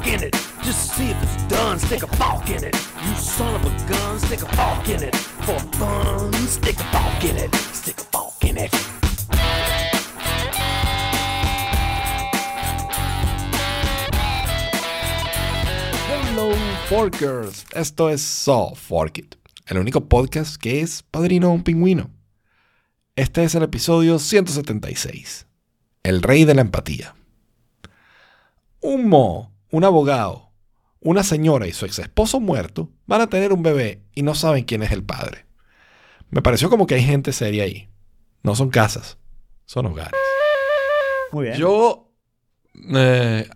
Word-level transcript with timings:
walk 0.00 0.06
in 0.06 0.22
it. 0.22 0.32
Just 0.62 0.94
see 0.94 1.10
if 1.10 1.22
it's 1.22 1.42
done, 1.44 1.78
stick 1.78 2.02
a 2.02 2.06
fork 2.16 2.48
in 2.50 2.64
it. 2.64 2.74
You 3.04 3.14
son 3.16 3.54
of 3.54 3.64
a 3.64 3.88
gun, 3.88 4.18
stick 4.18 4.42
a 4.42 4.56
fork 4.56 4.88
in 4.88 5.02
it. 5.02 5.16
For 5.16 5.58
fun, 5.76 6.32
stick 6.46 6.78
a 6.78 6.84
fork 6.84 7.24
in 7.24 7.36
it. 7.36 7.54
Stick 7.72 7.98
a 7.98 8.04
fork 8.04 8.44
in 8.44 8.56
it. 8.58 8.74
Hello, 16.08 16.54
Forkers. 16.88 17.66
Esto 17.74 18.08
es 18.08 18.22
So 18.22 18.74
Fork 18.74 19.18
It, 19.18 19.36
el 19.66 19.78
único 19.78 20.08
podcast 20.08 20.56
que 20.56 20.80
es 20.80 21.02
padrino 21.02 21.48
de 21.48 21.54
un 21.54 21.62
pingüino. 21.62 22.10
Este 23.16 23.44
es 23.44 23.54
el 23.54 23.62
episodio 23.62 24.18
176. 24.18 25.46
El 26.02 26.22
rey 26.22 26.44
de 26.44 26.54
la 26.54 26.62
empatía. 26.62 27.14
Un 28.80 29.08
mo, 29.08 29.49
un 29.70 29.84
abogado, 29.84 30.50
una 31.00 31.22
señora 31.22 31.66
y 31.66 31.72
su 31.72 31.86
ex 31.86 31.98
esposo 31.98 32.40
muerto 32.40 32.90
van 33.06 33.20
a 33.20 33.28
tener 33.28 33.52
un 33.52 33.62
bebé 33.62 34.02
y 34.14 34.22
no 34.22 34.34
saben 34.34 34.64
quién 34.64 34.82
es 34.82 34.92
el 34.92 35.02
padre. 35.02 35.46
Me 36.30 36.42
pareció 36.42 36.70
como 36.70 36.86
que 36.86 36.94
hay 36.94 37.02
gente 37.02 37.32
seria 37.32 37.64
ahí. 37.64 37.90
No 38.42 38.54
son 38.54 38.70
casas, 38.70 39.18
son 39.64 39.86
hogares. 39.86 40.12
Muy 41.32 41.46
bien. 41.46 41.56
Yo. 41.56 42.12
eh, 42.94 43.48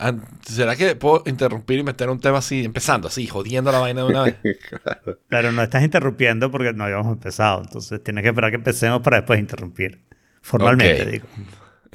¿Será 0.46 0.76
que 0.76 0.96
puedo 0.96 1.22
interrumpir 1.26 1.78
y 1.78 1.82
meter 1.82 2.10
un 2.10 2.20
tema 2.20 2.38
así, 2.38 2.64
empezando 2.64 3.08
así, 3.08 3.26
jodiendo 3.26 3.72
la 3.72 3.78
vaina 3.78 4.02
de 4.02 4.06
una 4.08 4.22
vez? 4.24 4.36
Pero 5.28 5.52
no 5.52 5.62
estás 5.62 5.82
interrumpiendo 5.82 6.50
porque 6.50 6.72
no 6.72 6.84
habíamos 6.84 7.12
empezado. 7.12 7.62
Entonces 7.62 8.02
tienes 8.02 8.22
que 8.22 8.28
esperar 8.28 8.50
que 8.50 8.56
empecemos 8.56 9.00
para 9.02 9.18
después 9.18 9.38
interrumpir. 9.40 10.04
Formalmente, 10.42 11.06
digo. 11.06 11.26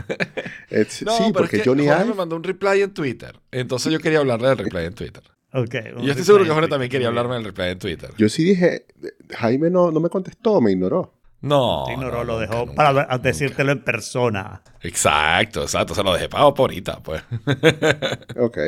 Sí, 0.89 1.05
No, 1.05 1.17
sí, 1.17 1.23
porque 1.33 1.57
es 1.57 1.63
que 1.63 1.69
Johnny 1.69 1.85
Jorge 1.87 2.01
Ive... 2.01 2.09
me 2.11 2.15
mandó 2.15 2.35
un 2.35 2.43
reply 2.43 2.81
en 2.81 2.93
Twitter. 2.93 3.39
Entonces 3.51 3.91
yo 3.91 3.99
quería 3.99 4.19
hablarle 4.19 4.49
del 4.49 4.57
reply 4.59 4.85
en 4.85 4.93
Twitter. 4.93 5.23
Ok. 5.53 5.75
Y 5.99 6.05
yo 6.05 6.11
estoy 6.11 6.25
seguro 6.25 6.43
que 6.45 6.51
Jorge 6.51 6.69
también 6.69 6.91
quería 6.91 7.07
hablarme 7.07 7.35
del 7.35 7.45
reply 7.45 7.69
en 7.69 7.79
Twitter. 7.79 8.11
Yo 8.17 8.29
sí 8.29 8.43
dije, 8.43 8.85
Jaime 9.31 9.69
no, 9.71 9.89
no 9.91 9.99
me 9.99 10.09
contestó, 10.09 10.61
me 10.61 10.71
ignoró. 10.71 11.13
No. 11.41 11.85
Te 11.87 11.93
ignoró, 11.93 12.17
no, 12.19 12.23
lo 12.25 12.39
dejó 12.39 12.65
nunca, 12.65 12.73
para 12.75 12.93
nunca. 12.93 13.17
decírtelo 13.17 13.71
en 13.71 13.83
persona. 13.83 14.61
Exacto, 14.81 15.63
exacto. 15.63 15.95
Se 15.95 16.03
lo 16.03 16.13
dejé 16.13 16.29
para 16.29 16.43
ahorita, 16.43 16.99
pues. 17.01 17.23
Ok. 18.37 18.57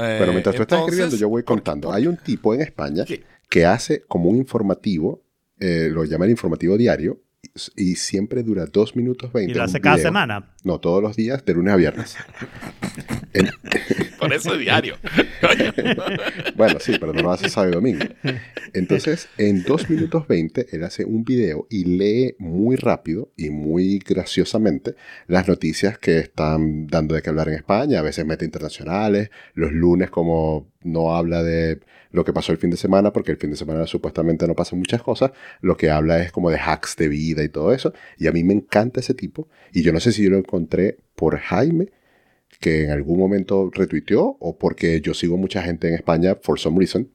Eh, 0.00 0.16
Pero 0.20 0.30
mientras 0.30 0.54
tú 0.54 0.62
estás 0.62 0.80
escribiendo, 0.82 1.16
yo 1.16 1.28
voy 1.28 1.42
¿por- 1.42 1.56
contando. 1.56 1.92
Hay 1.92 2.06
un 2.06 2.16
tipo 2.18 2.54
en 2.54 2.60
España 2.60 3.04
¿Qué? 3.04 3.24
que 3.50 3.66
hace 3.66 4.04
como 4.06 4.30
un 4.30 4.36
informativo, 4.36 5.24
eh, 5.58 5.88
lo 5.90 6.04
llama 6.04 6.24
el 6.26 6.30
informativo 6.30 6.76
diario, 6.76 7.18
y, 7.76 7.96
siempre 7.96 8.42
dura 8.42 8.66
2 8.66 8.96
minutos 8.96 9.32
20. 9.32 9.52
Y 9.52 9.54
lo 9.54 9.62
hace 9.62 9.80
cada 9.80 9.96
video. 9.96 10.08
semana. 10.08 10.50
No, 10.64 10.78
todos 10.80 11.02
los 11.02 11.16
días, 11.16 11.44
de 11.44 11.54
lunes 11.54 11.74
a 11.74 11.76
viernes. 11.76 12.16
En- 13.32 13.48
Por 14.18 14.32
eso 14.32 14.54
es 14.54 14.60
diario. 14.60 14.96
bueno, 16.56 16.80
sí, 16.80 16.96
pero 16.98 17.12
no 17.12 17.22
lo 17.22 17.30
hace 17.30 17.48
sábado 17.48 17.70
y 17.70 17.74
domingo. 17.74 18.04
Entonces, 18.74 19.28
en 19.38 19.62
2 19.62 19.90
minutos 19.90 20.26
20, 20.26 20.66
él 20.72 20.84
hace 20.84 21.04
un 21.04 21.24
video 21.24 21.66
y 21.70 21.84
lee 21.84 22.34
muy 22.38 22.76
rápido 22.76 23.32
y 23.36 23.50
muy 23.50 24.00
graciosamente 24.00 24.94
las 25.28 25.46
noticias 25.46 25.98
que 25.98 26.18
están 26.18 26.86
dando 26.88 27.14
de 27.14 27.22
qué 27.22 27.30
hablar 27.30 27.48
en 27.48 27.54
España. 27.54 28.00
A 28.00 28.02
veces 28.02 28.26
mete 28.26 28.44
internacionales. 28.44 29.30
Los 29.54 29.72
lunes, 29.72 30.10
como 30.10 30.68
no 30.92 31.14
habla 31.16 31.42
de 31.42 31.80
lo 32.10 32.24
que 32.24 32.32
pasó 32.32 32.52
el 32.52 32.58
fin 32.58 32.70
de 32.70 32.76
semana, 32.78 33.12
porque 33.12 33.30
el 33.32 33.36
fin 33.36 33.50
de 33.50 33.56
semana 33.56 33.86
supuestamente 33.86 34.46
no 34.46 34.54
pasan 34.54 34.78
muchas 34.78 35.02
cosas, 35.02 35.30
lo 35.60 35.76
que 35.76 35.90
habla 35.90 36.20
es 36.22 36.32
como 36.32 36.50
de 36.50 36.58
hacks 36.58 36.96
de 36.96 37.08
vida 37.08 37.42
y 37.44 37.48
todo 37.50 37.72
eso. 37.72 37.92
Y 38.16 38.26
a 38.28 38.32
mí 38.32 38.42
me 38.44 38.54
encanta 38.54 39.00
ese 39.00 39.12
tipo. 39.14 39.48
Y 39.72 39.82
yo 39.82 39.92
no 39.92 40.00
sé 40.00 40.12
si 40.12 40.24
yo 40.24 40.30
lo 40.30 40.38
encontré 40.38 40.96
por 41.14 41.38
Jaime 41.38 41.88
que 42.60 42.84
en 42.84 42.90
algún 42.90 43.18
momento 43.18 43.70
retuiteó 43.72 44.36
o 44.40 44.56
porque 44.58 45.00
yo 45.02 45.12
sigo 45.14 45.36
mucha 45.36 45.62
gente 45.62 45.86
en 45.88 45.94
España 45.94 46.36
for 46.42 46.58
some 46.58 46.78
reason, 46.78 47.08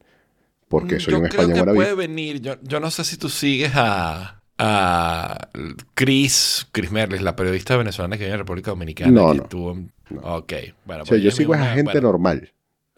porque 0.69 0.99
soy 0.99 1.13
yo 1.13 1.19
un 1.19 1.27
creo 1.27 1.47
que 1.53 1.63
puede 1.73 1.95
venir. 1.95 2.39
Yo, 2.41 2.55
yo 2.61 2.79
no 2.79 2.91
sé 2.91 3.03
si 3.03 3.17
tú 3.17 3.29
sigues 3.29 3.71
a, 3.75 4.41
a 4.59 5.49
Chris, 5.95 6.67
Chris 6.71 6.91
Merlis, 6.91 7.21
la 7.21 7.35
periodista 7.35 7.75
venezolana 7.77 8.17
que 8.17 8.23
vive 8.25 8.33
en 8.33 8.39
República 8.39 8.71
Dominicana. 8.71 9.11
No, 9.11 9.31
que 9.31 9.37
no. 9.39 9.43
tuvo- 9.45 9.89
No. 10.11 10.21
Ok, 10.37 10.53
bueno. 10.85 11.03
O 11.03 11.05
sea, 11.05 11.11
pues 11.13 11.23
yo 11.23 11.31
sigo 11.31 11.53
a 11.55 11.57
misma- 11.57 11.73
gente 11.73 11.91
bueno, 11.93 12.07
normal, 12.11 12.51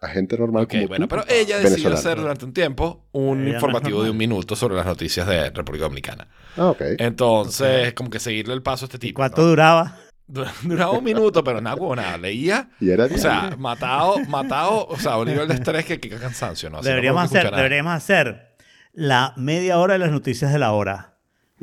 a 0.05 0.09
gente 0.09 0.38
normal 0.38 0.63
Ok, 0.63 0.71
como 0.71 0.88
bueno, 0.88 1.05
tú, 1.05 1.09
pero 1.09 1.25
ella 1.27 1.59
decidió 1.59 1.93
hacer 1.93 2.17
durante 2.19 2.45
un 2.45 2.53
tiempo 2.53 3.07
un 3.11 3.38
Ella 3.39 3.43
no 3.43 3.49
es 3.49 3.53
informativo 3.55 4.03
de 4.03 4.09
un 4.11 4.17
minuto 4.17 4.55
sobre 4.55 4.75
las 4.75 4.85
noticias 4.85 5.27
de 5.27 5.49
República 5.49 5.83
Dominicana. 5.85 6.27
Ah, 6.57 6.67
ok. 6.67 6.81
Entonces, 6.99 7.93
como 7.93 8.09
que 8.09 8.19
seguirle 8.19 8.53
el 8.53 8.61
paso 8.61 8.85
a 8.85 8.88
este 8.88 8.99
tipo. 8.99 9.17
¿Cuánto 9.19 9.41
¿no? 9.41 9.47
duraba? 9.49 9.97
Dur- 10.27 10.51
Duraba 10.63 10.91
un 10.91 11.03
minuto, 11.03 11.43
pero 11.43 11.61
nada, 11.61 11.75
huevo, 11.75 11.95
nada. 11.95 12.17
Leía, 12.17 12.69
Y 12.79 12.89
era 12.89 13.05
o 13.05 13.17
sea, 13.17 13.55
matado, 13.57 14.17
matado, 14.27 14.88
o 14.88 14.97
sea, 14.97 15.13
a 15.13 15.17
un 15.19 15.27
nivel 15.27 15.47
de 15.47 15.53
estrés 15.55 15.85
que, 15.85 15.99
que 15.99 16.09
cansancio, 16.09 16.69
¿no? 16.69 16.79
Así 16.79 16.87
deberíamos, 16.87 17.23
hacer, 17.25 17.51
deberíamos 17.51 17.93
hacer 17.93 18.55
la 18.93 19.33
media 19.37 19.77
hora 19.77 19.93
de 19.93 19.99
las 19.99 20.11
noticias 20.11 20.51
de 20.51 20.59
la 20.59 20.72
hora. 20.72 21.11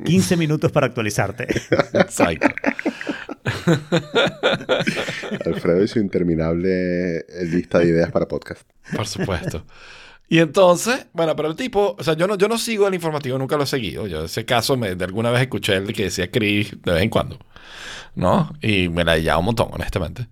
15 0.04 0.36
minutos 0.38 0.70
para 0.72 0.86
actualizarte. 0.86 1.48
Exacto. 1.92 2.48
Alfredo 5.47 5.82
y 5.82 5.88
su 5.88 5.98
interminable 5.98 7.19
eh, 7.19 7.25
lista 7.44 7.78
de 7.78 7.88
ideas 7.88 8.10
para 8.10 8.26
podcast. 8.28 8.62
Por 8.94 9.06
supuesto. 9.06 9.64
Y 10.28 10.38
entonces, 10.38 11.06
bueno, 11.12 11.36
pero 11.36 11.48
el 11.50 11.56
tipo, 11.56 11.94
o 11.98 12.03
sea, 12.03 12.14
yo 12.14 12.26
no, 12.26 12.36
yo 12.38 12.48
no 12.48 12.56
sigo 12.56 12.88
el 12.88 12.94
informativo, 12.94 13.36
nunca 13.38 13.56
lo 13.56 13.64
he 13.64 13.66
seguido. 13.66 14.06
Yo 14.06 14.25
ese 14.25 14.44
caso 14.44 14.76
me, 14.76 14.94
de 14.94 15.04
alguna 15.04 15.30
vez 15.30 15.42
escuché 15.42 15.76
el 15.76 15.92
que 15.92 16.04
decía 16.04 16.30
Chris 16.30 16.75
de 16.82 16.92
vez 16.92 17.03
en 17.03 17.10
cuando, 17.10 17.38
¿no? 18.14 18.50
Y 18.62 18.88
me 18.88 19.04
la 19.04 19.19
llevaba 19.19 19.41
un 19.41 19.47
montón, 19.47 19.69
honestamente. 19.72 20.28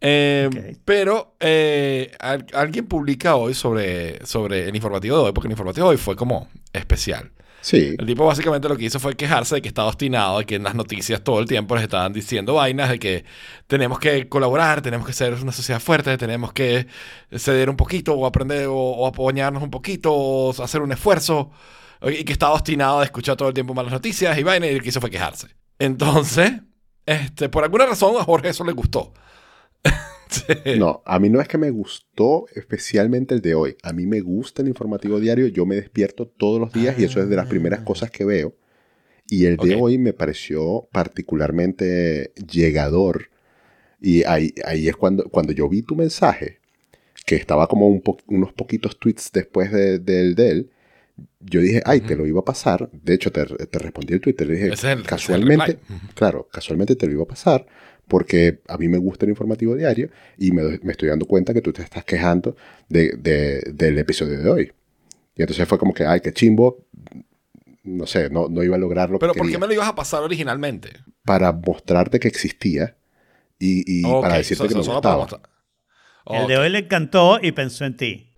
Eh. 0.00 0.76
Pero 0.84 1.36
eh, 1.40 2.12
al- 2.18 2.46
alguien 2.54 2.86
publica 2.86 3.36
hoy 3.36 3.54
sobre, 3.54 4.24
sobre 4.24 4.68
el 4.68 4.74
informativo 4.76 5.16
de 5.18 5.22
hoy, 5.24 5.32
porque 5.32 5.48
el 5.48 5.52
informativo 5.52 5.88
de 5.88 5.90
hoy 5.92 5.96
fue 5.98 6.16
como 6.16 6.48
especial. 6.72 7.30
El 7.98 8.06
tipo 8.06 8.24
básicamente 8.24 8.68
lo 8.68 8.76
que 8.76 8.84
hizo 8.84 9.00
fue 9.00 9.16
quejarse 9.16 9.56
de 9.56 9.62
que 9.62 9.68
estaba 9.68 9.88
obstinado, 9.88 10.38
de 10.38 10.44
que 10.44 10.54
en 10.54 10.62
las 10.62 10.76
noticias 10.76 11.22
todo 11.24 11.40
el 11.40 11.46
tiempo 11.46 11.74
les 11.74 11.82
estaban 11.82 12.12
diciendo 12.12 12.54
vainas, 12.54 12.90
de 12.90 13.00
que 13.00 13.24
tenemos 13.66 13.98
que 13.98 14.28
colaborar, 14.28 14.82
tenemos 14.82 15.04
que 15.04 15.12
ser 15.12 15.34
una 15.34 15.50
sociedad 15.50 15.80
fuerte, 15.80 16.16
tenemos 16.16 16.52
que 16.52 16.86
ceder 17.36 17.68
un 17.68 17.76
poquito 17.76 18.14
o 18.14 18.24
aprender 18.24 18.68
o, 18.68 18.76
o 18.76 19.06
apoyarnos 19.06 19.62
un 19.64 19.70
poquito 19.70 20.12
o 20.12 20.62
hacer 20.62 20.80
un 20.80 20.92
esfuerzo, 20.92 21.50
y 22.02 22.22
que 22.24 22.32
estaba 22.32 22.54
obstinado 22.54 23.00
de 23.00 23.06
escuchar 23.06 23.36
todo 23.36 23.48
el 23.48 23.54
tiempo 23.54 23.74
malas 23.74 23.92
noticias 23.92 24.38
y 24.38 24.42
vainas 24.44 24.70
y 24.70 24.74
lo 24.74 24.80
que 24.80 24.90
hizo 24.90 25.00
fue 25.00 25.10
quejarse. 25.10 25.48
Entonces, 25.78 26.52
este, 27.04 27.48
por 27.48 27.64
alguna 27.64 27.86
razón 27.86 28.16
a 28.16 28.24
Jorge 28.24 28.50
eso 28.50 28.64
le 28.64 28.72
gustó. 28.72 29.12
Sí. 30.28 30.78
no, 30.78 31.02
a 31.06 31.18
mí 31.20 31.28
no 31.30 31.40
es 31.40 31.48
que 31.48 31.56
me 31.58 31.70
gustó 31.70 32.46
especialmente 32.54 33.34
el 33.34 33.40
de 33.40 33.54
hoy. 33.54 33.76
A 33.82 33.92
mí 33.92 34.06
me 34.06 34.20
gusta 34.20 34.62
el 34.62 34.68
informativo 34.68 35.20
diario. 35.20 35.46
Yo 35.46 35.66
me 35.66 35.76
despierto 35.76 36.26
todos 36.26 36.58
los 36.60 36.72
días 36.72 36.98
y 36.98 37.04
eso 37.04 37.20
es 37.22 37.28
de 37.28 37.36
las 37.36 37.46
primeras 37.46 37.80
cosas 37.82 38.10
que 38.10 38.24
veo. 38.24 38.54
Y 39.28 39.46
el 39.46 39.56
de 39.56 39.74
hoy 39.76 39.98
me 39.98 40.12
pareció 40.12 40.88
particularmente 40.92 42.32
llegador. 42.50 43.28
Y 44.00 44.24
ahí, 44.24 44.52
ahí 44.64 44.88
es 44.88 44.96
cuando, 44.96 45.24
cuando 45.30 45.52
yo 45.52 45.68
vi 45.68 45.82
tu 45.82 45.96
mensaje, 45.96 46.58
que 47.24 47.34
estaba 47.36 47.66
como 47.66 47.88
un 47.88 48.00
po- 48.02 48.18
unos 48.26 48.52
poquitos 48.52 48.98
tweets 48.98 49.30
después 49.32 49.72
de- 49.72 49.98
del 49.98 50.34
de 50.34 50.50
él, 50.50 50.70
yo 51.40 51.60
dije, 51.60 51.82
ay, 51.86 52.00
te 52.02 52.14
lo 52.14 52.26
iba 52.26 52.40
a 52.40 52.44
pasar. 52.44 52.90
De 52.92 53.14
hecho, 53.14 53.32
te, 53.32 53.44
te 53.44 53.78
respondí 53.78 54.12
el 54.14 54.20
Twitter. 54.20 54.46
Le 54.46 54.54
dije, 54.54 54.66
el- 54.66 54.72
el 55.00 55.06
casualmente, 55.06 55.78
claro, 56.14 56.48
casualmente 56.52 56.94
te 56.96 57.06
lo 57.06 57.12
iba 57.12 57.22
a 57.22 57.26
pasar 57.28 57.66
porque 58.08 58.60
a 58.68 58.76
mí 58.78 58.88
me 58.88 58.98
gusta 58.98 59.24
el 59.24 59.30
informativo 59.30 59.74
diario 59.74 60.10
y 60.38 60.52
me, 60.52 60.62
me 60.82 60.92
estoy 60.92 61.08
dando 61.08 61.26
cuenta 61.26 61.52
que 61.54 61.62
tú 61.62 61.72
te 61.72 61.82
estás 61.82 62.04
quejando 62.04 62.56
de, 62.88 63.16
de- 63.16 63.60
del 63.74 63.98
episodio 63.98 64.38
de 64.40 64.50
hoy. 64.50 64.72
Y 65.36 65.42
entonces 65.42 65.68
fue 65.68 65.78
como 65.78 65.92
que, 65.94 66.04
ay, 66.06 66.20
qué 66.20 66.32
chimbo. 66.32 66.86
No 67.84 68.06
sé, 68.06 68.30
no, 68.30 68.48
no 68.48 68.62
iba 68.64 68.76
a 68.76 68.78
lograr 68.78 69.10
lo 69.10 69.18
Pero 69.18 69.32
que 69.32 69.38
¿por 69.38 69.46
qué 69.46 69.52
quería. 69.52 69.60
me 69.60 69.66
lo 69.68 69.74
ibas 69.74 69.88
a 69.88 69.94
pasar 69.94 70.22
originalmente? 70.22 70.90
Para 71.24 71.52
mostrarte 71.52 72.18
que 72.20 72.28
existía 72.28 72.96
y, 73.58 73.84
y 74.00 74.04
Ok, 74.04 74.22
para 74.22 74.36
decirte 74.36 74.64
so- 74.64 74.68
que 74.68 74.74
so- 74.74 74.80
me 74.80 75.00
para 75.00 75.16
gustaba. 75.16 75.16
mostrar. 75.18 75.42
El 76.26 76.46
de 76.48 76.56
hoy 76.58 76.68
le 76.70 76.78
encantó 76.80 77.38
y 77.40 77.52
pensó 77.52 77.84
en 77.84 77.96
ti. 77.96 78.32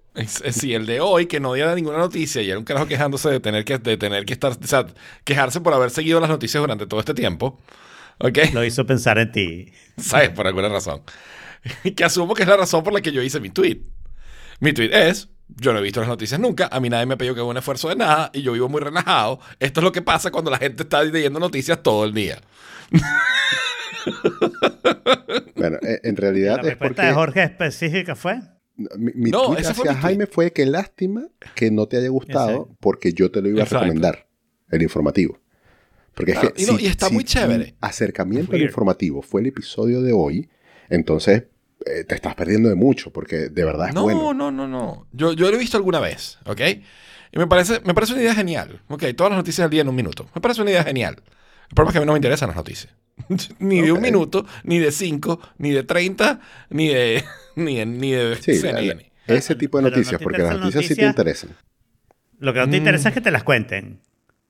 Sí, 0.50 0.74
el 0.74 0.84
de 0.86 1.00
hoy, 1.00 1.26
que 1.26 1.38
no 1.40 1.54
diera 1.54 1.74
ninguna 1.74 1.98
noticia 1.98 2.42
y 2.42 2.50
era 2.50 2.58
un 2.58 2.64
carajo 2.64 2.86
quejándose 2.88 3.30
de 3.30 3.40
tener 3.40 3.64
que, 3.64 3.78
de 3.78 3.96
tener 3.96 4.24
que 4.26 4.32
estar, 4.32 4.52
o 4.52 4.66
sea, 4.66 4.86
quejarse 5.24 5.60
por 5.60 5.72
haber 5.72 5.90
seguido 5.90 6.18
las 6.20 6.28
noticias 6.28 6.60
durante 6.60 6.86
todo 6.86 6.98
este 7.00 7.14
tiempo. 7.14 7.60
¿Ok? 8.18 8.38
Lo 8.52 8.64
hizo 8.64 8.84
pensar 8.86 9.18
en 9.18 9.32
ti. 9.32 9.72
¿Sabes? 9.96 10.30
Por 10.30 10.46
alguna 10.46 10.68
razón. 10.68 11.02
que 11.96 12.04
asumo 12.04 12.34
que 12.34 12.42
es 12.42 12.48
la 12.48 12.56
razón 12.56 12.82
por 12.84 12.92
la 12.92 13.00
que 13.00 13.12
yo 13.12 13.22
hice 13.22 13.40
mi 13.40 13.50
tweet. 13.50 13.80
Mi 14.60 14.72
tweet 14.72 14.90
es, 14.92 15.28
yo 15.48 15.72
no 15.72 15.78
he 15.78 15.82
visto 15.82 16.00
las 16.00 16.08
noticias 16.08 16.40
nunca, 16.40 16.68
a 16.72 16.80
mí 16.80 16.88
nadie 16.88 17.06
me 17.06 17.16
pidió 17.16 17.34
que 17.34 17.40
haga 17.40 17.48
un 17.48 17.56
esfuerzo 17.56 17.88
de 17.88 17.96
nada 17.96 18.30
y 18.32 18.42
yo 18.42 18.52
vivo 18.52 18.68
muy 18.68 18.80
relajado. 18.80 19.38
Esto 19.60 19.80
es 19.80 19.84
lo 19.84 19.92
que 19.92 20.02
pasa 20.02 20.30
cuando 20.30 20.50
la 20.50 20.58
gente 20.58 20.82
está 20.82 21.02
leyendo 21.04 21.38
noticias 21.38 21.82
todo 21.82 22.04
el 22.04 22.12
día. 22.14 22.40
Bueno, 25.56 25.76
eh, 25.82 26.00
en 26.04 26.14
La 26.14 26.20
realidad 26.20 26.58
es 26.60 26.64
respuesta 26.64 26.78
porque 27.02 27.06
de 27.08 27.12
Jorge 27.14 27.42
específica 27.42 28.14
fue. 28.14 28.40
mi, 28.76 29.12
mi 29.14 29.30
No, 29.30 29.46
tweet 29.46 29.60
ese 29.60 29.74
fue 29.74 29.82
hacia 29.84 29.92
mi 29.92 30.00
tweet. 30.00 30.02
Jaime 30.02 30.26
fue 30.26 30.52
que 30.52 30.66
lástima 30.66 31.22
que 31.54 31.70
no 31.70 31.86
te 31.86 31.98
haya 31.98 32.08
gustado 32.08 32.48
Exacto. 32.50 32.76
porque 32.80 33.12
yo 33.12 33.30
te 33.30 33.42
lo 33.42 33.48
iba 33.48 33.60
a 33.60 33.64
Exacto. 33.64 33.84
recomendar, 33.84 34.26
el 34.70 34.82
informativo. 34.82 35.40
Porque 36.18 36.32
Claro, 36.32 36.48
es 36.48 36.54
que 36.54 36.62
y 36.62 36.66
no, 36.66 36.76
si- 36.78 36.84
y 36.84 36.86
está 36.88 37.06
si 37.08 37.14
muy 37.14 37.22
chévere. 37.24 37.64
mi 37.64 37.74
acercamiento 37.80 38.56
al 38.56 38.62
informativo 38.62 39.22
fue 39.22 39.40
el 39.40 39.46
episodio 39.46 40.02
de 40.02 40.12
hoy, 40.12 40.48
entonces 40.90 41.44
eh, 41.86 42.02
te 42.02 42.16
estás 42.16 42.34
perdiendo 42.34 42.68
de 42.68 42.74
mucho, 42.74 43.12
porque 43.12 43.48
de 43.48 43.64
verdad 43.64 43.88
es 43.90 43.94
No, 43.94 44.02
bueno. 44.02 44.34
no, 44.34 44.50
no, 44.50 44.66
no. 44.66 45.06
Yo, 45.12 45.32
yo 45.32 45.48
lo 45.48 45.54
he 45.56 45.58
visto 45.60 45.76
alguna 45.76 46.00
vez, 46.00 46.38
¿ok? 46.44 46.60
Y 47.30 47.38
me 47.38 47.46
parece, 47.46 47.80
me 47.84 47.94
parece 47.94 48.14
una 48.14 48.22
idea 48.22 48.34
genial. 48.34 48.82
Ok, 48.88 49.04
todas 49.16 49.30
las 49.30 49.36
noticias 49.38 49.64
del 49.66 49.70
día 49.70 49.82
en 49.82 49.88
un 49.88 49.94
minuto. 49.94 50.28
Me 50.34 50.40
parece 50.40 50.60
una 50.60 50.72
idea 50.72 50.82
genial. 50.82 51.22
El 51.68 51.74
problema 51.76 51.90
es 51.90 51.92
que 51.92 51.98
a 51.98 52.00
mí 52.00 52.06
no 52.06 52.12
me 52.14 52.18
interesan 52.18 52.48
las 52.48 52.56
noticias. 52.56 52.92
ni 53.60 53.80
de 53.80 53.92
un 53.92 54.00
minuto, 54.00 54.44
ni 54.64 54.78
de 54.80 54.90
cinco, 54.90 55.38
ni 55.58 55.70
de 55.70 55.84
30, 55.84 56.40
ni 56.70 56.88
de, 56.88 57.22
ni 57.54 57.76
de, 57.76 57.86
ni 57.86 58.10
de 58.10 58.36
Sí, 58.42 58.54
CNN. 58.56 59.12
ese 59.28 59.54
tipo 59.54 59.78
de 59.78 59.84
Pero 59.84 59.96
no 59.96 59.96
noticias, 60.02 60.20
porque 60.20 60.42
las 60.42 60.58
noticias 60.58 60.84
sí 60.86 60.96
te 60.96 61.06
interesan. 61.06 61.50
Lo 62.40 62.52
que 62.52 62.58
no 62.60 62.68
te 62.70 62.76
interesa 62.76 63.08
es 63.10 63.14
que 63.14 63.20
te 63.20 63.30
las 63.30 63.44
cuenten. 63.44 64.00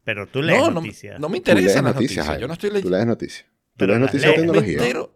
Pero 0.08 0.26
tú 0.26 0.40
lees 0.40 0.58
No, 0.58 0.68
no, 0.70 0.80
noticias. 0.80 1.20
no 1.20 1.28
me 1.28 1.32
Tú 1.34 1.50
interesan 1.50 1.84
las 1.84 1.94
noticias, 1.94 2.24
noticias. 2.24 2.40
Yo 2.40 2.46
no 2.46 2.54
estoy 2.54 2.70
Tú 2.70 2.74
leyendo. 2.76 2.96
lees 2.96 3.06
noticias. 3.06 3.44
Tú 3.44 3.74
Pero 3.76 3.92
lees 3.92 4.00
las 4.00 4.08
noticias 4.14 4.32
de 4.32 4.38
tecnología. 4.40 5.08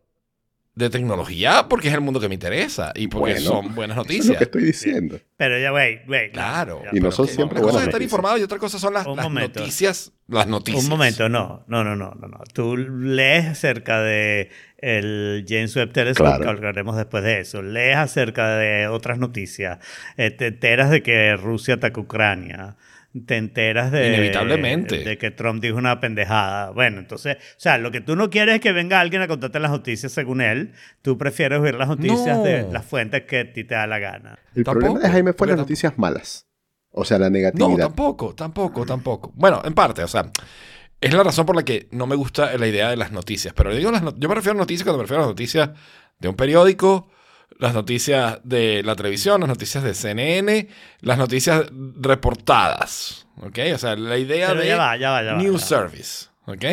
de 0.74 0.88
tecnología 0.90 1.66
porque 1.68 1.88
es 1.88 1.94
el 1.94 2.00
mundo 2.02 2.20
que 2.20 2.28
me 2.28 2.34
interesa 2.34 2.92
y 2.94 3.08
porque 3.08 3.32
Bueno, 3.34 3.40
son 3.40 3.74
buenas 3.74 3.96
Eso 3.96 4.02
es 4.02 4.08
lo 4.08 4.14
noticias. 4.16 4.36
que 4.38 4.44
estoy 4.44 4.62
diciendo. 4.64 5.18
Pero 5.38 5.58
ya, 5.58 5.70
güey, 5.70 6.00
güey. 6.06 6.30
Claro. 6.32 6.82
ya, 6.84 6.90
Y 6.92 7.00
no 7.00 7.10
son 7.10 7.26
que- 7.26 7.32
siempre 7.32 7.58
Una 7.58 7.62
cosa 7.62 7.72
buenas 7.72 7.82
es 7.84 7.88
estar 7.88 8.00
noticias. 8.00 8.02
informado 8.02 8.38
y 8.38 8.42
otra 8.42 8.58
cosa 8.58 8.78
son 8.78 8.92
las, 8.92 9.06
Un 9.06 9.16
las 9.16 9.24
momento. 9.24 9.60
noticias. 9.60 10.12
Las 10.28 10.46
noticias. 10.46 10.84
Un 10.84 10.90
momento, 10.90 11.28
no, 11.30 11.64
no, 11.68 11.84
no, 11.84 11.96
no, 11.96 12.14
no, 12.18 12.26
no. 12.28 12.38
Tú 12.52 12.76
lees 12.76 13.46
acerca 13.46 14.02
de 14.02 14.50
el 14.78 15.46
James 15.48 15.74
Webb 15.74 15.92
Telescope, 15.92 16.28
Claro. 16.28 16.42
que 16.44 16.48
hablaremos 16.50 16.96
después 16.98 17.24
de 17.24 17.40
eso. 17.40 17.62
Lees 17.62 17.96
acerca 17.96 18.56
de 18.58 18.88
otras 18.88 19.18
noticias. 19.18 19.78
Eh, 20.18 20.30
te 20.30 20.48
enteras 20.48 20.90
de 20.90 21.02
que 21.02 21.34
Rusia 21.36 21.74
ataca 21.74 21.98
Ucrania. 22.00 22.76
Te 23.26 23.36
enteras 23.36 23.92
de, 23.92 24.08
Inevitablemente. 24.08 24.98
de 25.04 25.18
que 25.18 25.30
Trump 25.30 25.60
dijo 25.62 25.76
una 25.76 26.00
pendejada. 26.00 26.70
Bueno, 26.70 26.98
entonces, 26.98 27.36
o 27.36 27.60
sea, 27.60 27.76
lo 27.76 27.90
que 27.90 28.00
tú 28.00 28.16
no 28.16 28.30
quieres 28.30 28.54
es 28.54 28.60
que 28.62 28.72
venga 28.72 29.00
alguien 29.00 29.20
a 29.20 29.28
contarte 29.28 29.60
las 29.60 29.70
noticias 29.70 30.10
según 30.12 30.40
él. 30.40 30.72
Tú 31.02 31.18
prefieres 31.18 31.60
oír 31.60 31.74
las 31.74 31.88
noticias 31.88 32.38
No. 32.38 32.42
de 32.42 32.62
las 32.72 32.86
fuentes 32.86 33.24
que 33.24 33.40
a 33.40 33.52
ti 33.52 33.64
te 33.64 33.74
da 33.74 33.86
la 33.86 33.98
gana. 33.98 34.38
El 34.54 34.64
Tampoco, 34.64 34.80
problema 34.86 35.00
de 35.00 35.10
Jaime 35.12 35.32
fue 35.32 35.36
porque 35.36 35.50
las 35.52 35.56
tampoco- 35.58 35.68
noticias 35.70 35.98
malas. 35.98 36.46
O 36.90 37.04
sea, 37.04 37.18
la 37.18 37.26
No, 37.26 37.30
negatividad. 37.32 37.86
tampoco, 37.88 38.34
tampoco, 38.34 38.86
tampoco. 38.86 39.32
Bueno, 39.34 39.60
en 39.64 39.74
parte, 39.74 40.02
o 40.02 40.08
sea, 40.08 40.30
es 41.00 41.12
la 41.12 41.22
razón 41.22 41.44
por 41.44 41.56
la 41.56 41.64
que 41.64 41.88
no 41.90 42.06
me 42.06 42.16
gusta 42.16 42.56
la 42.56 42.66
idea 42.66 42.88
de 42.88 42.96
las 42.96 43.12
noticias. 43.12 43.52
Pero 43.54 43.74
digo 43.74 43.90
las 43.90 44.02
no- 44.02 44.14
yo 44.16 44.28
me 44.28 44.34
refiero 44.34 44.56
a 44.56 44.60
noticias 44.60 44.84
cuando 44.84 44.98
me 44.98 45.02
refiero 45.04 45.22
a 45.22 45.26
las 45.26 45.30
noticias 45.32 45.70
de 46.18 46.28
un 46.28 46.34
periódico, 46.34 47.10
las 47.58 47.74
noticias 47.74 48.38
de 48.44 48.82
la 48.82 48.94
televisión, 48.96 49.40
las 49.40 49.48
noticias 49.48 49.82
de 49.84 49.94
CNN, 49.94 50.68
las 51.00 51.18
noticias 51.18 51.66
reportadas. 52.00 53.26
¿Ok? 53.40 53.58
O 53.74 53.78
sea, 53.78 53.96
la 53.96 54.18
idea 54.18 54.48
Pero 54.48 54.60
de 54.60 54.68
ya 54.68 54.76
va, 54.76 54.96
ya 54.96 55.10
va, 55.10 55.22
ya 55.22 55.32
va, 55.34 55.42
news 55.42 55.68
ya 55.68 55.76
va. 55.78 55.82
service. 55.88 56.26
¿Ok? 56.46 56.64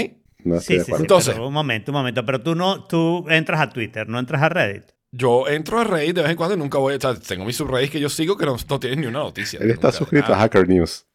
no 0.44 0.60
Sí, 0.60 0.80
sí, 0.80 0.86
sí. 0.86 0.92
Entonces- 0.98 1.34
pero 1.34 1.48
un 1.48 1.54
momento, 1.54 1.92
un 1.92 1.98
momento. 1.98 2.26
Pero 2.26 2.42
tú 2.42 2.56
no, 2.56 2.84
tú 2.86 3.26
entras 3.30 3.62
a 3.62 3.70
Twitter, 3.70 4.08
no 4.08 4.20
entras 4.20 4.42
a 4.42 4.50
Reddit. 4.50 4.84
Yo 5.12 5.48
entro 5.48 5.80
a 5.80 5.84
Reddit 5.84 6.16
de 6.16 6.22
vez 6.22 6.32
en 6.32 6.38
cuando 6.38 6.56
y 6.56 6.60
nunca 6.60 6.78
voy 6.78 6.94
a. 6.94 6.98
O 6.98 7.00
sea, 7.00 7.16
tengo 7.16 7.44
mis 7.44 7.56
subreddits 7.56 7.92
que 7.92 8.00
yo 8.00 8.10
sigo 8.10 8.38
que 8.38 8.46
no, 8.46 8.56
no 8.70 8.80
tienen 8.80 9.02
ni 9.02 9.08
una 9.08 9.20
noticia. 9.20 9.60
Él 9.60 9.72
está 9.72 9.88
Nunca, 9.88 9.98
suscrito 9.98 10.34
a. 10.34 10.38
Hacker 10.38 10.68
News. 10.70 11.06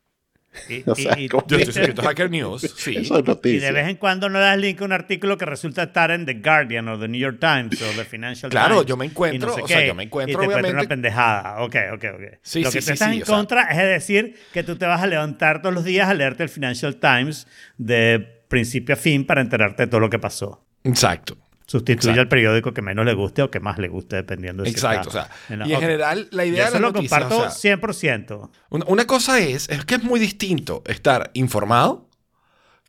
Y, 0.69 0.83
O 0.91 0.95
sea, 0.95 1.19
y- 1.19 1.25
y 1.25 1.29
¿cómo? 1.29 1.47
Yo 1.47 1.57
estoy 1.59 1.73
suscrito 1.75 2.03
a 2.03 2.05
Hacker 2.07 2.31
News, 2.31 2.63
sí. 2.77 2.97
Eso 2.97 3.19
es 3.19 3.25
y 3.45 3.59
de 3.59 3.73
vez 3.73 3.89
en 3.89 3.97
cuando 3.97 4.29
no 4.29 4.39
das 4.39 4.59
link 4.59 4.81
a 4.81 4.85
un 4.85 4.93
artículo 4.93 5.37
que 5.39 5.45
resulta 5.45 5.85
estar 5.85 6.11
en 6.11 6.27
The 6.27 6.35
Guardian 6.35 6.89
o 6.89 6.99
The 6.99 7.09
New 7.09 7.21
York 7.21 7.39
Times 7.41 7.81
o 7.83 7.87
The 7.97 8.05
Financial 8.05 8.51
Claro, 8.51 8.77
Times. 8.77 8.87
yo 8.87 8.97
me 8.97 9.05
encuentro, 9.07 9.49
y 9.49 9.51
no 9.51 9.55
sé 9.57 9.63
o 9.63 9.67
sea, 9.69 9.87
yo 9.87 9.95
me 9.95 10.05
encuentro, 10.05 10.33
y 10.43 10.47
te 10.47 10.47
obviamente- 10.47 10.73
una 10.79 10.89
pendejada. 10.89 11.63
Ok, 11.63 11.77
ok, 11.95 12.05
ok. 12.15 12.23
Sí, 12.43 12.63
Lo 12.63 12.71
sí, 12.71 12.79
que 12.79 12.81
tú 12.81 12.87
sí, 12.87 12.93
estás 12.93 13.11
sí, 13.11 13.19
en 13.21 13.25
sea- 13.27 13.35
contra 13.37 13.63
es 13.65 13.77
decir 13.79 14.37
que 14.53 14.63
tú 14.63 14.77
te 14.77 14.87
vas 14.87 15.03
a 15.03 15.07
levantar 15.07 15.63
todos 15.63 15.75
los 15.75 15.85
días 15.85 16.09
a 16.09 16.15
leerte 16.15 16.43
el 16.43 16.49
Financial 16.49 16.97
Times 16.97 17.47
de 17.79 18.45
principio 18.49 18.95
a 18.95 18.97
fin 18.97 19.27
para 19.27 19.41
enterarte 19.41 19.85
de 19.85 19.87
todo 19.89 20.01
lo 20.01 20.11
que 20.11 20.19
pasó. 20.19 20.65
Exacto. 20.85 21.37
Sustituye 21.67 21.95
Exacto. 22.11 22.21
al 22.21 22.29
periódico 22.29 22.75
que 22.75 22.83
menos 22.83 23.07
le 23.07 23.15
guste 23.15 23.43
o 23.43 23.51
que 23.51 23.59
más 23.61 23.79
le 23.79 23.89
guste, 23.89 24.17
dependiendo 24.17 24.63
de 24.63 24.69
si 24.71 24.75
Exacto, 24.75 25.09
o 25.09 25.13
está 25.19 25.31
sea, 25.49 25.57
la- 25.57 25.67
y 25.67 25.73
en 25.73 25.81
general 25.81 26.29
la 26.31 26.45
idea 26.45 26.65
eso 26.65 26.75
de 26.75 26.81
lo 26.81 26.87
las 26.89 26.95
noticias, 26.95 27.21
comparto 27.23 27.47
o 27.47 27.51
sea, 27.51 27.77
100%. 27.79 28.51
una, 28.71 28.85
una 28.87 29.07
cosa 29.07 29.39
es, 29.41 29.69
es 29.71 29.85
que 29.87 29.95
es 29.95 30.03
muy 30.03 30.21
distinto 30.21 30.83
estar 30.87 31.31
informado 31.35 32.09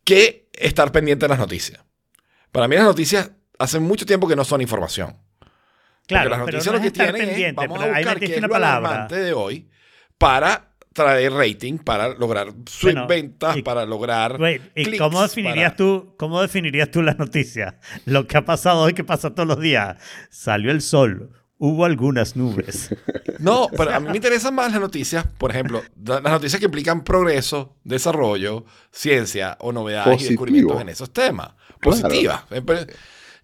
que 0.03 0.49
estar 0.53 0.91
pendiente 0.91 1.25
de 1.25 1.29
las 1.29 1.39
noticias. 1.39 1.81
Para 2.51 2.67
mí 2.67 2.75
las 2.75 2.85
noticias 2.85 3.31
hace 3.59 3.79
mucho 3.79 4.05
tiempo 4.05 4.27
que 4.27 4.35
no 4.35 4.43
son 4.43 4.61
información. 4.61 5.15
Claro, 6.07 6.29
Porque 6.29 6.37
las 6.37 6.45
pero 6.45 6.57
noticias 6.57 6.65
no 6.65 6.79
lo 6.79 6.83
que 6.83 6.91
tienen 6.91 7.29
es, 7.49 7.55
vamos 7.55 7.79
a 7.79 7.81
pero 7.85 7.95
buscar 7.95 8.19
qué 8.19 8.35
es 8.35 8.41
lo 8.41 8.49
palabra. 8.49 9.07
de 9.07 9.33
hoy 9.33 9.69
para 10.17 10.74
traer 10.95 11.33
rating, 11.33 11.77
para 11.77 12.13
lograr 12.15 12.53
Bueno, 12.81 13.05
ventas, 13.05 13.57
y- 13.57 13.61
para 13.61 13.85
lograr 13.85 14.39
Wait, 14.39 14.61
¿Y 14.75 14.85
clics, 14.85 14.97
cómo 14.99 15.21
definirías, 15.21 15.73
para- 15.73 15.75
tú, 15.75 16.15
cómo 16.17 16.41
definirías 16.41 16.89
tú 16.89 17.01
las 17.01 17.19
noticias? 17.19 17.75
Lo 18.05 18.25
que 18.27 18.37
ha 18.37 18.45
pasado 18.45 18.79
hoy, 18.81 18.93
que 18.93 19.03
pasa 19.03 19.35
todos 19.35 19.45
los 19.47 19.59
días. 19.59 19.97
Salió 20.29 20.71
el 20.71 20.81
sol, 20.81 21.31
hubo 21.57 21.83
algunas 21.83 22.37
nubes. 22.37 22.95
No, 23.39 23.67
pero 23.75 23.93
a 23.93 23.99
mí 23.99 24.07
me 24.09 24.15
interesan 24.15 24.55
más 24.55 24.71
las 24.71 24.79
noticias, 24.79 25.25
por 25.37 25.51
ejemplo, 25.51 25.83
las 26.01 26.23
noticias 26.23 26.59
que 26.61 26.65
implican 26.67 27.03
progreso, 27.03 27.75
desarrollo, 27.83 28.63
ciencia 28.89 29.57
o 29.59 29.73
novedades 29.73 30.21
y 30.21 30.27
descubrimientos 30.29 30.79
en 30.81 30.87
esos 30.89 31.11
temas. 31.11 31.49
Positivas. 31.81 32.43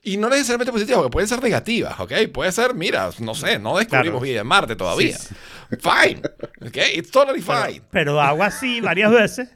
Y 0.04 0.18
no 0.18 0.30
necesariamente 0.30 0.72
positivas, 0.72 0.98
porque 1.02 1.12
pueden 1.12 1.28
ser 1.30 1.44
negativas, 1.44 2.00
¿ok? 2.00 2.12
Puede 2.34 2.52
ser, 2.52 2.74
mira, 2.74 3.10
no 3.20 3.36
sé, 3.36 3.60
no 3.60 3.78
descubrimos 3.78 4.20
Claro. 4.20 4.20
vida 4.22 4.42
en 4.42 4.48
Marte 4.48 4.76
todavía. 4.76 5.16
Sí, 5.18 5.36
Fine. 5.80 6.22
¿Ok? 6.68 6.78
It's 6.96 7.12
totally 7.12 7.42
fine. 7.42 7.82
Pero 7.92 8.20
hago 8.20 8.44
así 8.44 8.82
varias 8.82 9.12
veces. 9.12 9.50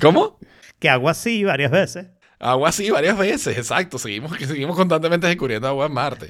¿Cómo? 0.00 0.38
Que 0.78 0.88
hago 0.88 1.08
así 1.08 1.44
varias 1.44 1.70
veces. 1.70 2.06
Agua 2.40 2.70
así 2.70 2.90
varias 2.90 3.16
veces, 3.16 3.56
exacto. 3.56 3.98
Seguimos, 3.98 4.36
seguimos 4.38 4.76
constantemente 4.76 5.28
descubriendo 5.28 5.68
agua 5.68 5.86
en 5.86 5.92
Marte. 5.92 6.28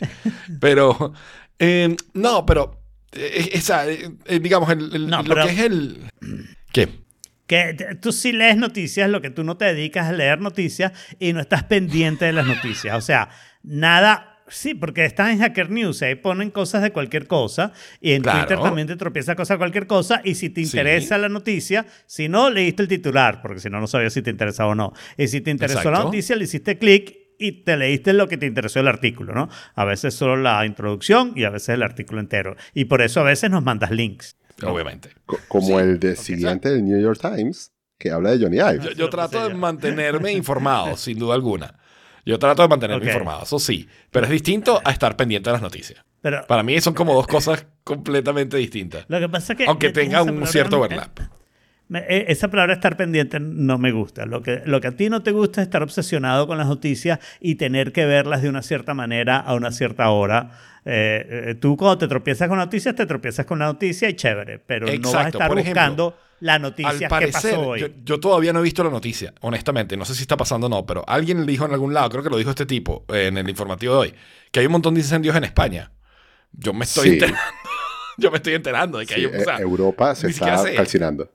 Pero, 0.61 1.15
eh, 1.59 1.97
no, 2.13 2.45
pero, 2.45 2.83
eh, 3.13 3.49
esa, 3.55 3.89
eh, 3.89 4.11
eh, 4.27 4.39
digamos, 4.39 4.69
el, 4.71 4.95
el- 4.95 5.07
No, 5.09 5.23
lo 5.23 5.35
pero- 5.35 5.47
que 5.47 5.53
es 5.53 5.59
el... 5.61 6.11
¿Qué? 6.73 7.02
Que 7.53 7.97
tú 8.01 8.13
sí 8.13 8.33
lees 8.33 8.57
noticias, 8.57 9.11
lo 9.11 9.21
que 9.21 9.31
tú 9.31 9.45
no 9.45 9.57
te 9.57 9.67
dedicas 9.67 10.09
a 10.09 10.13
leer 10.13 10.41
noticias 10.41 10.93
y 11.19 11.33
no 11.33 11.41
estás 11.41 11.65
pendiente 11.65 12.25
de 12.25 12.33
las 12.33 12.47
noticias. 12.47 12.97
O 12.97 13.01
sea, 13.01 13.29
nada. 13.63 14.29
Sí, 14.49 14.75
porque 14.75 15.05
estás 15.07 15.31
en 15.31 15.39
Hacker 15.39 15.71
News, 15.71 16.03
ahí 16.03 16.15
ponen 16.15 16.51
cosas 16.51 16.83
de 16.83 16.91
cualquier 16.91 17.27
cosa 17.27 17.73
y 18.03 18.13
en 18.13 18.23
Claro. 18.23 18.41
Twitter 18.41 18.59
también 18.63 18.87
te 18.87 18.97
tropieza 18.97 19.35
cosas 19.35 19.55
de 19.55 19.59
cualquier 19.59 19.87
cosa 19.87 20.21
y 20.25 20.35
si 20.35 20.51
te 20.51 20.63
Sí. 20.63 20.67
interesa 20.77 21.17
la 21.17 21.31
noticia, 21.31 21.87
si 22.07 22.29
no, 22.29 22.51
leíste 22.51 22.83
el 22.83 22.89
titular, 22.89 23.41
porque 23.41 23.61
si 23.61 23.71
no, 23.71 23.81
no 23.81 23.87
sabías 23.87 24.13
si 24.13 24.21
te 24.21 24.29
interesaba 24.31 24.71
o 24.71 24.75
no. 24.75 24.93
Y 25.17 25.29
si 25.29 25.41
te 25.41 25.51
interesó 25.51 25.91
la 25.91 26.01
noticia, 26.05 26.37
le 26.37 26.45
hiciste 26.45 26.77
clic 26.77 27.17
y 27.39 27.63
te 27.65 27.77
leíste 27.79 28.13
lo 28.13 28.29
que 28.29 28.37
te 28.37 28.45
interesó 28.47 28.81
el 28.81 28.89
artículo, 28.89 29.33
¿no? 29.33 29.49
A 29.75 29.85
veces 29.87 30.13
solo 30.13 30.37
la 30.37 30.67
introducción 30.67 31.33
y 31.35 31.45
a 31.45 31.51
veces 31.51 31.71
el 31.71 31.83
artículo 31.83 32.21
entero. 32.21 32.55
Y 32.75 32.85
por 32.87 33.01
eso 33.01 33.21
a 33.21 33.25
veces 33.25 33.51
nos 33.51 33.63
mandas 33.65 33.91
links. 33.91 34.37
Obviamente. 34.65 35.11
Co- 35.27 35.39
Como 35.49 35.67
Sí, 35.69 35.73
el 35.75 35.99
de 36.01 36.17
siguiente 36.17 36.71
del 36.71 36.85
New 36.85 37.01
York 37.01 37.19
Times, 37.21 37.73
que 37.99 38.11
habla 38.11 38.31
de 38.33 38.39
Johnny 38.45 38.57
Ive. 38.59 38.95
Yo, 38.97 39.11
trato 39.11 39.49
de 39.49 39.55
mantenerme 39.55 40.33
informado, 40.33 40.97
sin 40.97 41.19
duda 41.19 41.35
alguna. 41.35 41.79
Yo 42.25 42.39
trato 42.39 42.63
de 42.63 42.69
mantenerme 42.69 43.07
informado, 43.07 43.43
eso 43.43 43.59
sí. 43.59 43.89
Pero 44.11 44.27
es 44.27 44.31
distinto 44.33 44.81
a 44.85 44.91
estar 44.93 45.17
pendiente 45.17 45.51
de 45.51 45.55
las 45.55 45.63
noticias. 45.63 46.05
Pero 46.21 46.47
Para 46.47 46.63
mí 46.63 46.81
son 46.81 46.95
como 46.95 47.15
dos 47.15 47.27
cosas 47.27 47.67
completamente 47.83 48.57
distintas. 48.57 49.05
lo 49.09 49.19
que 49.19 49.29
pasa 49.29 49.55
es 49.55 49.57
que... 49.59 49.67
Aunque 49.67 49.91
tenga 49.91 50.23
un 50.23 50.47
cierto 50.47 50.79
overlap. 50.79 51.19
Me- 51.89 52.05
eh, 52.09 52.27
Esa 52.29 52.49
palabra 52.49 52.75
estar 52.75 52.97
pendiente 52.97 53.41
no 53.41 53.77
me 53.77 53.91
gusta. 53.91 54.25
Lo 54.25 54.41
que, 54.41 54.63
lo 54.65 54.81
que 54.81 54.87
a 54.89 54.93
ti 54.97 55.11
no 55.11 55.23
te 55.25 55.33
gusta 55.33 55.61
es 55.63 55.67
estar 55.67 55.83
obsesionado 55.83 56.47
con 56.47 56.59
las 56.59 56.69
noticias 56.69 57.19
y 57.41 57.57
tener 57.57 57.93
que 57.93 58.07
verlas 58.07 58.41
de 58.41 58.49
una 58.49 58.63
cierta 58.63 58.95
manera 58.95 59.37
a 59.39 59.55
una 59.55 59.73
cierta 59.73 60.09
hora. 60.11 60.53
Eh, 60.85 61.45
eh, 61.51 61.55
tú 61.57 61.77
cuando 61.77 61.99
te 61.99 62.09
tropiezas 62.09 62.49
con 62.49 62.59
noticias, 62.59 62.95
te 62.95 63.07
tropiezas 63.07 63.47
con 63.47 63.59
la 63.61 63.67
noticia 63.67 64.09
y 64.09 64.15
chévere, 64.15 64.59
pero 64.59 64.87
no 64.87 65.13
vas 65.13 65.27
a 65.27 65.29
estar 65.29 65.43
ejemplo, 65.43 65.63
buscando 65.63 66.19
la 66.41 66.55
Al 66.55 66.63
noticia 66.63 66.99
que 66.99 67.09
parecer, 67.09 67.55
pasó 67.55 67.69
hoy. 67.69 67.81
yo, 67.81 67.87
yo 68.05 68.19
todavía 68.19 68.53
no 68.53 68.59
he 68.59 68.63
visto 68.63 68.83
la 68.83 68.91
noticia, 68.91 69.33
honestamente. 69.43 69.97
No 69.97 70.05
sé 70.05 70.15
si 70.17 70.23
está 70.23 70.37
pasando 70.37 70.67
o 70.67 70.71
no, 70.71 70.85
pero 70.85 71.05
alguien 71.07 71.47
dijo 71.47 71.65
en 71.67 71.73
algún 71.73 71.95
lado, 71.95 72.11
creo 72.11 72.23
que 72.25 72.31
lo 72.31 72.37
dijo 72.37 72.51
este 72.51 72.67
tipo 72.67 73.05
eh, 73.15 73.29
en 73.29 73.39
el 73.39 73.49
informativo 73.49 73.95
de 73.95 73.99
hoy, 74.01 74.15
que 74.51 74.59
hay 74.59 74.67
un 74.67 74.73
montón 74.73 74.95
de 74.95 75.01
incendios 75.03 75.37
en 75.37 75.45
España. 75.45 75.93
Yo 76.53 76.73
me 76.75 76.85
estoy 76.85 77.09
Sí. 77.09 77.13
enterando. 77.15 77.41
Yo 78.19 78.31
me 78.31 78.37
estoy 78.39 78.55
enterando 78.55 78.99
de 78.99 79.07
que 79.07 79.15
Sí, 79.15 79.21
hay 79.21 79.27
un. 79.27 79.37
o 79.41 79.45
sea, 79.45 79.59
Europa 79.59 80.15
se 80.17 80.29
está 80.29 80.63
calcinando. 80.75 81.31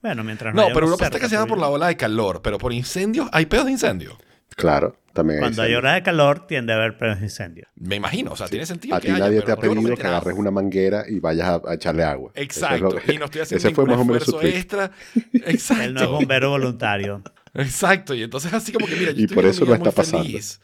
Bueno, 0.00 0.24
mientras 0.24 0.54
no, 0.54 0.62
haya 0.64 0.74
pero 0.74 0.86
Europa 0.86 1.04
está 1.06 1.18
calcinada 1.20 1.46
por 1.46 1.58
la 1.58 1.68
ola 1.68 1.86
de 1.86 1.96
calor, 1.96 2.42
pero 2.42 2.58
por 2.58 2.72
incendios, 2.72 3.28
hay 3.32 3.46
pedos 3.46 3.66
de 3.66 3.72
incendios. 3.72 4.14
Claro, 4.56 4.96
también 5.12 5.40
Cuando 5.40 5.62
hay 5.62 5.68
incendios. 5.70 5.78
hora 5.78 5.94
de 5.94 6.02
calor, 6.02 6.46
tiende 6.46 6.72
a 6.72 6.76
haber 6.76 6.96
pedos 6.96 7.18
de 7.18 7.24
incendio. 7.26 7.66
Me 7.76 7.96
imagino, 7.96 8.32
o 8.32 8.36
sea, 8.36 8.48
tiene 8.48 8.66
sentido. 8.66 8.94
A 8.96 9.00
ti 9.00 9.08
haya, 9.08 9.18
nadie 9.18 9.42
pero 9.42 9.46
te 9.46 9.52
ha 9.52 9.54
yo 9.68 9.74
no 9.74 9.80
pedido 9.82 9.96
que 9.96 10.06
agarres 10.06 10.34
una 10.36 10.50
manguera 10.50 11.04
y 11.08 11.20
vayas 11.20 11.48
a, 11.48 11.70
a 11.70 11.74
echarle 11.74 12.04
agua. 12.04 12.30
Es 12.34 12.42
Exacto, 12.42 12.90
lo 12.90 12.96
que- 12.96 13.12
y 13.14 13.18
no 13.18 13.26
estoy 13.26 13.40
haciendo 13.42 13.66
Ese 13.68 13.74
fue 13.74 13.86
más 13.86 13.98
o 13.98 14.04
menos 14.04 14.24
su 14.24 14.40
extra. 14.40 14.90
Él 15.14 15.40
no 15.42 15.46
es 15.48 15.54
Exacto. 15.54 16.10
bombero 16.12 16.50
voluntario. 16.50 17.22
Exacto, 17.54 18.14
y 18.14 18.22
entonces 18.22 18.52
así 18.52 18.72
como 18.72 18.86
que 18.86 18.96
mira, 18.96 19.12
yo 19.12 19.20
Y 19.20 19.22
estoy 19.24 19.34
por 19.34 19.44
eso 19.46 19.64
no 19.64 19.72
está 19.74 19.84
muy 19.90 19.94
pasando. 19.94 20.24
feliz. 20.24 20.60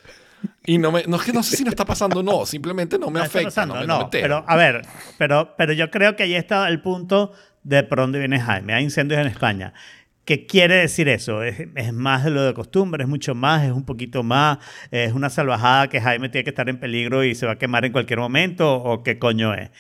Y 0.65 0.79
no, 0.79 0.93
me, 0.93 1.03
no 1.07 1.17
es 1.17 1.23
que 1.23 1.33
no 1.33 1.43
sé 1.43 1.57
si 1.57 1.65
no 1.65 1.71
está 1.71 1.85
pasando 1.85 2.21
o 2.21 2.23
no, 2.23 2.47
simplemente 2.47 2.97
no 2.99 3.11
me 3.11 3.21
afecta, 3.21 3.49
pasando, 3.49 3.75
no 3.75 3.81
me, 3.81 3.87
no, 3.89 3.99
no 3.99 4.05
me 4.05 4.11
pero 4.11 4.45
a 4.47 4.55
ver, 4.57 4.83
pero, 5.19 5.55
pero 5.59 5.73
yo 5.73 5.91
creo 5.91 6.15
que 6.15 6.23
ahí 6.23 6.35
está 6.37 6.69
el 6.69 6.81
punto 6.81 7.33
de 7.65 7.83
por 7.83 7.99
dónde 7.99 8.21
viene 8.21 8.39
Jaime. 8.41 8.73
Hay 8.73 8.85
incendios 8.85 9.21
en 9.21 9.27
España. 9.27 9.75
¿Qué 10.29 10.45
quiere 10.45 10.75
decir 10.75 11.09
eso? 11.09 11.43
¿Es, 11.43 11.59
¿Es, 11.75 11.93
más 11.95 12.23
de 12.23 12.31
lo 12.31 12.43
de 12.43 12.53
costumbre? 12.53 13.05
¿Es 13.05 13.09
mucho 13.09 13.35
más? 13.35 13.65
¿Es 13.65 13.73
un 13.73 13.87
poquito 13.87 14.23
más? 14.23 14.59
¿Es 14.91 15.15
una 15.15 15.31
salvajada 15.31 15.89
que 15.89 16.03
Jaime 16.03 16.29
tiene 16.29 16.45
que 16.45 16.51
estar 16.51 16.69
en 16.69 16.79
peligro 16.79 17.25
y 17.25 17.35
se 17.35 17.47
va 17.47 17.53
a 17.53 17.57
quemar 17.59 17.87
en 17.87 17.93
cualquier 17.93 18.19
momento? 18.19 18.75
¿O 18.75 19.03
qué 19.03 19.19
coño 19.19 19.55
es? 19.55 19.71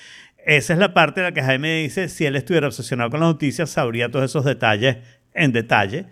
Esa 0.47 0.73
es 0.73 0.79
la 0.79 0.95
parte 0.95 1.21
en 1.21 1.25
la 1.25 1.33
que 1.33 1.43
Jaime 1.43 1.83
dice, 1.83 2.09
si 2.09 2.25
él 2.25 2.35
estuviera 2.35 2.67
obsesionado 2.67 3.11
con 3.11 3.21
las 3.21 3.29
noticias, 3.29 3.69
sabría 3.69 4.11
todos 4.11 4.25
esos 4.25 4.47
detalles 4.47 4.97
en 5.35 5.53
detalle. 5.53 6.07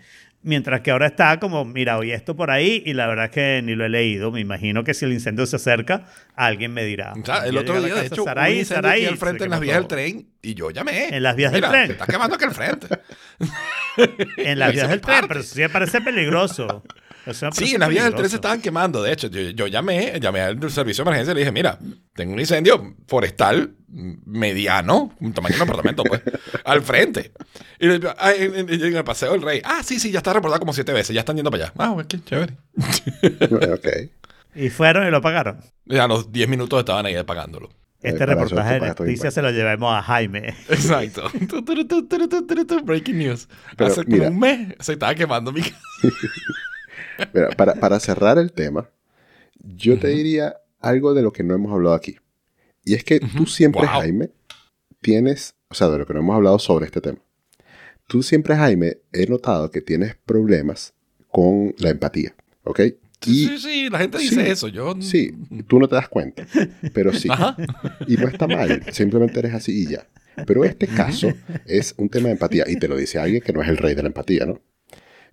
Mientras 0.47 0.79
que 0.79 0.91
ahora 0.91 1.07
está 1.07 1.41
como, 1.41 1.65
mira, 1.65 1.97
oye 1.97 2.13
esto 2.13 2.37
por 2.37 2.51
ahí 2.51 2.81
y 2.85 2.93
la 2.93 3.05
verdad 3.05 3.25
es 3.25 3.31
que 3.31 3.61
ni 3.61 3.75
lo 3.75 3.83
he 3.83 3.89
leído. 3.89 4.31
Me 4.31 4.39
imagino 4.39 4.85
que 4.85 4.93
si 4.93 5.03
el 5.03 5.11
incendio 5.11 5.45
se 5.45 5.57
acerca, 5.57 6.05
alguien 6.35 6.73
me 6.73 6.85
dirá. 6.85 7.11
O 7.21 7.25
sea, 7.25 7.45
el 7.45 7.57
otro 7.57 7.81
día, 7.81 7.95
de 7.95 8.05
hecho, 8.05 8.23
Sarai, 8.23 8.53
un 8.53 8.59
incendio 8.59 8.83
Sarai, 8.83 9.01
aquí 9.01 9.11
al 9.11 9.17
frente 9.17 9.43
en 9.43 9.49
las 9.49 9.59
vías 9.59 9.75
del 9.75 9.87
tren 9.87 10.29
y 10.41 10.53
yo 10.53 10.71
llamé. 10.71 11.09
En 11.09 11.21
las 11.21 11.35
vías 11.35 11.51
mira, 11.51 11.69
del 11.69 11.71
tren. 11.71 11.87
Se 11.87 11.93
está 11.93 12.05
quemando 12.05 12.35
aquí 12.37 12.45
al 12.45 12.53
frente. 12.53 12.87
en 14.37 14.57
las 14.57 14.71
vías 14.73 14.87
del 14.87 15.01
tren, 15.01 15.25
pero 15.27 15.43
sí 15.43 15.59
me 15.59 15.67
parece 15.67 15.99
peligroso. 15.99 16.81
Sí, 17.53 17.73
en 17.73 17.79
las 17.79 17.89
vías 17.89 18.05
del 18.05 18.15
tren 18.15 18.29
se 18.29 18.35
estaban 18.35 18.61
quemando. 18.61 19.01
De 19.01 19.11
hecho, 19.11 19.27
yo, 19.27 19.41
yo, 19.41 19.67
llamé, 19.67 20.19
llamé 20.19 20.41
al 20.41 20.71
servicio 20.71 21.03
de 21.03 21.09
emergencia 21.09 21.31
y 21.31 21.35
le 21.35 21.41
dije, 21.41 21.51
mira, 21.51 21.77
tengo 22.13 22.33
un 22.33 22.39
incendio 22.39 22.95
forestal 23.07 23.75
mediano, 23.87 25.15
un 25.19 25.33
tamaño 25.33 25.55
de 25.55 25.61
un 25.61 25.69
apartamento, 25.69 26.03
pues, 26.03 26.21
al 26.65 26.81
frente. 26.81 27.31
Y 27.79 27.87
en, 27.87 28.69
en, 28.69 28.95
el 28.95 29.03
paseo 29.03 29.31
del 29.31 29.41
rey, 29.41 29.61
ah, 29.63 29.81
sí, 29.83 29.99
sí, 29.99 30.11
ya 30.11 30.19
está 30.19 30.33
reportado 30.33 30.59
como 30.59 30.73
siete 30.73 30.93
veces, 30.93 31.13
ya 31.13 31.21
están 31.21 31.35
yendo 31.35 31.51
para 31.51 31.65
allá. 31.65 31.73
Ah, 31.77 31.95
qué 32.07 32.23
chévere. 32.23 32.57
ok. 33.73 33.87
Y 34.55 34.71
fueron 34.71 35.07
y 35.07 35.11
lo 35.11 35.21
pagaron. 35.21 35.59
Ya 35.85 36.05
a 36.05 36.07
los 36.07 36.31
10 36.31 36.49
minutos 36.49 36.79
estaban 36.79 37.05
ahí 37.05 37.21
pagándolo. 37.23 37.69
Este 38.01 38.25
reportaje 38.25 38.79
de 38.79 38.87
noticias 38.87 39.33
se 39.33 39.41
lo 39.41 39.51
llevamos 39.51 39.93
a 39.93 40.01
Jaime. 40.01 40.55
Exacto. 40.69 41.29
Breaking 42.83 43.17
news. 43.17 43.47
Pero, 43.75 43.91
Hace 43.91 44.03
mira, 44.05 44.25
como 44.25 44.35
un 44.35 44.39
mes 44.39 44.75
se 44.79 44.93
estaba 44.93 45.13
quemando 45.13 45.51
mi 45.51 45.61
casa. 45.61 45.77
Mira, 47.33 47.49
para, 47.49 47.75
para, 47.75 47.99
cerrar 47.99 48.37
el 48.37 48.51
tema, 48.51 48.89
yo 49.59 49.93
uh 49.93 49.97
-huh. 49.97 50.01
te 50.01 50.07
diría 50.09 50.57
algo 50.79 51.13
de 51.13 51.21
lo 51.21 51.31
que 51.31 51.43
no 51.43 51.55
hemos 51.55 51.71
hablado 51.71 51.95
aquí. 51.95 52.17
Y 52.83 52.93
es 52.93 53.03
que 53.03 53.15
uh 53.15 53.19
-huh. 53.19 53.37
tú 53.37 53.45
siempre, 53.45 53.81
wow. 53.81 53.89
Jaime, 53.89 54.29
tienes, 55.01 55.55
o 55.69 55.75
sea, 55.75 55.89
de 55.89 55.97
lo 55.97 56.05
que 56.05 56.13
no 56.13 56.19
hemos 56.19 56.35
hablado 56.35 56.59
sobre 56.59 56.85
este 56.85 57.01
tema. 57.01 57.19
Tú 58.07 58.23
siempre, 58.23 58.55
Jaime, 58.55 58.97
he 59.11 59.27
notado 59.27 59.69
que 59.69 59.81
tienes 59.81 60.15
problemas 60.25 60.93
con 61.29 61.75
la 61.77 61.89
empatía, 61.89 62.35
¿ok? 62.63 62.79
Y, 63.25 63.47
sí, 63.47 63.57
sí, 63.57 63.89
la 63.89 63.99
gente 63.99 64.17
dice 64.19 64.43
sí, 64.45 64.51
eso. 64.51 64.67
Yo... 64.67 64.95
Sí, 65.01 65.33
tú 65.67 65.79
no 65.79 65.87
te 65.87 65.95
das 65.95 66.07
cuenta, 66.07 66.47
pero 66.93 67.11
sí. 67.11 67.27
y 68.07 68.15
no 68.15 68.27
está 68.27 68.47
mal, 68.47 68.83
simplemente 68.91 69.39
eres 69.39 69.53
así 69.53 69.83
y 69.83 69.87
ya. 69.87 70.07
Pero 70.45 70.63
este 70.63 70.87
caso 70.87 71.33
es 71.65 71.95
un 71.97 72.09
tema 72.09 72.27
de 72.27 72.33
empatía, 72.33 72.65
y 72.67 72.77
te 72.77 72.87
lo 72.87 72.95
dice 72.95 73.19
alguien 73.19 73.41
que 73.41 73.53
no 73.53 73.61
es 73.61 73.69
el 73.69 73.77
rey 73.77 73.95
de 73.95 74.03
la 74.03 74.07
empatía, 74.09 74.45
¿no? 74.45 74.61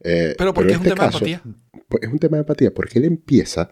Eh, 0.03 0.35
pero 0.37 0.53
¿por 0.53 0.67
qué 0.67 0.73
este 0.73 0.89
es 0.89 0.93
un 0.93 0.97
tema 0.97 1.07
caso, 1.11 1.25
de 1.25 1.33
empatía? 1.33 1.55
Es 2.03 2.09
un 2.09 2.19
tema 2.19 2.37
de 2.37 2.41
empatía 2.41 2.75
porque 2.75 2.99
él 2.99 3.05
empieza, 3.05 3.71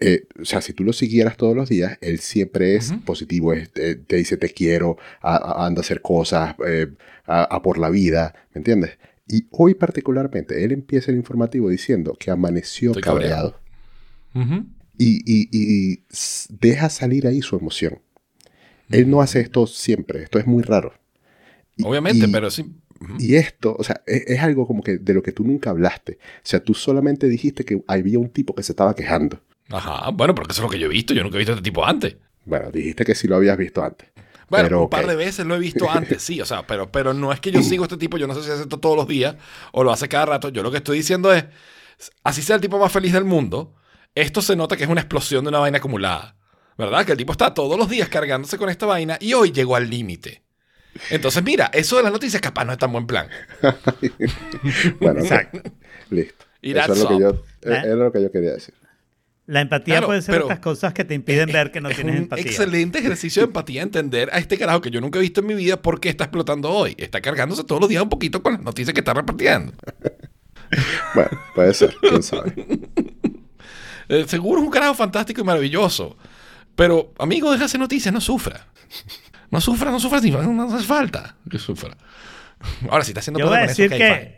eh, 0.00 0.26
o 0.40 0.44
sea, 0.44 0.60
si 0.60 0.72
tú 0.72 0.84
lo 0.84 0.92
siguieras 0.92 1.36
todos 1.36 1.54
los 1.54 1.68
días, 1.68 1.98
él 2.00 2.18
siempre 2.20 2.76
es 2.76 2.90
uh 2.90 2.94
-huh. 2.94 3.04
positivo, 3.04 3.52
es, 3.52 3.70
te, 3.70 3.96
te, 3.96 4.16
dice 4.16 4.36
te 4.36 4.50
quiero, 4.50 4.96
a, 5.20 5.36
a, 5.36 5.66
anda 5.66 5.80
a 5.80 5.82
hacer 5.82 6.00
cosas, 6.00 6.54
eh, 6.66 6.88
a, 7.26 7.42
a, 7.42 7.62
por 7.62 7.78
la 7.78 7.90
vida, 7.90 8.34
¿me 8.54 8.60
entiendes? 8.60 8.98
Y 9.28 9.46
hoy 9.50 9.74
particularmente, 9.74 10.64
él 10.64 10.72
empieza 10.72 11.10
el 11.10 11.16
informativo 11.18 11.68
diciendo 11.68 12.16
que 12.18 12.30
amaneció 12.30 12.90
Estoy 12.90 13.02
cabreado. 13.02 13.60
Uh 14.34 14.40
-huh. 14.40 14.66
y, 14.96 15.22
y, 15.26 15.48
y, 15.52 16.02
deja 16.60 16.88
salir 16.88 17.26
ahí 17.26 17.42
su 17.42 17.56
emoción. 17.56 17.94
Uh 17.94 17.96
-huh. 17.96 18.98
Él 18.98 19.10
no 19.10 19.20
hace 19.20 19.40
esto 19.40 19.66
siempre, 19.66 20.22
esto 20.22 20.38
es 20.38 20.46
muy 20.46 20.62
raro. 20.62 20.94
Y, 21.76 21.84
Obviamente, 21.84 22.26
pero 22.28 22.50
sí. 22.50 22.64
Y 23.18 23.36
esto, 23.36 23.76
o 23.78 23.84
sea, 23.84 24.02
es, 24.06 24.24
es, 24.26 24.40
algo 24.40 24.66
como 24.66 24.82
que 24.82 24.98
de 24.98 25.14
lo 25.14 25.22
que 25.22 25.32
tú 25.32 25.44
nunca 25.44 25.70
hablaste. 25.70 26.18
O 26.20 26.40
sea, 26.42 26.60
tú 26.60 26.74
solamente 26.74 27.28
dijiste 27.28 27.64
que 27.64 27.82
había 27.86 28.18
un 28.18 28.30
tipo 28.30 28.54
que 28.54 28.62
se 28.62 28.72
estaba 28.72 28.94
quejando. 28.94 29.40
Ajá, 29.70 30.10
bueno, 30.10 30.34
porque 30.34 30.52
eso 30.52 30.62
es 30.62 30.64
lo 30.64 30.70
que 30.70 30.78
yo 30.78 30.86
he 30.86 30.90
visto. 30.90 31.14
Yo 31.14 31.22
nunca 31.22 31.36
he 31.36 31.38
visto 31.38 31.52
a 31.52 31.56
este 31.56 31.64
tipo 31.64 31.84
antes. 31.84 32.16
Bueno, 32.44 32.70
dijiste 32.70 33.04
que 33.04 33.14
sí 33.14 33.28
lo 33.28 33.36
habías 33.36 33.56
visto 33.56 33.82
antes. 33.82 34.08
Bueno, 34.48 34.64
pero, 34.64 34.82
un 34.84 34.88
par 34.88 35.04
okay. 35.04 35.16
de 35.16 35.24
veces 35.24 35.46
lo 35.46 35.54
he 35.54 35.58
visto 35.58 35.90
antes, 35.90 36.22
sí, 36.22 36.40
o 36.40 36.46
sea, 36.46 36.66
pero, 36.66 36.90
pero 36.90 37.12
no 37.12 37.32
es 37.32 37.40
que 37.40 37.50
yo 37.50 37.62
sigo 37.62 37.84
a 37.84 37.86
este 37.86 37.98
tipo, 37.98 38.16
yo 38.16 38.26
no 38.26 38.34
sé 38.34 38.42
si 38.42 38.50
hace 38.50 38.62
esto 38.62 38.78
todos 38.78 38.96
los 38.96 39.06
días 39.06 39.36
o 39.72 39.84
lo 39.84 39.92
hace 39.92 40.08
cada 40.08 40.26
rato. 40.26 40.48
Yo 40.48 40.62
lo 40.62 40.70
que 40.70 40.78
estoy 40.78 40.98
diciendo 40.98 41.32
es, 41.32 41.44
así 42.24 42.42
sea 42.42 42.56
el 42.56 42.62
tipo 42.62 42.78
más 42.78 42.90
feliz 42.90 43.12
del 43.12 43.24
mundo, 43.24 43.74
esto 44.14 44.40
se 44.40 44.56
nota 44.56 44.76
que 44.76 44.84
es 44.84 44.90
una 44.90 45.02
explosión 45.02 45.44
de 45.44 45.50
una 45.50 45.58
vaina 45.58 45.78
acumulada, 45.78 46.36
¿verdad? 46.78 47.04
Que 47.04 47.12
el 47.12 47.18
tipo 47.18 47.32
está 47.32 47.52
todos 47.52 47.78
los 47.78 47.90
días 47.90 48.08
cargándose 48.08 48.56
con 48.56 48.70
esta 48.70 48.86
vaina 48.86 49.18
y 49.20 49.34
hoy 49.34 49.52
llegó 49.52 49.76
al 49.76 49.90
límite. 49.90 50.42
Entonces, 51.10 51.42
mira, 51.42 51.70
eso 51.72 51.96
de 51.96 52.02
las 52.02 52.12
noticias 52.12 52.40
capaz 52.40 52.64
no 52.64 52.72
es 52.72 52.78
tan 52.78 52.92
buen 52.92 53.06
plan. 53.06 53.28
bueno, 55.00 55.20
Exacto. 55.20 55.62
listo. 56.10 56.44
Eso 56.60 56.92
es 56.92 56.98
lo, 56.98 57.08
que 57.08 57.20
yo, 57.20 57.30
¿Eh? 57.62 57.82
es 57.84 57.94
lo 57.94 58.12
que 58.12 58.22
yo 58.22 58.32
quería 58.32 58.52
decir. 58.52 58.74
La 59.46 59.62
empatía 59.62 59.94
claro, 59.94 60.08
puede 60.08 60.20
ser 60.20 60.42
estas 60.42 60.58
cosas 60.58 60.92
que 60.92 61.04
te 61.04 61.14
impiden 61.14 61.48
es, 61.48 61.54
ver 61.54 61.70
que 61.70 61.80
no 61.80 61.88
tienes 61.88 62.16
un 62.16 62.22
empatía. 62.22 62.44
Excelente 62.44 62.98
ejercicio 62.98 63.40
de 63.40 63.46
empatía 63.46 63.82
entender 63.82 64.28
a 64.30 64.38
este 64.38 64.58
carajo 64.58 64.82
que 64.82 64.90
yo 64.90 65.00
nunca 65.00 65.18
he 65.18 65.22
visto 65.22 65.40
en 65.40 65.46
mi 65.46 65.54
vida 65.54 65.80
por 65.80 66.00
qué 66.00 66.10
está 66.10 66.24
explotando 66.24 66.70
hoy. 66.70 66.94
Está 66.98 67.22
cargándose 67.22 67.64
todos 67.64 67.80
los 67.80 67.88
días 67.88 68.02
un 68.02 68.10
poquito 68.10 68.42
con 68.42 68.52
las 68.52 68.62
noticias 68.62 68.92
que 68.92 69.00
está 69.00 69.14
repartiendo. 69.14 69.72
bueno, 71.14 71.30
puede 71.54 71.72
ser, 71.72 71.94
quién 72.00 72.22
sabe. 72.22 72.52
Eh, 74.10 74.24
seguro 74.26 74.62
es 74.62 74.64
un 74.64 74.72
carajo 74.72 74.94
fantástico 74.94 75.42
y 75.42 75.44
maravilloso. 75.44 76.16
Pero, 76.74 77.12
amigo, 77.18 77.52
deja 77.52 77.66
hacer 77.66 77.78
noticias, 77.78 78.10
no 78.10 78.22
sufra. 78.22 78.66
No 79.50 79.60
sufra, 79.60 79.90
no 79.90 79.98
sufra, 80.00 80.20
no 80.20 80.74
hace 80.74 80.86
falta 80.86 81.36
que 81.50 81.58
sufra. 81.58 81.96
Ahora, 82.88 83.04
si 83.04 83.10
está 83.10 83.20
haciendo 83.20 83.40
Yo 83.40 83.48
voy 83.48 83.58
a 83.58 83.62
decir 83.62 83.90
que, 83.90 84.36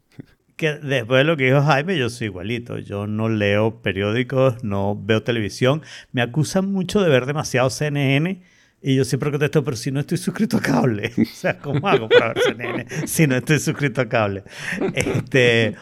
que 0.56 0.74
después 0.74 1.18
de 1.18 1.24
lo 1.24 1.36
que 1.36 1.44
dijo 1.44 1.62
Jaime, 1.62 1.96
yo 1.96 2.10
soy 2.10 2.26
igualito. 2.26 2.78
Yo 2.78 3.06
no 3.06 3.28
leo 3.28 3.80
periódicos, 3.82 4.62
no 4.64 4.98
veo 5.00 5.22
televisión. 5.22 5.82
Me 6.12 6.22
acusan 6.22 6.70
mucho 6.72 7.00
de 7.00 7.08
ver 7.08 7.26
demasiado 7.26 7.70
CNN. 7.70 8.42
Y 8.82 8.96
yo 8.96 9.04
siempre 9.04 9.30
contesto, 9.30 9.62
pero 9.62 9.76
si 9.76 9.90
no 9.90 10.00
estoy 10.00 10.16
suscrito 10.18 10.56
a 10.56 10.60
cable. 10.60 11.12
O 11.18 11.24
sea, 11.26 11.58
¿cómo 11.58 11.86
hago 11.86 12.08
para 12.08 12.32
ver 12.32 12.42
CNN 12.42 13.06
si 13.06 13.26
no 13.26 13.36
estoy 13.36 13.58
suscrito 13.58 14.00
a 14.00 14.08
cable? 14.08 14.42
Este, 14.94 15.76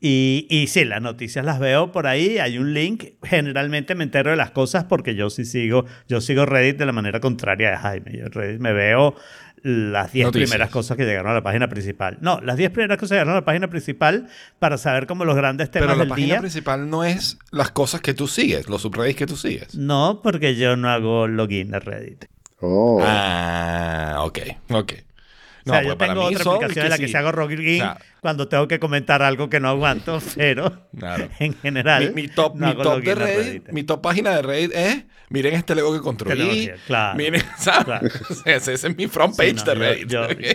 y, 0.00 0.46
y 0.50 0.66
sí, 0.66 0.84
las 0.84 1.00
noticias 1.00 1.44
las 1.44 1.58
veo 1.58 1.90
por 1.92 2.06
ahí. 2.06 2.38
Hay 2.38 2.58
un 2.58 2.74
link. 2.74 3.04
Generalmente 3.22 3.94
me 3.94 4.04
entero 4.04 4.30
de 4.30 4.36
las 4.36 4.50
cosas 4.50 4.84
porque 4.84 5.14
yo 5.14 5.30
sí 5.30 5.44
sigo, 5.44 5.86
yo 6.08 6.20
sigo 6.20 6.44
Reddit 6.46 6.76
de 6.76 6.86
la 6.86 6.92
manera 6.92 7.20
contraria 7.20 7.70
de 7.70 7.76
Jaime. 7.78 8.12
Yo 8.16 8.26
Reddit 8.28 8.60
me 8.60 8.72
veo 8.72 9.14
las 9.62 10.12
10 10.12 10.30
primeras 10.30 10.70
cosas 10.70 10.96
que 10.96 11.04
llegaron 11.04 11.32
a 11.32 11.34
la 11.34 11.42
página 11.42 11.66
principal. 11.68 12.18
No, 12.20 12.40
las 12.40 12.56
10 12.56 12.70
primeras 12.70 12.98
cosas 12.98 13.10
que 13.10 13.14
llegaron 13.16 13.32
a 13.32 13.36
la 13.40 13.44
página 13.44 13.68
principal 13.68 14.28
para 14.58 14.78
saber 14.78 15.06
cómo 15.06 15.24
los 15.24 15.34
grandes 15.34 15.70
temas 15.70 15.86
Pero 15.88 15.96
la 15.98 16.04
del 16.04 16.08
página 16.10 16.26
día. 16.26 16.38
principal 16.40 16.88
no 16.90 17.02
es 17.02 17.38
las 17.50 17.70
cosas 17.72 18.00
que 18.00 18.14
tú 18.14 18.28
sigues, 18.28 18.68
los 18.68 18.82
subreddits 18.82 19.18
que 19.18 19.26
tú 19.26 19.36
sigues. 19.36 19.74
No, 19.74 20.20
porque 20.22 20.54
yo 20.56 20.76
no 20.76 20.90
hago 20.90 21.26
login 21.26 21.74
a 21.74 21.78
Reddit. 21.80 22.26
Oh. 22.60 23.00
Ah, 23.02 24.18
ok, 24.20 24.38
ok. 24.70 24.92
No, 25.66 25.72
o 25.72 25.74
sea, 25.74 25.82
pues 25.82 25.88
yo 25.88 25.96
tengo 25.96 26.24
otra 26.24 26.42
aplicación 26.42 26.84
en 26.84 26.90
la 26.90 26.98
que 26.98 27.06
sí. 27.06 27.12
se 27.12 27.18
hago 27.18 27.32
login 27.32 27.58
o 27.58 27.76
sea, 27.78 27.98
cuando 28.20 28.46
tengo 28.46 28.68
que 28.68 28.78
comentar 28.78 29.20
algo 29.20 29.50
que 29.50 29.58
no 29.58 29.68
aguanto, 29.68 30.20
pero 30.36 30.86
claro. 30.96 31.28
en 31.40 31.54
general. 31.54 32.12
Mi, 32.14 32.22
mi 32.22 32.28
top, 32.28 32.54
no 32.54 32.68
mi 32.68 32.82
top 32.82 33.02
de 33.02 33.14
Reddit, 33.16 33.68
mi 33.70 33.82
top 33.82 34.00
página 34.00 34.30
de 34.36 34.42
Reddit 34.42 34.72
es 34.74 35.04
miren 35.28 35.54
este 35.54 35.74
Lego 35.74 35.92
que 35.92 36.00
construí. 36.00 36.70
Claro, 36.86 37.16
miren, 37.16 37.42
¿sabes? 37.58 37.84
Claro. 37.84 38.08
ese, 38.44 38.74
ese, 38.74 38.88
es 38.88 38.96
mi 38.96 39.08
front 39.08 39.36
page 39.36 39.50
sí, 39.50 39.56
no, 39.56 39.64
de 39.64 39.74
Reddit. 39.74 40.08
Yo, 40.08 40.28
yo, 40.28 40.48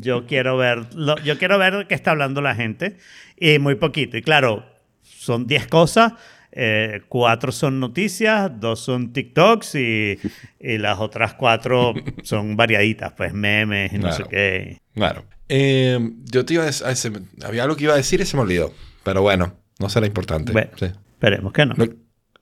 yo, 0.00 0.26
quiero 0.26 0.56
ver, 0.56 0.92
lo, 0.94 1.16
yo 1.18 1.38
quiero 1.38 1.56
ver 1.58 1.86
qué 1.86 1.94
está 1.94 2.10
hablando 2.10 2.40
la 2.40 2.56
gente 2.56 2.96
y 3.38 3.60
muy 3.60 3.76
poquito. 3.76 4.16
Y 4.16 4.22
claro, 4.22 4.66
son 5.02 5.46
10 5.46 5.68
cosas. 5.68 6.14
Eh, 6.52 7.00
cuatro 7.08 7.50
son 7.50 7.80
noticias, 7.80 8.50
dos 8.60 8.80
son 8.80 9.12
TikToks 9.12 9.74
y, 9.74 10.18
y, 10.60 10.78
las 10.78 10.98
otras 10.98 11.34
cuatro 11.34 11.94
son 12.22 12.56
variaditas, 12.56 13.12
pues 13.12 13.32
memes 13.32 13.92
y 13.92 13.96
no 13.96 14.08
claro, 14.08 14.16
sé 14.16 14.30
qué. 14.30 14.80
Claro. 14.94 15.24
Eh, 15.48 15.98
yo 16.24 16.44
te 16.44 16.54
iba 16.54 16.64
a 16.64 16.66
decir, 16.66 17.22
había 17.44 17.64
algo 17.64 17.76
que 17.76 17.84
iba 17.84 17.94
a 17.94 17.96
decir 17.96 18.20
y 18.20 18.26
se 18.26 18.36
me 18.36 18.42
olvidó. 18.42 18.72
Pero 19.02 19.22
bueno, 19.22 19.54
no 19.78 19.88
será 19.88 20.06
importante. 20.06 20.52
Bueno, 20.52 20.70
sí. 20.78 20.86
Esperemos 20.86 21.52
que 21.52 21.66
no. 21.66 21.74
Lo, 21.76 21.86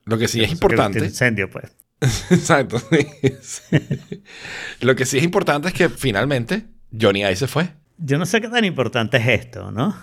lo 0.05 0.17
que 0.17 0.27
sí 0.27 0.39
Yo 0.39 0.45
es 0.45 0.51
importante. 0.51 0.99
Que 0.99 1.05
incendio, 1.05 1.49
pues. 1.49 1.71
Exacto. 2.01 2.81
lo 4.81 4.95
que 4.95 5.05
sí 5.05 5.17
es 5.17 5.23
importante 5.23 5.67
es 5.67 5.73
que 5.73 5.89
finalmente 5.89 6.65
Johnny 6.99 7.21
Ive 7.21 7.35
se 7.35 7.47
fue. 7.47 7.69
Yo 7.97 8.17
no 8.17 8.25
sé 8.25 8.41
qué 8.41 8.47
tan 8.47 8.65
importante 8.65 9.17
es 9.17 9.27
esto, 9.27 9.71
¿no? 9.71 9.95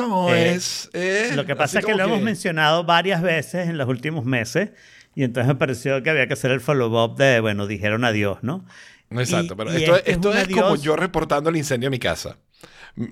No, 0.00 0.34
eh, 0.34 0.54
es, 0.54 0.90
es, 0.92 1.36
Lo 1.36 1.46
que 1.46 1.56
pasa 1.56 1.78
es 1.78 1.84
que 1.84 1.92
lo 1.92 1.98
que... 1.98 2.04
hemos 2.04 2.22
mencionado 2.22 2.84
varias 2.84 3.22
veces 3.22 3.68
en 3.68 3.78
los 3.78 3.88
últimos 3.88 4.24
meses 4.24 4.70
y 5.14 5.24
entonces 5.24 5.48
me 5.48 5.56
pareció 5.56 6.02
que 6.02 6.10
había 6.10 6.26
que 6.26 6.34
hacer 6.34 6.50
el 6.50 6.60
follow-up 6.60 7.16
de, 7.16 7.40
bueno, 7.40 7.66
dijeron 7.66 8.04
adiós, 8.04 8.38
¿no? 8.42 8.64
Exacto, 9.10 9.54
y, 9.54 9.56
pero 9.56 9.70
esto, 9.70 9.96
este 9.96 10.10
esto 10.12 10.32
es, 10.32 10.48
es 10.48 10.54
como 10.54 10.76
yo 10.76 10.96
reportando 10.96 11.50
el 11.50 11.56
incendio 11.56 11.88
a 11.88 11.90
mi 11.90 11.98
casa. 11.98 12.38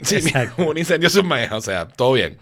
Sí, 0.03 0.17
Exacto. 0.17 0.65
un 0.69 0.79
incendio 0.79 1.11
submarino, 1.11 1.57
o 1.57 1.61
sea, 1.61 1.89
todo 1.89 2.13
bien. 2.13 2.39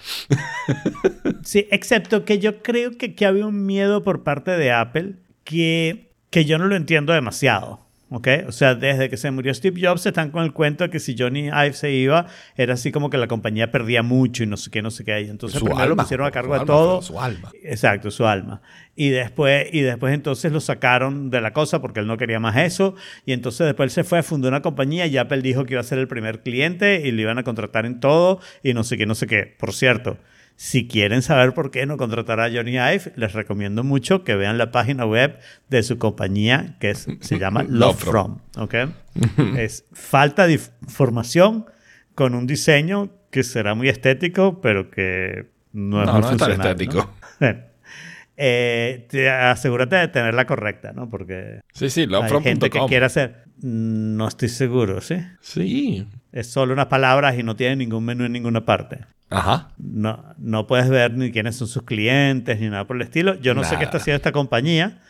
sí, 1.43 1.67
excepto 1.71 2.25
que 2.25 2.39
yo 2.39 2.63
creo 2.63 2.97
que, 2.97 3.15
que 3.15 3.27
había 3.27 3.47
un 3.47 3.65
miedo 3.65 4.03
por 4.03 4.25
parte 4.25 4.53
de 4.53 4.73
Apple 4.73 5.15
que, 5.45 6.13
que 6.31 6.45
yo 6.45 6.59
no 6.59 6.67
lo 6.67 6.77
entiendo 6.77 7.13
demasiado. 7.13 7.86
¿Ok? 8.11 8.29
O 8.47 8.53
sea, 8.53 8.75
desde 8.75 9.09
que 9.09 9.17
se 9.17 9.31
murió 9.31 9.53
Steve 9.53 9.81
Jobs 9.83 10.07
están 10.07 10.31
con 10.31 10.45
el 10.45 10.53
cuento 10.53 10.85
de 10.85 10.91
que 10.91 11.01
si 11.01 11.17
Johnny 11.19 11.47
Ive 11.47 11.73
se 11.73 11.91
iba, 11.91 12.27
era 12.57 12.75
así 12.75 12.93
como 12.93 13.11
que 13.11 13.19
la 13.19 13.27
compañía 13.27 13.71
perdía 13.71 14.03
mucho 14.03 14.45
y 14.45 14.47
no 14.47 14.57
sé 14.57 14.71
qué, 14.71 14.83
no 14.83 14.91
sé 14.91 15.05
qué. 15.05 15.23
Y 15.23 15.29
entonces 15.29 15.59
Su 15.59 15.67
lo 15.67 15.97
pusieron 15.97 16.27
a 16.27 16.31
cargo 16.31 16.59
de 16.59 16.65
todo. 16.65 17.03
Su 17.03 17.21
alma. 17.21 17.51
Exacto, 17.63 18.11
su 18.11 18.27
alma. 18.27 18.63
Y 18.95 19.11
después, 19.11 19.69
y 19.73 19.81
después 19.81 20.15
entonces 20.15 20.53
lo 20.53 20.61
sacaron 20.61 21.31
de 21.31 21.41
la 21.41 21.53
cosa 21.53 21.81
porque 21.81 22.01
él 22.01 22.07
no 22.07 22.17
quería 22.17 22.41
más 22.41 22.57
eso. 22.57 22.95
Y 23.25 23.33
entonces 23.33 23.67
después 23.67 23.89
él 23.89 23.91
se 23.91 24.05
fue, 24.05 24.23
fundó 24.23 24.49
una 24.49 24.63
compañía 24.63 25.07
y 25.07 25.17
Apple 25.19 25.43
dijo 25.43 25.65
que 25.65 25.75
iba 25.75 25.81
a 25.81 25.85
ser 25.85 25.99
el 25.99 26.09
primer 26.09 26.43
cliente 26.43 27.03
y 27.07 27.13
le 27.13 27.23
iban 27.23 27.39
a 27.39 27.43
contratar 27.43 27.87
en 27.87 28.01
todo 28.01 28.41
y 28.63 28.73
no 28.75 28.85
sé 28.85 28.97
qué, 28.97 29.07
no 29.07 29.15
sé 29.15 29.27
qué. 29.27 29.55
Por 29.59 29.73
cierto, 29.73 30.19
si 30.57 30.89
quieren 30.89 31.21
saber 31.23 31.53
por 31.55 31.71
qué 31.71 31.85
no 31.87 31.97
contratar 31.99 32.41
a 32.41 32.51
Johnny 32.51 32.73
Ive, 32.79 33.13
les 33.17 33.33
recomiendo 33.35 33.85
mucho 33.85 34.25
que 34.25 34.35
vean 34.37 34.57
la 34.59 34.71
página 34.71 35.05
web 35.05 35.39
de 35.69 35.83
su 35.83 35.99
compañía 35.99 36.77
que 36.81 36.91
es- 36.91 37.07
se 37.21 37.39
llama 37.39 37.63
Love 37.69 37.97
From. 38.03 38.39
¿ok? 38.57 38.75
es 39.57 39.85
falta 39.93 40.47
de 40.47 40.55
información 40.83 41.67
con 42.15 42.35
un 42.35 42.47
diseño 42.47 43.11
que 43.31 43.43
será 43.43 43.75
muy 43.75 43.89
estético, 43.91 44.61
pero 44.63 44.91
que 44.91 45.51
no 45.73 46.01
es 46.01 46.07
No, 46.07 46.13
muy 46.15 46.23
no 46.23 46.31
es 46.31 46.37
tan 46.39 46.49
funcional, 46.49 46.69
estético. 46.71 47.15
Bueno, 47.41 47.61
eh, 48.39 49.07
te- 49.11 49.29
asegúrate 49.31 49.97
de 49.97 50.09
tenerla 50.09 50.47
correcta, 50.47 50.93
¿no? 50.93 51.09
Porque 51.11 51.61
Sí, 51.73 51.91
sí, 51.91 52.07
hay 52.23 52.43
gente 52.43 52.71
que 52.71 52.81
quiere 52.87 53.07
hacer. 53.07 53.45
No 53.63 54.29
estoy 54.29 54.49
seguro, 54.51 55.01
¿sí? 55.01 55.17
Sí. 55.41 56.07
Es 56.37 56.49
solo 56.49 56.75
unas 56.75 56.89
palabras 56.89 57.39
y 57.39 57.43
no 57.43 57.57
tiene 57.57 57.77
ningún 57.77 58.05
menú 58.05 58.27
en 58.27 58.33
ninguna 58.33 58.67
parte. 58.67 59.07
Ajá. 59.31 59.71
No, 59.79 60.35
no 60.37 60.67
puedes 60.67 60.91
ver 60.91 61.15
ni 61.15 61.33
quiénes 61.33 61.57
son 61.57 61.67
sus 61.67 61.85
clientes 61.85 62.61
ni 62.61 62.69
nada 62.69 62.87
por 62.87 62.97
el 62.97 63.03
estilo. 63.03 63.41
Yo 63.41 63.55
no 63.55 63.65
sé 63.65 63.79
qué 63.79 63.85
está 63.85 63.97
haciendo 63.97 64.17
esta 64.17 64.33
compañía 64.33 65.01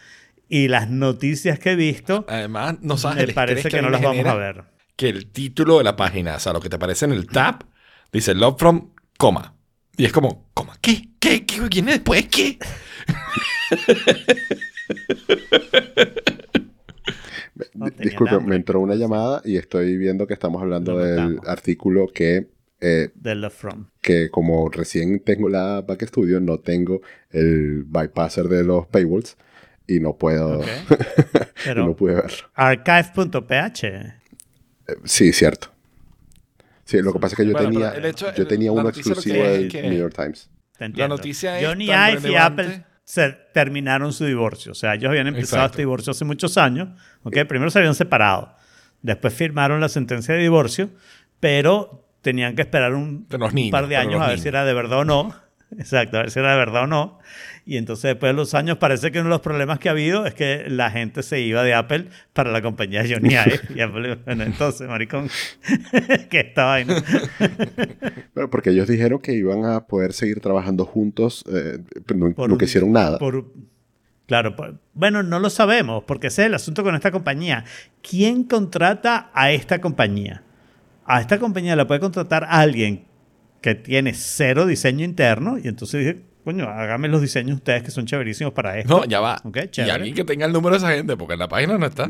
y 0.48 0.68
las 0.68 0.88
noticias 0.88 1.58
que 1.58 1.72
he 1.72 1.74
visto 1.74 2.24
Además, 2.28 2.76
no 2.80 2.96
sabes 2.96 3.26
me 3.26 3.32
parece 3.32 3.68
que 3.68 3.82
no 3.82 3.90
las 3.90 4.02
vamos 4.02 4.24
a 4.24 4.34
ver. 4.36 4.62
Que 4.94 5.08
el 5.08 5.26
título 5.32 5.78
de 5.78 5.84
la 5.84 5.96
página, 5.96 6.36
o 6.36 6.38
sea, 6.38 6.52
lo 6.52 6.60
que 6.60 6.68
te 6.68 6.76
aparece 6.76 7.06
en 7.06 7.12
el 7.12 7.26
tab, 7.26 7.64
dice 8.12 8.32
Love 8.32 8.56
From, 8.56 8.90
coma. 9.18 9.54
Y 9.96 10.04
es 10.04 10.12
como, 10.12 10.48
coma, 10.54 10.78
¿qué? 10.80 11.08
¿Qué? 11.18 11.44
¿Qué? 11.44 11.68
¿Quién 11.68 11.88
es 11.88 11.94
después? 11.96 12.28
¿Qué? 12.28 12.56
No 17.74 17.86
Disculpe, 17.90 18.40
me 18.40 18.56
entró 18.56 18.80
una 18.80 18.94
llamada 18.94 19.40
y 19.44 19.56
estoy 19.56 19.96
viendo 19.96 20.26
que 20.26 20.34
estamos 20.34 20.60
hablando 20.62 20.92
Lo 20.92 20.98
del 21.04 21.16
notamos. 21.16 21.48
artículo 21.48 22.06
que, 22.12 22.48
eh, 22.80 23.10
De 23.14 23.34
Love 23.34 23.54
From. 23.54 23.86
que 24.00 24.28
como 24.30 24.68
recién 24.68 25.20
tengo 25.20 25.48
la 25.48 25.80
Back 25.82 26.04
Studio, 26.06 26.40
no 26.40 26.58
tengo 26.58 27.00
el 27.30 27.84
bypasser 27.84 28.48
de 28.48 28.64
los 28.64 28.86
paywalls 28.88 29.36
y 29.86 30.00
no 30.00 30.16
puedo, 30.16 30.60
y 30.62 30.66
no 31.76 31.94
pude 31.96 32.14
verlo. 32.14 32.48
archive.ph. 32.54 33.84
Eh, 33.84 34.94
Sí, 35.04 35.32
cierto. 35.32 35.68
Sí, 36.84 36.98
lo 37.02 37.12
que 37.12 37.18
pasa 37.18 37.34
es 37.34 37.36
que 37.38 37.46
yo 37.46 37.52
Bueno, 37.52 37.70
tenía, 37.70 38.08
hecho- 38.08 38.32
yo 38.34 38.42
el- 38.42 38.48
tenía 38.48 38.70
la 38.72 38.80
uno 38.80 38.88
exclusivo 38.90 39.42
del 39.42 39.68
New 39.72 39.92
York 39.98 40.14
Times. 40.14 40.48
Entiendo. 40.78 41.16
noticia 41.16 41.58
es 41.58 41.66
Johnny 41.66 41.86
Ive 41.86 42.12
y 42.12 42.16
relevante. 42.16 42.62
Apple 42.62 42.84
se 43.06 43.30
terminaron 43.54 44.12
su 44.12 44.24
divorcio. 44.24 44.72
O 44.72 44.74
sea, 44.74 44.94
ellos 44.94 45.08
habían 45.08 45.28
empezado 45.28 45.58
Exacto. 45.58 45.74
este 45.74 45.82
divorcio 45.82 46.10
hace 46.10 46.24
muchos 46.24 46.58
años. 46.58 46.88
¿ok? 47.22 47.44
Primero 47.48 47.70
se 47.70 47.78
habían 47.78 47.94
separado. 47.94 48.52
Después 49.00 49.32
firmaron 49.32 49.80
la 49.80 49.88
sentencia 49.88 50.34
de 50.34 50.40
divorcio, 50.40 50.90
pero 51.38 52.04
tenían 52.20 52.56
que 52.56 52.62
esperar 52.62 52.94
un, 52.94 53.24
par 53.70 53.86
de 53.86 53.96
años 53.96 54.16
a 54.16 54.18
ver 54.18 54.28
niños. 54.30 54.42
si 54.42 54.48
era 54.48 54.64
de 54.64 54.74
verdad 54.74 54.98
o 54.98 55.04
no. 55.04 55.32
Exacto, 55.78 56.18
a 56.18 56.22
ver 56.22 56.32
si 56.32 56.40
era 56.40 56.50
de 56.50 56.56
verdad 56.56 56.82
o 56.82 56.86
no. 56.88 57.20
Y 57.68 57.78
entonces 57.78 58.04
después 58.04 58.30
de 58.30 58.34
los 58.34 58.54
años 58.54 58.78
parece 58.78 59.10
que 59.10 59.18
uno 59.18 59.24
de 59.28 59.34
los 59.34 59.40
problemas 59.40 59.80
que 59.80 59.88
ha 59.88 59.92
habido 59.92 60.24
es 60.24 60.34
que 60.34 60.66
la 60.68 60.88
gente 60.92 61.24
se 61.24 61.40
iba 61.40 61.64
de 61.64 61.74
Apple 61.74 62.06
para 62.32 62.52
la 62.52 62.62
compañía 62.62 63.02
de 63.02 63.12
Johnny 63.14 63.30
Ive. 63.34 63.60
y 63.74 63.80
Apple, 63.80 64.18
bueno, 64.24 64.44
entonces, 64.44 64.88
maricón, 64.88 65.28
que 66.30 66.40
esta 66.40 66.64
vaina. 66.66 67.02
Bueno, 68.34 68.50
porque 68.50 68.70
ellos 68.70 68.86
dijeron 68.86 69.18
que 69.20 69.32
iban 69.32 69.64
a 69.64 69.86
poder 69.86 70.12
seguir 70.12 70.40
trabajando 70.40 70.84
juntos, 70.84 71.42
eh, 71.52 71.78
pero 72.06 72.18
no, 72.20 72.34
Por 72.34 72.62
hicieron 72.62 72.92
nada. 72.92 73.18
por- 73.18 73.46
claro, 74.26 74.54
por- 74.54 74.78
bueno, 74.94 75.22
no 75.22 75.38
lo 75.40 75.48
sabemos, 75.50 76.04
porque 76.06 76.26
ese 76.28 76.42
es 76.42 76.46
el 76.48 76.54
asunto 76.54 76.82
con 76.84 76.94
esta 76.94 77.10
compañía. 77.10 77.64
¿Quién 78.02 78.44
contrata 78.44 79.30
a 79.34 79.50
esta 79.52 79.80
compañía? 79.80 80.42
A 81.06 81.20
esta 81.20 81.38
compañía 81.38 81.76
la 81.76 81.86
puede 81.86 82.00
contratar 82.00 82.44
alguien 82.48 83.06
que 83.62 83.74
tiene 83.74 84.12
cero 84.14 84.66
diseño 84.66 85.04
interno 85.04 85.56
y 85.58 85.66
entonces 85.68 86.00
dije, 86.04 86.22
coño, 86.46 86.68
hágame 86.68 87.08
los 87.08 87.20
diseños 87.20 87.56
ustedes 87.56 87.82
que 87.82 87.90
son 87.90 88.06
chéverísimos 88.06 88.52
para 88.52 88.78
esto. 88.78 88.98
No, 88.98 89.04
ya 89.04 89.18
va. 89.18 89.36
Ok, 89.42 89.58
y 89.78 89.80
alguien 89.90 90.14
que 90.14 90.22
tenga 90.22 90.46
el 90.46 90.52
número 90.52 90.74
de 90.74 90.78
esa 90.78 90.92
gente, 90.94 91.16
porque 91.16 91.32
en 91.32 91.40
la 91.40 91.48
página 91.48 91.76
no 91.76 91.84
está. 91.84 92.08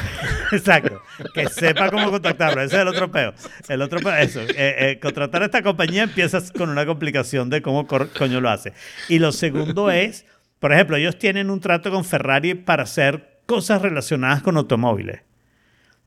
Exacto. 0.52 1.02
Que 1.34 1.50
sepa 1.50 1.90
cómo 1.90 2.10
contactarlo. 2.10 2.62
Ese 2.62 2.76
es 2.76 2.80
el 2.80 2.88
otro 2.88 3.10
peo. 3.10 3.34
El 3.68 3.82
otro 3.82 4.00
peo, 4.00 4.14
eso. 4.14 4.40
Eh, 4.40 4.54
eh, 4.56 4.98
contratar 5.02 5.42
a 5.42 5.44
esta 5.44 5.62
compañía 5.62 6.04
empiezas 6.04 6.50
con 6.50 6.70
una 6.70 6.86
complicación 6.86 7.50
de 7.50 7.60
cómo 7.60 7.86
coño 7.86 8.40
lo 8.40 8.48
hace. 8.48 8.72
Y 9.10 9.18
lo 9.18 9.32
segundo 9.32 9.90
es, 9.90 10.24
por 10.60 10.72
ejemplo, 10.72 10.96
ellos 10.96 11.18
tienen 11.18 11.50
un 11.50 11.60
trato 11.60 11.90
con 11.90 12.06
Ferrari 12.06 12.54
para 12.54 12.84
hacer 12.84 13.42
cosas 13.44 13.82
relacionadas 13.82 14.42
con 14.42 14.56
automóviles. 14.56 15.20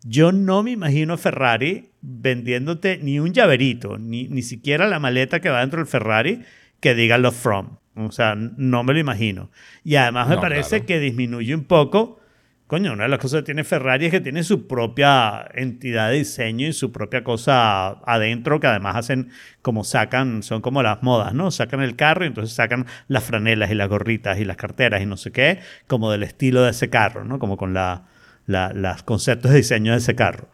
Yo 0.04 0.32
no 0.32 0.64
me 0.64 0.72
imagino 0.72 1.14
a 1.14 1.18
Ferrari 1.18 1.92
vendiéndote 2.02 2.98
ni 3.04 3.20
un 3.20 3.34
llaverito, 3.34 4.00
ni, 4.00 4.28
ni 4.30 4.42
siquiera 4.42 4.88
la 4.88 4.98
maleta 4.98 5.40
que 5.42 5.50
va 5.50 5.60
dentro 5.60 5.78
del 5.78 5.88
Ferrari 5.88 6.42
que 6.90 6.96
diga 6.96 7.18
Love 7.18 7.36
From. 7.36 7.78
O 7.96 8.12
sea, 8.12 8.36
no 8.36 8.84
me 8.84 8.94
lo 8.94 9.00
imagino. 9.00 9.50
Y 9.84 9.96
además 9.96 10.28
me 10.30 10.36
No, 10.36 10.42
parece 10.42 10.70
claro. 10.82 10.86
que 10.86 11.00
disminuye 11.00 11.56
un 11.56 11.64
poco. 11.66 12.20
Coño, 12.68 12.92
una 12.94 13.04
de 13.04 13.10
las 13.10 13.20
cosas 13.20 13.40
que 13.42 13.46
tiene 13.46 13.64
Ferrari 13.64 14.06
es 14.08 14.12
que 14.12 14.20
tiene 14.20 14.44
su 14.44 14.68
propia 14.68 15.48
entidad 15.54 16.10
de 16.12 16.18
diseño 16.18 16.68
y 16.68 16.74
su 16.74 16.92
propia 16.92 17.24
cosa 17.24 17.92
adentro, 18.06 18.60
que 18.60 18.68
además 18.68 18.98
hacen 18.98 19.30
como 19.62 19.86
sacan, 19.86 20.44
son 20.44 20.62
como 20.62 20.84
las 20.84 21.02
modas, 21.02 21.34
¿no? 21.34 21.50
Sacan 21.50 21.82
el 21.82 21.96
carro 21.96 22.26
y 22.26 22.28
entonces 22.28 22.54
sacan 22.54 22.86
las 23.08 23.24
franelas 23.24 23.72
y 23.72 23.76
las 23.76 23.88
gorritas 23.88 24.38
y 24.40 24.44
las 24.44 24.58
carteras 24.58 25.02
y 25.02 25.06
no 25.06 25.16
sé 25.16 25.32
qué, 25.32 25.60
como 25.88 26.12
del 26.12 26.24
estilo 26.24 26.62
de 26.62 26.72
ese 26.72 26.90
carro, 26.90 27.24
¿no? 27.24 27.40
Como 27.40 27.56
con 27.56 27.74
la, 27.74 28.08
la- 28.46 28.74
los 28.74 29.02
conceptos 29.04 29.52
de 29.52 29.58
diseño 29.58 29.94
de 29.94 30.00
ese 30.00 30.16
carro. 30.16 30.50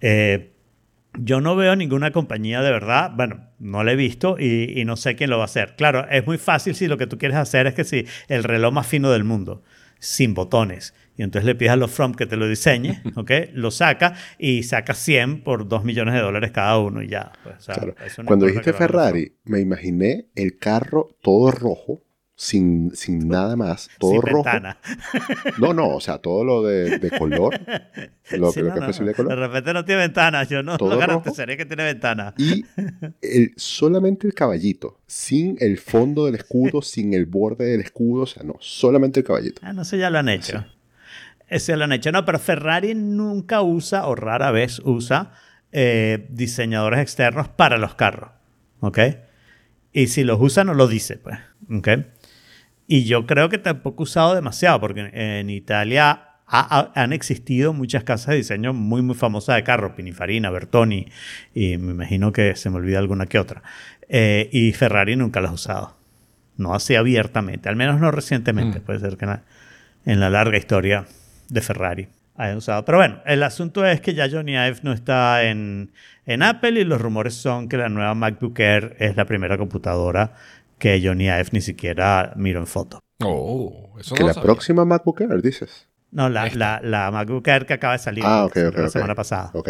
Eh, 0.00 0.52
yo 1.20 1.40
no 1.40 1.56
veo 1.56 1.76
ninguna 1.76 2.10
compañía 2.12 2.62
de 2.62 2.70
verdad, 2.70 3.10
bueno, 3.14 3.48
no 3.58 3.84
la 3.84 3.92
he 3.92 3.96
visto 3.96 4.36
y, 4.38 4.80
y 4.80 4.84
no 4.84 4.96
sé 4.96 5.16
quién 5.16 5.30
lo 5.30 5.36
va 5.36 5.44
a 5.44 5.46
hacer. 5.46 5.74
Claro, 5.76 6.06
es 6.10 6.26
muy 6.26 6.38
fácil 6.38 6.74
si 6.74 6.86
lo 6.88 6.96
que 6.98 7.06
tú 7.06 7.18
quieres 7.18 7.36
hacer 7.36 7.66
es 7.66 7.74
que 7.74 7.84
si 7.84 8.06
el 8.28 8.44
reloj 8.44 8.72
más 8.72 8.86
fino 8.86 9.10
del 9.10 9.24
mundo, 9.24 9.62
sin 9.98 10.32
botones, 10.34 10.94
y 11.16 11.22
entonces 11.24 11.44
le 11.46 11.56
pides 11.56 11.72
a 11.72 11.76
los 11.76 11.90
From 11.90 12.14
que 12.14 12.26
te 12.26 12.36
lo 12.36 12.46
diseñe, 12.48 13.00
¿ok? 13.16 13.30
Lo 13.52 13.70
saca 13.72 14.14
y 14.38 14.62
saca 14.62 14.94
100 14.94 15.42
por 15.42 15.66
2 15.68 15.82
millones 15.84 16.14
de 16.14 16.20
dólares 16.20 16.52
cada 16.52 16.78
uno 16.78 17.02
y 17.02 17.08
ya. 17.08 17.32
pues, 17.42 17.56
o 17.56 17.60
sea, 17.60 17.74
Claro. 17.74 17.94
eso 18.06 18.22
no 18.22 18.26
Cuando 18.28 18.46
dijiste 18.46 18.72
Ferrari, 18.72 19.32
me 19.44 19.58
imaginé 19.60 20.26
el 20.36 20.56
carro 20.58 21.16
todo 21.20 21.50
rojo, 21.50 22.02
sin, 22.40 22.94
sin 22.94 23.26
nada 23.26 23.56
más, 23.56 23.90
todo 23.98 24.12
Sin 24.12 24.22
rojo. 24.22 24.44
ventana. 24.44 24.78
No, 25.58 25.74
no, 25.74 25.88
o 25.88 26.00
sea, 26.00 26.18
todo 26.18 26.44
lo 26.44 26.62
de, 26.62 27.00
de 27.00 27.10
color, 27.10 27.58
lo, 28.30 28.52
Sí, 28.52 28.60
lo 28.60 28.68
no, 28.68 28.74
que 28.74 28.80
no, 28.80 28.86
es 28.86 28.86
posible 28.86 29.06
de 29.06 29.10
De 29.10 29.14
color. 29.14 29.38
repente 29.40 29.72
no 29.74 29.84
tiene 29.84 30.02
ventana, 30.02 30.44
yo 30.44 30.62
no 30.62 30.78
Todo 30.78 30.90
lo 30.90 30.94
rojo. 30.94 31.06
garantizaría 31.08 31.56
que 31.56 31.66
tiene 31.66 31.82
ventana. 31.82 32.34
Y 32.38 32.64
el, 33.22 33.52
solamente 33.56 34.28
el 34.28 34.34
caballito, 34.34 35.00
sin 35.04 35.56
el 35.58 35.78
fondo 35.78 36.26
del 36.26 36.36
escudo, 36.36 36.80
sin 36.82 37.12
el 37.12 37.26
borde 37.26 37.64
del 37.64 37.80
escudo, 37.80 38.22
o 38.22 38.26
sea, 38.26 38.44
no, 38.44 38.54
solamente 38.60 39.18
el 39.18 39.26
caballito. 39.26 39.60
Ah, 39.64 39.72
no 39.72 39.84
sé, 39.84 39.98
ya 39.98 40.08
lo 40.08 40.18
han 40.20 40.28
hecho. 40.28 40.64
Ese 41.48 41.76
lo 41.76 41.84
han 41.84 41.92
hecho. 41.92 42.12
No, 42.12 42.24
pero 42.24 42.38
Ferrari 42.38 42.94
nunca 42.94 43.62
usa 43.62 44.06
o 44.06 44.14
rara 44.14 44.52
vez 44.52 44.78
usa 44.84 45.32
eh, 45.72 46.28
diseñadores 46.30 47.00
externos 47.00 47.48
para 47.48 47.78
los 47.78 47.96
carros. 47.96 48.30
¿Ok? 48.78 48.98
Y 49.92 50.06
si 50.06 50.22
los 50.22 50.38
usa, 50.40 50.62
no 50.62 50.74
lo 50.74 50.86
dice, 50.86 51.16
pues. 51.16 51.36
¿Ok? 51.68 51.88
Y 52.88 53.04
yo 53.04 53.26
creo 53.26 53.48
que 53.50 53.58
tampoco 53.58 54.02
usado 54.04 54.34
demasiado, 54.34 54.80
porque 54.80 55.10
en 55.12 55.50
Italia 55.50 56.24
ha- 56.46 56.78
ha- 56.78 56.92
han 57.00 57.12
existido 57.12 57.74
muchas 57.74 58.02
casas 58.02 58.28
de 58.28 58.36
diseño 58.36 58.72
muy, 58.72 59.02
muy 59.02 59.14
famosas 59.14 59.56
de 59.56 59.62
carros, 59.62 59.92
Pininfarina, 59.92 60.48
Bertoni, 60.50 61.06
y 61.54 61.76
me 61.76 61.92
imagino 61.92 62.32
que 62.32 62.56
se 62.56 62.70
me 62.70 62.76
olvida 62.76 62.98
alguna 62.98 63.26
que 63.26 63.38
otra. 63.38 63.62
Eh, 64.08 64.48
y 64.52 64.72
Ferrari 64.72 65.14
nunca 65.16 65.40
las 65.42 65.50
ha 65.50 65.54
usado. 65.54 65.96
No 66.56 66.74
así 66.74 66.94
abiertamente, 66.96 67.68
al 67.68 67.76
menos 67.76 68.00
no 68.00 68.10
recientemente. 68.10 68.80
Puede 68.80 69.00
ser 69.00 69.16
que 69.18 69.26
en 69.26 69.30
la, 69.32 69.42
en 70.06 70.20
la 70.20 70.30
larga 70.30 70.56
historia 70.56 71.04
de 71.50 71.60
Ferrari 71.60 72.08
hayan 72.36 72.56
usado. 72.56 72.84
Pero 72.86 72.98
bueno, 72.98 73.20
el 73.26 73.42
asunto 73.42 73.84
es 73.84 74.00
que 74.00 74.14
ya 74.14 74.28
Johnny 74.30 74.52
Ive 74.54 74.78
no 74.82 74.92
está 74.92 75.44
en, 75.44 75.92
en 76.24 76.42
Apple 76.42 76.80
y 76.80 76.84
los 76.84 77.00
rumores 77.00 77.34
son 77.34 77.68
que 77.68 77.76
la 77.76 77.88
nueva 77.90 78.14
MacBook 78.14 78.58
Air 78.58 78.96
es 78.98 79.16
la 79.16 79.24
primera 79.26 79.58
computadora 79.58 80.32
que 80.78 81.00
Johnny 81.02 81.24
Ive 81.26 81.48
ni 81.52 81.60
siquiera 81.60 82.32
miró 82.36 82.60
en 82.60 82.66
foto. 82.66 83.00
Oh, 83.24 83.96
eso 84.00 84.14
Que 84.14 84.22
no 84.22 84.28
la 84.28 84.34
sabía. 84.34 84.44
próxima 84.46 84.84
MacBook 84.84 85.20
Air, 85.20 85.42
dices. 85.42 85.88
No, 86.10 86.28
la, 86.28 86.46
la, 86.54 86.80
la 86.82 87.10
MacBook 87.10 87.46
Air 87.48 87.66
que 87.66 87.74
acaba 87.74 87.94
de 87.94 87.98
salir 87.98 88.24
Ah, 88.26 88.48
la 88.54 88.88
semana 88.88 89.14
pasada. 89.14 89.50
Ok. 89.54 89.68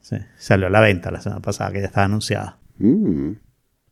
Sí, 0.00 0.16
salió 0.36 0.66
a 0.68 0.70
la 0.70 0.80
venta 0.80 1.10
la 1.10 1.20
semana 1.20 1.40
pasada, 1.42 1.72
que 1.72 1.80
ya 1.80 1.86
estaba 1.86 2.04
anunciada. 2.06 2.58
Mm. 2.78 3.32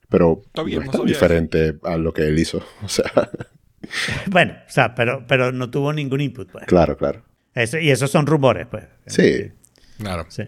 Pero 0.09 0.43
bien, 0.65 0.81
no 0.81 0.85
no 0.87 0.91
es 0.93 0.97
tan 0.99 1.07
diferente 1.07 1.79
a 1.85 1.97
lo 1.97 2.13
que 2.15 2.23
él 2.29 2.39
hizo. 2.39 2.63
O 2.83 2.89
sea, 2.89 3.11
Bueno, 4.31 4.55
o 4.67 4.71
sea, 4.71 4.95
pero, 4.95 5.25
pero 5.27 5.53
no 5.53 5.71
tuvo 5.71 5.93
ningún 5.93 6.21
input. 6.21 6.51
Pues. 6.51 6.67
claro, 6.67 6.97
claro. 6.97 7.23
Eso- 7.55 7.79
y 7.79 7.91
esos 7.91 8.11
son 8.11 8.27
rumores, 8.27 8.67
pues. 8.71 8.85
Sí. 9.07 9.51
Claro. 9.99 10.27
Sí. 10.29 10.45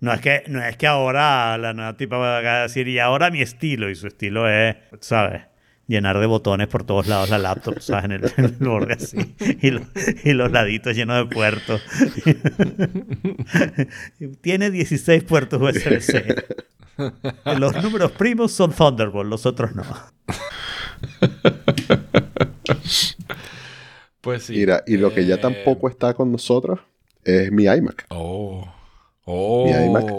No 0.00 0.12
es 0.12 0.20
que, 0.20 0.44
no 0.48 0.62
es 0.62 0.76
que 0.76 0.86
ahora 0.86 1.58
la 1.58 1.72
nueva 1.74 1.96
tipa 1.96 2.16
va 2.18 2.38
a 2.38 2.62
decir, 2.62 2.86
y 2.88 2.98
ahora 2.98 3.30
mi 3.30 3.42
estilo, 3.42 3.90
y 3.90 3.94
su 3.96 4.06
estilo 4.06 4.48
es, 4.48 4.76
¿sabes? 5.00 5.42
Llenar 5.88 6.20
de 6.20 6.26
botones 6.26 6.68
por 6.68 6.84
todos 6.84 7.06
lados 7.08 7.30
la 7.30 7.38
laptop, 7.38 7.80
¿sabes? 7.80 8.04
En 8.04 8.12
el, 8.12 8.24
en 8.36 8.44
el 8.44 8.52
borde 8.60 8.92
así. 8.94 9.34
Y, 9.62 9.70
lo- 9.70 9.80
y 10.22 10.32
los 10.34 10.52
laditos 10.52 10.94
llenos 10.94 11.26
de 11.28 11.34
puertos. 11.34 11.80
Tiene 14.42 14.70
16 14.70 15.24
puertos 15.24 15.60
USB-C. 15.60 16.44
Los 17.58 17.82
números 17.82 18.12
primos 18.12 18.52
son 18.52 18.72
Thunderbolt, 18.72 19.30
los 19.30 19.46
otros 19.46 19.74
no. 19.74 19.84
Pues 24.20 24.42
sí. 24.44 24.54
Mira, 24.54 24.82
y 24.86 24.96
lo 24.96 25.14
que 25.14 25.24
ya 25.26 25.36
Eh, 25.36 25.38
tampoco 25.38 25.88
está 25.88 26.14
con 26.14 26.30
nosotros 26.32 26.80
es 27.24 27.50
mi 27.52 27.64
iMac. 27.64 28.06
Oh. 28.10 28.66
Oh. 29.24 29.64
Mi 29.64 29.70
iMac. 29.86 30.12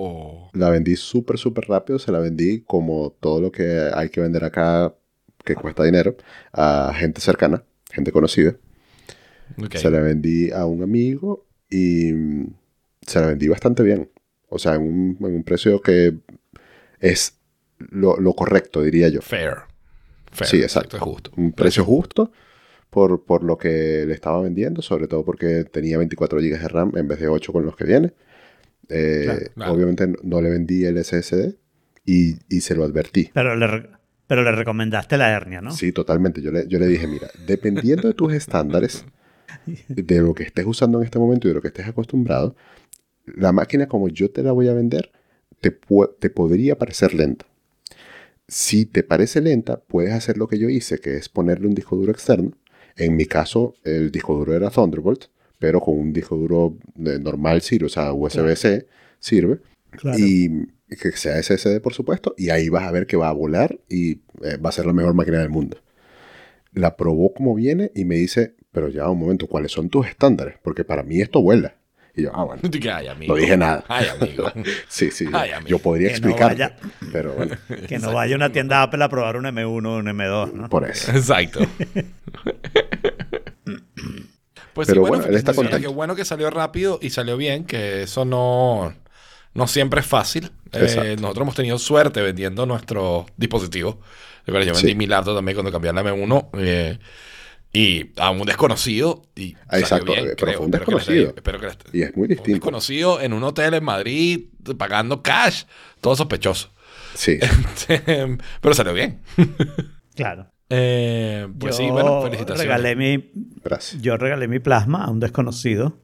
La 0.53 0.69
vendí 0.69 0.95
súper, 0.95 1.37
súper 1.37 1.65
rápido. 1.67 1.99
Se 1.99 2.11
la 2.11 2.19
vendí 2.19 2.61
como 2.61 3.15
todo 3.19 3.41
lo 3.41 3.51
que 3.51 3.89
hay 3.93 4.09
que 4.09 4.21
vender 4.21 4.43
acá 4.43 4.93
que 5.43 5.55
cuesta 5.55 5.83
dinero 5.83 6.15
a 6.53 6.93
gente 6.95 7.21
cercana, 7.21 7.63
gente 7.91 8.11
conocida. 8.11 8.55
Se 9.79 9.89
la 9.89 9.99
vendí 9.99 10.51
a 10.51 10.65
un 10.65 10.83
amigo 10.83 11.45
y 11.69 12.11
mm, 12.13 12.53
se 13.05 13.19
la 13.19 13.27
vendí 13.27 13.47
bastante 13.47 13.83
bien. 13.83 14.09
O 14.47 14.59
sea, 14.59 14.75
en 14.75 14.81
un, 14.83 15.17
en 15.19 15.35
un 15.35 15.43
precio 15.43 15.81
que 15.81 16.17
es 16.99 17.37
lo, 17.77 18.17
lo 18.19 18.33
correcto, 18.33 18.81
diría 18.81 19.09
yo. 19.09 19.21
Fair. 19.21 19.55
Fair. 20.31 20.49
Sí, 20.49 20.61
exacto. 20.61 20.97
Es 20.97 21.01
justo. 21.03 21.31
Un 21.37 21.51
precio 21.53 21.83
justo 21.83 22.31
por, 22.89 23.23
por 23.25 23.43
lo 23.43 23.57
que 23.57 24.03
le 24.07 24.13
estaba 24.13 24.41
vendiendo, 24.41 24.81
sobre 24.81 25.07
todo 25.07 25.23
porque 25.25 25.63
tenía 25.63 25.97
24 25.97 26.39
GB 26.39 26.59
de 26.59 26.67
RAM 26.67 26.91
en 26.95 27.07
vez 27.07 27.19
de 27.19 27.27
8 27.27 27.51
con 27.53 27.65
los 27.65 27.75
que 27.75 27.85
viene. 27.85 28.13
Eh, 28.89 29.21
Claro, 29.25 29.41
claro. 29.55 29.73
Obviamente 29.73 30.13
no- 30.23 30.41
le 30.41 30.49
vendí 30.49 30.85
el 30.85 30.97
SSD 31.03 31.55
y, 32.05 32.35
y 32.49 32.61
se 32.61 32.75
lo 32.75 32.83
advertí. 32.83 33.29
Pero 33.33 33.55
le, 33.55 33.67
re- 33.67 33.89
pero 34.29 34.43
le 34.43 34.51
recomendaste 34.51 35.17
la 35.17 35.31
hernia, 35.31 35.59
¿no? 35.59 35.71
Sí, 35.71 35.91
totalmente. 35.91 36.39
Yo 36.39 36.51
le, 36.51 36.67
yo 36.67 36.77
le 36.77 36.85
dije, 36.85 37.07
mira, 37.07 37.27
dependiendo 37.47 38.07
de 38.07 38.13
tus 38.13 38.31
estándares, 38.31 39.03
de 39.87 40.19
lo 40.19 40.35
que 40.35 40.43
estés 40.43 40.67
usando 40.67 40.99
en 40.99 41.05
este 41.05 41.17
momento 41.17 41.47
y 41.47 41.49
de 41.49 41.55
lo 41.55 41.61
que 41.63 41.69
estés 41.69 41.87
acostumbrado, 41.87 42.55
la 43.25 43.51
máquina 43.51 43.87
como 43.87 44.07
yo 44.07 44.29
te 44.29 44.43
la 44.43 44.51
voy 44.51 44.67
a 44.67 44.73
vender, 44.75 45.11
te, 45.61 45.75
te 46.19 46.29
podría 46.29 46.77
parecer 46.77 47.15
lenta. 47.15 47.47
Si 48.47 48.85
te 48.85 49.01
parece 49.01 49.41
lenta, 49.41 49.79
puedes 49.79 50.13
hacer 50.13 50.37
lo 50.37 50.47
que 50.47 50.59
yo 50.59 50.69
hice, 50.69 50.99
que 50.99 51.17
es 51.17 51.27
ponerle 51.27 51.65
un 51.65 51.73
disco 51.73 51.95
duro 51.95 52.11
externo. 52.11 52.51
En 52.97 53.15
mi 53.15 53.25
caso, 53.25 53.73
el 53.83 54.11
disco 54.11 54.37
duro 54.37 54.53
era 54.53 54.69
Thunderbolt, 54.69 55.25
pero 55.57 55.81
con 55.81 55.97
un 55.97 56.13
disco 56.13 56.35
duro 56.35 56.77
de 56.93 57.19
normal 57.19 57.63
sirve, 57.63 57.87
o 57.87 57.89
sea, 57.89 58.13
USB-C 58.13 58.85
sirve. 59.17 59.59
Claro. 59.89 60.19
Y 60.19 60.67
que 60.97 61.11
sea 61.13 61.41
SSD, 61.41 61.81
por 61.81 61.93
supuesto, 61.93 62.33
y 62.37 62.49
ahí 62.49 62.69
vas 62.69 62.83
a 62.83 62.91
ver 62.91 63.05
que 63.07 63.17
va 63.17 63.29
a 63.29 63.33
volar 63.33 63.77
y 63.89 64.21
eh, 64.43 64.57
va 64.63 64.69
a 64.69 64.73
ser 64.73 64.85
la 64.85 64.93
mejor 64.93 65.13
máquina 65.13 65.39
del 65.39 65.49
mundo. 65.49 65.77
La 66.73 66.95
probó 66.95 67.33
como 67.33 67.55
viene 67.55 67.91
y 67.95 68.05
me 68.05 68.15
dice, 68.15 68.55
pero 68.71 68.89
ya 68.89 69.09
un 69.09 69.19
momento, 69.19 69.47
¿cuáles 69.47 69.71
son 69.71 69.89
tus 69.89 70.07
estándares? 70.07 70.55
Porque 70.63 70.83
para 70.83 71.03
mí 71.03 71.21
esto 71.21 71.41
vuela. 71.41 71.75
Y 72.15 72.23
yo, 72.23 72.31
ah, 72.33 72.43
bueno, 72.43 72.61
Ay, 72.93 73.07
amigo. 73.07 73.33
no 73.35 73.39
dije 73.39 73.57
nada. 73.57 73.83
Ay, 73.87 74.07
amigo. 74.07 74.51
Sí, 74.87 75.11
sí, 75.11 75.25
Ay, 75.31 75.51
amigo. 75.51 75.69
yo 75.69 75.79
podría 75.79 76.09
Que 76.13 76.19
no 76.21 76.27
explicar, 76.29 76.51
vaya. 76.53 76.75
pero 77.11 77.33
bueno, 77.33 77.55
Que 77.87 77.99
no 77.99 78.13
vaya 78.13 78.35
a 78.35 78.37
una 78.37 78.51
tienda 78.51 78.81
Apple 78.81 79.03
a 79.03 79.09
probar 79.09 79.37
un 79.37 79.45
M1 79.45 79.65
o 79.65 79.97
un 79.97 80.05
M2, 80.05 80.53
¿no? 80.53 80.69
por 80.69 80.89
eso. 80.89 81.11
Exacto. 81.11 81.59
Pues 84.73 84.87
Pero 84.87 85.03
sí, 85.03 85.09
bueno, 85.09 85.17
bueno, 85.17 85.25
él 85.31 85.35
está 85.35 85.53
contento. 85.53 85.79
Qué 85.81 85.87
bueno 85.87 86.15
que 86.15 86.25
salió 86.25 86.49
rápido 86.49 86.99
y 87.01 87.09
salió 87.09 87.37
bien, 87.37 87.65
que 87.65 88.03
eso 88.03 88.23
no, 88.25 88.93
no 89.53 89.67
siempre 89.67 90.01
es 90.01 90.05
fácil. 90.07 90.51
Eh, 90.71 91.15
nosotros 91.19 91.43
hemos 91.43 91.55
tenido 91.55 91.79
suerte 91.79 92.21
vendiendo 92.21 92.65
nuestros 92.65 93.25
dispositivos. 93.37 93.97
Yo 94.45 94.53
vendí 94.53 94.73
Sí. 94.75 94.95
mi 94.95 95.05
laptop 95.07 95.35
también 95.35 95.55
cuando 95.55 95.71
cambié 95.71 95.93
la 95.93 96.01
M1 96.01 96.49
eh, 96.57 96.97
y 97.73 98.11
a 98.17 98.31
un 98.31 98.45
desconocido. 98.45 99.23
Y 99.35 99.55
Ah, 99.67 99.79
salió 99.79 99.79
exacto, 99.85 100.11
bien, 100.13 100.25
eh, 100.25 100.33
pero 100.37 100.37
creo. 100.37 100.57
fue 100.57 100.65
un 100.67 100.73
Espero 100.73 100.85
que 100.85 100.91
les 100.95 101.05
desconocido. 101.07 101.35
que 101.35 101.67
les- 101.91 101.93
Y 101.93 102.01
es 102.03 102.15
muy 102.15 102.23
un 102.23 102.29
distinto. 102.29 102.51
desconocido 102.51 103.21
en 103.21 103.33
un 103.33 103.43
hotel 103.43 103.73
en 103.75 103.83
Madrid 103.83 104.45
pagando 104.77 105.21
cash, 105.21 105.63
todo 106.01 106.15
sospechoso. 106.15 106.71
Sí, 107.15 107.39
Pero 108.61 108.73
salió 108.73 108.93
bien. 108.93 109.21
Claro. 110.15 110.51
Eh, 110.69 111.47
pues 111.59 111.77
yo 111.77 111.83
sí, 111.85 111.89
bueno, 111.89 112.21
felicitaciones. 112.23 112.61
regalé 112.61 112.95
mi, 112.95 113.31
gracias. 113.63 114.01
yo 114.01 114.17
regalé 114.17 114.47
mi 114.49 114.59
plasma 114.59 115.05
a 115.05 115.09
un 115.09 115.19
desconocido 115.21 116.01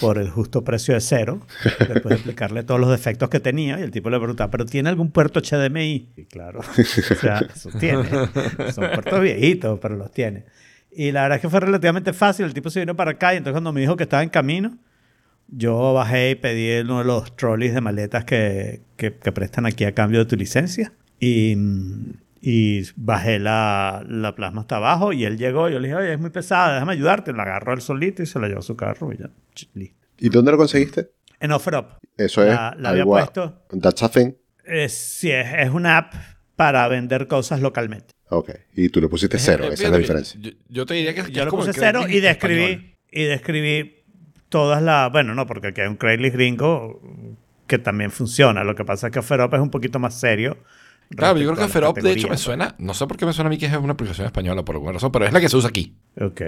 por 0.00 0.18
el 0.18 0.28
justo 0.30 0.64
precio 0.64 0.94
de 0.94 1.00
cero, 1.00 1.40
después 1.78 2.04
de 2.10 2.14
explicarle 2.14 2.62
todos 2.62 2.80
los 2.80 2.90
defectos 2.90 3.28
que 3.28 3.40
tenía, 3.40 3.78
y 3.78 3.82
el 3.82 3.90
tipo 3.90 4.10
le 4.10 4.18
preguntaba, 4.18 4.50
¿pero 4.50 4.64
tiene 4.64 4.88
algún 4.88 5.10
puerto 5.10 5.40
HDMI? 5.40 6.08
Y 6.16 6.24
claro, 6.24 6.60
o 6.78 7.14
sea, 7.14 7.40
eso 7.54 7.70
tiene. 7.78 8.08
Son 8.72 8.90
puertos 8.94 9.20
viejitos, 9.20 9.78
pero 9.80 9.96
los 9.96 10.10
tiene. 10.12 10.44
Y 10.90 11.12
la 11.12 11.22
verdad 11.22 11.36
es 11.36 11.42
que 11.42 11.48
fue 11.48 11.60
relativamente 11.60 12.12
fácil, 12.12 12.44
el 12.46 12.54
tipo 12.54 12.70
se 12.70 12.80
vino 12.80 12.94
para 12.96 13.12
acá, 13.12 13.34
y 13.34 13.38
entonces 13.38 13.52
cuando 13.54 13.72
me 13.72 13.80
dijo 13.80 13.96
que 13.96 14.02
estaba 14.04 14.22
en 14.22 14.28
camino, 14.30 14.76
yo 15.48 15.92
bajé 15.92 16.30
y 16.30 16.34
pedí 16.36 16.80
uno 16.80 16.98
de 17.00 17.04
los 17.04 17.36
trolleys 17.36 17.74
de 17.74 17.80
maletas 17.80 18.24
que, 18.24 18.80
que- 18.96 19.14
que 19.14 19.32
prestan 19.32 19.66
aquí 19.66 19.84
a 19.84 19.92
cambio 19.92 20.20
de 20.20 20.24
tu 20.26 20.36
licencia. 20.36 20.92
Y, 21.20 21.56
y 22.44 22.82
bajé 22.96 23.38
la, 23.38 24.04
la 24.06 24.34
plasma 24.34 24.62
hasta 24.62 24.76
abajo 24.76 25.12
y 25.12 25.24
él 25.24 25.38
llegó. 25.38 25.68
Y 25.68 25.74
yo 25.74 25.78
le 25.78 25.86
dije, 25.88 25.96
oye, 25.96 26.12
es 26.14 26.18
muy 26.18 26.30
pesada, 26.30 26.74
déjame 26.74 26.92
ayudarte. 26.94 27.32
La 27.32 27.44
agarró 27.44 27.72
él 27.72 27.80
solito 27.80 28.22
y 28.22 28.26
se 28.26 28.40
la 28.40 28.48
llevó 28.48 28.58
a 28.58 28.62
su 28.62 28.76
carro 28.76 29.12
y 29.12 29.18
ya. 29.18 29.30
listo. 29.74 29.96
¿Y 30.18 30.28
dónde 30.28 30.50
lo 30.50 30.56
conseguiste? 30.58 31.10
En 31.40 31.52
OfferUp. 31.52 31.86
Eso 32.16 32.44
La- 32.44 32.72
es 32.76 32.80
la 32.82 32.88
había 32.90 33.04
puesto. 33.04 33.62
That's 33.80 34.02
a 34.02 34.08
thing. 34.10 34.32
Es, 34.64 34.92
sí, 34.92 35.30
es, 35.30 35.46
es 35.56 35.70
una 35.70 35.98
app 35.98 36.14
para 36.56 36.86
vender 36.88 37.26
cosas 37.28 37.60
localmente. 37.60 38.12
Ok. 38.28 38.50
Y 38.74 38.88
tú 38.88 39.00
le 39.00 39.08
pusiste 39.08 39.38
cero, 39.38 39.64
Eh, 39.64 39.74
esa 39.74 39.84
es 39.84 39.90
la 39.90 39.98
diferencia. 39.98 40.40
Yo, 40.40 40.50
yo 40.68 40.84
te 40.86 40.94
diría 40.94 41.14
que, 41.14 41.22
que 41.24 41.30
Yo 41.32 41.40
es 41.42 41.44
le 41.46 41.50
puse 41.50 41.72
cero 41.72 42.02
y 42.08 42.20
describí, 42.20 42.62
español. 42.64 42.96
y 43.12 43.24
describí 43.24 44.04
todas 44.48 44.82
las... 44.82 45.10
Bueno, 45.12 45.34
no, 45.34 45.46
porque 45.46 45.68
aquí 45.68 45.80
hay 45.80 45.88
un 45.88 45.96
Craigslist 45.96 46.34
gringo 46.34 47.00
que 47.66 47.78
también 47.78 48.10
funciona. 48.10 48.64
Lo 48.64 48.74
que 48.74 48.84
pasa 48.84 49.08
es 49.08 49.12
que 49.12 49.18
OfferUp 49.18 49.54
es 49.54 49.60
un 49.60 49.70
poquito 49.70 49.98
más 49.98 50.18
serio. 50.18 50.56
Claro, 51.16 51.38
yo 51.38 51.52
creo 51.52 51.66
que 51.66 51.72
Ferop, 51.72 51.96
de 51.98 52.12
hecho, 52.12 52.28
me 52.28 52.36
suena. 52.36 52.74
No 52.78 52.94
sé 52.94 53.06
por 53.06 53.16
qué 53.16 53.26
me 53.26 53.32
suena 53.32 53.48
a 53.48 53.50
mí 53.50 53.58
que 53.58 53.66
es 53.66 53.72
una 53.76 53.92
aplicación 53.92 54.26
española 54.26 54.64
por 54.64 54.74
alguna 54.76 54.92
razón, 54.92 55.12
pero 55.12 55.24
es 55.26 55.32
la 55.32 55.40
que 55.40 55.48
se 55.48 55.56
usa 55.56 55.68
aquí. 55.70 55.96
Ok. 56.20 56.40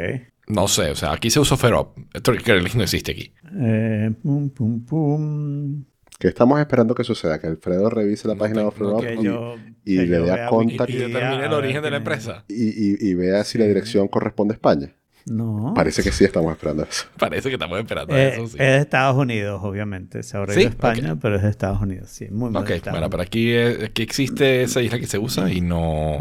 No 0.49 0.69
sé, 0.69 0.91
o 0.91 0.95
sea, 0.95 1.13
aquí 1.13 1.31
se 1.31 1.41
usa 1.41 1.57
Ferop. 1.57 1.97
Esto 2.13 2.33
Craigslist 2.33 2.77
no 2.77 2.83
existe 2.83 3.13
aquí. 3.13 3.33
Eh, 3.61 4.11
pum, 4.23 4.51
pum, 4.51 4.85
pum. 4.85 5.85
¿Qué 6.19 6.29
estamos 6.29 6.61
esperando 6.61 6.95
que 6.95 7.03
suceda? 7.05 7.41
Que 7.41 7.49
Alfredo 7.49 7.91
revise 7.91 8.29
la 8.29 8.35
No 8.35 8.41
página 8.41 8.63
de 8.63 8.71
te- 8.71 9.15
y, 9.15 9.25
yo- 9.25 9.57
y 9.85 9.97
que 9.97 10.07
le 10.07 10.19
dé 10.21 10.31
a 10.33 10.47
contact. 10.49 10.91
Y 10.91 10.97
determine 10.97 11.47
el 11.47 11.53
origen 11.53 11.83
de 11.83 11.91
la 11.91 11.97
empresa. 11.99 12.45
y, 12.49 12.55
y- 12.93 12.97
y 13.11 13.15
vea 13.15 13.43
si 13.45 13.59
la 13.59 13.65
dirección 13.67 14.09
corresponde 14.09 14.53
a 14.53 14.57
España. 14.57 14.95
No. 15.27 15.73
Parece 15.75 16.03
que 16.03 16.13
sí 16.13 16.25
estamos 16.25 16.53
esperando 16.53 16.83
eso. 16.83 17.07
Parece 17.19 17.49
que 17.49 17.55
estamos 17.55 17.79
esperando 17.79 18.15
Eh, 18.17 18.35
eso, 18.35 18.47
sí. 18.47 18.53
Es 18.55 18.59
de 18.59 18.79
Estados 18.79 19.17
Unidos, 19.17 19.61
obviamente. 19.63 20.23
Se 20.23 20.37
habrá 20.37 20.53
Sí, 20.53 20.61
ido 20.61 20.69
a 20.69 20.73
España, 20.73 21.17
pero 21.21 21.37
es 21.37 21.43
de 21.43 21.49
Estados 21.51 21.81
Unidos. 21.81 22.11
Sí, 22.11 22.29
muy 22.31 22.51
mal. 22.51 22.63
ok, 22.63 22.71
bueno, 22.91 23.09
pero 23.11 23.23
aquí, 23.23 23.53
eh, 23.53 23.87
aquí 23.87 24.03
existe 24.03 24.63
esa 24.63 24.83
isla 24.83 24.99
que 24.99 25.07
se 25.07 25.19
usa 25.19 25.51
y 25.51 25.61
no. 25.61 26.21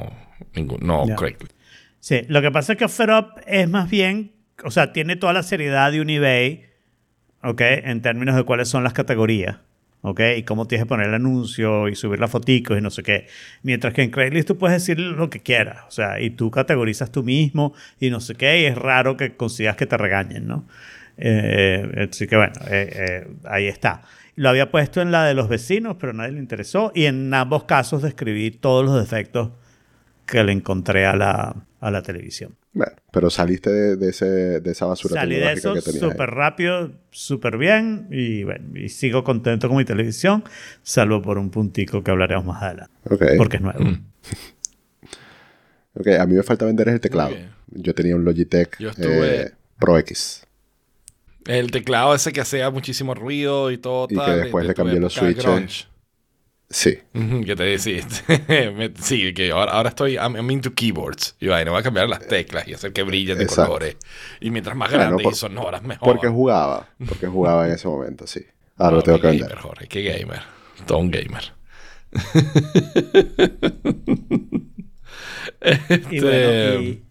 Ningún, 0.55 0.79
no 0.81 1.05
Ya. 1.07 1.15
Craigslist. 1.15 1.53
Sí, 1.99 2.21
lo 2.27 2.41
que 2.41 2.51
pasa 2.51 2.73
es 2.73 2.79
que 2.79 2.85
OfferUp 2.85 3.39
es 3.47 3.69
más 3.69 3.89
bien, 3.89 4.33
o 4.63 4.71
sea, 4.71 4.91
tiene 4.93 5.15
toda 5.15 5.33
la 5.33 5.43
seriedad 5.43 5.91
de 5.91 6.01
un 6.01 6.09
eBay, 6.09 6.65
¿ok? 7.43 7.61
En 7.61 8.01
términos 8.01 8.35
de 8.35 8.43
cuáles 8.43 8.67
son 8.69 8.83
las 8.83 8.93
categorías, 8.93 9.57
¿ok? 10.03 10.19
Y 10.37 10.43
cómo 10.43 10.67
tienes 10.67 10.85
que 10.85 10.89
poner 10.89 11.07
el 11.07 11.13
anuncio 11.15 11.87
y 11.87 11.95
subir 11.95 12.19
las 12.19 12.29
foticos 12.29 12.77
y 12.77 12.81
no 12.81 12.91
sé 12.91 13.01
qué. 13.01 13.27
Mientras 13.63 13.93
que 13.93 14.03
en 14.03 14.11
Craigslist 14.11 14.47
tú 14.47 14.57
puedes 14.57 14.79
decir 14.79 14.99
lo 14.99 15.29
que 15.29 15.39
quieras, 15.39 15.83
o 15.87 15.91
sea, 15.91 16.21
y 16.21 16.29
tú 16.29 16.51
categorizas 16.51 17.11
tú 17.11 17.23
mismo 17.23 17.73
y 17.99 18.09
no 18.09 18.19
sé 18.19 18.35
qué, 18.35 18.61
y 18.61 18.65
es 18.65 18.77
raro 18.77 19.17
que 19.17 19.35
consigas 19.35 19.75
que 19.75 19.87
te 19.87 19.97
regañen, 19.97 20.47
¿no? 20.47 20.67
Eh, 21.17 22.07
así 22.09 22.27
que 22.27 22.35
bueno, 22.35 22.53
eh, 22.69 22.89
eh, 22.93 23.27
ahí 23.45 23.67
está. 23.67 24.03
Lo 24.35 24.49
había 24.49 24.71
puesto 24.71 25.01
en 25.01 25.11
la 25.11 25.25
de 25.25 25.33
los 25.35 25.47
vecinos, 25.47 25.97
pero 25.99 26.11
a 26.11 26.15
nadie 26.15 26.33
le 26.33 26.39
interesó. 26.39 26.91
Y 26.93 27.05
en 27.05 27.33
ambos 27.33 27.65
casos 27.65 28.01
describí 28.01 28.51
todos 28.51 28.83
los 28.83 28.99
defectos 28.99 29.51
que 30.25 30.43
le 30.43 30.51
encontré 30.51 31.05
a 31.05 31.15
la, 31.15 31.55
a 31.79 31.91
la 31.91 32.01
televisión. 32.01 32.55
Bueno, 32.73 32.93
pero 33.11 33.29
saliste 33.29 33.69
de, 33.69 33.95
de 33.97 34.09
ese, 34.09 34.25
de 34.61 34.71
esa 34.71 34.85
basura 34.87 35.13
Salí 35.21 35.35
de 35.35 35.53
eso 35.53 35.79
súper 35.79 36.31
rápido, 36.31 36.91
súper 37.11 37.57
bien 37.57 38.07
y 38.09 38.43
bueno, 38.43 38.77
y 38.79 38.89
sigo 38.89 39.23
contento 39.23 39.67
con 39.67 39.77
mi 39.77 39.85
televisión, 39.85 40.43
salvo 40.81 41.21
por 41.21 41.37
un 41.37 41.51
puntico 41.51 42.03
que 42.03 42.09
hablaremos 42.11 42.45
más 42.45 42.63
adelante, 42.63 42.93
porque 43.37 43.57
es 43.57 43.61
nuevo. 43.61 43.79
Mm. 43.79 44.05
Ok, 45.95 46.07
a 46.19 46.25
mí 46.25 46.33
me 46.33 46.41
falta 46.41 46.65
vender 46.65 46.89
el 46.89 46.99
teclado. 46.99 47.35
Yo 47.67 47.93
tenía 47.93 48.15
un 48.15 48.25
Logitech 48.25 48.79
Yo 48.79 48.89
estuve- 48.89 49.41
eh, 49.43 49.51
Pro 49.77 49.97
X. 49.99 50.45
El 51.45 51.71
teclado 51.71 52.15
ese 52.15 52.31
que 52.31 52.41
hacía 52.41 52.69
muchísimo 52.71 53.13
ruido 53.13 53.69
y 53.69 53.77
todo 53.77 54.07
Y 54.09 54.15
que 54.15 54.31
después 54.31 54.63
de 54.63 54.69
le 54.69 54.73
cambié 54.73 54.99
los 54.99 55.13
switches. 55.13 55.87
Sí. 56.75 56.97
Que 57.13 57.55
te 57.55 57.63
decís, 57.63 58.23
me- 58.47 58.91
sí, 58.99 59.31
que 59.35 59.51
ahora, 59.51 59.73
ahora 59.73 59.89
estoy, 59.89 60.13
I'm, 60.15 60.35
I'm 60.35 60.49
into 60.49 60.73
keyboards. 60.73 61.35
Y 61.39 61.45
vaina, 61.47 61.69
voy 61.69 61.79
a 61.79 61.83
cambiar 61.83 62.09
las 62.09 62.27
teclas 62.27 62.67
y 62.67 62.73
hacer 62.73 62.91
que 62.93 63.03
brillen 63.03 63.37
de 63.37 63.43
Exacto. 63.43 63.67
colores. 63.73 63.97
Y 64.41 64.49
mientras 64.49 64.75
más 64.75 64.89
Bueno, 64.89 65.03
grandes 65.05 65.23
por- 65.23 65.33
y 65.33 65.35
sonoras, 65.35 65.83
mejor. 65.83 66.07
Porque 66.13 66.27
jugaba. 66.29 66.89
Porque 67.07 67.27
jugaba 67.27 67.67
en 67.67 67.73
ese 67.73 67.87
momento, 67.87 68.25
sí. 68.25 68.43
Ahora 68.77 68.93
lo 68.93 68.99
Oh, 68.99 69.03
tengo 69.03 69.19
que 69.21 69.27
vender. 69.27 69.49
gamer, 69.49 69.61
Jorge, 69.61 69.87
qué 69.87 70.01
gamer. 70.01 70.41
Todo 70.87 70.97
un 70.97 71.11
gamer. 71.11 71.43
Y, 76.11 76.17
Este, 76.17 76.21
bueno, 76.21 76.81
y, 76.81 77.03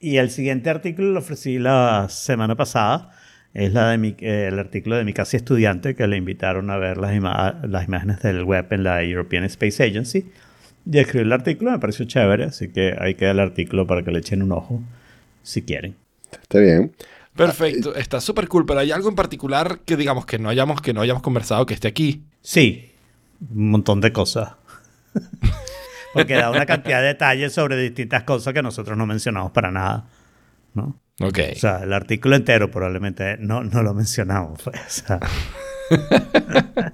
y 0.00 0.16
el 0.18 0.30
siguiente 0.30 0.70
artículo 0.70 1.10
lo 1.12 1.18
ofrecí 1.18 1.58
la 1.58 2.06
semana 2.08 2.56
pasada. 2.56 3.10
Es 3.58 3.72
la 3.72 3.90
de 3.90 3.98
mi, 3.98 4.14
eh, 4.20 4.48
el 4.52 4.58
artículo 4.58 4.96
de 4.96 5.04
mi 5.04 5.12
casi 5.12 5.36
estudiante 5.36 5.94
que 5.96 6.06
le 6.06 6.16
invitaron 6.16 6.70
a 6.70 6.76
ver 6.76 6.96
las, 6.98 7.12
ima- 7.12 7.60
las 7.66 7.88
imágenes 7.88 8.20
del 8.22 8.44
web 8.44 8.66
en 8.70 8.84
la 8.84 9.02
European 9.02 9.44
Space 9.44 9.82
Agency. 9.82 10.30
Y 10.90 10.98
escribí 10.98 11.24
el 11.24 11.32
artículo, 11.32 11.72
me 11.72 11.78
pareció 11.78 12.04
chévere, 12.06 12.44
así 12.44 12.68
que 12.68 12.94
ahí 12.98 13.14
queda 13.14 13.32
el 13.32 13.40
artículo 13.40 13.86
para 13.86 14.02
que 14.02 14.10
le 14.12 14.20
echen 14.20 14.42
un 14.42 14.52
ojo 14.52 14.80
si 15.42 15.62
quieren. 15.62 15.96
Está 16.40 16.60
bien. 16.60 16.92
Perfecto, 17.34 17.94
está 17.94 18.20
súper 18.20 18.48
cool, 18.48 18.64
pero 18.64 18.80
hay 18.80 18.90
algo 18.92 19.08
en 19.08 19.14
particular 19.14 19.80
que 19.84 19.96
digamos 19.96 20.24
que 20.26 20.38
no 20.38 20.48
hayamos, 20.48 20.80
que 20.80 20.92
no 20.92 21.00
hayamos 21.00 21.22
conversado 21.22 21.66
que 21.66 21.74
esté 21.74 21.88
aquí. 21.88 22.22
Sí, 22.42 22.92
un 23.54 23.70
montón 23.70 24.00
de 24.00 24.12
cosas. 24.12 24.52
Porque 26.14 26.34
da 26.34 26.50
una 26.50 26.64
cantidad 26.66 27.00
de 27.00 27.08
detalles 27.08 27.52
sobre 27.52 27.76
distintas 27.76 28.22
cosas 28.22 28.54
que 28.54 28.62
nosotros 28.62 28.96
no 28.96 29.04
mencionamos 29.06 29.52
para 29.52 29.70
nada. 29.70 30.06
¿no? 30.74 30.96
Ok. 31.20 31.38
O 31.52 31.58
sea, 31.58 31.80
el 31.82 31.92
artículo 31.92 32.36
entero 32.36 32.70
probablemente 32.70 33.36
no, 33.38 33.64
no 33.64 33.82
lo 33.82 33.92
mencionamos. 33.94 34.60
pues, 34.62 34.76
o 35.04 35.06
sea. 35.06 35.20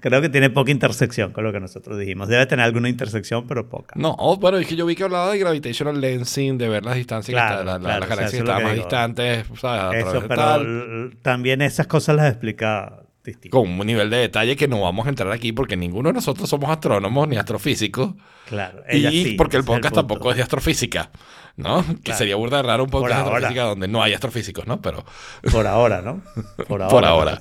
Creo 0.00 0.20
que 0.20 0.28
tiene 0.28 0.50
poca 0.50 0.70
intersección 0.70 1.32
con 1.32 1.42
lo 1.42 1.50
que 1.52 1.58
nosotros 1.58 1.98
dijimos. 1.98 2.28
Debe 2.28 2.44
tener 2.44 2.64
alguna 2.66 2.90
intersección, 2.90 3.46
pero 3.46 3.68
poca. 3.70 3.94
No, 3.96 4.14
oh, 4.18 4.36
bueno, 4.36 4.58
es 4.58 4.66
que 4.66 4.76
yo 4.76 4.84
vi 4.84 4.94
que 4.94 5.04
hablaba 5.04 5.32
de 5.32 5.38
gravitational 5.38 5.98
lensing, 6.00 6.58
de 6.58 6.68
ver 6.68 6.84
las 6.84 6.96
distancias, 6.96 7.34
Claro, 7.34 7.56
que 7.56 7.60
está- 7.62 7.64
la- 7.64 7.78
la- 7.78 7.80
claro, 7.80 8.00
las 8.00 8.04
o 8.04 8.06
sea, 8.06 8.16
galaxias 8.16 8.40
lo 8.40 8.44
estaban 8.44 8.60
que 8.62 8.66
más 8.68 8.76
distantes, 8.76 9.46
¿sabes? 9.58 9.80
A 9.82 9.88
través 9.90 10.06
Eso, 10.06 10.20
pero 10.28 10.34
tal, 10.36 11.16
también 11.22 11.62
esas 11.62 11.86
cosas 11.86 12.14
las 12.16 12.28
explica 12.30 13.00
distinto. 13.24 13.58
con 13.58 13.70
un 13.70 13.86
nivel 13.86 14.10
de 14.10 14.18
detalle 14.18 14.54
que 14.54 14.68
no 14.68 14.82
vamos 14.82 15.06
a 15.06 15.08
entrar 15.08 15.32
aquí 15.32 15.52
porque 15.52 15.76
ninguno 15.78 16.10
de 16.10 16.12
nosotros 16.12 16.46
somos 16.48 16.68
astrónomos 16.68 17.26
ni 17.26 17.36
astrofísicos. 17.38 18.12
Claro. 18.46 18.82
Y 18.92 18.98
ella 18.98 19.10
sí, 19.10 19.34
porque 19.38 19.56
el 19.56 19.64
podcast 19.64 19.94
punto. 19.94 20.06
tampoco 20.06 20.30
es 20.30 20.36
de 20.36 20.42
astrofísica, 20.42 21.10
¿no? 21.56 21.84
Que 22.02 22.12
sería 22.14 22.36
burda 22.36 22.58
de 22.58 22.62
raro 22.64 22.84
un 22.84 22.90
podcast 22.90 23.14
de 23.14 23.20
ahora. 23.22 23.36
astrofísica 23.36 23.62
donde 23.64 23.88
no 23.88 24.02
hay 24.02 24.12
astrofísicos, 24.14 24.66
¿no? 24.66 24.80
Pero 24.82 25.04
Por 25.52 25.66
ahora, 25.66 26.02
¿no? 26.02 26.22
Por 26.68 26.82
ahora. 26.82 26.88
Por 26.90 27.04
ahora. 27.04 27.40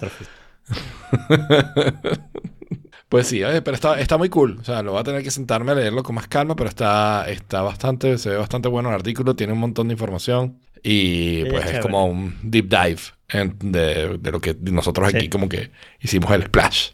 Pues 3.10 3.28
sí, 3.28 3.44
oye, 3.44 3.62
pero 3.62 3.76
está, 3.76 4.00
está 4.00 4.18
muy 4.18 4.30
cool. 4.30 4.58
O 4.60 4.64
sea, 4.64 4.82
lo 4.82 4.94
voy 4.94 5.02
a 5.02 5.04
tener 5.04 5.22
que 5.22 5.30
sentarme 5.30 5.72
a 5.72 5.76
leerlo 5.76 6.02
con 6.02 6.16
más 6.16 6.28
calma, 6.28 6.56
pero 6.56 6.68
está, 6.70 7.30
está 7.30 7.62
bastante, 7.62 8.18
se 8.18 8.30
ve 8.30 8.38
bastante 8.38 8.70
bueno 8.70 8.90
el 8.90 8.96
artículo, 8.96 9.36
tiene 9.36 9.54
un 9.54 9.60
montón 9.60 9.88
de 9.88 9.94
información 9.94 10.58
y 10.82 11.46
pues 11.46 11.66
es 11.74 11.80
como 11.80 12.06
un 12.08 12.36
deep 12.42 12.68
dive 12.70 13.00
en- 13.30 13.56
de, 13.72 14.18
de 14.18 14.32
lo 14.32 14.42
que 14.42 14.58
nosotros 14.60 15.08
aquí 15.10 15.22
Sí. 15.26 15.30
como 15.30 15.48
que 15.48 15.70
hicimos 16.02 16.32
el 16.32 16.44
splash, 16.46 16.92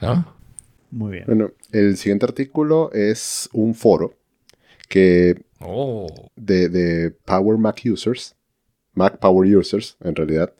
¿no? 0.00 0.34
Muy 0.90 1.12
bien. 1.12 1.24
Bueno, 1.26 1.50
el 1.72 1.96
siguiente 1.98 2.24
artículo 2.24 2.90
es 2.94 3.50
un 3.52 3.74
foro 3.74 4.14
que 4.90 5.44
Oh, 5.62 6.06
de, 6.36 6.68
de 6.70 7.10
Power 7.10 7.58
Mac 7.58 7.80
Users, 7.84 8.34
Mac 8.94 9.18
Power 9.18 9.56
Users 9.56 9.96
en 10.02 10.14
realidad, 10.16 10.52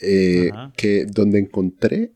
eh, 0.00 0.50
que 0.76 1.06
donde 1.06 1.40
encontré 1.40 2.12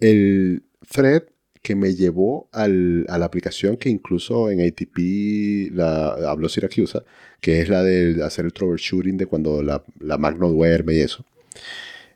el 0.00 0.62
thread 0.88 1.24
que 1.62 1.74
me 1.74 1.94
llevó 1.94 2.48
al- 2.52 3.06
a 3.08 3.18
la 3.18 3.24
aplicación 3.26 3.76
que 3.76 3.88
incluso 3.88 4.50
en 4.50 4.60
ATP 4.60 5.70
la, 5.72 6.10
habló 6.30 6.48
Siracusa, 6.48 7.02
que 7.40 7.60
es 7.60 7.68
la 7.68 7.82
de 7.82 8.22
hacer 8.24 8.44
el 8.44 8.52
troubleshooting 8.52 9.16
de 9.16 9.26
cuando 9.26 9.62
la, 9.62 9.82
la 10.00 10.16
Mac 10.18 10.36
no 10.38 10.48
duerme 10.48 10.94
y 10.94 11.00
eso. 11.00 11.24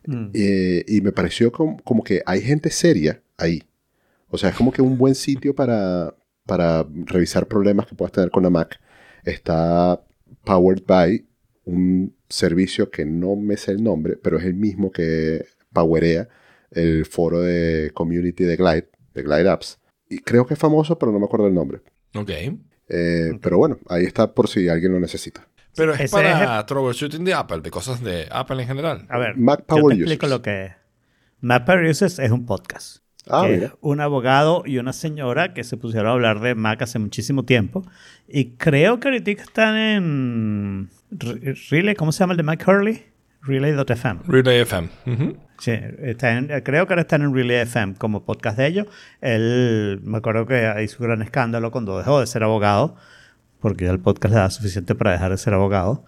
Mm. 0.05 0.29
Eh, 0.33 0.85
y 0.87 1.01
me 1.01 1.11
pareció 1.11 1.51
como, 1.51 1.77
como 1.83 2.01
que 2.03 2.21
hay 2.25 2.41
gente 2.41 2.69
seria 2.71 3.21
ahí. 3.37 3.61
O 4.29 4.37
sea, 4.37 4.49
es 4.51 4.55
como 4.55 4.71
que 4.71 4.81
un 4.81 4.97
buen 4.97 5.15
sitio 5.15 5.53
para, 5.53 6.15
para 6.47 6.83
revisar 7.05 7.47
problemas 7.47 7.85
que 7.85 7.93
puedas 7.95 8.11
tener 8.11 8.31
con 8.31 8.41
la 8.43 8.49
Mac. 8.49 8.79
Está 9.23 10.01
powered 10.43 10.83
by 10.87 11.23
un 11.65 12.15
servicio 12.29 12.89
que 12.89 13.05
no 13.05 13.35
me 13.35 13.57
sé 13.57 13.71
el 13.73 13.83
nombre, 13.83 14.17
pero 14.17 14.37
es 14.39 14.45
el 14.45 14.55
mismo 14.55 14.91
que 14.91 15.45
powerea 15.71 16.27
el 16.71 17.05
foro 17.05 17.41
de 17.41 17.91
community 17.93 18.43
de 18.45 18.55
Glide, 18.55 18.89
de 19.13 19.21
Glide 19.23 19.49
Apps. 19.49 19.79
Y 20.09 20.19
creo 20.19 20.45
que 20.47 20.53
es 20.55 20.59
famoso, 20.59 20.97
pero 20.97 21.11
no 21.11 21.19
me 21.19 21.25
acuerdo 21.25 21.47
el 21.47 21.53
nombre. 21.53 21.81
ok. 22.15 22.31
Eh, 22.89 23.37
Pero 23.41 23.57
bueno, 23.57 23.77
ahí 23.89 24.05
está 24.05 24.33
por 24.33 24.47
si 24.47 24.69
alguien 24.69 24.93
lo 24.93 24.99
necesita. 25.01 25.45
Pero 25.75 25.93
es 25.93 25.99
Ese 25.99 26.11
para 26.15 26.65
troubleshooting 26.65 27.25
de 27.25 27.33
Apple, 27.33 27.59
de 27.59 27.69
cosas 27.69 28.01
de 28.01 28.27
Apple 28.31 28.61
en 28.61 28.67
general. 28.67 29.05
A 29.09 29.17
ver, 29.19 29.35
Mac 29.35 29.59
yo 29.59 29.65
Power 29.67 29.95
te 29.97 30.03
explico 30.03 30.25
Users. 30.25 30.37
lo 30.37 30.41
que 30.41 30.65
es. 30.67 30.71
Mac 31.41 31.65
Power 31.65 31.83
Users 31.85 32.17
es 32.19 32.31
un 32.31 32.45
podcast. 32.45 33.03
Ah, 33.29 33.43
que 33.45 33.55
es 33.65 33.71
un 33.81 33.99
abogado 34.01 34.63
y 34.65 34.77
una 34.77 34.93
señora 34.93 35.53
que 35.53 35.63
se 35.63 35.77
pusieron 35.77 36.07
a 36.09 36.11
hablar 36.13 36.39
de 36.39 36.55
Mac 36.55 36.81
hace 36.81 36.99
muchísimo 36.99 37.43
tiempo. 37.43 37.83
Y 38.27 38.51
creo 38.57 38.99
que 38.99 39.07
ahorita 39.09 39.31
están 39.31 39.75
en 39.77 40.89
Re- 41.11 41.55
Relay, 41.69 41.95
¿cómo 41.95 42.11
se 42.11 42.19
llama 42.19 42.33
el 42.33 42.37
de 42.37 42.43
Mike 42.43 42.65
Hurley? 42.69 43.03
Relay.fm. 43.43 44.21
Relay 44.27 44.59
FM. 44.59 44.89
ujú. 45.05 45.37
Sí, 45.59 45.71
está 46.01 46.37
en- 46.37 46.47
creo 46.63 46.85
que 46.85 46.93
ahora 46.93 47.01
están 47.01 47.21
en 47.23 47.33
Relay 47.33 47.57
FM 47.61 47.95
como 47.95 48.23
podcast 48.25 48.57
de 48.57 48.67
ellos. 48.67 48.87
Él, 49.21 49.99
me 50.03 50.17
acuerdo 50.17 50.45
que 50.45 50.71
hizo 50.83 50.97
un 50.99 51.07
gran 51.07 51.21
escándalo 51.21 51.71
cuando 51.71 51.97
dejó 51.97 52.19
de 52.19 52.27
ser 52.27 52.43
abogado, 52.43 52.95
porque 53.59 53.85
ya 53.85 53.91
el 53.91 53.99
podcast 53.99 54.33
le 54.33 54.39
da 54.39 54.49
suficiente 54.49 54.93
para 54.95 55.13
dejar 55.13 55.31
de 55.31 55.37
ser 55.37 55.53
abogado. 55.53 56.03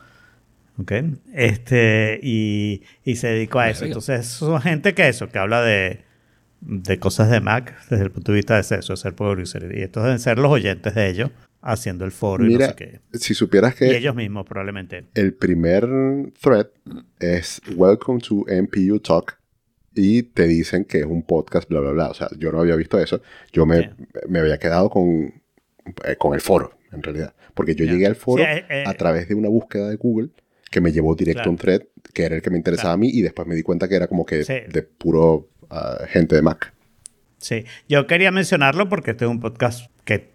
¿Ok? 0.80 0.92
Este, 1.34 2.20
y, 2.22 2.84
y 3.04 3.16
se 3.16 3.28
dedicó 3.28 3.60
a 3.60 3.70
eso. 3.70 3.86
Entonces, 3.86 4.28
son 4.28 4.62
gente 4.62 4.94
que 4.94 5.08
eso, 5.10 5.28
que 5.30 5.40
habla 5.40 5.62
de, 5.62 6.04
de 6.62 7.00
cosas 7.00 7.30
de 7.30 7.40
Mac 7.42 7.76
desde 7.90 8.04
el 8.04 8.12
punto 8.12 8.32
de 8.32 8.38
vista 8.38 8.56
de 8.56 8.62
eso, 8.62 8.76
de 8.94 8.98
ser 8.98 9.16
user. 9.22 9.72
Y 9.78 9.82
estos 9.82 10.04
deben 10.04 10.20
ser 10.20 10.38
los 10.40 10.52
oyentes 10.52 10.94
de 10.96 11.10
ellos 11.10 11.32
haciendo 11.62 12.06
el 12.06 12.12
foro 12.12 12.46
y 12.46 12.54
no 12.56 12.66
sé 12.66 12.76
qué. 12.76 13.00
si 13.14 13.34
supieras 13.34 13.74
Y 13.76 13.80
que 13.80 13.98
ellos 13.98 14.16
mismos, 14.16 14.46
probablemente. 14.46 15.06
el 15.14 15.34
primer 15.34 15.88
thread 16.42 16.68
es 17.20 17.62
Welcome 17.76 18.22
to 18.22 18.46
MPU 18.50 19.00
Talk 19.00 19.38
y 19.94 20.24
te 20.24 20.48
dicen 20.48 20.86
que 20.86 21.00
es 21.00 21.06
un 21.06 21.24
podcast, 21.24 21.68
bla, 21.70 21.80
bla, 21.82 21.92
bla. 21.92 22.08
O 22.10 22.14
sea, 22.14 22.30
yo 22.38 22.52
no 22.52 22.62
había 22.62 22.76
visto 22.76 22.98
eso. 23.00 23.22
Yo 23.52 23.66
me, 23.66 23.92
me 24.30 24.40
había 24.40 24.58
quedado 24.58 24.90
con, 24.90 25.34
eh, 26.06 26.16
con 26.18 26.34
el 26.34 26.40
foro, 26.42 26.72
en 26.94 27.04
realidad. 27.04 27.34
Porque 27.54 27.76
yo 27.76 27.84
llegué 27.86 28.06
al 28.06 28.16
foro 28.16 28.44
Sí, 28.44 28.50
eh, 28.50 28.66
eh, 28.70 28.84
a 28.86 28.94
través 28.94 29.28
de 29.28 29.36
una 29.36 29.50
búsqueda 29.50 29.90
de 29.90 29.96
Google 29.98 30.30
que 30.72 30.80
me 30.80 30.92
llevó 30.94 31.16
directo 31.16 31.40
Claro. 31.40 31.50
a 31.50 31.52
un 31.52 31.58
thread 31.58 31.82
que 32.14 32.24
era 32.24 32.36
el 32.36 32.42
que 32.42 32.50
me 32.52 32.58
interesaba 32.58 32.94
Claro. 32.94 32.94
a 32.94 32.98
mí 32.98 33.10
y 33.12 33.22
después 33.22 33.48
me 33.48 33.56
di 33.56 33.64
cuenta 33.64 33.90
que 33.90 33.96
era 33.96 34.08
como 34.08 34.26
que 34.26 34.44
Sí. 34.46 34.54
de 34.72 34.84
puro 34.84 35.50
gente 36.08 36.36
de 36.36 36.42
Mac. 36.42 36.74
Sí, 37.38 37.66
yo 37.88 38.06
quería 38.08 38.32
mencionarlo 38.32 38.90
porque 38.90 39.12
este 39.12 39.26
es 39.26 39.32
un 39.32 39.40
podcast 39.40 39.90
que 40.04 40.30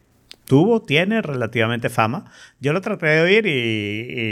tuvo, 0.46 0.80
tiene 0.82 1.20
relativamente 1.22 1.88
fama. 1.90 2.30
Yo 2.60 2.72
lo 2.72 2.80
traté 2.80 3.06
de 3.06 3.20
oír 3.22 3.46
y, 3.46 3.50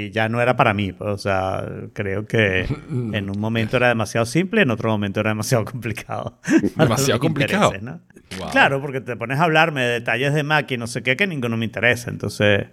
y 0.07 0.11
ya 0.11 0.29
no 0.29 0.41
era 0.41 0.57
para 0.57 0.73
mí. 0.75 0.95
O 0.99 1.19
sea, 1.19 1.65
creo 1.93 2.27
que 2.27 2.67
en 2.91 3.29
un 3.31 3.39
momento 3.39 3.77
era 3.77 3.89
demasiado 3.89 4.25
simple, 4.27 4.63
en 4.63 4.71
otro 4.71 4.91
momento 4.91 5.21
era 5.21 5.31
demasiado 5.31 5.65
complicado. 5.65 6.39
Demasiado 6.77 7.21
complicado. 7.21 7.73
¿no? 7.81 8.01
Wow. 8.39 8.51
Claro, 8.51 8.81
porque 8.81 9.01
te 9.03 9.17
pones 9.17 9.39
a 9.39 9.45
hablarme 9.45 9.83
de 9.83 9.89
detalles 9.95 10.33
de 10.33 10.43
Mac 10.43 10.71
y 10.71 10.79
no 10.79 10.87
sé 10.87 11.03
qué 11.03 11.17
que 11.17 11.27
ninguno 11.27 11.57
me 11.59 11.67
interesa. 11.67 12.11
Entonces, 12.11 12.67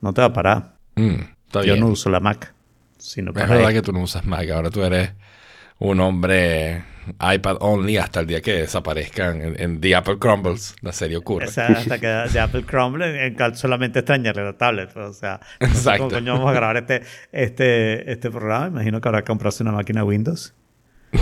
no 0.00 0.12
te 0.12 0.20
va 0.22 0.28
a 0.28 0.32
parar. 0.32 0.74
Mm, 0.96 1.20
está 1.46 1.60
Yo 1.60 1.74
bien. 1.74 1.80
no 1.80 1.86
uso 1.88 2.10
la 2.10 2.18
Mac. 2.20 2.52
Sino 2.98 3.30
Es 3.30 3.34
para 3.34 3.46
verdad 3.46 3.70
esto. 3.70 3.82
que 3.82 3.86
tú 3.86 3.92
no 3.92 4.02
usas 4.02 4.24
Mac, 4.26 4.48
ahora 4.50 4.70
tú 4.70 4.82
eres 4.82 5.12
un 5.78 6.00
hombre 6.00 6.82
iPad 7.34 7.56
only 7.60 7.96
hasta 7.96 8.20
el 8.20 8.26
día 8.26 8.40
que 8.40 8.52
desaparezcan 8.52 9.40
en, 9.40 9.60
en 9.60 9.80
The 9.80 9.94
Apple 9.96 10.18
Crumbles, 10.18 10.74
la 10.82 10.92
serie 10.92 11.16
ocurre. 11.16 11.46
Esa 11.46 11.66
hasta 11.66 11.98
que 11.98 12.06
de 12.06 12.40
Apple 12.40 12.64
Crumble 12.64 13.34
solamente 13.54 14.00
extrañarle 14.00 14.44
la 14.44 14.52
tablet. 14.56 14.96
O 14.96 15.12
sea, 15.12 15.40
no 15.60 15.74
sé. 15.74 15.98
¿cómo 15.98 16.10
coño 16.10 16.34
vamos 16.34 16.50
a 16.50 16.54
grabar 16.54 16.76
este, 16.76 17.02
este, 17.32 18.10
este 18.10 18.30
programa? 18.30 18.66
Imagino 18.68 19.00
que 19.00 19.08
habrá 19.08 19.22
que 19.22 19.26
comprarse 19.26 19.62
una 19.62 19.72
máquina 19.72 20.04
Windows 20.04 20.54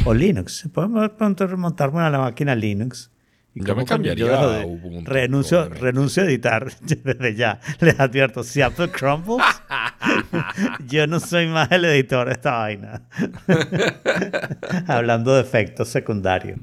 o 0.04 0.14
Linux. 0.14 0.68
Podemos 0.72 1.10
pronto 1.10 1.46
remontarme 1.46 2.00
a 2.00 2.10
la 2.10 2.18
máquina 2.18 2.54
Linux. 2.54 3.10
¿Y 3.56 3.60
Yo 3.60 3.66
cómo 3.68 3.82
me 3.82 3.84
cambiaría 3.84 4.40
a 4.40 4.46
de- 4.48 4.64
Ubuntu, 4.64 5.08
renuncio, 5.08 5.68
renuncio 5.68 6.24
a 6.24 6.26
editar 6.26 6.72
desde 6.80 7.34
ya. 7.36 7.60
Les 7.80 7.98
advierto, 8.00 8.42
si 8.42 8.60
Apple 8.62 8.88
crumbles, 8.90 9.44
yo 10.86 11.06
no 11.06 11.20
soy 11.20 11.46
más 11.48 11.70
el 11.72 11.84
editor 11.84 12.26
de 12.26 12.32
esta 12.32 12.52
vaina. 12.58 13.02
Hablando 14.88 15.34
de 15.34 15.40
efectos 15.40 15.88
secundarios. 15.88 16.58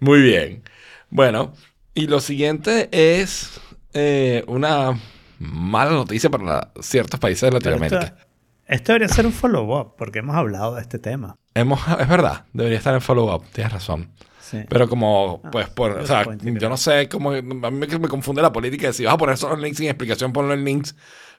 Muy 0.00 0.20
bien. 0.22 0.62
Bueno, 1.10 1.52
y 1.94 2.06
lo 2.06 2.20
siguiente 2.20 2.88
es 2.92 3.60
eh, 3.94 4.44
una 4.46 4.98
mala 5.38 5.90
noticia 5.92 6.30
para 6.30 6.44
la- 6.44 6.70
ciertos 6.80 7.18
países 7.20 7.42
de 7.48 7.52
Latinoamérica. 7.52 8.00
Esto, 8.00 8.16
esto 8.66 8.92
debería 8.92 9.08
ser 9.14 9.26
un 9.26 9.32
follow-up 9.32 9.94
porque 9.96 10.18
hemos 10.20 10.36
hablado 10.36 10.74
de 10.74 10.82
este 10.82 10.98
tema. 10.98 11.34
Hemos, 11.54 11.80
es 11.98 12.08
verdad, 12.08 12.44
debería 12.52 12.78
estar 12.78 12.94
en 12.94 13.00
follow-up, 13.00 13.44
tienes 13.52 13.72
razón. 13.72 14.10
Sí. 14.40 14.60
Pero 14.68 14.88
como, 14.88 15.42
Ah, 15.44 15.50
pues, 15.50 15.68
por, 15.68 15.90
o 15.92 16.06
sea, 16.06 16.24
yo 16.40 16.68
no 16.70 16.76
sé 16.78 17.08
cómo, 17.08 17.32
a 17.32 17.42
mí 17.42 17.52
me, 17.70 17.70
me 17.98 18.08
confunde 18.08 18.40
la 18.40 18.52
política 18.52 18.86
de 18.86 18.92
si 18.94 19.04
vas 19.04 19.14
a 19.14 19.18
poner 19.18 19.36
solo 19.36 19.56
links 19.56 19.76
sin 19.78 19.88
explicación, 19.88 20.32
ponlo 20.32 20.54
en 20.54 20.64
links. 20.64 20.94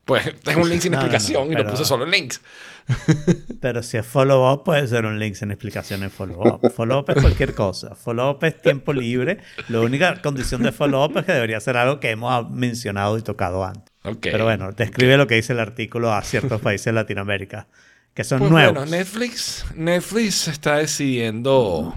Pues 0.09 0.27
es 0.45 0.55
un 0.57 0.69
link 0.69 0.81
sin 0.81 0.91
No, 0.91 0.97
no, 0.97 1.03
no, 1.07 1.07
explicación 1.13 1.51
y 1.51 1.55
lo 1.55 1.65
puse 1.69 1.85
solo 1.85 2.03
en 2.03 2.11
links. 2.11 2.41
Pero 3.61 3.83
si 3.83 3.97
es 3.97 4.05
follow-up, 4.05 4.63
puede 4.63 4.87
ser 4.87 5.05
un 5.05 5.19
link 5.19 5.35
sin 5.35 5.51
explicación 5.51 6.01
en 6.03 6.09
follow-up. 6.09 6.71
Follow-up 6.75 7.05
es 7.15 7.21
cualquier 7.21 7.53
cosa. 7.53 7.93
Follow-up 7.95 8.43
es 8.43 8.61
tiempo 8.61 8.91
libre. 8.93 9.37
La 9.67 9.79
única 9.81 10.21
condición 10.21 10.63
de 10.63 10.71
follow-up 10.71 11.17
es 11.19 11.25
que 11.25 11.31
debería 11.33 11.59
ser 11.59 11.77
algo 11.77 11.99
que 11.99 12.09
hemos 12.09 12.49
mencionado 12.49 13.17
y 13.17 13.21
tocado 13.21 13.63
antes. 13.63 13.83
Ok. 14.03 14.17
Pero 14.23 14.45
bueno, 14.45 14.71
describe 14.71 15.17
lo 15.17 15.27
que 15.27 15.35
dice 15.35 15.53
el 15.53 15.59
artículo 15.59 16.11
a 16.13 16.21
ciertos 16.23 16.59
países 16.61 16.85
de 16.85 16.93
Latinoamérica, 16.93 17.67
que 18.15 18.23
son 18.23 18.39
Pues 18.39 18.49
nuevos. 18.51 18.73
bueno, 18.73 18.89
Netflix, 18.91 19.65
Netflix 19.75 20.47
está 20.47 20.77
decidiendo 20.77 21.95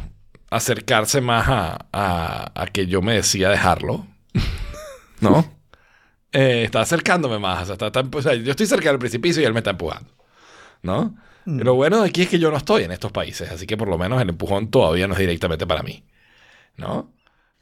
acercarse 0.51 1.23
más 1.23 1.49
a, 1.49 1.87
a- 1.93 2.53
a 2.63 2.67
que 2.67 2.87
yo 2.87 3.01
me 3.01 3.15
decida 3.15 3.49
dejarlo. 3.51 4.07
¿No? 5.21 5.51
Eh, 6.33 6.63
está 6.65 6.81
acercándome 6.81 7.39
más. 7.39 7.63
o 7.63 7.67
sea, 7.67 7.73
está- 7.75 7.87
está- 8.01 8.17
o 8.19 8.23
sea, 8.23 8.35
yo 8.35 8.51
estoy 8.51 8.67
cerca 8.67 8.89
del 8.91 8.99
precipicio 8.99 9.43
y 9.43 9.45
él 9.47 9.53
me 9.53 9.61
está 9.61 9.71
empujando. 9.71 10.11
¿No? 10.83 11.15
Mm. 11.45 11.61
Lo 11.61 11.75
bueno 11.75 12.01
de 12.03 12.09
aquí 12.09 12.23
es 12.23 12.29
que 12.29 12.39
yo 12.39 12.51
no 12.51 12.57
estoy 12.57 12.85
en 12.85 12.93
estos 12.93 13.13
países, 13.13 13.51
así 13.51 13.67
que 13.67 13.77
por 13.77 13.89
lo 13.89 13.99
menos 13.99 14.21
el 14.23 14.29
empujón 14.29 14.71
todavía 14.71 15.07
no 15.07 15.15
es 15.15 15.21
directamente 15.21 15.67
para 15.67 15.83
mí. 15.83 16.05
¿No? 16.77 17.13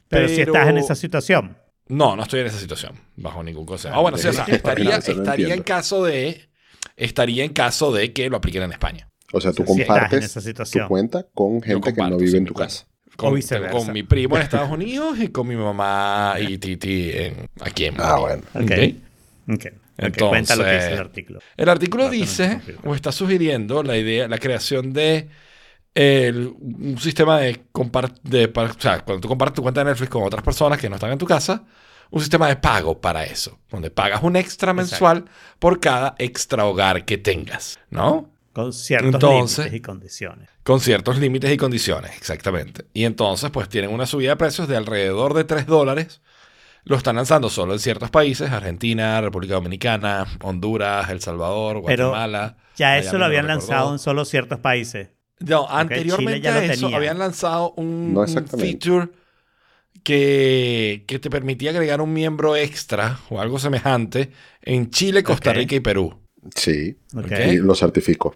pero, 0.07 0.27
si 0.27 0.41
estás 0.41 0.67
en 0.67 0.77
esa 0.77 0.95
situación. 0.95 1.57
No, 1.87 2.15
no 2.15 2.23
estoy 2.23 2.41
en 2.41 2.47
esa 2.47 2.59
situación, 2.59 2.93
bajo 3.15 3.43
ningún 3.43 3.65
concepto. 3.65 3.97
Ah, 3.97 4.01
bueno, 4.01 4.17
sí, 4.17 4.27
o 4.27 4.33
sea, 4.33 4.43
ok. 4.43 4.49
estaría, 4.49 4.95
estaría 5.05 5.53
en 5.53 5.63
caso 5.63 6.03
de. 6.03 6.49
Estaría 6.95 7.43
en 7.43 7.53
caso 7.53 7.91
de 7.91 8.11
que 8.13 8.29
lo 8.29 8.37
apliquen 8.37 8.63
en 8.63 8.71
España. 8.71 9.09
O 9.33 9.39
sea, 9.41 9.51
tú 9.53 9.61
en 9.63 9.67
compartes 9.67 10.25
esa 10.25 10.39
tu 10.39 10.45
situación. 10.45 10.87
cuenta 10.87 11.25
con 11.33 11.61
gente 11.61 11.93
que 11.93 12.01
no 12.01 12.17
vive 12.17 12.37
en 12.37 12.45
tu 12.45 12.53
casa. 12.53 12.85
Con, 13.21 13.93
mi 13.93 14.03
primo 14.03 14.35
en 14.35 14.41
Estados 14.43 14.69
Unidos 14.69 15.19
y 15.19 15.27
con 15.29 15.47
mi 15.47 15.55
mamá 15.55 16.35
y 16.39 16.57
Titi 16.57 17.11
en, 17.13 17.47
aquí 17.61 17.85
en 17.85 17.95
Ah, 17.99 18.17
Madrid. 18.19 18.21
bueno. 18.21 18.43
Ok. 18.53 18.71
Ok. 19.53 19.65
Ok. 19.65 19.73
Ok, 20.03 20.17
Cuenta 20.29 20.55
lo 20.55 20.63
que 20.63 20.71
dice 20.71 20.85
el 20.87 20.93
Entonces, 20.93 20.99
artículo. 20.99 21.39
El 21.57 21.69
artículo 21.69 22.09
dice, 22.09 22.59
o 22.83 22.95
está 22.95 23.11
sugiriendo, 23.11 23.83
la 23.83 23.97
idea, 23.97 24.27
la 24.27 24.39
creación 24.39 24.93
de 24.93 25.29
el- 25.93 26.47
un 26.59 26.97
sistema 26.99 27.37
de 27.39 27.63
compartir, 27.71 28.51
o 28.55 28.79
sea, 28.79 29.01
cuando 29.01 29.21
tú 29.21 29.27
compartes 29.27 29.55
tu 29.55 29.61
cuenta 29.61 29.83
de 29.83 29.91
Netflix 29.91 30.09
con 30.09 30.23
otras 30.23 30.41
personas 30.43 30.79
que 30.79 30.89
no 30.89 30.95
están 30.95 31.11
en 31.11 31.17
tu 31.17 31.25
casa, 31.27 31.65
un 32.09 32.19
sistema 32.19 32.47
de 32.47 32.55
pago 32.55 32.99
para 32.99 33.25
eso, 33.25 33.59
donde 33.69 33.91
pagas 33.91 34.23
un 34.23 34.35
extra 34.37 34.73
mensual 34.73 35.25
por 35.59 35.79
cada 35.79 36.15
extra 36.17 36.65
hogar 36.65 37.05
que 37.05 37.17
tengas, 37.17 37.79
¿no? 37.89 38.30
Con 38.53 38.73
ciertos 38.73 39.13
Entonces- 39.13 39.57
límites 39.65 39.77
y 39.79 39.81
condiciones. 39.81 40.49
Con 40.63 40.79
ciertos 40.79 41.17
límites 41.17 41.51
y 41.51 41.57
condiciones, 41.57 42.11
exactamente. 42.17 42.85
Y 42.93 43.05
entonces, 43.05 43.49
pues 43.51 43.69
tienen 43.69 43.91
una 43.91 44.05
subida 44.05 44.31
de 44.31 44.35
precios 44.35 44.67
de 44.67 44.75
alrededor 44.77 45.33
de 45.33 45.43
3 45.43 45.65
dólares. 45.65 46.21
Lo 46.83 46.97
están 46.97 47.15
lanzando 47.15 47.49
solo 47.49 47.73
en 47.73 47.79
ciertos 47.79 48.09
países, 48.09 48.51
Argentina, 48.51 49.21
República 49.21 49.53
Dominicana, 49.53 50.25
Honduras, 50.41 51.09
El 51.11 51.21
Salvador, 51.21 51.81
Pero 51.85 52.09
Guatemala. 52.09 52.57
Ya 52.75 52.87
Miami 52.89 53.07
eso 53.07 53.17
lo 53.19 53.25
habían 53.25 53.47
lanzado 53.47 53.91
en 53.93 53.99
solo 53.99 54.25
ciertos 54.25 54.59
países. 54.59 55.09
No, 55.39 55.67
anteriormente 55.69 56.47
a 56.47 56.63
eso 56.65 56.81
tenía. 56.81 56.97
habían 56.97 57.19
lanzado 57.19 57.73
un, 57.77 58.13
No 58.13 58.21
un 58.21 58.47
feature 58.47 59.09
que, 60.03 61.03
que 61.07 61.19
te 61.19 61.29
permitía 61.29 61.71
agregar 61.71 62.01
un 62.01 62.13
miembro 62.13 62.55
extra 62.55 63.19
o 63.29 63.39
algo 63.39 63.59
semejante 63.59 64.31
en 64.61 64.89
Chile, 64.89 65.23
Costa. 65.23 65.53
Rica 65.53 65.75
y 65.75 65.79
Perú. 65.79 66.20
Sí. 66.55 66.97
Y 67.47 67.57
lo 67.57 67.75
certifico. 67.75 68.33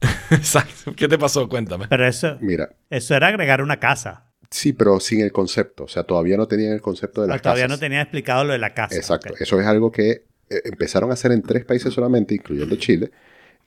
Exacto. 0.30 0.94
¿Qué 0.96 1.08
te 1.08 1.18
pasó? 1.18 1.48
Cuéntame. 1.48 1.86
Pero 1.88 2.06
eso, 2.06 2.38
Mira, 2.40 2.70
eso 2.90 3.14
era 3.14 3.28
agregar 3.28 3.62
una 3.62 3.80
casa. 3.80 4.30
sí, 4.50 4.72
pero 4.72 5.00
sin 5.00 5.20
el 5.20 5.32
concepto. 5.32 5.84
O 5.84 5.88
sea, 5.88 6.04
todavía 6.04 6.36
no 6.36 6.46
tenían 6.48 6.72
el 6.72 6.80
concepto 6.80 7.22
de 7.22 7.28
las 7.28 7.38
Ah, 7.38 7.42
Todavía 7.42 7.64
casas. 7.64 7.78
no 7.78 7.80
tenía 7.80 8.02
explicado 8.02 8.44
lo 8.44 8.52
de 8.52 8.58
la 8.58 8.74
casa. 8.74 8.94
Exacto. 8.96 9.34
Eso 9.38 9.60
es 9.60 9.66
algo 9.66 9.90
que 9.90 10.10
eh, 10.50 10.62
empezaron 10.64 11.10
a 11.10 11.14
hacer 11.14 11.32
en 11.32 11.42
tres 11.42 11.64
países 11.64 11.92
solamente, 11.92 12.34
incluyendo 12.34 12.76
Chile, 12.76 13.10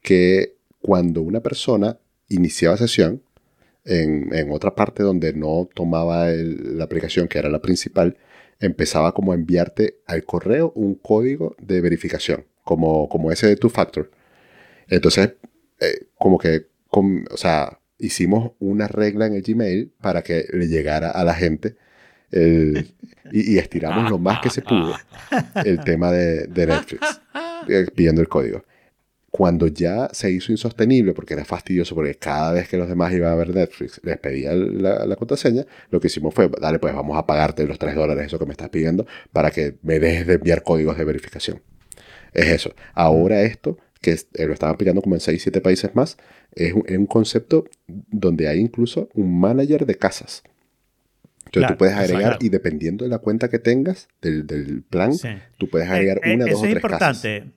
que 0.01 0.55
cuando 0.81 1.21
una 1.21 1.41
persona 1.41 1.97
iniciaba 2.27 2.77
sesión 2.77 3.21
en, 3.85 4.33
en 4.33 4.51
otra 4.51 4.73
parte 4.75 5.03
donde 5.03 5.33
no 5.33 5.67
tomaba 5.73 6.29
el- 6.31 6.77
la 6.77 6.85
aplicación, 6.85 7.27
que 7.27 7.39
era 7.39 7.49
la 7.49 7.61
principal, 7.61 8.17
empezaba 8.59 9.13
como 9.13 9.31
a 9.31 9.35
enviarte 9.35 9.97
al 10.07 10.23
correo 10.23 10.71
un 10.75 10.95
código 10.95 11.55
de 11.59 11.81
verificación, 11.81 12.45
como, 12.71 13.09
como 13.09 13.31
ese 13.33 13.47
de 13.47 13.57
Two 13.57 13.69
Factor. 13.69 14.09
Entonces, 14.87 15.33
eh, 15.81 16.05
como 16.17 16.37
que, 16.37 16.67
com- 16.87 17.25
o 17.29 17.35
sea, 17.37 17.79
hicimos 17.99 18.53
una 18.59 18.87
regla 18.87 19.25
en 19.27 19.33
el 19.33 19.41
Gmail 19.41 19.91
para 20.01 20.21
que 20.21 20.45
le 20.53 20.67
llegara 20.69 21.11
a 21.11 21.23
la 21.25 21.33
gente 21.33 21.75
el- 22.31 22.93
y, 23.31 23.55
y 23.55 23.57
estiramos 23.57 24.09
lo 24.09 24.17
más 24.17 24.39
que 24.39 24.49
se 24.49 24.61
pudo 24.61 24.95
el 25.65 25.83
tema 25.83 26.11
de, 26.13 26.47
de 26.47 26.65
Netflix, 26.67 27.21
eh, 27.67 27.87
pidiendo 27.93 28.21
el 28.21 28.29
código. 28.29 28.63
Cuando 29.29 29.67
ya 29.67 30.09
se 30.11 30.29
hizo 30.31 30.51
insostenible, 30.51 31.13
porque 31.13 31.33
era 31.35 31.45
fastidioso, 31.45 31.95
porque 31.95 32.15
cada 32.15 32.51
vez 32.51 32.67
que 32.67 32.75
los 32.77 32.87
demás 32.89 33.13
iban 33.13 33.31
a 33.31 33.35
ver 33.35 33.53
Netflix 33.55 33.99
les 34.03 34.17
pedía 34.17 34.53
la, 34.53 35.05
la 35.05 35.15
contraseña, 35.15 35.65
lo 35.89 35.99
que 36.01 36.07
hicimos 36.07 36.33
fue, 36.33 36.49
dale, 36.59 36.79
pues 36.79 36.93
vamos 36.93 37.17
a 37.17 37.25
pagarte 37.25 37.65
los 37.65 37.79
3 37.79 37.95
dólares, 37.95 38.25
eso 38.25 38.37
que 38.39 38.45
me 38.45 38.51
estás 38.51 38.69
pidiendo, 38.69 39.05
para 39.31 39.51
que 39.51 39.75
me 39.83 39.99
dejes 39.99 40.27
de 40.27 40.33
enviar 40.33 40.63
códigos 40.63 40.97
de 40.97 41.05
verificación. 41.05 41.61
Es 42.33 42.47
eso. 42.47 42.73
Ahora 42.93 43.41
esto, 43.41 43.77
que 44.01 44.11
es- 44.11 44.27
eh, 44.33 44.45
lo 44.47 44.53
están 44.53 44.69
aplicando 44.71 45.01
como 45.01 45.15
en 45.15 45.21
6, 45.21 45.41
7 45.41 45.61
países 45.61 45.93
más, 45.95 46.17
es 46.53 46.73
un, 46.73 46.83
es 46.87 46.97
un 46.97 47.05
concepto 47.05 47.65
donde 47.87 48.47
hay 48.47 48.59
incluso 48.59 49.09
un 49.13 49.39
manager 49.39 49.85
de 49.85 49.95
casas. 49.95 50.43
Entonces 51.45 51.51
Claro, 51.51 51.73
tú 51.73 51.77
puedes 51.79 51.95
agregar, 51.95 52.37
y 52.39 52.49
dependiendo 52.49 53.03
de 53.03 53.09
la 53.09 53.17
cuenta 53.17 53.49
que 53.49 53.59
tengas, 53.59 54.07
del, 54.21 54.47
del 54.47 54.83
plan, 54.83 55.13
Sí. 55.13 55.27
tú 55.57 55.69
puedes 55.69 55.89
agregar 55.89 56.17
Eh, 56.23 56.31
eh, 56.31 56.35
una, 56.35 56.45
dos 56.45 56.53
eso 56.53 56.61
o 56.61 56.65
es 56.65 56.71
tres 56.71 56.81
casas. 56.83 57.17
importante. 57.25 57.51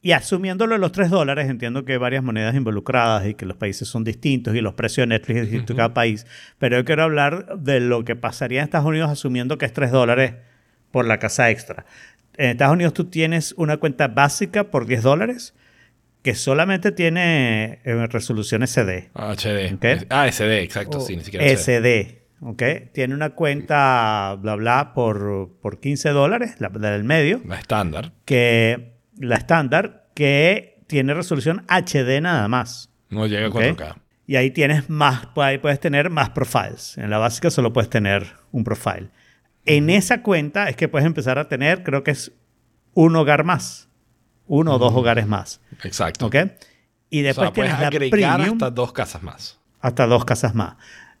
Y 0.00 0.12
asumiéndolo 0.12 0.78
los 0.78 0.92
3 0.92 1.10
dólares, 1.10 1.48
entiendo 1.50 1.84
que 1.84 1.92
hay 1.92 1.98
varias 1.98 2.22
monedas 2.22 2.54
involucradas 2.54 3.26
y 3.26 3.34
que 3.34 3.46
los 3.46 3.56
países 3.56 3.88
son 3.88 4.04
distintos 4.04 4.54
y 4.54 4.60
los 4.60 4.74
precios 4.74 5.02
de 5.02 5.08
Netflix 5.08 5.38
es 5.40 5.42
distinto 5.50 5.74
cada 5.76 5.92
país. 5.92 6.24
Pero 6.58 6.76
yo 6.78 6.84
quiero 6.84 7.02
hablar 7.02 7.58
de 7.58 7.80
lo 7.80 8.04
que 8.04 8.14
pasaría 8.16 8.60
en 8.60 8.64
Estados 8.64 8.86
Unidos 8.86 9.10
asumiendo 9.10 9.58
que 9.58 9.66
es 9.66 9.72
3 9.72 9.90
dólares 9.90 10.34
por 10.92 11.04
la 11.04 11.18
casa 11.18 11.50
extra. 11.50 11.84
En 12.38 12.50
Estados 12.50 12.72
Unidos 12.74 12.94
tú 12.94 13.04
tienes 13.10 13.52
una 13.58 13.76
cuenta 13.76 14.08
básica 14.08 14.70
por 14.70 14.86
10 14.86 15.02
dólares 15.02 15.54
que 16.22 16.34
solamente 16.34 16.92
tiene 16.92 17.80
eh, 17.84 18.06
resolución 18.06 18.66
SD. 18.66 19.10
HD. 19.14 19.74
Ok. 19.74 20.06
Ah, 20.10 20.26
SD, 20.30 20.62
exacto. 20.62 21.00
sí, 21.00 21.16
ni 21.16 21.24
siquiera 21.24 21.44
HD. 21.44 21.56
SD. 21.58 22.22
¿ok? 22.40 22.62
Tiene 22.92 23.14
una 23.14 23.30
cuenta, 23.30 24.36
bla, 24.40 24.54
bla, 24.54 24.92
por, 24.94 25.50
por 25.60 25.80
15 25.80 26.10
dólares, 26.10 26.54
la 26.60 26.70
la 26.72 26.90
del 26.92 27.04
medio 27.04 27.40
La 27.44 27.58
estándar. 27.58 28.12
que 28.24 28.94
la 29.18 29.36
estándar 29.36 30.08
que 30.14 30.80
tiene 30.86 31.14
resolución 31.14 31.64
HD 31.68 32.20
nada 32.20 32.46
más. 32.48 32.90
No 33.10 33.26
llega 33.26 33.46
a 33.46 33.48
Ok. 33.50 33.56
4K. 33.56 33.94
Y 34.26 34.36
ahí 34.36 34.50
tienes 34.50 34.90
más, 34.90 35.28
ahí 35.36 35.58
puedes 35.58 35.80
tener 35.80 36.10
más 36.10 36.30
profiles. 36.30 36.98
En 36.98 37.08
la 37.10 37.18
básica 37.18 37.50
solo 37.50 37.72
puedes 37.72 37.88
tener 37.88 38.26
un 38.52 38.62
profile. 38.62 39.08
En 39.64 39.90
esa 39.90 40.22
cuenta 40.22 40.68
es 40.68 40.76
que 40.76 40.88
puedes 40.88 41.06
empezar 41.06 41.38
a 41.38 41.48
tener, 41.48 41.82
creo 41.82 42.02
que 42.02 42.10
es 42.12 42.32
un 42.94 43.14
hogar 43.16 43.44
más. 43.44 43.88
Uno 44.46 44.74
o 44.74 44.78
dos 44.78 44.94
hogares 44.94 45.26
más. 45.26 45.60
Exacto. 45.84 46.26
¿Ok? 46.26 46.36
Y 47.10 47.20
O 47.20 47.24
después 47.24 47.46
sea, 47.48 47.52
puedes 47.52 47.70
tienes 47.72 47.80
la 47.80 47.86
agregar 47.88 48.10
premium 48.38 48.54
hasta 48.54 48.70
dos 48.70 48.92
casas 48.92 49.22
más. 49.22 49.58
hasta 49.80 50.06
dos 50.06 50.24
casas 50.24 50.54
más. 50.54 50.76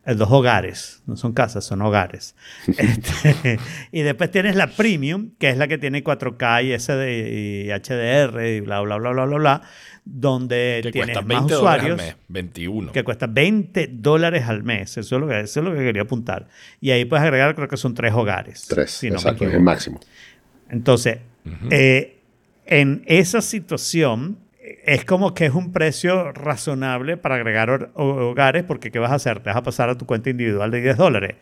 Eh, 0.08 0.14
Dos 0.14 0.30
hogares, 0.30 1.02
no 1.06 1.16
son 1.16 1.32
casas, 1.34 1.64
son 1.64 1.82
hogares. 1.82 2.34
Este, 2.78 3.58
y 3.92 4.00
después 4.02 4.30
tienes 4.30 4.56
la 4.56 4.68
premium, 4.68 5.30
que 5.38 5.50
es 5.50 5.58
la 5.58 5.68
que 5.68 5.76
tiene 5.78 6.02
4K 6.02 6.64
y 6.64 6.78
SD 6.78 7.66
y 7.66 7.68
HDR 7.70 8.44
y 8.46 8.60
bla, 8.60 8.80
bla, 8.80 8.96
bla, 8.96 9.10
bla, 9.10 9.24
bla, 9.26 9.36
bla, 9.36 9.62
donde 10.04 10.80
Que 10.82 10.92
tienes 10.92 11.16
cuesta 11.18 11.22
más 11.22 11.46
20 11.46 11.54
dólares 11.54 11.84
al 11.84 11.92
usuarios. 11.92 11.96
mes. 11.98 12.16
21. 12.28 12.92
Que 12.92 13.04
cuesta 13.04 13.26
20 13.26 13.90
dólares 13.92 14.44
al 14.46 14.62
mes. 14.62 14.96
Eso 14.96 15.16
es, 15.16 15.20
lo 15.20 15.28
que, 15.28 15.40
eso 15.40 15.60
es 15.60 15.66
lo 15.66 15.72
que 15.74 15.80
quería 15.80 16.02
apuntar. 16.02 16.48
Y 16.80 16.90
ahí 16.90 17.04
puedes 17.04 17.22
agregar, 17.24 17.54
creo 17.54 17.68
que 17.68 17.76
son 17.76 17.92
tres 17.94 18.14
hogares. 18.14 18.66
Tres, 18.68 18.90
si 18.90 19.08
no 19.08 19.12
me 19.14 19.18
exacto, 19.18 19.46
es 19.46 19.52
el 19.54 19.60
máximo. 19.60 20.00
Entonces, 20.70 21.18
eh, 21.70 22.20
en 22.66 23.02
esa 23.06 23.42
situación, 23.42 24.38
eh, 24.38 24.47
es 24.84 25.04
como 25.04 25.34
que 25.34 25.46
es 25.46 25.54
un 25.54 25.72
precio 25.72 26.32
razonable 26.32 27.16
para 27.16 27.36
agregar 27.36 27.90
hogares, 27.94 28.64
porque 28.64 28.90
¿qué 28.90 28.98
vas 28.98 29.12
a 29.12 29.16
hacer? 29.16 29.40
¿Te 29.40 29.50
vas 29.50 29.56
a 29.56 29.62
pasar 29.62 29.88
a 29.88 29.98
tu 29.98 30.06
cuenta 30.06 30.30
individual 30.30 30.70
de 30.70 30.80
10 30.80 30.96
dólares? 30.96 31.36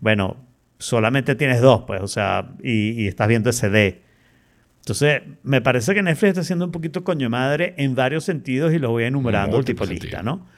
Bueno, 0.00 0.36
solamente 0.78 1.34
tienes 1.34 1.60
dos, 1.60 1.84
pues, 1.86 2.00
o 2.00 2.08
sea, 2.08 2.54
y, 2.62 3.02
y 3.02 3.08
estás 3.08 3.28
viendo 3.28 3.52
SD. 3.52 4.02
Entonces, 4.82 5.22
me 5.44 5.60
parece 5.60 5.94
que 5.94 6.02
Netflix 6.02 6.30
está 6.30 6.40
haciendo 6.40 6.64
un 6.64 6.72
poquito 6.72 7.04
coño 7.04 7.30
madre 7.30 7.74
en 7.76 7.94
varios 7.94 8.24
sentidos 8.24 8.72
y 8.72 8.80
los 8.80 8.90
voy 8.90 9.04
enumerando 9.04 9.62
tipo 9.62 9.84
lista. 9.84 10.24
¿no? 10.24 10.48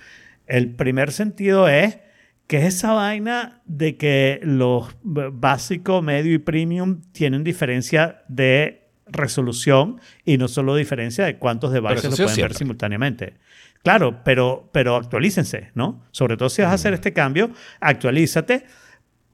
El 0.47 0.71
primer 0.71 1.13
sentido 1.13 1.69
es 1.69 1.99
que 2.47 2.59
es 2.59 2.77
esa 2.77 2.93
vaina 2.93 3.61
de 3.67 3.97
que 3.97 4.41
los 4.43 4.97
básico, 5.03 6.01
medio 6.01 6.33
y 6.33 6.39
premium 6.39 7.03
tienen 7.13 7.45
diferencia 7.45 8.23
de 8.29 8.84
resolución 9.07 10.01
y 10.25 10.39
no 10.39 10.49
solo 10.49 10.77
diferencia 10.77 11.25
de 11.25 11.39
cuántos 11.39 11.73
devices 11.73 12.11
lo 12.11 12.17
pueden 12.17 12.37
ver 12.37 12.55
simultáneamente. 12.55 13.35
Claro, 13.83 14.23
pero, 14.25 14.71
pero 14.73 14.97
actualícense, 14.97 15.71
¿no? 15.75 16.03
Sobre 16.11 16.37
todo 16.37 16.49
si 16.49 16.63
vas 16.63 16.71
a 16.71 16.75
hacer 16.75 16.95
este 16.95 17.13
cambio, 17.13 17.51
actualízate 17.81 18.65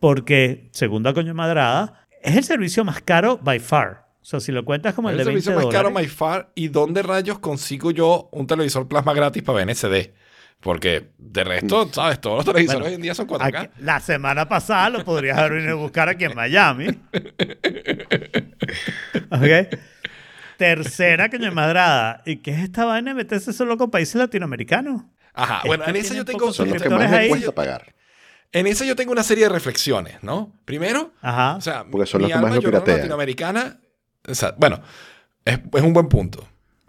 porque, 0.00 0.68
segunda 0.72 1.14
coño 1.14 1.34
madrada, 1.34 2.08
es 2.22 2.36
el 2.36 2.44
servicio 2.44 2.84
más 2.84 3.00
caro 3.02 3.38
by 3.38 3.60
far. 3.60 4.08
O 4.20 4.24
sea, 4.24 4.40
si 4.40 4.52
lo 4.52 4.64
cuentas 4.64 4.94
como 4.94 5.08
el, 5.08 5.14
el 5.14 5.18
de 5.18 5.24
20 5.24 5.42
servicio 5.42 5.68
más 5.68 5.74
caro, 5.74 5.90
my 5.90 6.06
far. 6.06 6.50
¿Y 6.54 6.68
dónde 6.68 7.02
rayos 7.02 7.38
consigo 7.38 7.90
yo 7.90 8.28
un 8.32 8.46
televisor 8.46 8.88
plasma 8.88 9.14
gratis 9.14 9.42
para 9.42 9.64
BNCD? 9.64 10.10
Porque 10.60 11.10
de 11.16 11.42
resto, 11.44 11.88
¿sabes? 11.92 12.20
Todos 12.20 12.36
los 12.36 12.44
televisores 12.44 12.74
Bueno, 12.80 12.88
hoy 12.88 12.94
en 12.94 13.00
día 13.02 13.14
son 13.14 13.26
4K. 13.26 13.58
aquí- 13.60 13.70
la 13.78 13.98
semana 14.00 14.46
pasada 14.48 14.90
lo 14.90 15.04
podrías 15.04 15.38
haber 15.38 15.52
venido 15.54 15.72
a 15.72 15.76
buscar 15.76 16.08
aquí 16.10 16.24
en 16.24 16.34
Miami. 16.34 16.88
¿Ok? 19.30 19.78
Tercera 20.56 21.30
coño 21.30 21.50
madrada. 21.52 22.22
¿Y 22.26 22.36
qué 22.36 22.50
es 22.52 22.58
esta 22.60 22.84
vaina 22.84 23.12
de 23.12 23.14
meterse 23.14 23.52
solo 23.52 23.76
con 23.78 23.90
países 23.90 24.16
latinoamericanos? 24.16 25.02
Ajá, 25.32 25.62
bueno, 25.66 25.84
que 25.84 25.90
en 25.90 25.96
esa 25.96 26.14
yo 26.14 26.24
tengo... 26.24 26.52
Son 26.52 26.68
los 26.68 26.82
que 26.82 26.90
más 26.90 27.10
ahí. 27.12 27.20
les 27.28 27.28
cuesta 27.30 27.52
pagar. 27.54 27.94
En 28.52 28.66
esa 28.66 28.84
yo 28.84 28.96
tengo 28.96 29.12
una 29.12 29.22
serie 29.22 29.44
de 29.44 29.50
reflexiones, 29.50 30.22
¿no? 30.22 30.52
Primero, 30.64 31.12
Ajá. 31.22 31.56
o 31.56 31.60
sea, 31.60 31.84
Porque 31.90 32.06
son 32.06 32.20
mi 32.20 32.24
los 32.28 32.32
que 32.32 32.34
más 32.36 32.44
alma 32.44 32.56
lo 32.56 32.60
llorona 32.62 32.78
piratean. 32.84 32.96
latinoamericana, 32.98 33.80
o 34.28 34.34
sea, 34.34 34.54
bueno, 34.58 34.82
es, 35.44 35.58
es 35.72 35.82
un 35.82 35.92
buen 35.92 36.08
punto. 36.08 36.46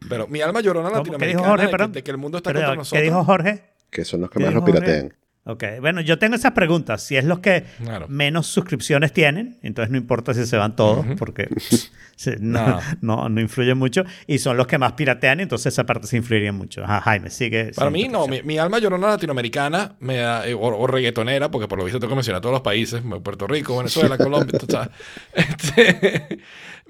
Pero 0.09 0.27
mi 0.27 0.41
alma 0.41 0.61
llorona 0.61 0.89
¿Cómo? 0.89 1.03
¿Qué 1.03 1.09
latinoamericana 1.11 1.41
dijo 1.41 1.49
Jorge? 1.49 1.61
de, 1.65 1.67
que, 1.67 1.71
Perdón. 1.77 1.91
de 1.93 2.03
que 2.03 2.11
el 2.11 2.17
mundo 2.17 2.37
está 2.37 2.49
Pero, 2.49 2.59
contra 2.59 2.71
¿Qué 2.73 2.77
nosotros. 2.77 3.03
dijo 3.03 3.23
Jorge? 3.23 3.63
Que 3.89 4.05
son 4.05 4.21
los 4.21 4.29
que 4.29 4.39
¿Qué 4.39 4.45
más 4.45 4.53
Jorge? 4.55 4.71
piratean. 4.73 5.13
Ok, 5.43 5.63
bueno, 5.79 6.01
yo 6.01 6.19
tengo 6.19 6.35
esas 6.35 6.51
preguntas. 6.51 7.01
Si 7.01 7.17
es 7.17 7.25
los 7.25 7.39
que 7.39 7.63
Claro. 7.83 8.05
menos 8.07 8.45
suscripciones 8.45 9.11
tienen, 9.11 9.57
entonces 9.63 9.89
no 9.91 9.97
importa 9.97 10.35
si 10.35 10.45
se 10.45 10.55
van 10.55 10.75
todos, 10.75 11.03
porque 11.17 11.47
se- 12.15 12.37
no, 12.39 12.67
No. 12.67 12.79
no, 13.01 13.29
no 13.29 13.41
influye 13.41 13.73
mucho. 13.73 14.03
Y 14.27 14.37
son 14.37 14.55
los 14.55 14.67
que 14.67 14.77
más 14.77 14.91
piratean, 14.93 15.39
entonces 15.39 15.73
esa 15.73 15.83
parte 15.87 16.05
se 16.05 16.17
influiría 16.17 16.51
mucho. 16.53 16.83
Ajá, 16.83 17.01
Jaime, 17.01 17.31
sigue. 17.31 17.71
Para 17.75 17.89
mí, 17.89 18.07
no, 18.07 18.27
mi, 18.27 18.43
mi 18.43 18.59
alma 18.59 18.77
llorona 18.77 19.07
latinoamericana 19.07 19.95
me 19.99 20.17
da, 20.17 20.47
eh, 20.47 20.53
o, 20.53 20.59
o 20.59 20.85
reggaetonera, 20.85 21.49
porque 21.49 21.67
por 21.67 21.79
lo 21.79 21.85
visto 21.85 21.99
tengo 21.99 22.11
que 22.11 22.17
mencionar 22.17 22.39
todos 22.41 22.53
los 22.53 22.61
países, 22.61 23.01
Puerto 23.23 23.47
Rico, 23.47 23.75
Venezuela, 23.77 24.17
Colombia, 24.19 24.59
tú 24.59 24.67
sabes. 24.69 24.89
Este, 25.33 26.37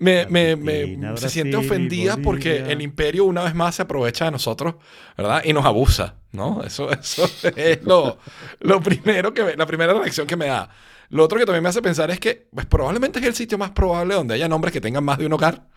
me, 0.01 0.25
me- 0.25 0.55
me- 0.55 0.85
se 1.17 1.29
siente 1.29 1.55
ofendida 1.57 2.17
porque 2.23 2.57
el 2.71 2.81
imperio 2.81 3.25
una 3.25 3.43
vez 3.43 3.53
más 3.55 3.75
se 3.75 3.83
aprovecha 3.83 4.25
de 4.25 4.31
nosotros, 4.31 4.75
¿verdad? 5.17 5.43
Y 5.45 5.53
nos 5.53 5.63
abusa, 5.65 6.15
¿no? 6.31 6.63
Eso, 6.63 6.91
eso 6.91 7.29
es 7.55 7.83
lo, 7.83 8.17
lo 8.59 8.81
primero 8.81 9.33
que 9.33 9.43
me- 9.43 9.55
la 9.55 9.65
primera 9.65 9.93
reacción 9.93 10.25
que 10.27 10.35
me 10.35 10.47
da. 10.47 10.69
Lo 11.09 11.23
otro 11.25 11.37
que 11.37 11.45
también 11.45 11.61
me 11.63 11.69
hace 11.69 11.81
pensar 11.81 12.09
es 12.09 12.19
que 12.19 12.47
pues, 12.53 12.65
probablemente 12.65 13.19
es 13.19 13.25
el 13.25 13.35
sitio 13.35 13.57
más 13.57 13.71
probable 13.71 14.15
donde 14.15 14.33
haya 14.33 14.47
nombres 14.47 14.71
que 14.73 14.81
tengan 14.81 15.03
más 15.03 15.17
de 15.17 15.25
un 15.25 15.33
hogar, 15.33 15.67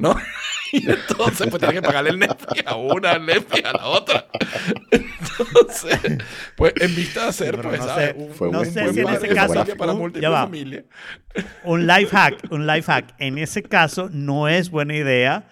¿no? 0.00 0.14
Y 0.72 0.88
entonces 0.88 1.48
pues 1.50 1.58
tienes 1.58 1.80
que 1.80 1.82
pagarle 1.82 2.10
el 2.10 2.18
Netflix 2.20 2.62
a 2.64 2.76
una, 2.76 3.14
el 3.14 3.26
Netflix 3.26 3.64
a 3.64 3.72
la 3.72 3.86
otra. 3.88 4.26
Entonces, 4.92 5.98
pues 6.54 6.72
en 6.76 6.94
vista 6.94 7.22
de 7.24 7.28
hacer, 7.28 7.60
pues, 7.60 7.80
no 7.80 7.86
¿sabes? 7.86 8.10
sé- 8.14 8.44
Un 8.44 8.50
no 8.52 8.64
sé 8.64 8.92
si 8.92 9.00
en 9.00 9.08
ese 9.08 9.28
caso 9.30 9.64
para 9.76 9.92
un- 9.94 10.12
ya 10.12 10.30
va. 10.30 10.48
Un 11.64 11.86
life 11.88 12.16
hack, 12.16 12.36
un 12.50 12.66
life 12.68 12.82
hack. 12.92 13.14
En 13.18 13.38
ese 13.38 13.64
caso, 13.64 14.08
no 14.12 14.46
es 14.48 14.70
buena 14.70 14.94
idea 14.94 15.48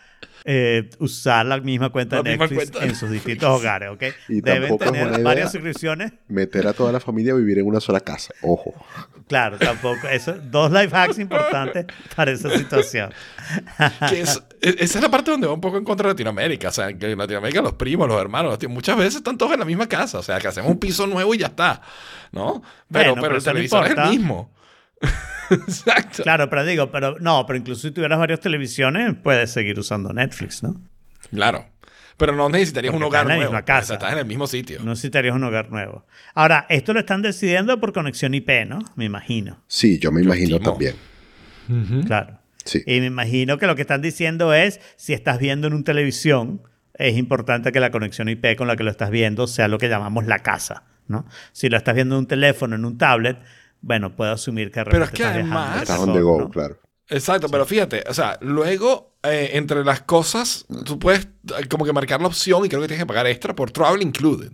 eh, 0.50 0.88
usar 0.98 1.44
la 1.44 1.58
misma 1.60 1.90
cuenta 1.90 2.16
La 2.16 2.22
de 2.22 2.38
Netflix 2.38 2.70
cuenta 2.70 2.84
en 2.86 2.94
sus 2.94 3.10
distintos 3.10 3.50
hogares, 3.50 3.90
¿ok? 3.90 4.02
Y 4.30 4.40
Deben 4.40 4.78
tener 4.78 5.20
varias 5.22 5.52
suscripciones. 5.52 6.12
Meter 6.28 6.66
a 6.66 6.72
toda 6.72 6.90
la 6.90 7.00
familia 7.00 7.34
a 7.34 7.36
vivir 7.36 7.58
en 7.58 7.66
una 7.66 7.80
sola 7.80 8.00
casa. 8.00 8.32
Ojo. 8.40 8.72
Claro, 9.26 9.58
tampoco. 9.58 10.08
Eso, 10.08 10.32
dos 10.42 10.72
life 10.72 10.96
hacks 10.96 11.18
importantes 11.18 11.84
para 12.16 12.30
esa 12.30 12.48
situación. 12.56 13.12
Que 14.08 14.22
es- 14.22 14.42
e- 14.62 14.76
esa 14.78 14.98
es 14.98 15.02
la 15.02 15.10
parte 15.10 15.30
donde 15.30 15.46
va 15.46 15.52
un 15.52 15.60
poco 15.60 15.76
en 15.76 15.84
contra 15.84 16.08
de 16.08 16.14
Latinoamérica. 16.14 16.68
O 16.68 16.72
sea, 16.72 16.96
que 16.96 17.10
en 17.12 17.18
Latinoamérica 17.18 17.60
los 17.60 17.74
primos, 17.74 18.08
los 18.08 18.18
hermanos, 18.18 18.52
los 18.52 18.58
tíos, 18.58 18.72
muchas 18.72 18.96
veces 18.96 19.16
están 19.16 19.36
todos 19.36 19.52
en 19.52 19.58
la 19.58 19.66
misma 19.66 19.86
casa. 19.86 20.18
O 20.18 20.22
sea, 20.22 20.38
que 20.38 20.48
hacemos 20.48 20.70
un 20.70 20.78
piso 20.78 21.06
nuevo 21.06 21.34
y 21.34 21.38
ya 21.38 21.48
está. 21.48 21.82
¿No? 22.32 22.62
Pero, 22.90 23.14
Bueno, 23.14 23.14
pero 23.16 23.22
pero 23.22 23.36
el 23.36 23.44
televisor 23.44 23.86
es 23.86 23.98
el 23.98 24.08
mismo. 24.08 24.50
Exacto. 25.50 26.22
Claro, 26.22 26.48
pero 26.50 26.64
digo, 26.64 26.90
pero 26.90 27.16
no, 27.20 27.44
pero 27.46 27.58
incluso 27.58 27.82
si 27.88 27.90
tuvieras 27.92 28.18
varias 28.18 28.40
televisiones, 28.40 29.14
puedes 29.22 29.50
seguir 29.50 29.78
usando 29.78 30.12
Netflix, 30.12 30.62
¿no? 30.62 30.80
Claro. 31.30 31.66
Pero 32.16 32.32
no 32.34 32.48
necesitarías 32.48 32.90
Porque 32.92 33.04
un 33.04 33.08
hogar 33.08 33.22
en 33.22 33.28
la 33.28 33.34
nuevo. 33.36 33.50
misma 33.52 33.64
casa. 33.64 33.82
O 33.82 33.86
sea, 33.86 33.94
estás 33.96 34.12
en 34.12 34.18
el 34.18 34.26
mismo 34.26 34.46
sitio. 34.48 34.80
No 34.80 34.90
necesitarías 34.90 35.36
un 35.36 35.44
hogar 35.44 35.70
nuevo. 35.70 36.04
Ahora, 36.34 36.66
esto 36.68 36.92
lo 36.92 36.98
están 37.00 37.22
decidiendo 37.22 37.78
por 37.78 37.92
conexión 37.92 38.34
IP, 38.34 38.50
¿no? 38.66 38.80
Me 38.96 39.04
imagino. 39.04 39.62
Sí, 39.68 39.98
yo 40.00 40.10
me 40.10 40.22
imagino 40.22 40.58
también. 40.58 40.96
Claro. 42.06 42.40
Sí. 42.64 42.82
Y 42.86 43.00
me 43.00 43.06
imagino 43.06 43.58
que 43.58 43.66
lo 43.66 43.76
que 43.76 43.82
están 43.82 44.02
diciendo 44.02 44.52
es, 44.52 44.80
si 44.96 45.12
estás 45.12 45.38
viendo 45.38 45.68
en 45.68 45.74
un 45.74 45.84
televisión, 45.84 46.62
es 46.94 47.16
importante 47.16 47.70
que 47.70 47.78
la 47.80 47.90
conexión 47.90 48.28
IP 48.28 48.56
con 48.56 48.66
la 48.66 48.74
que 48.76 48.82
lo 48.82 48.90
estás 48.90 49.10
viendo 49.10 49.46
sea 49.46 49.68
lo 49.68 49.78
que 49.78 49.88
llamamos 49.88 50.26
la 50.26 50.40
casa, 50.40 50.82
¿no? 51.06 51.24
Si 51.52 51.68
lo 51.68 51.76
estás 51.76 51.94
viendo 51.94 52.16
en 52.16 52.20
un 52.20 52.26
teléfono, 52.26 52.74
en 52.74 52.84
un 52.84 52.98
tablet, 52.98 53.38
bueno, 53.80 54.14
puedo 54.16 54.32
asumir 54.32 54.70
que 54.70 54.80
de 54.80 54.86
Pero 54.90 55.04
es 55.04 55.10
que 55.10 55.24
además- 55.24 55.78
persona, 55.78 56.00
on 56.00 56.12
the 56.12 56.20
go, 56.20 56.40
¿no? 56.40 56.50
claro. 56.50 56.78
Exacto, 57.10 57.48
pero 57.48 57.64
fíjate, 57.64 58.04
o 58.08 58.12
sea, 58.12 58.38
luego 58.42 59.16
eh, 59.22 59.50
entre 59.54 59.82
las 59.84 60.02
cosas, 60.02 60.66
tú 60.84 60.98
puedes 60.98 61.24
eh, 61.58 61.66
como 61.68 61.84
que 61.86 61.92
marcar 61.92 62.20
la 62.20 62.26
opción 62.26 62.64
y 62.66 62.68
creo 62.68 62.82
que 62.82 62.88
tienes 62.88 63.02
que 63.02 63.06
pagar 63.06 63.26
extra 63.26 63.54
por 63.54 63.70
travel 63.70 64.02
included. 64.02 64.50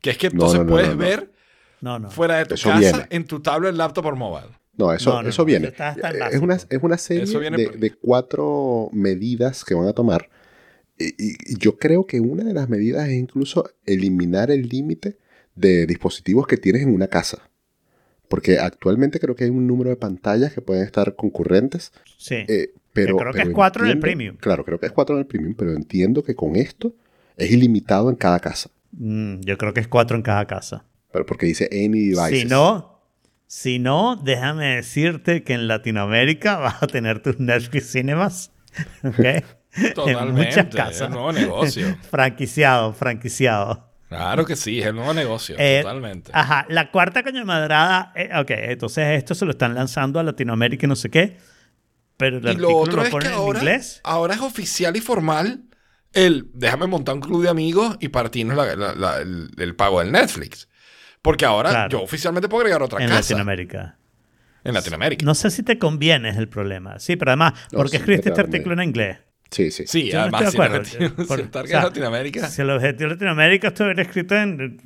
Que 0.00 0.10
es 0.10 0.18
que 0.18 0.28
entonces 0.28 0.58
no, 0.60 0.64
no, 0.66 0.70
puedes 0.70 0.88
no, 0.90 0.94
no. 0.94 1.00
ver 1.00 1.32
No, 1.80 1.98
no. 1.98 2.10
fuera 2.10 2.36
de 2.36 2.46
tu 2.46 2.54
Eso 2.54 2.68
casa 2.68 2.78
viene. 2.80 3.06
en 3.10 3.24
tu 3.24 3.40
tablet, 3.40 3.74
laptop 3.74 4.06
o 4.06 4.14
mobile. 4.16 4.48
No, 4.76 4.92
eso, 4.92 5.14
No, 5.14 5.22
no, 5.22 5.28
eso 5.28 5.44
viene. 5.44 5.68
está 5.68 5.92
en 5.94 6.22
es, 6.32 6.40
una, 6.40 6.54
básico. 6.54 6.76
es 6.76 6.82
una 6.82 6.98
serie 6.98 7.22
Eso 7.24 7.38
viene 7.40 7.56
de, 7.56 7.66
por- 7.66 7.78
de 7.78 7.90
cuatro 7.94 8.88
medidas 8.92 9.64
que 9.64 9.74
van 9.74 9.88
a 9.88 9.92
tomar. 9.92 10.28
Y 10.96 11.58
yo 11.58 11.76
creo 11.76 12.06
que 12.06 12.20
una 12.20 12.44
de 12.44 12.54
las 12.54 12.68
medidas 12.68 13.08
es 13.08 13.14
incluso 13.14 13.68
eliminar 13.84 14.50
el 14.52 14.68
límite 14.68 15.18
de 15.56 15.86
dispositivos 15.86 16.46
que 16.46 16.56
tienes 16.56 16.82
en 16.82 16.94
una 16.94 17.08
casa. 17.08 17.50
Porque 18.34 18.58
actualmente 18.58 19.20
creo 19.20 19.36
que 19.36 19.44
hay 19.44 19.50
un 19.50 19.64
número 19.64 19.90
de 19.90 19.96
pantallas 19.96 20.52
que 20.52 20.60
pueden 20.60 20.82
estar 20.82 21.14
concurrentes. 21.14 21.92
Sí. 22.18 22.44
eh, 22.48 22.70
pero, 22.92 23.16
creo 23.16 23.30
que 23.32 23.38
pero 23.38 23.50
es 23.50 23.54
cuatro 23.54 23.84
en 23.84 23.92
el 23.92 24.00
premium. 24.00 24.36
Claro, 24.38 24.64
creo 24.64 24.80
que 24.80 24.86
es 24.86 24.92
cuatro 24.92 25.14
en 25.14 25.20
el 25.20 25.26
premium, 25.26 25.54
pero 25.54 25.70
entiendo 25.70 26.24
que 26.24 26.34
con 26.34 26.56
esto 26.56 26.92
es 27.36 27.52
ilimitado 27.52 28.10
en 28.10 28.16
cada 28.16 28.40
casa. 28.40 28.70
Mm, 28.90 29.38
yo 29.42 29.56
creo 29.56 29.72
que 29.72 29.78
es 29.78 29.86
cuatro 29.86 30.16
en 30.16 30.24
cada 30.24 30.46
casa. 30.48 30.84
Pero 31.12 31.24
porque 31.26 31.46
dice 31.46 31.68
any 31.70 32.08
devices. 32.08 32.40
Si 32.40 32.44
no, 32.46 33.00
si 33.46 33.78
no, 33.78 34.16
déjame 34.16 34.74
decirte 34.76 35.44
que 35.44 35.52
en 35.54 35.68
Latinoamérica 35.68 36.56
vas 36.58 36.82
a 36.82 36.88
tener 36.88 37.22
tus 37.22 37.38
Netflix 37.38 37.92
Cinemas. 37.92 38.50
¿ok? 39.04 39.18
en 39.20 39.94
Totalmente. 39.94 40.32
muchas 40.48 40.66
Es 40.70 40.74
casas. 40.74 41.00
el 41.02 41.10
nuevo 41.10 41.30
negocio. 41.30 41.96
franquiciado, 42.10 42.94
franquiciado. 42.94 43.93
Claro 44.08 44.44
que 44.44 44.54
sí, 44.56 44.80
es 44.80 44.86
el 44.86 44.94
nuevo 44.94 45.12
negocio. 45.14 45.56
Eh, 45.58 45.80
totalmente. 45.82 46.30
Ajá, 46.34 46.66
la 46.68 46.90
cuarta 46.90 47.22
coño 47.22 47.44
madrada. 47.44 48.12
eh, 48.14 48.30
ok, 48.38 48.50
entonces 48.50 49.18
esto 49.18 49.34
se 49.34 49.44
lo 49.44 49.50
están 49.52 49.74
lanzando 49.74 50.20
a 50.20 50.22
Latinoamérica 50.22 50.86
y 50.86 50.88
no 50.88 50.96
sé 50.96 51.10
qué. 51.10 51.36
Pero 52.16 52.38
el 52.38 52.44
y 52.44 52.48
artículo 52.48 52.70
lo 52.70 52.76
otro 52.78 52.96
lo 52.98 53.02
es 53.04 53.10
que 53.14 53.26
en 53.26 53.32
ahora, 53.32 53.58
inglés. 53.58 54.00
ahora 54.04 54.34
es 54.34 54.40
oficial 54.40 54.96
y 54.96 55.00
formal 55.00 55.62
el 56.12 56.48
déjame 56.54 56.86
montar 56.86 57.16
un 57.16 57.20
club 57.22 57.42
de 57.42 57.48
amigos 57.48 57.96
y 57.98 58.08
partirnos 58.08 58.56
la- 58.56 58.76
la- 58.76 58.94
la- 58.94 59.18
el, 59.18 59.50
el 59.58 59.74
pago 59.74 59.98
del 60.00 60.12
Netflix. 60.12 60.68
Porque 61.22 61.44
ahora 61.44 61.70
Claro. 61.70 61.88
yo 61.90 62.02
oficialmente 62.02 62.48
puedo 62.48 62.60
agregar 62.60 62.82
otra 62.82 63.00
En 63.00 63.08
casa 63.08 63.20
Latinoamérica. 63.20 63.96
en 64.62 64.74
Latinoamérica. 64.74 65.24
No 65.26 65.34
sé 65.34 65.50
si 65.50 65.62
te 65.64 65.78
conviene 65.78 66.28
es 66.28 66.36
el 66.36 66.48
problema. 66.48 66.98
Sí, 67.00 67.16
pero 67.16 67.32
además, 67.32 67.54
No, 67.72 67.78
¿por 67.78 67.86
qué 67.86 67.92
sí, 67.92 67.96
escribiste 67.96 68.28
este 68.28 68.40
artículo 68.42 68.74
en 68.74 68.82
inglés? 68.88 69.18
Sí, 69.54 69.70
sí. 69.70 69.84
Sí, 69.86 70.10
Yo 70.10 70.16
no 70.16 70.22
además, 70.22 70.42
estoy 70.42 70.68
de 70.68 70.84
si, 70.84 70.96
acuerdo. 70.96 71.04
el 71.04 71.10
objetivo- 71.12 71.26
Por- 71.28 71.36
si 71.36 71.42
el 71.42 71.50
target 71.50 71.66
o 71.66 71.70
sea, 71.70 71.78
es 71.78 71.84
Latinoamérica. 71.84 72.48
Si 72.48 72.62
el 72.62 72.70
objetivo 72.70 73.08
de 73.08 73.14
Latinoamérica 73.14 73.68
estuviera 73.68 74.02
escrito 74.02 74.34
en, 74.34 74.80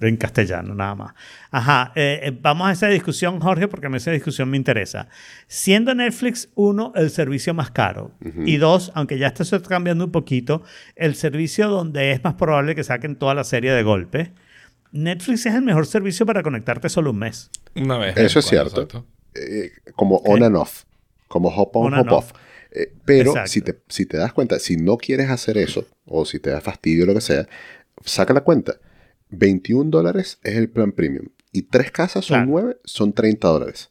en 0.00 0.16
castellano, 0.16 0.74
nada 0.74 0.94
más. 0.94 1.14
Ajá, 1.50 1.92
eh, 1.94 2.20
eh, 2.24 2.38
vamos 2.42 2.68
a 2.68 2.72
esa 2.72 2.88
discusión, 2.88 3.40
Jorge, 3.40 3.68
porque 3.68 3.86
a 3.86 3.88
mí 3.90 3.96
esa 3.96 4.10
discusión 4.10 4.50
me 4.50 4.56
interesa. 4.58 5.08
Siendo 5.48 5.94
Netflix, 5.94 6.50
uno, 6.54 6.92
el 6.94 7.08
servicio 7.10 7.54
más 7.54 7.70
caro, 7.70 8.10
y 8.44 8.56
dos, 8.58 8.92
aunque 8.94 9.18
ya 9.18 9.28
está 9.28 9.44
cambiando 9.62 10.04
un 10.04 10.12
poquito, 10.12 10.62
el 10.94 11.14
servicio 11.14 11.68
donde 11.68 12.12
es 12.12 12.22
más 12.22 12.34
probable 12.34 12.74
que 12.74 12.84
saquen 12.84 13.16
toda 13.16 13.34
la 13.34 13.44
serie 13.44 13.72
de 13.72 13.82
golpe, 13.82 14.32
Netflix 14.92 15.46
es 15.46 15.54
el 15.54 15.62
mejor 15.62 15.86
servicio 15.86 16.24
para 16.26 16.42
conectarte 16.42 16.88
solo 16.88 17.10
un 17.10 17.18
mes. 17.18 17.50
Una 17.74 17.98
vez. 17.98 18.16
Eso 18.16 18.38
es 18.38 18.46
cierto. 18.46 18.86
eh, 19.34 19.72
como 19.94 20.16
on 20.18 20.42
and 20.42 20.56
off, 20.56 20.84
como 21.28 21.48
hop 21.48 21.76
on, 21.76 21.94
hop 21.94 22.12
off. 22.12 22.32
Eh, 22.78 22.92
pero 23.06 23.30
Exacto. 23.30 23.50
si 23.50 23.60
te, 23.62 23.78
si 23.88 24.04
te 24.06 24.16
das 24.18 24.32
cuenta, 24.32 24.58
si 24.58 24.76
no 24.76 24.98
quieres 24.98 25.30
hacer 25.30 25.56
eso, 25.56 25.86
o 26.04 26.24
si 26.26 26.38
te 26.40 26.50
da 26.50 26.60
fastidio 26.60 27.04
o 27.04 27.06
lo 27.06 27.14
que 27.14 27.20
sea, 27.22 27.48
saca 28.04 28.34
la 28.34 28.42
cuenta. 28.42 28.74
21 29.30 29.90
dólares 29.90 30.38
es 30.42 30.56
el 30.56 30.68
plan 30.68 30.92
premium. 30.92 31.28
Y 31.52 31.62
tres 31.62 31.90
casas 31.90 32.24
son 32.24 32.36
Claro. 32.46 32.50
9, 32.50 32.76
son 32.84 33.12
30 33.12 33.48
dólares. 33.48 33.90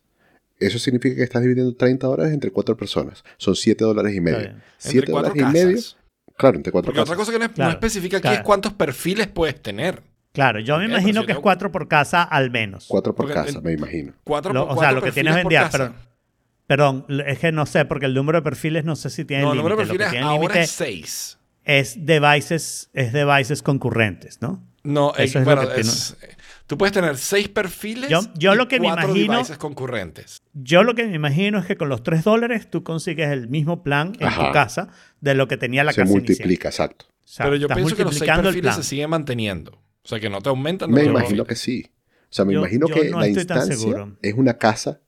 Eso 0.59 0.79
significa 0.79 1.15
que 1.15 1.23
estás 1.23 1.41
dividiendo 1.41 1.75
30 1.75 2.07
dólares 2.07 2.31
entre 2.33 2.51
cuatro 2.51 2.77
personas. 2.77 3.23
Son 3.37 3.55
7 3.55 3.83
dólares 3.83 4.13
y 4.15 4.21
medio. 4.21 4.39
bien. 4.39 4.61
7 4.77 4.97
Entre 4.99 5.11
cuatro 5.11 5.33
dólares 5.33 5.49
y 5.49 5.65
medio. 5.65 5.81
Claro, 6.37 6.57
entre 6.57 6.71
cuatro 6.71 6.87
Porque 6.89 6.99
otra 7.01 7.15
cosa 7.15 7.31
que 7.31 7.39
no, 7.39 7.45
es- 7.45 7.51
no 7.51 7.55
Claro, 7.55 7.71
especifica 7.71 8.17
aquí 8.17 8.21
claro. 8.23 8.37
es 8.37 8.43
cuántos 8.43 8.73
perfiles 8.73 9.27
puedes 9.27 9.59
tener. 9.61 10.01
Claro, 10.31 10.59
yo 10.59 10.77
me 10.77 10.85
imagino 10.85 11.25
que 11.25 11.31
es 11.31 11.39
cuatro 11.39 11.71
por 11.71 11.87
casa 11.87 12.21
al 12.23 12.51
menos. 12.51 12.85
Cuatro 12.87 13.15
por 13.15 13.25
Porque 13.25 13.33
casa, 13.33 13.57
el- 13.57 13.63
me 13.63 13.71
imagino. 13.73 14.13
Cuatro, 14.23 14.53
Lo- 14.53 14.67
por- 14.67 14.77
o 14.77 14.79
sea, 14.79 14.89
cuatro 14.91 14.95
lo 14.99 15.05
que 15.05 15.11
tienes 15.11 15.45
casa. 15.49 15.69
pero- 15.71 15.93
Perdón, 16.67 17.05
es 17.27 17.39
que 17.39 17.51
no 17.51 17.65
sé, 17.65 17.85
porque 17.85 18.05
el 18.07 18.13
número 18.13 18.39
de 18.39 18.43
perfiles 18.43 18.85
no 18.85 18.95
sé 18.95 19.09
si 19.09 19.23
tiene 19.25 19.43
No, 19.43 19.51
el 19.51 19.57
número 19.57 19.75
de 19.75 19.83
perfiles 19.83 20.07
ahora 20.23 20.33
límite 20.33 20.61
es 20.61 20.71
6. 20.71 21.37
es 21.63 22.05
devices, 22.05 22.89
es 22.93 23.13
devices 23.13 23.61
concurrentes, 23.61 24.41
¿no? 24.41 24.63
No, 24.83 25.11
eh, 25.17 25.23
Eso 25.25 25.39
es 25.39 25.45
lo 25.47 25.55
bueno, 25.55 25.67
tiene- 25.73 25.81
es- 25.89 26.15
tú 26.67 26.77
puedes 26.77 26.93
tener 26.93 27.17
6 27.17 27.49
perfiles 27.49 28.09
Yo- 28.09 28.21
yo 28.35 28.53
y 28.53 28.57
lo 28.57 28.67
que 28.67 28.79
me 28.79 28.87
cuatro 28.87 29.09
imagino- 29.09 29.33
devices 29.33 29.57
concurrentes. 29.57 30.41
Yo 30.53 30.83
lo 30.83 30.93
que 30.95 31.05
me 31.05 31.15
imagino 31.15 31.59
es 31.59 31.65
que 31.65 31.75
con 31.77 31.89
los 31.89 32.01
3 32.03 32.23
dólares 32.23 32.69
tú 32.69 32.83
consigues 32.83 33.29
el 33.31 33.47
mismo 33.47 33.83
plan 33.83 34.13
en 34.19 34.27
Ajá. 34.27 34.47
tu 34.47 34.51
casa 34.53 34.89
de 35.21 35.33
lo 35.35 35.47
que 35.47 35.57
tenía 35.57 35.83
la 35.83 35.91
Se 35.93 36.01
casa 36.01 36.11
multiplica, 36.13 36.69
exacto. 36.69 37.05
inicial. 37.05 37.15
O 37.23 37.27
sea, 37.27 37.45
Pero 37.47 37.55
yo 37.57 37.67
pienso 37.67 37.95
que 37.95 38.03
los 38.03 38.13
6 38.13 38.21
multiplicando 38.21 38.49
el 38.49 38.55
perfiles 38.55 38.75
se 38.75 38.83
siguen 38.83 39.09
manteniendo. 39.09 39.71
O 40.03 40.07
sea, 40.07 40.19
que 40.19 40.29
no 40.29 40.41
te 40.41 40.49
aumentan. 40.49 40.89
no 40.91 40.95
Me 40.97 41.03
imagino 41.05 41.45
que 41.45 41.55
sí. 41.55 41.91
O 42.29 42.33
sea, 42.35 42.45
me 42.45 42.53
Yo- 42.53 42.59
imagino 42.59 42.87
yo 42.87 42.93
que 42.93 43.09
no 43.09 43.19
la 43.19 43.27
instancia 43.27 43.73
es 44.21 44.33
una 44.35 44.57
casa, 44.57 44.91
eh, 44.91 45.04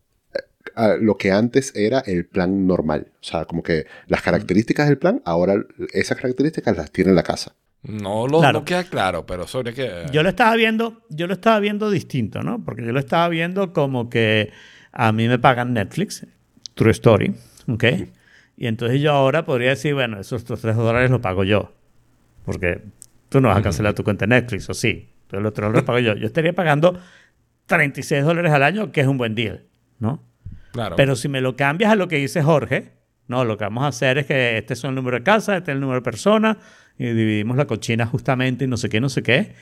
a 0.77 0.95
lo 0.95 1.17
que 1.17 1.31
antes 1.31 1.75
era 1.75 1.99
el 1.99 2.25
plan 2.25 2.65
normal. 2.67 3.07
O 3.19 3.23
sea, 3.23 3.45
como 3.45 3.63
que 3.63 3.85
las 4.07 4.21
características 4.21 4.87
del 4.87 4.97
plan, 4.97 5.21
ahora 5.25 5.55
esas 5.93 6.17
características 6.17 6.77
las 6.77 6.91
tiene 6.91 7.13
la 7.13 7.23
casa. 7.23 7.55
No, 7.83 8.27
lo, 8.27 8.39
Claro. 8.39 8.59
no 8.59 8.65
queda 8.65 8.83
claro, 8.83 9.25
pero 9.25 9.47
sobre 9.47 9.73
que... 9.73 10.05
Yo 10.11 10.23
lo 10.23 10.29
estaba 10.29 10.55
viendo, 10.55 11.01
yo 11.09 11.27
lo 11.27 11.33
estaba 11.33 11.59
viendo 11.59 11.89
distinto, 11.89 12.43
¿no? 12.43 12.63
Porque 12.63 12.85
yo 12.85 12.91
lo 12.91 12.99
estaba 12.99 13.27
viendo 13.29 13.73
como 13.73 14.09
que 14.09 14.51
a 14.91 15.11
mí 15.11 15.27
me 15.27 15.39
pagan 15.39 15.73
Netflix, 15.73 16.25
True 16.73 16.91
Story, 16.91 17.35
¿ok? 17.67 17.83
Y 18.57 18.67
entonces 18.67 19.01
yo 19.01 19.11
ahora 19.11 19.45
podría 19.45 19.69
decir, 19.69 19.93
bueno, 19.93 20.19
esos 20.19 20.43
3 20.43 20.75
dólares 20.75 21.11
los 21.11 21.21
pago 21.21 21.43
yo. 21.43 21.71
Porque 22.45 22.81
tú 23.29 23.39
no 23.41 23.49
vas 23.49 23.57
a 23.57 23.61
cancelar 23.61 23.93
tu 23.93 24.03
cuenta 24.03 24.25
de 24.25 24.29
Netflix, 24.29 24.69
¿o 24.69 24.73
sí? 24.73 25.09
Entonces 25.23 25.43
los 25.43 25.53
3 25.53 25.65
dólares 25.67 25.81
los 25.81 25.85
pago 25.85 25.99
yo. 25.99 26.15
Yo 26.15 26.25
estaría 26.25 26.53
pagando 26.53 26.99
36 27.67 28.23
dólares 28.23 28.51
al 28.51 28.63
año, 28.63 28.91
que 28.91 29.01
es 29.01 29.07
un 29.07 29.17
buen 29.17 29.35
deal, 29.35 29.63
¿no? 29.99 30.23
Claro. 30.77 30.95
Pero 30.95 31.15
si 31.15 31.27
me 31.27 31.41
lo 31.41 31.55
cambias 31.55 31.91
a 31.91 31.95
lo 31.95 32.07
que 32.07 32.17
dice 32.17 32.43
Jorge, 32.43 32.91
no, 33.27 33.43
lo 33.45 33.57
que 33.57 33.63
vamos 33.63 33.83
a 33.83 33.87
hacer 33.87 34.19
es 34.19 34.27
que 34.27 34.59
este 34.59 34.73
es 34.75 34.83
el 34.83 34.93
número 34.93 35.17
de 35.17 35.23
casa, 35.23 35.57
este 35.57 35.71
es 35.71 35.75
el 35.75 35.81
número 35.81 36.01
de 36.01 36.03
personas, 36.03 36.57
y 36.99 37.05
dividimos 37.05 37.57
la 37.57 37.65
cochina 37.65 38.05
justamente 38.05 38.65
y 38.65 38.67
no 38.67 38.77
sé 38.77 38.87
qué, 38.87 39.01
no 39.01 39.09
sé 39.09 39.23
qué. 39.23 39.53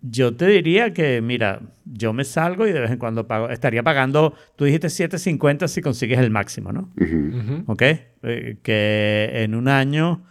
Yo 0.00 0.34
te 0.34 0.46
diría 0.46 0.94
que, 0.94 1.20
mira, 1.20 1.60
yo 1.84 2.14
me 2.14 2.24
salgo 2.24 2.66
y 2.66 2.72
de 2.72 2.80
vez 2.80 2.90
en 2.90 2.98
cuando 2.98 3.26
pago, 3.26 3.50
estaría 3.50 3.82
pagando, 3.82 4.34
tú 4.56 4.64
dijiste 4.64 4.88
7.50 4.88 5.68
si 5.68 5.82
consigues 5.82 6.18
el 6.20 6.30
máximo, 6.30 6.72
¿no? 6.72 6.90
¿Ok? 7.66 7.82
Eh, 7.82 8.56
que 8.62 9.30
en 9.34 9.54
un 9.54 9.68
año 9.68 10.24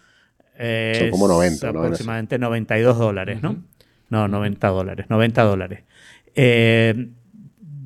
Son 0.57 1.09
como 1.11 1.27
90, 1.27 1.67
es 1.67 1.73
¿no? 1.73 1.81
aproximadamente 1.81 2.39
92 2.39 2.97
dólares, 2.97 3.43
¿no? 3.43 3.63
No, 4.09 4.27
90 4.27 4.67
dólares, 4.69 5.05
90 5.09 5.43
dólares. 5.43 5.83
Eh, 6.35 7.09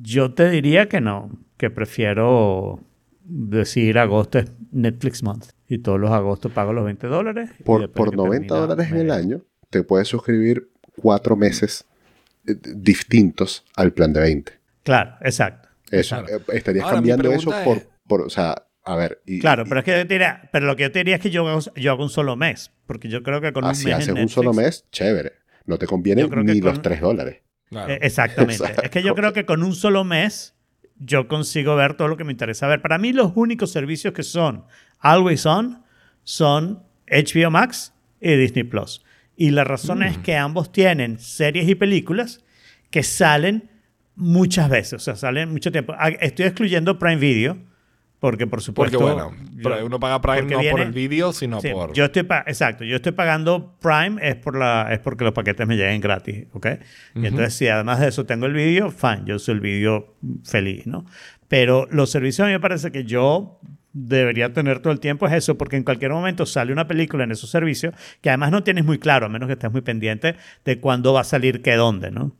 yo 0.02 0.32
te 0.32 0.50
diría 0.50 0.88
que 0.88 1.00
no, 1.00 1.30
que 1.60 1.68
prefiero 1.70 2.80
decir 3.22 3.98
agosto 3.98 4.38
es 4.38 4.50
Netflix 4.72 5.22
Month 5.22 5.50
y 5.68 5.78
todos 5.78 6.00
los 6.00 6.10
agostos 6.10 6.50
pago 6.52 6.72
los 6.72 6.86
20 6.86 7.06
dólares. 7.06 7.50
Por, 7.64 7.92
por 7.92 8.10
que 8.10 8.16
90 8.16 8.46
termina, 8.46 8.66
dólares 8.66 8.90
en 8.92 8.96
el 8.98 9.10
año, 9.10 9.42
te 9.68 9.82
puedes 9.82 10.08
suscribir 10.08 10.70
cuatro 10.96 11.36
meses 11.36 11.84
eh, 12.46 12.54
distintos 12.74 13.64
al 13.76 13.92
plan 13.92 14.12
de 14.14 14.20
20. 14.20 14.52
Claro, 14.82 15.12
exacto. 15.20 15.68
Eso, 15.90 16.16
Claro. 16.24 16.36
eh, 16.38 16.42
estarías 16.56 16.84
Ahora, 16.86 16.96
cambiando 16.96 17.30
eso 17.30 17.50
por, 17.64 17.76
es- 17.76 17.88
por, 18.08 18.20
o 18.22 18.30
sea, 18.30 18.66
a 18.84 18.96
ver, 18.96 19.20
y, 19.26 19.38
Claro, 19.40 19.64
y- 19.64 19.68
pero 19.68 19.80
es 19.80 19.84
que 19.84 19.90
yo 19.98 20.06
te 20.06 20.14
diría, 20.14 20.48
pero 20.50 20.66
lo 20.66 20.74
que 20.76 20.84
yo 20.84 20.92
te 20.92 21.00
diría 21.00 21.16
es 21.16 21.20
que 21.20 21.30
yo 21.30 21.46
hago, 21.46 21.60
yo 21.76 21.92
hago 21.92 22.02
un 22.02 22.08
solo 22.08 22.36
mes, 22.36 22.72
porque 22.86 23.08
yo 23.10 23.22
creo 23.22 23.42
que 23.42 23.52
con 23.52 23.64
un 23.64 23.70
así 23.70 23.84
mes 23.84 23.92
en 23.94 23.98
haces 23.98 24.08
un 24.08 24.14
Netflix- 24.14 24.32
solo 24.34 24.54
mes, 24.54 24.86
chévere. 24.90 25.32
No 25.66 25.76
te 25.76 25.86
conviene 25.86 26.22
ni 26.24 26.28
con- 26.30 26.70
los 26.70 26.80
3 26.82 27.00
dólares. 27.02 27.42
Claro. 27.68 27.92
Eh, 27.92 27.98
Exactamente. 28.02 28.54
Exacto. 28.64 28.82
Es 28.82 28.90
que 28.90 29.02
yo 29.02 29.14
creo 29.14 29.32
que 29.34 29.44
con 29.44 29.62
un 29.62 29.74
solo 29.74 30.02
mes 30.04 30.54
yo 31.00 31.28
consigo 31.28 31.74
ver 31.74 31.94
todo 31.94 32.08
lo 32.08 32.16
que 32.16 32.24
me 32.24 32.32
interesa 32.32 32.68
ver. 32.68 32.82
Para 32.82 32.98
mí 32.98 33.12
los 33.12 33.32
únicos 33.34 33.72
servicios 33.72 34.14
que 34.14 34.22
son 34.22 34.64
always 35.00 35.46
on 35.46 35.82
son 36.22 36.82
HBO 37.10 37.50
Max 37.50 37.92
y 38.20 38.36
Disney 38.36 38.64
Plus. 38.64 39.02
Y 39.36 39.50
la 39.50 39.64
razón 39.64 40.02
es 40.02 40.18
que 40.18 40.36
ambos 40.36 40.70
tienen 40.70 41.18
series 41.18 41.68
y 41.68 41.74
películas 41.74 42.44
que 42.90 43.02
salen 43.02 43.70
muchas 44.14 44.68
veces, 44.68 44.94
o 44.94 44.98
sea, 44.98 45.16
salen 45.16 45.50
mucho 45.50 45.72
tiempo. 45.72 45.94
Ah, 45.98 46.10
Estoy 46.10 46.44
excluyendo 46.46 46.98
Prime 46.98 47.16
Video 47.16 47.56
porque 48.20 48.46
por 48.46 48.58
Porque 48.58 48.62
supuesto 48.92 49.00
bueno, 49.00 49.32
yo- 49.56 49.86
uno 49.86 49.98
paga 49.98 50.20
Prime 50.20 50.42
porque 50.42 50.54
no 50.54 50.60
por 50.60 50.64
viene- 50.78 50.82
el 50.82 50.92
vídeo, 50.92 51.32
sino 51.32 51.60
Sí, 51.60 51.70
por... 51.72 51.92
Yo 51.94 52.04
estoy 52.04 52.26
exacto, 52.46 52.84
yo 52.84 52.96
estoy 52.96 53.12
pagando 53.12 53.74
Prime 53.80 54.16
es 54.22 54.36
por 54.36 54.56
la 54.58 54.92
es 54.92 54.98
porque 55.00 55.24
los 55.24 55.32
paquetes 55.32 55.66
me 55.66 55.76
lleguen 55.76 56.00
gratis, 56.00 56.46
¿ok? 56.52 56.66
Y 57.16 57.26
entonces 57.26 57.54
si 57.54 57.66
además 57.66 57.98
de 57.98 58.08
eso 58.08 58.26
tengo 58.26 58.46
el 58.46 58.52
vídeo, 58.52 58.90
fine, 58.90 59.22
yo 59.24 59.36
uso 59.36 59.52
el 59.52 59.60
vídeo 59.60 60.14
feliz, 60.44 60.86
¿no? 60.86 61.04
Pero 61.48 61.88
los 61.90 62.10
servicios 62.10 62.44
a 62.44 62.48
mí 62.48 62.52
me 62.52 62.60
parece 62.60 62.92
que 62.92 63.04
yo 63.04 63.58
debería 63.92 64.52
tener 64.52 64.78
todo 64.80 64.92
el 64.92 65.00
tiempo 65.00 65.26
es 65.26 65.32
eso, 65.32 65.58
porque 65.58 65.76
en 65.76 65.82
cualquier 65.82 66.12
momento 66.12 66.46
sale 66.46 66.72
una 66.72 66.86
película 66.86 67.24
en 67.24 67.32
esos 67.32 67.50
servicios 67.50 67.92
que 68.20 68.28
además 68.28 68.52
no 68.52 68.62
tienes 68.62 68.84
muy 68.84 68.98
claro, 68.98 69.26
a 69.26 69.28
menos 69.28 69.46
que 69.48 69.54
estés 69.54 69.72
muy 69.72 69.80
pendiente 69.80 70.36
de 70.64 70.78
cuándo 70.78 71.12
va 71.12 71.22
a 71.22 71.24
salir 71.24 71.60
qué 71.62 71.74
dónde, 71.74 72.10
¿no? 72.12 72.36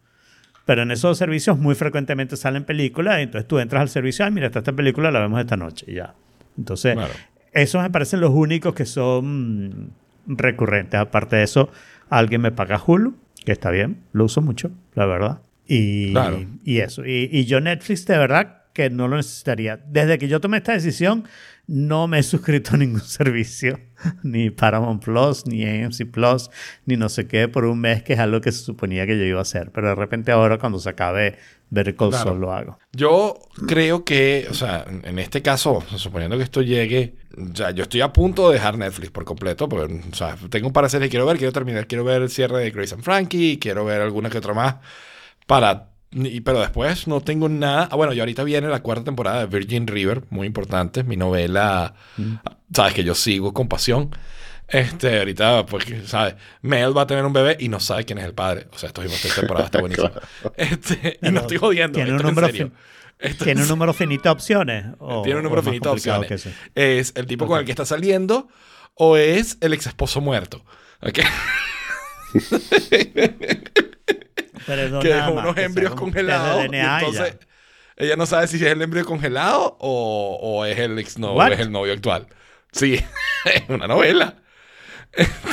Pero 0.71 0.83
en 0.83 0.93
esos 0.93 1.19
servicios 1.19 1.59
muy 1.59 1.75
frecuentemente 1.75 2.37
salen 2.37 2.63
películas, 2.63 3.19
entonces 3.19 3.49
tú 3.49 3.59
entras 3.59 3.81
al 3.83 3.89
servicio, 3.89 4.25
ay, 4.25 4.31
mira, 4.31 4.47
está 4.47 4.61
esta 4.61 4.73
película, 4.73 5.11
la 5.11 5.19
vemos 5.19 5.41
esta 5.41 5.57
noche 5.57 5.85
y 5.89 5.95
ya. 5.95 6.15
Entonces, 6.57 6.95
Claro. 6.95 7.13
esos 7.53 7.83
me 7.83 7.91
parecen 7.91 8.21
los 8.21 8.31
únicos 8.31 8.73
que 8.73 8.85
son 8.87 9.67
mm, 9.67 9.91
recurrentes. 10.29 11.01
Aparte 11.01 11.35
de 11.35 11.43
eso, 11.43 11.71
alguien 12.09 12.41
me 12.43 12.53
paga 12.53 12.81
Hulu, 12.87 13.17
que 13.45 13.51
está 13.51 13.73
bien, 13.73 13.97
lo 14.13 14.27
uso 14.27 14.43
mucho, 14.43 14.71
la 14.95 15.07
verdad. 15.07 15.41
Y, 15.67 16.13
Claro. 16.13 16.39
y 16.65 16.79
eso. 16.79 17.05
Y, 17.05 17.29
y 17.33 17.47
yo 17.47 17.61
Netflix, 17.61 18.07
de 18.07 18.17
verdad, 18.19 18.59
que 18.73 18.91
no 18.91 19.09
lo 19.09 19.17
necesitaría. 19.17 19.77
Desde 19.89 20.19
que 20.19 20.29
yo 20.29 20.41
tomé 20.41 20.59
esta 20.59 20.73
decisión, 20.73 21.25
no 21.73 22.09
me 22.09 22.19
he 22.19 22.23
suscrito 22.25 22.75
a 22.75 22.79
ningún 22.79 23.01
servicio, 23.05 23.79
ni 24.25 24.51
Paramount 24.51 25.05
Plus, 25.05 25.47
ni 25.47 25.65
AMC 25.65 26.11
Plus, 26.11 26.51
ni 26.85 26.97
no 26.97 27.09
sé 27.09 27.29
qué, 27.29 27.47
por 27.47 27.65
un 27.65 27.81
mes, 27.81 28.03
que 28.03 28.15
es 28.15 28.19
algo 28.19 28.41
que 28.41 28.51
se 28.51 28.59
suponía 28.65 29.07
que 29.07 29.17
yo 29.17 29.25
iba 29.25 29.39
a 29.39 29.43
hacer. 29.43 29.71
Pero 29.73 29.89
de 29.89 29.95
repente 29.95 30.33
ahora, 30.33 30.59
cuando 30.59 30.81
se 30.81 30.89
acabe 30.89 31.37
ver 31.71 31.95
Claro. 31.95 32.35
Lo 32.35 32.53
hago. 32.53 32.79
Yo 32.93 33.39
creo 33.69 34.05
que, 34.05 34.49
o 34.51 34.55
sea, 34.55 34.85
en- 34.89 35.03
en 35.07 35.19
este 35.21 35.41
caso, 35.43 35.85
suponiendo 35.95 36.37
que 36.37 36.43
esto 36.43 36.63
llegue, 36.63 37.15
ya 37.53 37.71
yo 37.71 37.85
estoy 37.85 38.01
a 38.01 38.13
punto 38.13 38.49
de 38.49 38.55
dejar 38.55 38.77
Netflix 38.77 39.11
por 39.13 39.25
completo, 39.25 39.69
porque, 39.69 40.01
o 40.11 40.15
sea, 40.17 40.37
tengo 40.51 40.67
un 40.67 40.73
par 40.73 40.83
de 40.85 40.91
series 40.91 41.07
que 41.07 41.11
quiero 41.13 41.27
ver, 41.27 41.37
quiero 41.39 41.53
terminar, 41.53 41.87
quiero 41.87 42.03
ver 42.03 42.23
el 42.23 42.31
cierre 42.31 42.59
de 42.65 42.71
Grace 42.73 42.95
and 42.97 43.05
Frankie, 43.05 43.59
quiero 43.61 43.85
ver 43.85 44.01
alguna 44.01 44.29
que 44.31 44.39
otra 44.39 44.53
más, 44.55 44.77
para, 45.47 45.90
y- 46.13 46.41
pero 46.41 46.61
después 46.61 47.07
no 47.07 47.21
tengo 47.21 47.49
nada. 47.49 47.89
Ah, 47.91 47.97
bueno, 47.97 48.13
y 48.13 48.21
ahorita 48.21 48.43
viene 48.45 48.69
la 48.69 48.81
cuarta 48.83 49.05
temporada 49.05 49.41
de 49.41 49.47
Virgin 49.47 49.87
River, 49.87 50.23
muy 50.31 50.47
importante, 50.47 51.03
mi 51.05 51.17
novela, 51.17 51.95
sabes 52.73 52.95
que 52.95 53.05
yo 53.05 53.15
sigo 53.15 53.53
con 53.55 53.69
pasión. 53.69 54.11
Este, 54.69 55.19
ahorita, 55.19 55.67
pues, 55.67 55.85
¿sabes? 56.07 56.37
Mel 56.63 56.97
va 56.97 57.03
a 57.03 57.07
tener 57.09 57.25
un 57.25 57.33
bebé 57.33 57.57
y 57.59 57.69
no 57.69 57.81
sabe 57.81 58.05
quién 58.05 58.19
es 58.19 58.25
el 58.25 58.35
padre. 58.35 58.69
O 58.73 58.79
sea, 58.79 58.87
esta 58.89 59.05
esta 59.05 59.41
temporada 59.41 59.67
está 59.67 59.81
buenísima. 59.81 60.13
Este, 60.57 61.19
y 61.23 61.31
no 61.33 61.41
estoy 61.41 61.57
jodiendo. 61.57 61.97
Tiene 61.97 62.11
un 62.13 62.17
esto 62.19 62.29
es 62.29 62.35
número 62.37 62.53
fin- 62.53 62.73
Esto 63.19 63.45
¿Tiene 63.45 63.61
es- 63.63 63.67
un 63.67 63.71
número 63.71 63.93
finito 63.93 64.23
de 64.23 64.31
opciones? 64.31 64.87
o- 65.01 65.23
tiene 65.23 65.39
un 65.39 65.43
número 65.45 65.61
es 65.63 65.67
finito 65.67 65.89
de 65.89 65.93
opciones. 65.95 66.49
Es 66.77 67.13
el 67.17 67.27
tipo 67.27 67.47
con 67.49 67.59
el 67.59 67.65
que 67.65 67.73
está 67.73 67.85
saliendo 67.85 68.47
o 68.95 69.17
es 69.17 69.59
el 69.61 69.73
ex 69.73 69.89
esposo 69.89 70.21
muerto. 70.21 70.65
¿ok? 71.03 71.19
Pero 74.67 75.01
que 75.01 75.09
nada 75.09 75.23
dejó 75.23 75.35
más, 75.35 75.45
unos 75.45 75.55
que 75.55 75.63
embrios 75.63 75.95
congelados. 75.95 76.67
y 76.71 76.77
entonces 76.77 77.39
ya. 77.39 77.47
ella 77.97 78.17
no 78.17 78.27
sabe 78.27 78.47
si 78.47 78.57
es 78.57 78.63
el 78.63 78.83
embrión 78.83 79.05
congelado 79.07 79.77
o, 79.81 80.39
o 80.41 80.65
es 80.65 80.79
el 80.79 80.99
ex 80.99 81.19
no, 81.19 81.33
o 81.33 81.37
What? 81.37 81.53
es 81.53 81.61
el 81.61 81.73
novio 81.73 81.93
actual. 81.93 82.27
Sí, 82.73 82.95
es 83.45 83.63
una 83.69 83.87
novela. 83.87 84.37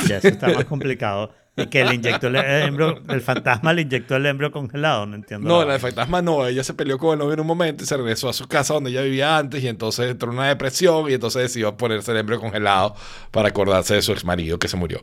Ya 0.06 0.18
eso 0.18 0.28
está 0.28 0.48
más 0.48 0.64
complicado. 0.64 1.32
Y 1.56 1.66
que 1.66 1.84
le 1.84 1.96
inyectó 1.96 2.28
el 2.28 2.36
embrión, 2.36 3.02
el 3.08 3.20
fantasma 3.20 3.72
le 3.72 3.82
inyectó 3.82 4.14
el 4.14 4.26
embrión 4.26 4.52
congelado, 4.52 5.06
no 5.06 5.16
entiendo. 5.16 5.48
No, 5.48 5.58
vaina. 5.58 5.78
fantasma 5.80 6.22
no. 6.22 6.46
Ella 6.46 6.62
se 6.62 6.72
peleó 6.72 6.98
con 6.98 7.14
el 7.14 7.18
novio 7.18 7.34
en 7.34 7.40
un 7.40 7.48
momento 7.48 7.82
y 7.82 7.86
se 7.86 7.96
regresó 7.96 8.28
a 8.28 8.32
su 8.32 8.46
casa 8.46 8.74
donde 8.74 8.90
ella 8.90 9.02
vivía 9.02 9.36
antes 9.36 9.62
y 9.64 9.66
entonces 9.66 10.08
entró 10.08 10.30
en 10.30 10.38
una 10.38 10.46
depresión 10.46 11.10
y 11.10 11.14
entonces 11.14 11.42
decidió 11.42 11.76
ponerse 11.76 12.12
el 12.12 12.18
embrión 12.18 12.40
congelado 12.40 12.94
para 13.32 13.48
acordarse 13.48 13.94
de 13.94 14.02
su 14.02 14.12
ex 14.12 14.24
marido 14.24 14.60
que 14.60 14.68
se 14.68 14.76
murió. 14.76 15.02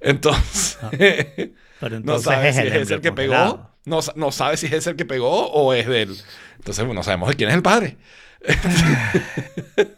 Entonces, 0.00 0.76
Pero 1.82 1.96
no 1.96 2.00
entonces 2.00 2.24
sabe 2.24 2.48
es 2.48 2.56
si 2.56 2.62
el 2.62 2.68
es 2.68 2.90
el 2.90 3.00
que 3.00 3.12
pegó. 3.12 3.70
No, 3.84 3.98
no 4.14 4.30
sabe 4.32 4.56
si 4.56 4.66
es 4.66 4.86
el 4.86 4.94
que 4.96 5.04
pegó 5.04 5.48
o 5.50 5.74
es 5.74 5.86
de 5.88 6.02
él. 6.02 6.16
Entonces, 6.58 6.84
bueno, 6.84 7.00
no 7.00 7.02
sabemos 7.02 7.28
de 7.28 7.34
quién 7.34 7.48
es 7.50 7.56
el 7.56 7.62
padre. 7.62 7.96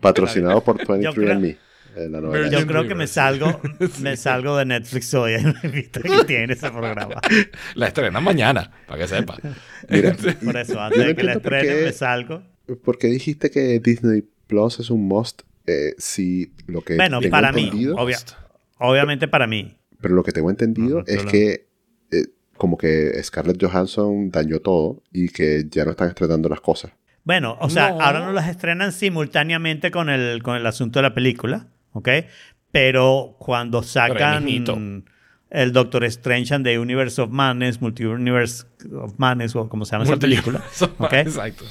Patrocinado 0.00 0.62
por 0.62 0.76
creo- 0.78 1.12
23andMe, 1.12 1.56
eh, 1.96 2.08
la 2.10 2.20
novela. 2.20 2.48
Yo 2.48 2.66
creo 2.66 2.88
que 2.88 2.94
me 2.94 3.06
salgo, 3.06 3.60
me 4.00 4.16
salgo 4.16 4.56
de 4.56 4.64
Netflix 4.64 5.12
hoy 5.14 5.34
en 5.34 5.54
la 5.54 5.60
vista 5.68 6.00
que 6.00 6.24
tiene 6.24 6.52
ese 6.54 6.70
programa. 6.70 7.20
La 7.74 7.88
estrena 7.88 8.20
mañana, 8.20 8.70
para 8.86 9.00
que 9.02 9.08
sepa. 9.08 9.36
Mira, 9.88 10.14
Por 10.42 10.56
eso, 10.56 10.80
antes 10.80 10.98
no 10.98 11.04
de 11.06 11.14
que 11.14 11.22
la 11.22 11.32
estrenen, 11.34 11.84
me 11.84 11.92
salgo. 11.92 12.42
¿por 12.82 12.98
qué 12.98 13.08
dijiste 13.08 13.50
que 13.50 13.78
Disney 13.80 14.24
Plus 14.46 14.80
es 14.80 14.90
un 14.90 15.06
must? 15.06 15.42
Eh, 15.66 15.94
si 15.98 16.52
lo 16.66 16.82
que 16.82 16.96
Bueno, 16.96 17.20
tengo 17.20 17.30
para 17.30 17.52
mí, 17.52 17.70
obvia- 17.96 18.18
obviamente 18.78 19.28
para 19.28 19.46
mí. 19.46 19.76
Pero 20.04 20.14
lo 20.16 20.22
que 20.22 20.32
tengo 20.32 20.50
entendido 20.50 21.00
es 21.06 21.14
claro. 21.22 21.30
que 21.30 21.66
eh, 22.10 22.26
como 22.58 22.76
que 22.76 23.10
Scarlett 23.22 23.58
Johansson 23.58 24.30
dañó 24.30 24.60
todo 24.60 25.02
y 25.10 25.30
que 25.30 25.64
ya 25.70 25.86
no 25.86 25.92
están 25.92 26.08
estrenando 26.08 26.50
las 26.50 26.60
cosas. 26.60 26.92
Bueno, 27.22 27.56
o 27.58 27.70
sea, 27.70 27.88
No. 27.88 28.02
ahora 28.02 28.20
no 28.20 28.32
las 28.34 28.50
estrenan 28.50 28.92
simultáneamente 28.92 29.90
con 29.90 30.10
el, 30.10 30.42
con 30.42 30.56
el 30.56 30.66
asunto 30.66 30.98
de 30.98 31.04
la 31.04 31.14
película, 31.14 31.68
¿ok? 31.92 32.10
Pero 32.70 33.36
cuando 33.38 33.82
sacan 33.82 34.46
el 35.48 35.72
Doctor 35.72 36.04
Strange 36.04 36.52
and 36.54 36.66
the 36.66 36.78
Universe 36.78 37.18
of 37.22 37.30
Madness, 37.30 37.80
Multiverse 37.80 38.66
of 38.92 39.14
Madness, 39.16 39.56
o 39.56 39.70
como 39.70 39.86
se 39.86 39.92
llama 39.92 40.04
esa 40.04 40.18
película, 40.18 40.62
¿ok? 40.98 41.12
Exacto. 41.14 41.64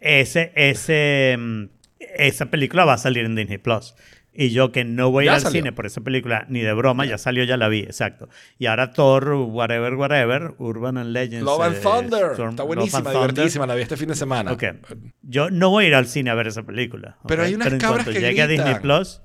ese, 0.00 0.50
ese, 0.56 1.36
mm, 1.38 1.64
esa 2.16 2.46
película 2.46 2.84
va 2.84 2.94
a 2.94 2.98
salir 2.98 3.24
en 3.24 3.36
Disney 3.36 3.58
Plus. 3.58 3.94
Y 4.40 4.50
yo 4.50 4.70
que 4.70 4.84
no 4.84 5.10
voy 5.10 5.26
al 5.26 5.40
salió. 5.40 5.58
cine 5.62 5.72
por 5.72 5.84
esa 5.84 6.00
película 6.00 6.46
ni 6.48 6.60
de 6.60 6.72
broma, 6.72 7.04
ya 7.04 7.18
salió, 7.18 7.42
ya 7.42 7.56
la 7.56 7.66
vi, 7.68 7.80
exacto. 7.80 8.28
Y 8.56 8.66
ahora 8.66 8.92
Thor, 8.92 9.32
whatever, 9.32 9.94
whatever, 9.96 10.54
Urban 10.58 10.96
and 10.96 11.10
Legends. 11.12 11.44
Love 11.44 11.60
and 11.62 11.74
eh, 11.76 11.80
Thunder. 11.82 12.26
Storm- 12.34 12.50
Está 12.50 12.62
buenísima, 12.62 13.10
divertidísima. 13.10 13.66
La 13.66 13.74
vi 13.74 13.82
este 13.82 13.96
fin 13.96 14.06
de 14.10 14.14
semana. 14.14 14.52
Ok. 14.52 14.62
Yo 15.22 15.50
no 15.50 15.70
voy 15.70 15.86
a 15.86 15.88
ir 15.88 15.94
al 15.96 16.06
cine 16.06 16.30
a 16.30 16.34
ver 16.34 16.46
esa 16.46 16.62
película. 16.62 17.16
¿ok? 17.22 17.26
Pero 17.26 17.42
hay 17.42 17.54
unas 17.56 17.72
en 17.72 17.78
cabras 17.80 18.04
cuanto 18.04 18.12
que 18.12 18.20
llegue 18.24 18.40
a 18.40 18.46
gritan. 18.46 18.66
Disney 18.66 18.80
Plus. 18.80 19.22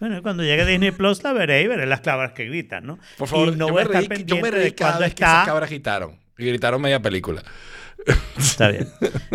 Bueno, 0.00 0.22
cuando 0.22 0.42
llegue 0.44 0.62
a 0.62 0.64
Disney 0.64 0.92
Plus 0.92 1.22
la 1.22 1.34
veré 1.34 1.60
y 1.60 1.66
veré 1.66 1.84
las 1.84 2.00
cabras 2.00 2.32
que 2.32 2.46
gritan, 2.46 2.86
¿no? 2.86 2.98
Por 3.18 3.28
favor, 3.28 3.48
y 3.48 3.50
no 3.56 3.66
yo, 3.68 3.72
voy 3.74 3.82
a 3.82 3.84
me 3.84 3.98
estar 3.98 4.16
reí, 4.16 4.24
yo 4.24 4.36
me 4.40 4.50
reí 4.50 4.72
cada 4.72 4.92
cuando 4.92 5.04
vez 5.04 5.14
que 5.14 5.24
esas 5.24 5.38
está. 5.40 5.44
cabras 5.44 5.68
gritaron. 5.68 6.18
Y 6.38 6.46
gritaron 6.46 6.80
media 6.80 7.02
película. 7.02 7.42
Está 8.38 8.68
bien. 8.68 8.88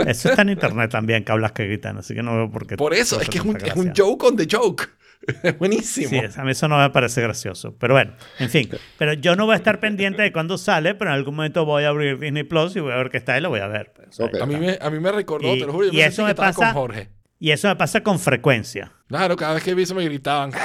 Eso 0.08 0.30
está 0.30 0.42
en 0.42 0.50
internet 0.50 0.90
también, 0.90 1.24
cablas 1.24 1.52
que 1.52 1.66
gritan, 1.66 1.98
así 2.00 2.16
que 2.16 2.24
no 2.24 2.36
veo 2.36 2.50
por 2.52 2.66
qué. 2.66 2.78
Por 2.78 2.96
eso, 2.96 3.22
es 3.22 3.30
que 3.30 3.38
es 3.38 3.44
un, 3.44 3.58
es 3.58 3.76
un 3.76 3.94
joke 3.96 4.24
on 4.24 4.38
the 4.38 4.48
joke. 4.50 4.90
Es 5.44 5.58
buenísimo. 5.60 6.10
Sí, 6.10 6.20
a 6.38 6.44
mí 6.44 6.52
eso 6.52 6.68
no 6.68 6.78
me 6.78 6.90
parece 6.90 7.22
gracioso. 7.22 7.76
Pero 7.80 7.94
bueno, 7.94 8.14
en 8.40 8.50
fin. 8.50 8.70
Pero 8.98 9.14
yo 9.14 9.36
no 9.36 9.46
voy 9.46 9.54
a 9.54 9.58
estar 9.58 9.80
pendiente 9.80 10.22
de 10.22 10.32
cuándo 10.34 10.58
sale, 10.58 10.96
pero 10.96 11.12
en 11.12 11.16
algún 11.16 11.36
momento 11.36 11.64
voy 11.66 11.84
a 11.84 11.90
abrir 11.90 12.20
Disney 12.20 12.44
Plus 12.44 12.76
y 12.76 12.80
voy 12.82 12.92
a 12.92 12.98
ver 12.98 13.10
qué 13.10 13.18
está 13.18 13.38
y 13.38 13.42
lo 13.42 13.50
voy 13.50 13.62
a 13.62 13.68
ver. 13.68 13.94
pues. 13.96 14.20
A, 14.42 14.46
mí 14.46 14.56
me, 14.58 14.78
a 14.82 14.90
mí 14.90 15.00
me 15.00 15.12
recordó, 15.12 15.56
Y- 15.56 15.60
te 15.60 15.66
lo 15.66 15.72
juro, 15.74 15.86
yo 15.88 15.94
y 15.94 15.98
me 15.98 16.06
eso 16.06 16.26
me 16.26 16.36
pasa- 16.36 16.66
con 16.66 16.74
Jorge. 16.74 17.10
Y 17.40 17.52
eso 17.52 17.68
me 17.68 17.76
pasa 17.76 18.02
con 18.02 18.20
frecuencia. 18.20 18.94
Claro, 19.08 19.36
cada 19.36 19.56
vez 19.56 19.64
que 19.64 19.74
vi 19.76 19.84
eso 19.84 19.94
me 19.96 20.06
gritaban. 20.06 20.52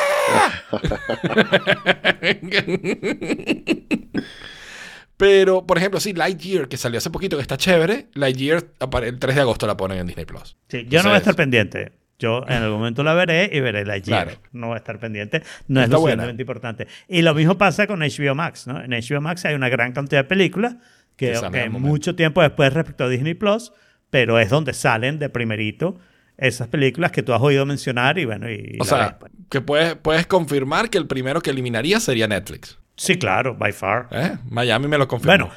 Pero, 5.17 5.67
por 5.67 5.79
ejemplo, 5.79 5.99
sí, 5.99 6.13
Lightyear, 6.13 6.69
que 6.69 6.77
salió 6.77 6.99
hace 6.99 7.11
poquito, 7.11 7.37
que 7.37 7.43
está 7.43 7.57
chévere. 7.57 8.07
Lightyear, 8.15 8.65
el 9.03 9.19
3 9.19 9.35
de 9.35 9.41
agosto 9.41 9.67
la 9.67 9.77
ponen 9.77 9.99
en 9.99 10.07
Disney 10.07 10.25
Plus. 10.27 10.57
Sí, 10.69 10.87
yo 10.89 11.03
no 11.03 11.09
voy 11.09 11.17
a 11.17 11.19
estar 11.19 11.35
pendiente. 11.35 11.93
Yo 12.19 12.45
en 12.49 12.63
algún 12.63 12.79
momento 12.79 13.05
la 13.05 13.15
veré 13.15 13.49
y 13.53 13.61
veré 13.61 13.85
la 13.85 14.01
Claro. 14.01 14.33
No 14.53 14.69
voy 14.69 14.75
a 14.75 14.79
estar 14.79 14.99
pendiente. 14.99 15.43
No 15.69 15.81
es 15.83 15.89
lo 15.89 16.01
buena. 16.01 16.25
suficientemente 16.25 16.43
importante. 16.43 16.87
Y 17.07 17.23
lo 17.23 17.35
mismo 17.35 17.57
pasa 17.57 17.87
con 17.87 18.01
HBO 18.01 18.35
Max. 18.35 18.67
¿no? 18.67 18.83
En 18.83 18.91
HBO 18.91 19.21
Max 19.21 19.45
hay 19.45 19.55
una 19.55 19.69
gran 19.69 19.93
cantidad 19.93 20.23
de 20.23 20.29
películas 20.29 20.77
que, 21.17 21.39
Que 21.53 21.69
mucho 21.69 22.15
tiempo 22.15 22.43
después 22.43 22.73
respecto 22.73 23.05
a 23.05 23.09
Disney 23.09 23.35
Plus, 23.35 23.73
pero 24.11 24.39
es 24.39 24.51
donde 24.51 24.73
salen 24.73 25.19
de 25.19 25.29
primerito 25.29 25.99
esas 26.37 26.69
películas 26.69 27.11
que 27.11 27.23
tú 27.23 27.35
has 27.35 27.43
oído 27.43 27.67
mencionar 27.67 28.19
y 28.19 28.25
bueno, 28.25 28.49
y 28.51 28.79
O 28.81 28.85
sea, 28.85 28.99
ves, 28.99 29.15
pues. 29.19 29.33
que 29.51 29.61
puedes, 29.61 29.95
puedes 29.97 30.27
confirmar 30.27 30.89
que 30.89 30.99
el 30.99 31.07
primero 31.09 31.41
que 31.41 31.51
eliminaría 31.51 31.99
sería 31.99 32.29
Netflix. 32.29 32.79
Sí, 32.97 33.17
claro, 33.17 33.57
by 33.57 33.73
far. 33.73 34.09
¿Eh? 34.13 34.37
Miami 34.49 34.87
me 34.87 34.99
lo 34.99 35.09
confirmó. 35.09 35.51
Bueno, 35.51 35.53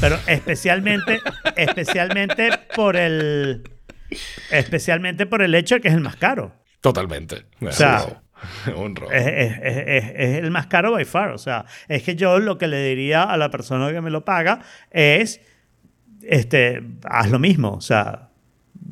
pero 0.00 0.18
especialmente, 0.26 1.20
especialmente 1.56 2.50
por 2.74 2.96
el, 2.96 3.62
especialmente 4.50 5.26
por 5.26 5.42
el 5.42 5.54
hecho 5.54 5.76
de 5.76 5.80
que 5.80 5.88
es 5.88 5.94
el 5.94 6.00
más 6.00 6.16
caro. 6.16 6.52
Totalmente. 6.80 7.46
sea, 7.70 8.22
un 8.76 8.94
robo. 8.94 9.10
Es, 9.12 9.26
es- 9.26 9.58
es- 9.62 10.12
es- 10.16 10.38
el 10.44 10.50
más 10.50 10.66
caro 10.66 10.92
by 10.92 11.04
far. 11.04 11.30
O 11.32 11.38
sea, 11.38 11.64
es 11.88 12.02
que 12.02 12.14
yo 12.16 12.38
lo 12.38 12.58
que 12.58 12.66
le 12.68 12.82
diría 12.84 13.22
a 13.22 13.36
la 13.36 13.50
persona 13.50 13.90
que 13.92 14.00
me 14.00 14.10
lo 14.10 14.24
paga 14.24 14.60
es, 14.90 15.40
este, 16.22 16.82
haz 17.04 17.30
lo 17.30 17.38
mismo. 17.38 17.72
O 17.72 17.80
sea, 17.80 18.28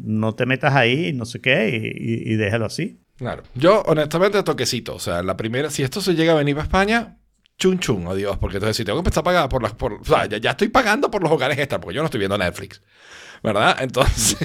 no 0.03 0.35
te 0.35 0.47
metas 0.47 0.75
ahí, 0.75 1.13
no 1.13 1.25
sé 1.27 1.41
qué, 1.41 1.69
y, 1.69 2.31
y- 2.31 2.33
y 2.33 2.37
déjalo 2.37 2.67
así. 2.67 2.99
Claro. 3.19 3.43
Yo, 3.55 3.83
honestamente, 3.87 4.43
toquecito. 4.43 4.95
O 4.95 4.99
sea, 4.99 5.23
la 5.23 5.37
primera, 5.37 5.71
si 5.71 5.83
esto 5.83 6.01
se 6.01 6.15
llega 6.15 6.33
a 6.33 6.37
venir 6.37 6.55
para 6.55 6.65
España, 6.65 7.19
chun 7.59 7.79
chun, 7.79 8.05
Dios, 8.17 8.39
porque 8.39 8.57
entonces 8.57 8.77
si 8.77 8.85
tengo 8.85 8.97
que 8.99 9.09
empezar 9.09 9.21
a 9.21 9.25
pagar 9.25 9.49
por 9.49 9.63
las. 9.63 9.75
Por, 9.75 9.93
o 9.95 10.05
sea, 10.05 10.27
ya, 10.27 10.39
ya 10.39 10.51
estoy 10.53 10.69
pagando 10.69 11.11
por 11.11 11.23
los 11.23 11.31
hogares 11.31 11.59
extra, 11.59 11.79
porque 11.81 11.95
yo 11.95 12.01
no 12.03 12.07
estoy 12.07 12.19
viendo 12.21 12.39
Netflix. 12.39 12.81
¿Verdad? 13.43 13.77
Entonces, 13.81 14.39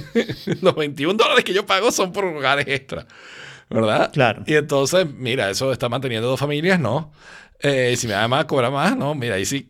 los 0.61 0.75
21 0.75 1.13
dólares 1.17 1.43
que 1.43 1.53
yo 1.53 1.65
pago 1.65 1.91
son 1.91 2.11
por 2.11 2.25
hogares 2.25 2.65
extra. 2.67 3.05
¿Verdad? 3.69 4.11
Claro. 4.13 4.43
Y 4.45 4.55
entonces, 4.55 5.05
mira, 5.13 5.49
eso 5.49 5.71
está 5.71 5.89
manteniendo 5.89 6.27
dos 6.27 6.39
familias, 6.39 6.79
¿no? 6.79 7.11
Eh, 7.59 7.95
si 7.97 8.07
me 8.07 8.13
da 8.13 8.27
más, 8.27 8.45
cobra 8.45 8.69
más, 8.71 8.95
¿no? 8.95 9.13
Mira, 9.13 9.35
ahí 9.35 9.45
sí, 9.45 9.69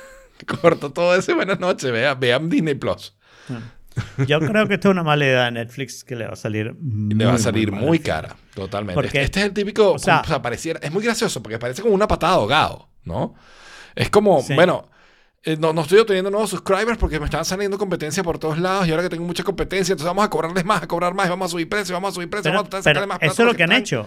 corto 0.62 0.90
todo 0.92 1.14
eso 1.14 1.32
y 1.32 1.34
buenas 1.34 1.60
noches. 1.60 1.90
Vean, 1.92 2.18
vean 2.18 2.48
Disney 2.48 2.74
Plus. 2.74 3.14
Yo 4.26 4.40
creo 4.40 4.66
que 4.66 4.74
esto 4.74 4.88
es 4.88 4.92
una 4.92 5.04
mala 5.04 5.24
idea 5.24 5.44
de 5.44 5.52
Netflix 5.52 6.02
que 6.02 6.16
le 6.16 6.26
va 6.26 6.32
a 6.32 6.36
salir 6.36 6.74
Y 6.82 7.14
le 7.14 7.24
va 7.26 7.30
a 7.32 7.34
muy, 7.34 7.42
salir 7.42 7.70
muy 7.70 7.84
muy, 7.86 7.98
cara, 8.00 8.34
totalmente. 8.54 8.94
Porque- 9.00 9.22
este, 9.22 9.40
es 9.40 9.46
el 9.46 9.52
típico, 9.52 9.92
o 9.92 9.98
sea- 10.00 10.22
o 10.22 10.26
sea, 10.26 10.42
pareciera, 10.42 10.80
es 10.82 10.90
muy 10.90 11.04
gracioso 11.04 11.40
porque 11.42 11.58
parece 11.60 11.80
como 11.82 11.94
una 11.94 12.08
patada 12.08 12.32
de 12.32 12.38
ahogado, 12.40 12.88
¿no? 13.04 13.34
Es 13.94 14.10
como, 14.10 14.42
Sí. 14.42 14.54
bueno, 14.54 14.88
eh, 15.44 15.56
no, 15.58 15.72
no 15.72 15.82
estoy 15.82 15.98
obteniendo 15.98 16.30
nuevos 16.30 16.50
subscribers 16.50 16.96
porque 16.96 17.20
me 17.20 17.26
están 17.26 17.44
saliendo 17.44 17.76
competencia 17.76 18.22
por 18.22 18.38
todos 18.38 18.58
lados 18.58 18.86
y 18.86 18.90
ahora 18.90 19.02
que 19.02 19.10
tengo 19.10 19.24
mucha 19.24 19.44
competencia, 19.44 19.92
entonces 19.92 20.08
vamos 20.08 20.24
a 20.24 20.30
cobrarles 20.30 20.64
más, 20.64 20.82
a 20.82 20.88
cobrar 20.88 21.12
más, 21.12 21.26
y 21.26 21.28
vamos 21.28 21.46
a 21.46 21.50
subir 21.50 21.68
precios, 21.68 21.90
vamos 21.90 22.12
a 22.12 22.14
subir 22.14 22.30
precios, 22.30 22.54
vamos 22.54 22.72
a 22.72 22.82
sacarle 22.82 23.06
más 23.06 23.18
plata 23.18 23.32
eso 23.32 23.42
es 23.42 23.48
lo 23.48 23.54
que 23.54 23.62
han 23.62 23.72
hecho. 23.72 24.06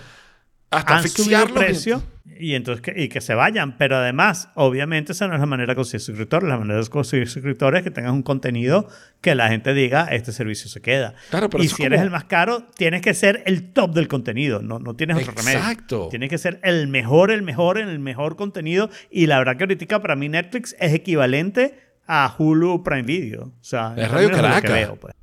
Hasta 0.72 0.98
han 0.98 1.08
subido 1.08 1.44
el 1.44 1.54
precio 1.54 2.04
y 2.40 2.54
entonces 2.54 2.82
que, 2.82 2.94
y 3.02 3.08
que 3.10 3.22
se 3.22 3.34
vayan. 3.34 3.78
Pero 3.78 3.96
además, 3.96 4.50
obviamente, 4.56 5.14
esa 5.14 5.28
no 5.28 5.34
es 5.34 5.40
la 5.40 5.46
manera 5.46 5.72
de 5.72 5.76
conseguir 5.76 6.02
suscriptores. 6.02 6.48
La 6.48 6.58
manera 6.58 6.80
de 6.80 6.88
conseguir 6.88 7.28
suscriptores 7.30 7.80
es 7.80 7.84
que 7.86 7.92
tengas 7.92 8.12
un 8.12 8.22
contenido 8.22 8.88
que 9.22 9.34
la 9.34 9.48
gente 9.50 9.74
diga, 9.74 10.06
este 10.12 10.32
servicio 10.32 10.70
se 10.70 10.82
queda. 10.82 11.16
Claro, 11.30 11.50
pero 11.50 11.64
y 11.64 11.68
si 11.68 11.74
es 11.76 11.80
eres 11.80 11.98
como- 12.00 12.04
el 12.06 12.12
más 12.12 12.26
caro, 12.26 12.68
tienes 12.76 13.02
que 13.02 13.14
ser 13.14 13.44
el 13.46 13.72
top 13.74 13.94
del 13.94 14.08
contenido. 14.08 14.62
No, 14.62 14.78
no 14.80 14.96
tienes 14.96 15.18
otro 15.18 15.34
remedio. 15.36 15.58
Exacto. 15.60 16.08
Tienes 16.10 16.30
que 16.30 16.38
ser 16.38 16.60
el 16.64 16.88
mejor, 16.88 17.32
el 17.32 17.42
mejor, 17.44 17.78
el 17.80 17.98
mejor 18.00 18.36
contenido. 18.36 18.90
Y 19.10 19.26
la 19.28 19.38
verdad 19.40 19.56
que 19.58 19.64
ahorita 19.64 20.02
para 20.02 20.16
mí 20.16 20.28
Netflix 20.30 20.76
es 20.80 20.94
equivalente 20.94 21.80
a 22.06 22.36
Hulu 22.38 22.84
Prime 22.84 23.04
Video. 23.04 23.44
O 23.60 23.64
sea, 23.64 23.94
en 23.96 24.04
Es 24.04 24.12
Radio 24.12 24.32
Caracas. 24.32 24.90
pues. 25.00 25.14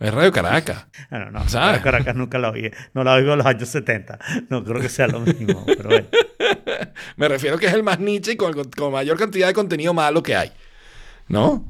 Es 0.00 0.14
Radio 0.14 0.30
Caracas. 0.32 0.86
Bueno, 1.10 1.30
no, 1.32 1.48
¿Sabes? 1.48 1.80
Caracas 1.82 2.14
nunca 2.14 2.38
la 2.38 2.50
oí. 2.50 2.70
No 2.94 3.02
la 3.04 3.14
oigo 3.14 3.32
en 3.32 3.38
los 3.38 3.46
años 3.46 3.68
70. 3.68 4.18
No 4.48 4.62
creo 4.64 4.80
que 4.80 4.88
sea 4.88 5.08
lo 5.08 5.20
mismo, 5.20 5.64
pero 5.66 5.88
bueno. 5.88 6.06
Me 7.16 7.28
refiero 7.28 7.58
que 7.58 7.66
es 7.66 7.74
el 7.74 7.82
más 7.82 7.98
niche 7.98 8.32
y 8.32 8.36
con, 8.36 8.52
con 8.70 8.92
mayor 8.92 9.18
cantidad 9.18 9.48
de 9.48 9.54
contenido 9.54 9.92
malo 9.94 10.22
que 10.22 10.36
hay. 10.36 10.52
¿No? 11.28 11.66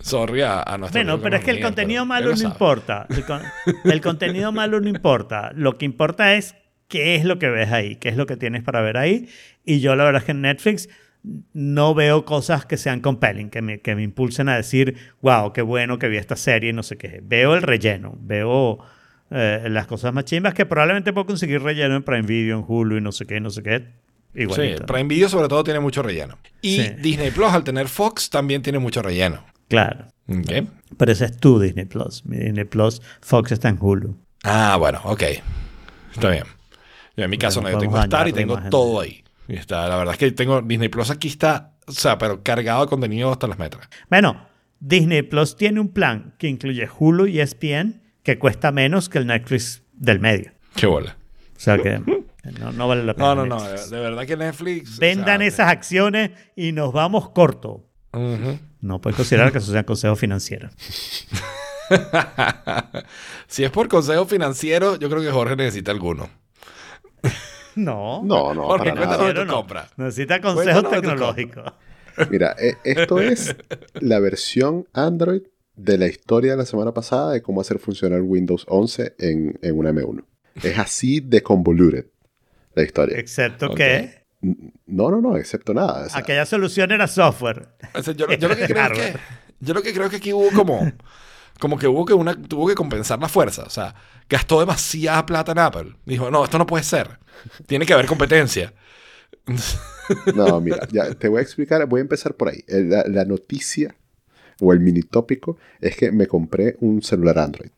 Sorry 0.00 0.42
a, 0.42 0.62
a 0.62 0.78
nuestro 0.78 0.98
Bueno, 1.00 1.20
pero 1.20 1.36
es 1.36 1.44
que 1.44 1.50
el 1.50 1.60
contenido 1.60 2.06
malo 2.06 2.30
no 2.30 2.36
sabe. 2.36 2.50
importa. 2.52 3.06
El, 3.10 3.24
con- 3.24 3.42
el 3.84 4.00
contenido 4.00 4.52
malo 4.52 4.80
no 4.80 4.88
importa. 4.88 5.50
Lo 5.54 5.76
que 5.76 5.84
importa 5.84 6.34
es 6.34 6.54
qué 6.88 7.16
es 7.16 7.24
lo 7.24 7.38
que 7.38 7.48
ves 7.48 7.70
ahí, 7.72 7.96
qué 7.96 8.08
es 8.08 8.16
lo 8.16 8.24
que 8.26 8.36
tienes 8.36 8.62
para 8.62 8.80
ver 8.80 8.96
ahí. 8.96 9.28
Y 9.64 9.80
yo 9.80 9.94
la 9.96 10.04
verdad 10.04 10.22
es 10.22 10.26
que 10.26 10.32
en 10.32 10.40
Netflix 10.42 10.88
no 11.52 11.94
veo 11.94 12.24
cosas 12.24 12.64
que 12.64 12.76
sean 12.76 13.00
compelling, 13.00 13.50
que 13.50 13.60
me, 13.62 13.80
que 13.80 13.94
me 13.94 14.02
impulsen 14.02 14.48
a 14.48 14.56
decir, 14.56 14.96
wow, 15.20 15.52
qué 15.52 15.62
bueno 15.62 15.98
que 15.98 16.08
vi 16.08 16.16
esta 16.16 16.36
serie, 16.36 16.72
no 16.72 16.82
sé 16.82 16.96
qué. 16.96 17.20
Veo 17.22 17.54
el 17.54 17.62
relleno, 17.62 18.16
veo 18.20 18.78
eh, 19.30 19.66
las 19.68 19.86
cosas 19.86 20.12
más 20.14 20.24
chimbas 20.24 20.54
que 20.54 20.64
probablemente 20.66 21.12
puedo 21.12 21.26
conseguir 21.26 21.62
relleno 21.62 21.96
en 21.96 22.02
Prime 22.02 22.22
Video, 22.22 22.58
en 22.58 22.64
Hulu 22.66 22.96
y 22.96 23.00
no 23.00 23.12
sé 23.12 23.26
qué, 23.26 23.40
no 23.40 23.50
sé 23.50 23.62
qué. 23.62 23.78
Sí, 24.34 24.42
Igualito. 24.42 24.86
Prime 24.86 25.04
Video 25.08 25.28
sobre 25.28 25.48
todo 25.48 25.64
tiene 25.64 25.80
mucho 25.80 26.02
relleno. 26.02 26.38
Y 26.62 26.76
Sí. 26.82 26.88
Disney 27.00 27.30
Plus, 27.30 27.48
al 27.52 27.64
tener 27.64 27.88
Fox, 27.88 28.30
también 28.30 28.62
tiene 28.62 28.78
mucho 28.78 29.02
relleno. 29.02 29.44
Claro. 29.68 30.06
Ok. 30.28 30.68
Pero 30.96 31.12
ese 31.12 31.24
es 31.26 31.36
tu 31.36 31.58
Disney 31.58 31.86
Plus. 31.86 32.24
Mi 32.24 32.36
Disney 32.38 32.64
Plus, 32.64 33.02
Fox 33.20 33.52
está 33.52 33.68
en 33.68 33.78
Hulu. 33.80 34.16
Ah, 34.44 34.76
bueno, 34.78 35.00
ok. 35.04 35.22
Está 36.14 36.30
bien. 36.30 36.44
Yo 37.16 37.24
en 37.24 37.30
mi 37.30 37.38
caso 37.38 37.60
no, 37.60 37.70
yo 37.70 37.78
tengo 37.78 37.98
Star 38.00 38.28
y 38.28 38.32
tengo 38.32 38.58
todo 38.70 39.00
ahí. 39.00 39.24
Y 39.48 39.56
está, 39.56 39.88
la 39.88 39.96
verdad 39.96 40.14
es 40.14 40.18
que 40.18 40.30
tengo 40.30 40.60
Disney 40.60 40.88
Plus 40.88 41.10
aquí 41.10 41.28
está, 41.28 41.72
o 41.86 41.92
sea, 41.92 42.18
pero 42.18 42.42
cargado 42.42 42.82
de 42.82 42.88
contenido 42.88 43.32
hasta 43.32 43.46
las 43.46 43.58
metras. 43.58 43.88
Bueno, 44.10 44.46
Disney 44.78 45.22
Plus 45.22 45.56
tiene 45.56 45.80
un 45.80 45.88
plan 45.88 46.34
que 46.38 46.48
incluye 46.48 46.88
Hulu 46.98 47.26
y 47.26 47.40
ESPN 47.40 48.02
que 48.22 48.38
cuesta 48.38 48.72
menos 48.72 49.08
que 49.08 49.18
el 49.18 49.26
Netflix 49.26 49.82
del 49.92 50.20
medio. 50.20 50.52
Qué 50.76 50.86
bola. 50.86 51.16
O 51.56 51.60
sea 51.60 51.78
que 51.78 51.98
no, 51.98 52.72
no 52.72 52.88
vale 52.88 53.04
la 53.04 53.14
pena. 53.14 53.34
No, 53.34 53.46
no, 53.46 53.58
no, 53.58 53.62
de, 53.64 53.88
de 53.88 54.00
verdad 54.00 54.26
que 54.26 54.36
Netflix... 54.36 54.98
o 54.98 55.00
Vendan 55.00 55.38
sea, 55.38 55.46
esas 55.46 55.68
acciones 55.68 56.30
y 56.54 56.72
nos 56.72 56.92
vamos 56.92 57.30
corto. 57.30 57.84
No 58.80 59.00
puedes 59.00 59.16
considerar 59.16 59.52
que 59.52 59.58
eso 59.58 59.72
sea 59.72 59.84
consejo 59.84 60.16
financiero. 60.16 60.70
si 63.46 63.64
es 63.64 63.70
por 63.70 63.88
consejo 63.88 64.24
financiero, 64.26 64.96
yo 64.96 65.08
creo 65.08 65.22
que 65.22 65.30
Jorge 65.30 65.56
necesita 65.56 65.90
alguno. 65.90 66.28
No. 67.78 68.22
No, 68.24 68.52
no, 68.52 68.66
Jorge, 68.66 68.92
para 68.92 69.06
nada. 69.06 69.44
no. 69.44 69.54
compra. 69.54 69.88
Necesita 69.96 70.40
consejos 70.40 70.90
tecnológicos. 70.90 71.72
Mira, 72.30 72.56
eh, 72.58 72.74
esto 72.84 73.20
es 73.20 73.54
la 74.00 74.18
versión 74.18 74.86
Android 74.92 75.42
de 75.76 75.96
la 75.98 76.08
historia 76.08 76.52
de 76.52 76.56
la 76.58 76.66
semana 76.66 76.92
pasada 76.92 77.32
de 77.32 77.42
cómo 77.42 77.60
hacer 77.60 77.78
funcionar 77.78 78.22
Windows 78.22 78.64
11 78.68 79.14
en, 79.18 79.58
en 79.62 79.78
una 79.78 79.92
M1. 79.92 80.24
Es 80.62 80.76
así 80.78 81.20
de 81.20 81.42
convoluted 81.42 82.06
la 82.74 82.82
historia. 82.82 83.16
Excepto 83.16 83.72
que 83.74 84.24
No, 84.40 85.10
no, 85.10 85.20
no, 85.20 85.36
excepto 85.36 85.72
nada. 85.72 86.06
o 86.06 86.08
sea, 86.08 86.18
aquella 86.18 86.44
solución 86.46 86.90
era 86.90 87.06
software. 87.06 87.68
O 87.94 88.02
sea, 88.02 88.14
yo, 88.14 88.26
yo 88.32 88.48
lo 88.48 88.56
que 88.56 88.66
creo 88.66 88.86
es 88.86 88.98
que, 88.98 89.18
yo 89.60 89.74
lo 89.74 89.82
que 89.82 89.92
creo 89.92 90.06
es 90.06 90.10
que 90.10 90.16
aquí 90.16 90.32
hubo 90.32 90.50
como, 90.50 90.92
como 91.58 91.78
que 91.78 91.86
hubo 91.88 92.04
que 92.04 92.14
una, 92.14 92.34
tuvo 92.40 92.66
que 92.68 92.74
compensar 92.74 93.18
la 93.20 93.28
fuerza. 93.28 93.64
O 93.64 93.70
sea, 93.70 93.94
gastó 94.28 94.60
demasiada 94.60 95.24
plata 95.26 95.52
en 95.52 95.58
Apple. 95.58 95.96
Dijo, 96.04 96.30
no, 96.30 96.44
esto 96.44 96.58
no 96.58 96.66
puede 96.66 96.84
ser. 96.84 97.18
Tiene 97.66 97.86
que 97.86 97.92
haber 97.92 98.06
competencia. 98.06 98.72
No, 100.34 100.60
mira, 100.60 100.86
ya 100.90 101.14
te 101.14 101.28
voy 101.28 101.38
a 101.38 101.42
explicar, 101.42 101.84
voy 101.86 102.00
a 102.00 102.02
empezar 102.02 102.34
por 102.34 102.48
ahí. 102.48 102.64
El- 102.66 102.90
La, 102.90 103.04
la 103.06 103.24
noticia 103.24 103.94
o 104.60 104.72
el 104.72 104.80
mini 104.80 105.02
tópico 105.02 105.56
es 105.80 105.96
que 105.96 106.10
me 106.12 106.26
compré 106.26 106.76
un 106.80 107.02
celular 107.02 107.38
Android. 107.38 107.70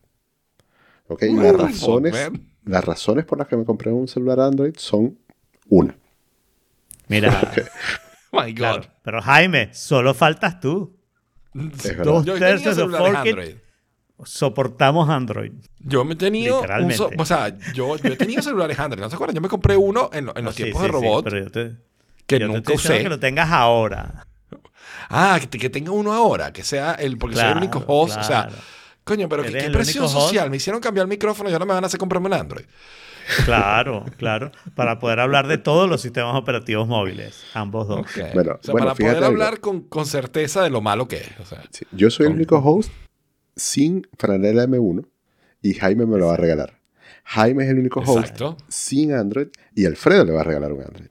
¿Ok? 1.07 1.23
Las 1.33 1.55
razones, 1.55 2.13
man? 2.13 2.47
las 2.65 2.85
razones 2.85 3.25
por 3.25 3.37
las 3.37 3.47
que 3.47 3.57
me 3.57 3.65
compré 3.65 3.91
un 3.91 4.07
celular 4.07 4.39
Android 4.39 4.73
son 4.77 5.17
una. 5.69 5.95
Mira, 7.07 7.51
My 8.31 8.51
God. 8.51 8.55
claro. 8.55 8.81
Pero 9.03 9.21
Jaime, 9.21 9.73
solo 9.73 10.13
faltas 10.13 10.59
tú. 10.61 10.97
Dos 11.53 12.23
tercios 12.25 12.77
de 12.77 12.83
Android. 12.83 13.55
Soportamos 14.25 15.09
Android. 15.09 15.51
Yo 15.79 16.03
me 16.05 16.13
he 16.13 16.17
tenido. 16.17 16.55
un 16.57 16.61
Literalmente. 16.61 16.95
so- 16.97 17.09
o 17.17 17.25
sea, 17.25 17.57
yo, 17.73 17.95
yo 17.97 18.13
he 18.13 18.15
tenido 18.15 18.41
celulares 18.41 18.77
Android. 18.79 19.01
¿No 19.01 19.09
se 19.09 19.15
acuerdan? 19.15 19.35
Yo 19.35 19.41
me 19.41 19.49
compré 19.49 19.75
uno 19.77 20.09
en, 20.13 20.25
lo- 20.27 20.35
en 20.35 20.45
los 20.45 20.55
Sí, 20.55 20.63
tiempos 20.63 20.81
sí, 20.81 20.87
de 20.87 20.93
sí, 20.99 21.05
robot 21.05 21.23
pero 21.23 21.37
yo 21.43 21.51
te, 21.51 21.71
que 22.27 22.35
yo 22.39 22.39
te 22.39 22.45
nunca 22.47 22.57
estoy 22.59 22.73
diciendo 22.75 22.95
usé. 22.97 23.03
que 23.03 23.09
lo 23.09 23.19
tengas 23.19 23.49
ahora. 23.51 24.27
Ah, 25.09 25.39
que, 25.41 25.57
que 25.57 25.69
tenga 25.69 25.91
uno 25.91 26.13
ahora, 26.13 26.53
que 26.53 26.63
sea 26.63 26.93
el. 26.93 27.17
Porque 27.17 27.35
soy 27.35 27.49
el 27.49 27.57
único 27.57 27.79
Claro, 27.79 27.93
host. 27.93 28.17
O 28.17 28.23
sea, 28.23 28.49
coño, 29.03 29.27
pero 29.27 29.43
qué, 29.43 29.51
qué 29.51 29.65
el 29.65 29.71
presión 29.71 30.07
social. 30.07 30.49
Me 30.49 30.57
hicieron 30.57 30.79
cambiar 30.81 31.05
el 31.05 31.09
micrófono 31.09 31.49
y 31.49 31.53
ahora 31.53 31.65
me 31.65 31.73
van 31.73 31.83
a 31.83 31.87
hacer 31.87 31.99
comprarme 31.99 32.27
un 32.27 32.33
Android. 32.33 32.65
Claro, 33.45 34.05
claro. 34.17 34.51
Para 34.75 34.99
poder 34.99 35.19
hablar 35.19 35.47
de 35.47 35.57
todos 35.57 35.89
los 35.89 36.01
sistemas 36.01 36.35
operativos 36.35 36.87
móviles. 36.87 37.43
Ambos 37.53 37.87
dos. 37.87 37.99
Ok. 37.99 38.09
Bueno, 38.33 38.53
o 38.59 38.63
sea, 38.63 38.71
bueno, 38.71 38.87
para 38.87 38.95
poder 38.95 39.15
algo. 39.17 39.25
hablar 39.27 39.59
con, 39.59 39.81
con 39.81 40.05
certeza 40.05 40.61
de 40.63 40.69
lo 40.69 40.81
malo 40.81 41.07
que 41.07 41.17
es. 41.17 41.29
O 41.39 41.45
sea, 41.45 41.61
Sí, 41.71 41.85
Yo 41.91 42.09
soy 42.09 42.27
el 42.27 42.33
único 42.33 42.57
host 42.59 42.91
sin 43.55 44.07
franela 44.17 44.65
M1 44.65 45.05
y 45.61 45.73
Jaime 45.75 46.05
me 46.05 46.17
lo 46.17 46.27
va 46.27 46.33
a 46.33 46.37
regalar. 46.37 46.79
Jaime 47.23 47.63
es 47.65 47.69
el 47.69 47.79
único 47.79 47.99
host 48.01 48.19
exacto. 48.19 48.57
sin 48.67 49.13
Android 49.13 49.47
y 49.75 49.85
Alfredo 49.85 50.25
le 50.25 50.31
va 50.33 50.41
a 50.41 50.43
regalar 50.43 50.71
un 50.73 50.81
Android. 50.83 51.07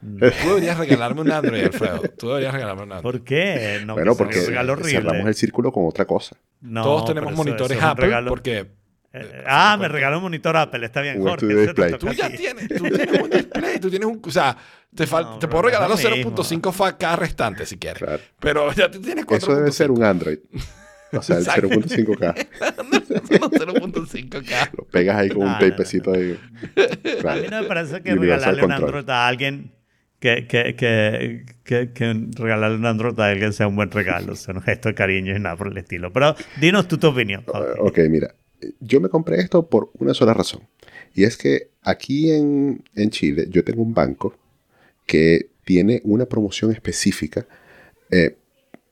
Tú 0.00 0.48
deberías 0.50 0.78
regalarme 0.78 1.22
un 1.22 1.32
Android, 1.32 1.64
Alfredo. 1.64 2.02
Tú 2.16 2.28
deberías 2.28 2.52
regalarme 2.52 2.82
un 2.84 2.92
Android. 2.92 3.12
¿Por 3.12 3.24
qué? 3.24 3.80
No, 3.84 3.94
bueno, 3.94 4.14
porque 4.14 4.34
cerramos 4.40 5.26
el 5.26 5.34
círculo 5.34 5.72
con 5.72 5.86
otra 5.86 6.04
cosa. 6.04 6.36
No, 6.60 6.82
Todos 6.84 7.06
tenemos 7.06 7.32
eso- 7.32 7.36
monitores 7.38 7.76
eso 7.78 7.86
es 7.86 7.92
Apple 7.92 8.06
regalo- 8.06 8.28
porque 8.30 8.66
Eh, 9.10 9.42
ah, 9.46 9.76
me 9.80 9.88
regaló 9.88 10.18
un 10.18 10.24
monitor 10.24 10.54
Apple. 10.56 10.84
Está 10.84 11.00
bien, 11.00 11.20
Jorge. 11.22 11.72
Tú 11.98 12.12
ya 12.12 12.28
ti. 12.28 12.36
tienes, 12.36 12.68
tú 12.68 12.84
tienes 12.84 13.22
un 13.22 13.30
display, 13.30 13.80
tú 13.80 13.88
tienes 13.90 14.06
un, 14.06 14.20
o 14.22 14.30
sea, 14.30 14.54
te, 14.94 15.04
fal- 15.08 15.24
No, 15.24 15.38
te 15.38 15.48
puedo 15.48 15.62
regalar 15.62 15.88
los 15.88 16.04
lo 16.04 16.10
mismo. 16.10 16.32
0.5 16.36 16.72
FK 16.72 17.16
restante 17.16 17.64
si 17.64 17.78
quieres. 17.78 18.02
Claro. 18.02 18.22
Pero 18.38 18.70
ya 18.74 18.90
tienes 18.90 19.24
4.5. 19.24 19.36
Eso 19.38 19.56
debe 19.56 19.72
ser 19.72 19.90
un 19.90 20.04
Android. 20.04 20.38
O 21.12 21.22
sea, 21.22 21.36
el 21.36 21.42
Exacto. 21.42 21.68
0.5K. 21.68 22.46
Los 23.40 23.50
0.5K. 23.52 24.70
Lo 24.76 24.84
pegas 24.84 25.16
ahí 25.16 25.28
con 25.28 25.38
No, 25.40 25.44
un 25.46 25.52
no, 25.52 25.58
ahí. 26.12 26.38
A 27.16 27.20
Claro. 27.20 27.40
mí 27.42 27.48
no 27.50 27.62
me 27.62 27.68
parece 27.68 28.02
que 28.02 28.14
regalarle 28.14 28.64
un. 28.64 28.72
Android 28.72 29.08
a 29.08 29.26
alguien 29.26 29.72
que, 30.20 30.46
que, 30.46 30.74
que, 30.76 31.44
que, 31.64 31.92
que 31.92 32.26
regalarle 32.36 32.76
un 32.76 32.86
Android 32.86 33.18
a 33.20 33.26
alguien 33.28 33.52
sea 33.52 33.68
un 33.68 33.76
buen 33.76 33.90
regalo, 33.90 34.36
sea 34.36 34.54
un 34.54 34.62
gesto 34.62 34.88
de 34.88 34.94
cariño 34.94 35.36
y 35.36 35.40
nada 35.40 35.56
por 35.56 35.68
el 35.68 35.78
estilo. 35.78 36.12
Pero 36.12 36.34
dinos 36.60 36.88
tú 36.88 36.98
tu 36.98 37.06
opinión. 37.08 37.44
Jorge. 37.46 37.72
Ok, 37.80 37.98
mira. 38.10 38.34
Yo 38.80 39.00
me 39.00 39.08
compré 39.08 39.36
esto 39.40 39.68
por 39.68 39.90
una 39.98 40.14
sola 40.14 40.34
razón. 40.34 40.62
Y 41.14 41.22
es 41.22 41.36
que 41.36 41.70
aquí 41.82 42.32
en, 42.32 42.82
en 42.96 43.10
Chile 43.10 43.46
yo 43.48 43.62
tengo 43.62 43.82
un 43.82 43.94
banco 43.94 44.36
que 45.06 45.50
tiene 45.64 46.00
una 46.02 46.26
promoción 46.26 46.72
específica. 46.72 47.46
Eh, 48.10 48.36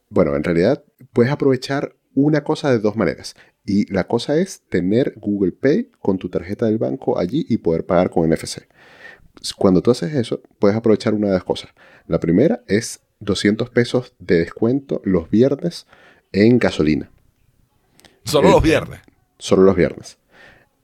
bueno, 0.08 0.36
en 0.36 0.44
realidad 0.44 0.84
puedes 1.12 1.32
aprovechar 1.32 1.95
una 2.16 2.42
cosa 2.42 2.70
de 2.72 2.80
dos 2.80 2.96
maneras. 2.96 3.36
Y 3.64 3.92
la 3.92 4.08
cosa 4.08 4.36
es 4.40 4.62
tener 4.68 5.12
Google 5.16 5.52
Pay 5.52 5.90
con 6.00 6.18
tu 6.18 6.28
tarjeta 6.28 6.66
del 6.66 6.78
banco 6.78 7.18
allí 7.18 7.46
y 7.48 7.58
poder 7.58 7.86
pagar 7.86 8.10
con 8.10 8.28
NFC. 8.28 8.66
Cuando 9.56 9.82
tú 9.82 9.90
haces 9.92 10.14
eso, 10.14 10.40
puedes 10.58 10.76
aprovechar 10.76 11.14
una 11.14 11.28
de 11.28 11.34
las 11.34 11.44
cosas. 11.44 11.70
La 12.08 12.18
primera 12.18 12.62
es 12.66 13.00
200 13.20 13.70
pesos 13.70 14.14
de 14.18 14.38
descuento 14.38 15.00
los 15.04 15.30
viernes 15.30 15.86
en 16.32 16.58
gasolina. 16.58 17.10
Solo 18.24 18.48
Eh, 18.48 18.52
los 18.52 18.62
viernes. 18.62 19.00
Solo 19.38 19.62
los 19.62 19.76
viernes. 19.76 20.18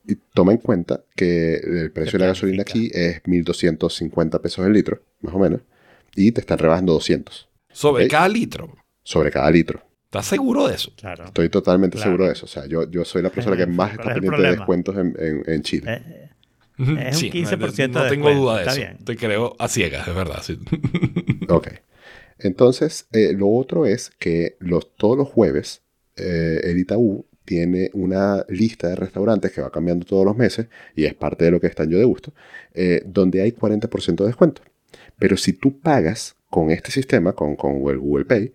Y 0.07 0.17
toma 0.17 0.53
en 0.53 0.59
cuenta 0.59 1.03
que 1.17 1.55
el 1.55 1.93
precio 1.93 2.19
de 2.19 2.25
la 2.25 2.33
gasolina 2.33 2.63
aquí 2.63 2.91
es 2.93 3.23
1.250 3.23 4.41
pesos 4.41 4.67
el 4.67 4.73
litro, 4.73 5.01
más 5.21 5.35
o 5.35 5.39
menos. 5.39 5.63
Y 6.15 6.33
te 6.33 6.41
están 6.41 6.59
rebajando 6.59 6.93
200 6.93 7.49
Sobre 7.73 8.07
cada 8.09 8.29
litro. 8.29 8.77
sobre 9.03 9.31
cada 9.31 9.51
litro. 9.51 9.83
¿Estás 10.13 10.27
seguro 10.27 10.69
de 10.69 10.75
eso? 10.75 10.93
Claro. 10.97 11.25
Estoy 11.25 11.49
totalmente 11.49 11.97
Claro. 11.97 12.11
seguro 12.11 12.27
de 12.27 12.33
eso. 12.33 12.45
O 12.45 12.49
sea, 12.49 12.67
yo, 12.67 12.89
yo 12.91 13.03
soy 13.07 13.23
la 13.23 13.31
persona 13.31 13.57
que 13.57 13.67
más 13.67 13.89
¿Cuál 13.95 14.01
está 14.01 14.11
es 14.11 14.15
pendiente 14.21 14.43
de 14.43 14.51
descuentos 14.57 14.97
en, 14.99 15.15
en- 15.19 15.43
en 15.47 15.63
Chile. 15.63 15.91
Eh, 16.79 17.09
Es 17.09 17.23
un 17.23 17.31
15% 17.31 17.93
no 17.93 18.05
de 18.05 18.11
tengo 18.11 18.29
descuento, 18.29 18.41
duda 18.43 18.55
de 18.57 18.61
está 18.61 18.73
eso. 18.73 18.81
bien. 18.81 18.99
Te 19.05 19.17
creo 19.17 19.57
a 19.59 19.69
ciegas, 19.69 20.07
es 20.07 20.15
verdad. 20.15 20.43
sí. 20.43 20.59
Ok. 21.49 21.69
Entonces, 22.39 23.07
eh, 23.13 23.33
lo 23.33 23.49
otro 23.49 23.87
es 23.87 24.11
que 24.19 24.57
los, 24.59 24.95
todos 24.97 25.17
los 25.17 25.29
jueves 25.29 25.83
eh, 26.17 26.61
el 26.65 26.79
Itaú 26.79 27.25
tiene 27.45 27.91
una 27.95 28.45
lista 28.49 28.89
de 28.89 28.97
restaurantes 28.97 29.51
que 29.53 29.61
va 29.63 29.71
cambiando 29.71 30.05
todos 30.05 30.25
los 30.25 30.37
meses 30.37 30.67
y 30.95 31.05
es 31.07 31.15
parte 31.15 31.45
de 31.47 31.51
lo 31.53 31.61
que 31.61 31.67
está 31.69 31.85
en 31.85 31.91
Yo 31.91 31.99
de 31.99 32.05
Gusto, 32.05 32.33
eh, 32.75 33.03
donde 33.07 33.43
hay 33.43 33.53
40% 33.53 34.17
de 34.17 34.27
descuento. 34.27 34.63
Pero 35.19 35.37
si 35.37 35.53
tú 35.55 35.79
pagas 35.81 36.37
con 36.51 36.71
este 36.71 36.91
sistema, 36.91 37.33
con, 37.33 37.57
con 37.57 37.77
el 37.89 37.99
Google 37.99 38.25
Pay, 38.27 38.53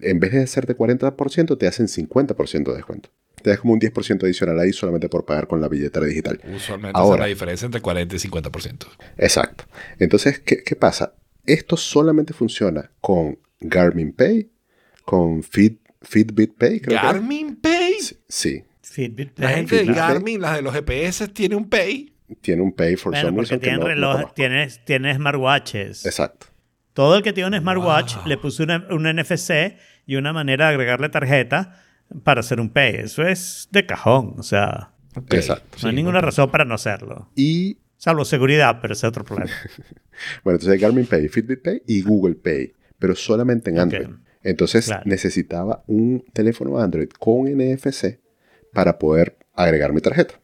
en 0.00 0.20
vez 0.20 0.32
de 0.32 0.42
hacerte 0.42 0.76
40%, 0.76 1.58
te 1.58 1.66
hacen 1.66 1.86
50% 1.88 2.64
de 2.70 2.74
descuento. 2.76 3.10
Te 3.42 3.50
das 3.50 3.60
como 3.60 3.72
un 3.74 3.80
10% 3.80 4.24
adicional 4.24 4.58
ahí 4.58 4.72
solamente 4.72 5.08
por 5.08 5.24
pagar 5.24 5.46
con 5.46 5.60
la 5.60 5.68
billetera 5.68 6.06
digital. 6.06 6.40
Usualmente 6.54 6.90
esa 6.98 7.04
es 7.04 7.04
Ahora. 7.10 7.20
la 7.22 7.26
diferencia 7.28 7.66
entre 7.66 7.80
40 7.80 8.16
y 8.16 8.18
50%. 8.18 8.86
Exacto. 9.16 9.64
Entonces, 9.98 10.40
¿qué, 10.40 10.62
qué 10.64 10.74
pasa? 10.76 11.14
Esto 11.46 11.76
solamente 11.76 12.32
funciona 12.32 12.90
con 13.00 13.38
Garmin 13.60 14.12
Pay, 14.12 14.50
con 15.04 15.42
Fit, 15.42 15.80
Fitbit 16.02 16.54
Pay, 16.58 16.80
creo 16.80 17.00
que 17.00 17.06
Garmin 17.06 17.56
Pay. 17.56 17.94
Sí, 18.28 18.64
Fitbit 18.82 19.38
La 19.38 19.46
Pay, 19.46 19.54
gente 19.56 19.74
de 19.76 19.80
Fitbit 19.82 19.94
claro. 19.96 20.14
Garmin, 20.14 20.40
las 20.42 20.56
de 20.56 20.62
los 20.62 20.74
GPS, 20.74 21.28
tiene 21.28 21.54
un 21.56 21.68
Pay. 21.68 22.12
tiene 22.42 22.60
un 22.62 22.72
Pay 22.72 22.96
for 22.96 23.12
Bueno, 23.12 23.28
some 23.28 23.36
porque 23.36 23.50
reason 23.56 23.60
tienen 23.60 24.00
no- 24.00 24.18
no 24.18 24.28
tienes, 24.34 24.84
tienes 24.84 25.16
smartwatches. 25.16 26.04
Exacto. 26.04 26.47
Todo 26.98 27.14
el 27.16 27.22
que 27.22 27.32
tiene 27.32 27.48
un 27.56 27.62
smartwatch 27.62 28.16
Wow. 28.16 28.26
le 28.26 28.36
puso 28.38 28.64
una- 28.64 28.84
un 28.90 29.06
NFC 29.06 29.76
y 30.04 30.16
una 30.16 30.32
manera 30.32 30.66
de 30.66 30.72
agregarle 30.74 31.08
tarjeta 31.08 31.80
para 32.24 32.40
hacer 32.40 32.58
un 32.60 32.70
pay. 32.70 32.96
Eso 32.96 33.22
es 33.22 33.68
de 33.70 33.86
cajón. 33.86 34.34
O 34.36 34.42
sea, 34.42 34.90
Exacto. 35.30 35.76
no 35.82 35.88
hay 35.90 35.92
sí, 35.92 35.96
ninguna 35.96 36.20
razón 36.20 36.50
para 36.50 36.64
no 36.64 36.74
hacerlo. 36.74 37.30
Y 37.36 37.78
Salvo 38.00 38.24
seguridad, 38.24 38.78
pero 38.82 38.94
ese 38.94 39.06
es 39.06 39.10
otro 39.10 39.24
problema. 39.24 39.50
bueno, 40.44 40.56
entonces 40.56 40.68
hay 40.70 40.78
Garmin 40.78 41.06
Pay, 41.06 41.28
Fitbit 41.28 41.62
Pay 41.62 41.82
y 41.86 42.02
Google 42.02 42.34
Pay, 42.34 42.72
pero 42.98 43.14
solamente 43.14 43.70
en. 43.70 43.78
Android. 43.78 44.08
Entonces 44.42 44.86
Claro. 44.86 45.02
necesitaba 45.04 45.84
un 45.86 46.24
teléfono 46.32 46.78
Android 46.80 47.08
con 47.18 47.46
NFC 47.48 48.18
para 48.72 48.98
poder 48.98 49.36
agregar 49.54 49.92
mi 49.92 50.00
tarjeta. 50.00 50.34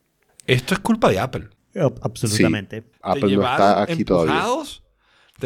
Esto 0.47 0.75
es 0.75 0.81
culpa 0.81 1.11
de 1.11 1.19
Apple. 1.19 1.49
Ab- 1.75 1.99
Absolutamente. 2.03 2.83
Te 2.83 2.89
Apple 3.03 3.37
no 3.37 3.43
está 3.43 3.83
aquí 3.83 4.05
todavía. 4.05 4.35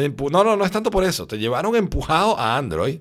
Empujados. 0.03 0.15
te 0.17 0.23
empu- 0.25 0.31
no, 0.31 0.43
no, 0.43 0.55
no 0.57 0.65
es 0.65 0.71
tanto 0.71 0.91
por 0.91 1.03
eso. 1.03 1.27
Te 1.27 1.37
llevaron 1.37 1.75
empujado 1.75 2.37
a 2.39 2.57
Android 2.57 2.99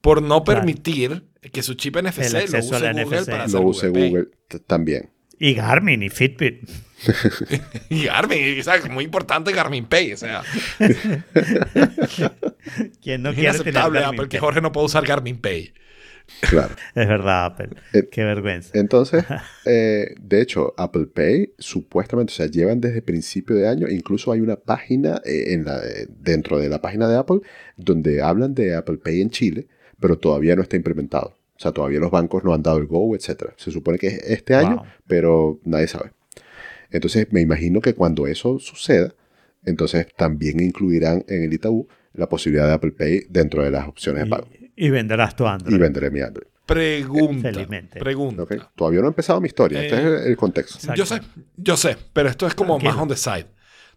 por 0.00 0.22
no 0.22 0.42
Claro. 0.44 0.60
permitir 0.60 1.24
que 1.52 1.62
su 1.62 1.74
chip 1.74 1.96
NFC 1.96 2.18
El 2.18 2.32
lo 2.32 2.38
use 2.58 2.60
Google 2.60 2.90
NFC. 2.94 3.30
para 3.30 3.44
hacer 3.44 3.60
Lo 3.60 3.66
use. 3.66 3.88
Google 3.88 4.28
también. 4.66 5.10
Y 5.40 5.54
Garmin 5.54 6.02
y 6.02 6.08
Fitbit. 6.08 6.68
Y 7.90 8.04
Garmin, 8.06 8.62
¿sabes? 8.64 8.90
muy 8.90 9.04
importante 9.04 9.52
Garmin 9.52 9.84
Pay. 9.86 10.12
O 10.12 10.16
sea, 10.16 10.42
¿Quién 13.02 13.22
no 13.22 13.30
es 13.30 13.34
quiere 13.36 13.50
tener 13.52 13.74
inaceptable 13.74 14.00
Garmin 14.00 14.14
Apple 14.20 14.28
que 14.28 14.38
Pay? 14.38 14.40
Jorge 14.40 14.60
no 14.60 14.72
pueda 14.72 14.86
usar 14.86 15.06
Garmin 15.06 15.38
Pay. 15.40 15.72
Claro. 16.40 16.74
Es 16.94 17.08
verdad, 17.08 17.46
Apple. 17.46 17.70
Eh, 17.92 18.08
Qué 18.10 18.24
vergüenza. 18.24 18.70
Entonces, 18.74 19.24
eh, 19.64 20.14
de 20.20 20.40
hecho, 20.40 20.74
Apple 20.76 21.06
Pay 21.06 21.54
supuestamente, 21.58 22.32
o 22.32 22.36
sea, 22.36 22.46
llevan 22.46 22.80
desde 22.80 23.02
principio 23.02 23.56
de 23.56 23.68
año, 23.68 23.88
incluso 23.88 24.32
hay 24.32 24.40
una 24.40 24.56
página 24.56 25.20
eh, 25.24 25.54
en 25.54 25.64
la, 25.64 25.80
dentro 26.08 26.58
de 26.58 26.68
la 26.68 26.80
página 26.80 27.08
de 27.08 27.16
Apple 27.16 27.40
donde 27.76 28.22
hablan 28.22 28.54
de 28.54 28.74
Apple 28.74 28.98
Pay 28.98 29.20
en 29.20 29.30
Chile, 29.30 29.68
pero 30.00 30.18
todavía 30.18 30.56
no 30.56 30.62
está 30.62 30.76
implementado. 30.76 31.36
O 31.56 31.60
sea, 31.60 31.72
todavía 31.72 31.98
los 31.98 32.12
bancos 32.12 32.44
no 32.44 32.54
han 32.54 32.62
dado 32.62 32.78
el 32.78 32.86
go, 32.86 33.16
etc. 33.16 33.50
Se 33.56 33.72
supone 33.72 33.98
que 33.98 34.06
es 34.06 34.18
este 34.30 34.54
año, 34.54 34.84
pero 35.08 35.58
nadie 35.64 35.88
sabe. 35.88 36.12
Entonces, 36.90 37.26
me 37.32 37.40
imagino 37.40 37.80
que 37.80 37.94
cuando 37.94 38.28
eso 38.28 38.60
suceda, 38.60 39.12
entonces 39.64 40.06
también 40.16 40.60
incluirán 40.60 41.24
en 41.26 41.42
el 41.42 41.52
Itaú 41.52 41.88
la 42.12 42.28
posibilidad 42.28 42.66
de 42.68 42.74
Apple 42.74 42.92
Pay 42.92 43.26
dentro 43.28 43.64
de 43.64 43.72
las 43.72 43.88
opciones 43.88 44.24
de 44.24 44.30
pago. 44.30 44.46
Y, 44.78 44.90
venderás 44.90 45.34
tu 45.36 45.46
Android. 45.46 45.74
Y 45.74 45.78
venderé 45.78 46.10
mi 46.10 46.20
Android. 46.20 46.46
Pregunta. 46.66 47.50
Felizmente. 47.50 47.98
Pregunta. 47.98 48.42
¿ok? 48.42 48.54
Todavía 48.74 49.00
no 49.00 49.06
ha 49.06 49.08
empezado 49.10 49.40
mi 49.40 49.48
historia. 49.48 49.82
Este 49.82 49.96
Eh, 49.96 49.98
es 49.98 50.04
el, 50.22 50.30
el 50.30 50.36
contexto. 50.36 50.76
Exacto. 50.78 50.94
Yo 50.98 51.06
sé, 51.06 51.20
yo 51.56 51.76
sé, 51.76 51.96
pero 52.12 52.28
esto 52.28 52.46
es 52.46 52.54
como 52.54 52.74
Tranquilo. 52.78 52.92
más 52.94 53.02
on 53.02 53.08
the 53.08 53.16
side. 53.16 53.46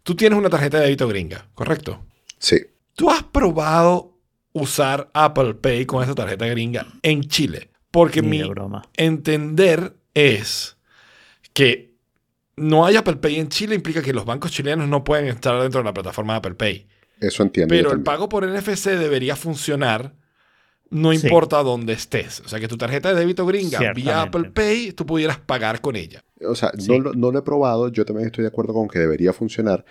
Tú 0.03 0.15
tienes 0.15 0.37
una 0.39 0.49
tarjeta 0.49 0.77
de 0.79 0.85
débito 0.85 1.07
gringa, 1.07 1.47
¿correcto? 1.53 2.05
Sí. 2.39 2.57
¿Tú 2.95 3.09
has 3.09 3.23
probado 3.23 4.17
usar 4.53 5.09
Apple 5.13 5.53
Pay 5.55 5.85
con 5.85 6.03
esa 6.03 6.15
tarjeta 6.15 6.47
gringa 6.47 6.87
en 7.03 7.21
Chile? 7.23 7.69
Porque 7.91 8.21
Ni 8.21 8.29
mi 8.29 8.43
broma. 8.43 8.83
entender 8.95 9.93
es 10.13 10.77
que 11.53 11.93
no 12.55 12.85
hay 12.85 12.95
Apple 12.95 13.17
Pay 13.17 13.35
en 13.39 13.49
Chile 13.49 13.75
implica 13.75 14.01
que 14.01 14.13
los 14.13 14.25
bancos 14.25 14.51
chilenos 14.51 14.87
no 14.87 15.03
pueden 15.03 15.27
estar 15.27 15.61
dentro 15.61 15.81
de 15.81 15.85
la 15.85 15.93
plataforma 15.93 16.33
de 16.33 16.37
Apple 16.37 16.55
Pay. 16.55 16.87
Eso 17.19 17.43
entiendo. 17.43 17.75
yo 17.75 17.79
Pero 17.83 17.91
el 17.93 18.01
pago 18.01 18.29
por 18.29 18.47
NFC 18.47 18.87
debería 18.91 19.35
funcionar 19.35 20.15
no 20.91 21.11
Sí. 21.13 21.25
importa 21.25 21.63
dónde 21.63 21.93
estés. 21.93 22.41
O 22.41 22.47
sea, 22.47 22.59
que 22.59 22.67
tu 22.67 22.77
tarjeta 22.77 23.09
de 23.13 23.19
débito 23.19 23.45
gringa 23.45 23.91
vía. 23.93 24.21
Apple 24.21 24.51
Pay, 24.51 24.91
tú 24.91 25.05
pudieras 25.05 25.39
pagar 25.39 25.81
con 25.81 25.95
ella. 25.95 26.23
O 26.47 26.53
sea, 26.55 26.71
Sí. 26.77 26.87
no, 26.91 26.99
lo- 26.99 27.13
no 27.13 27.31
lo 27.31 27.39
he 27.39 27.41
probado. 27.41 27.89
Yo 27.89 28.05
también 28.05 28.27
estoy 28.27 28.43
de 28.43 28.49
acuerdo 28.49 28.73
con 28.73 28.87
que 28.87 28.99
debería 28.99 29.33
funcionar, 29.33 29.83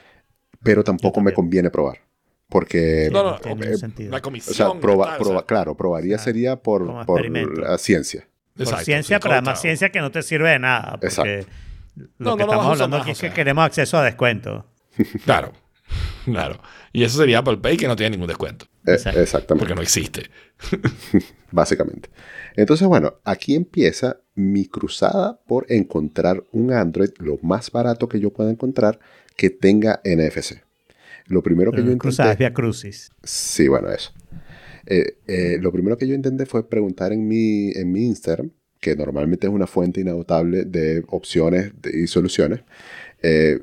pero 0.63 0.85
tampoco 0.85 1.21
me 1.21 1.33
conviene 1.33 1.71
probar. 1.71 1.99
Porque, 2.49 3.09
No, 3.13 3.23
no, 3.23 3.39
tiene 3.39 3.67
eh, 3.67 4.09
la 4.11 4.19
o 4.19 4.23
comisión. 4.23 4.55
sea, 4.55 4.67
proba- 4.81 5.17
tal, 5.19 5.23
o 5.23 5.25
sea, 5.33 5.43
claro, 5.43 5.77
probaría 5.77 6.17
o 6.17 6.19
sería 6.19 6.57
por, 6.57 7.07
por 7.07 7.25
la 7.31 7.79
ciencia. 7.79 8.27
Por 8.55 8.63
exacto, 8.65 8.85
ciencia, 8.85 9.17
sí, 9.17 9.21
pero 9.23 9.35
además 9.35 9.61
ciencia 9.61 9.91
que 9.91 10.01
no 10.01 10.11
te 10.11 10.23
sirve 10.23 10.51
de 10.51 10.59
nada. 10.59 10.93
Porque 11.01 11.07
Exacto. 11.07 11.51
lo 12.19 12.31
No, 12.31 12.37
que 12.37 12.43
estamos 12.43 12.67
hablando 12.67 12.97
aquí 12.97 13.11
o 13.11 13.13
es 13.13 13.21
que 13.21 13.31
queremos 13.33 13.65
acceso 13.65 13.97
a 13.99 14.03
descuento. 14.05 14.67
Claro, 15.25 15.53
claro. 16.25 16.61
Y 16.93 17.05
eso 17.05 17.19
sería 17.19 17.39
Apple 17.39 17.59
Pay 17.59 17.77
que 17.77 17.87
no 17.87 17.97
tiene 17.97 18.11
ningún 18.11 18.29
descuento. 18.29 18.67
Eh, 18.87 18.93
Exacto. 18.93 19.21
exactamente. 19.21 19.61
Porque 19.67 19.75
no 19.75 19.83
existe. 19.83 20.31
básicamente. 21.53 22.11
Entonces, 22.57 22.87
bueno, 22.87 23.15
aquí 23.25 23.55
empieza 23.55 24.21
mi 24.35 24.67
cruzada 24.67 25.41
por 25.47 25.67
encontrar 25.71 26.45
un 26.53 26.73
Android 26.73 27.11
lo 27.19 27.39
más 27.43 27.71
barato 27.71 28.09
que 28.09 28.21
yo 28.21 28.33
pueda 28.33 28.51
encontrar 28.51 28.99
que 29.37 29.51
tenga 29.51 30.01
NFC. 30.05 30.63
Lo 31.27 31.43
primero 31.43 31.71
que 31.73 31.85
yo 31.85 31.97
Cruzadas 31.99 32.33
intenté... 32.33 32.45
vía 32.51 32.55
Crucis. 32.55 33.11
Sí, 33.23 33.69
bueno, 33.69 33.91
eso. 33.91 34.13
Eh, 34.87 35.19
eh, 35.27 35.59
lo 35.61 35.71
primero 35.73 35.97
que 35.97 36.09
yo 36.09 36.15
intenté 36.15 36.47
fue 36.47 36.69
preguntar 36.69 37.13
en 37.13 37.29
mi, 37.29 37.71
en 37.73 37.93
mi 37.93 38.05
Instagram, 38.07 38.51
que 38.81 38.97
normalmente 38.97 39.47
es 39.47 39.53
una 39.53 39.67
fuente 39.67 40.01
inagotable 40.01 40.65
de 40.65 41.05
opciones 41.09 41.73
de- 41.81 42.01
y 42.01 42.07
soluciones. 42.07 42.61
Eh, 43.23 43.61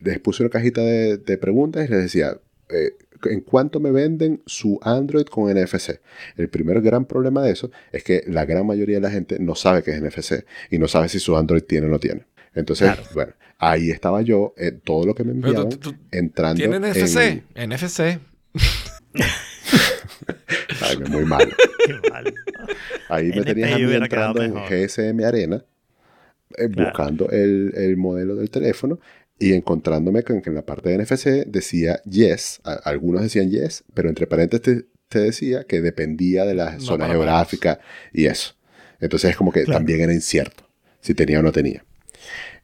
les 0.00 0.18
puse 0.20 0.42
una 0.42 0.50
cajita 0.50 0.80
de, 0.82 1.18
de 1.18 1.38
preguntas 1.38 1.86
y 1.88 1.90
les 1.92 2.02
decía, 2.02 2.38
eh, 2.70 2.92
¿en 3.24 3.40
cuánto 3.42 3.80
me 3.80 3.90
venden 3.90 4.42
su 4.46 4.78
Android 4.82 5.26
con 5.26 5.52
NFC? 5.52 6.00
El 6.36 6.48
primer 6.48 6.80
gran 6.80 7.04
problema 7.04 7.42
de 7.42 7.52
eso 7.52 7.70
es 7.92 8.02
que 8.02 8.22
la 8.26 8.44
gran 8.46 8.66
mayoría 8.66 8.96
de 8.96 9.02
la 9.02 9.10
gente 9.10 9.38
no 9.38 9.54
sabe 9.54 9.82
qué 9.82 9.90
es 9.92 10.00
NFC 10.02 10.44
y 10.70 10.78
no 10.78 10.88
sabe 10.88 11.08
si 11.08 11.18
su 11.20 11.36
Android 11.36 11.62
tiene 11.62 11.86
o 11.86 11.90
no 11.90 11.98
tiene. 11.98 12.24
Entonces, 12.54 12.86
Claro. 12.92 13.02
bueno, 13.14 13.32
ahí 13.58 13.90
estaba 13.90 14.22
yo, 14.22 14.54
eh, 14.56 14.72
todo 14.72 15.04
lo 15.06 15.14
que 15.14 15.22
me 15.24 15.32
enviaban, 15.32 15.68
tú- 15.68 15.76
tú- 15.92 15.94
entrando 16.10 16.56
¿Tiene 16.56 16.76
en- 16.76 16.82
NFC? 16.84 17.42
NFC. 17.54 18.18
Ay, 20.82 20.96
muy 21.08 21.24
mal. 21.24 21.54
Qué 21.86 22.10
mal. 22.10 22.34
Ahí 23.08 23.28
me 23.30 23.42
tenías 23.44 23.72
a 23.72 23.78
mí 23.78 23.92
entrando 23.92 24.42
en 24.42 24.54
mejor. 24.54 24.68
GSM 24.68 25.24
Arena, 25.24 25.64
eh, 26.60 26.68
Claro. 26.70 26.90
buscando 26.90 27.30
el, 27.30 27.72
el 27.76 27.96
modelo 27.96 28.36
del 28.36 28.50
teléfono 28.50 29.00
y 29.38 29.52
encontrándome 29.54 30.22
con 30.22 30.42
que 30.42 30.50
en 30.50 30.54
la 30.56 30.66
parte 30.66 30.90
de 30.90 30.98
NFC 30.98 31.46
decía 31.46 32.00
yes. 32.04 32.60
A- 32.64 32.74
algunos 32.84 33.22
decían 33.22 33.50
yes, 33.50 33.84
pero 33.94 34.08
entre 34.08 34.26
paréntesis 34.26 34.84
te, 35.08 35.18
decía 35.18 35.64
que 35.64 35.80
dependía 35.80 36.44
de 36.44 36.54
la 36.54 36.72
No 36.74 36.80
zona 36.80 37.06
geográfica 37.08 37.80
y 38.12 38.26
eso. 38.26 38.54
Entonces 39.00 39.30
es 39.30 39.36
como 39.36 39.50
que 39.52 39.64
Claro. 39.64 39.78
también 39.78 40.00
era 40.02 40.12
incierto 40.12 40.68
si 41.00 41.14
tenía 41.14 41.40
o 41.40 41.42
no 41.42 41.52
tenía. 41.52 41.80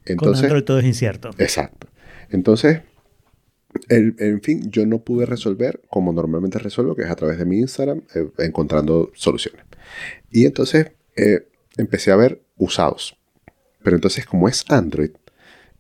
Con 0.05 0.12
Entonces, 0.12 0.44
Android 0.44 0.62
todo 0.64 0.78
es 0.78 0.84
incierto. 0.84 1.30
Exacto. 1.38 1.88
Entonces, 2.30 2.80
el- 3.88 4.14
en 4.18 4.40
fin, 4.42 4.70
yo 4.70 4.86
no 4.86 4.99
pude 5.03 5.26
resolver 5.26 5.80
como 5.88 6.12
normalmente 6.12 6.59
resuelvo, 6.59 6.94
que 6.94 7.03
es 7.03 7.11
a 7.11 7.16
través 7.16 7.38
de 7.38 7.44
mi 7.44 7.59
Instagram, 7.59 8.03
eh, 8.14 8.28
encontrando 8.38 9.11
soluciones. 9.14 9.64
Y 10.30 10.44
entonces 10.47 10.92
eh, 11.16 11.49
empecé 11.78 12.11
a 12.12 12.16
ver 12.16 12.42
usados. 12.57 13.16
Pero 13.87 13.99
entonces, 13.99 14.26
como 14.26 14.49
es 14.49 14.64
Android, 14.68 15.12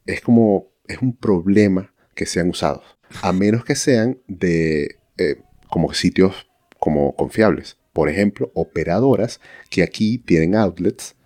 es 0.06 0.20
como, 0.20 0.68
es 0.86 0.98
un 1.02 1.16
problema 1.16 1.92
que 2.14 2.24
sean 2.24 2.48
usados. 2.50 2.84
A 3.20 3.32
menos 3.32 3.64
que 3.64 3.74
sean 3.74 4.20
de, 4.28 5.00
eh, 5.18 5.40
como 5.68 5.92
sitios 5.92 6.46
como 6.78 7.16
confiables. 7.16 7.78
Por 7.92 8.08
ejemplo, 8.08 8.52
operadoras 8.54 9.40
que 9.70 9.82
aquí 9.82 10.18
tienen 10.18 10.54
outlets, 10.54 11.16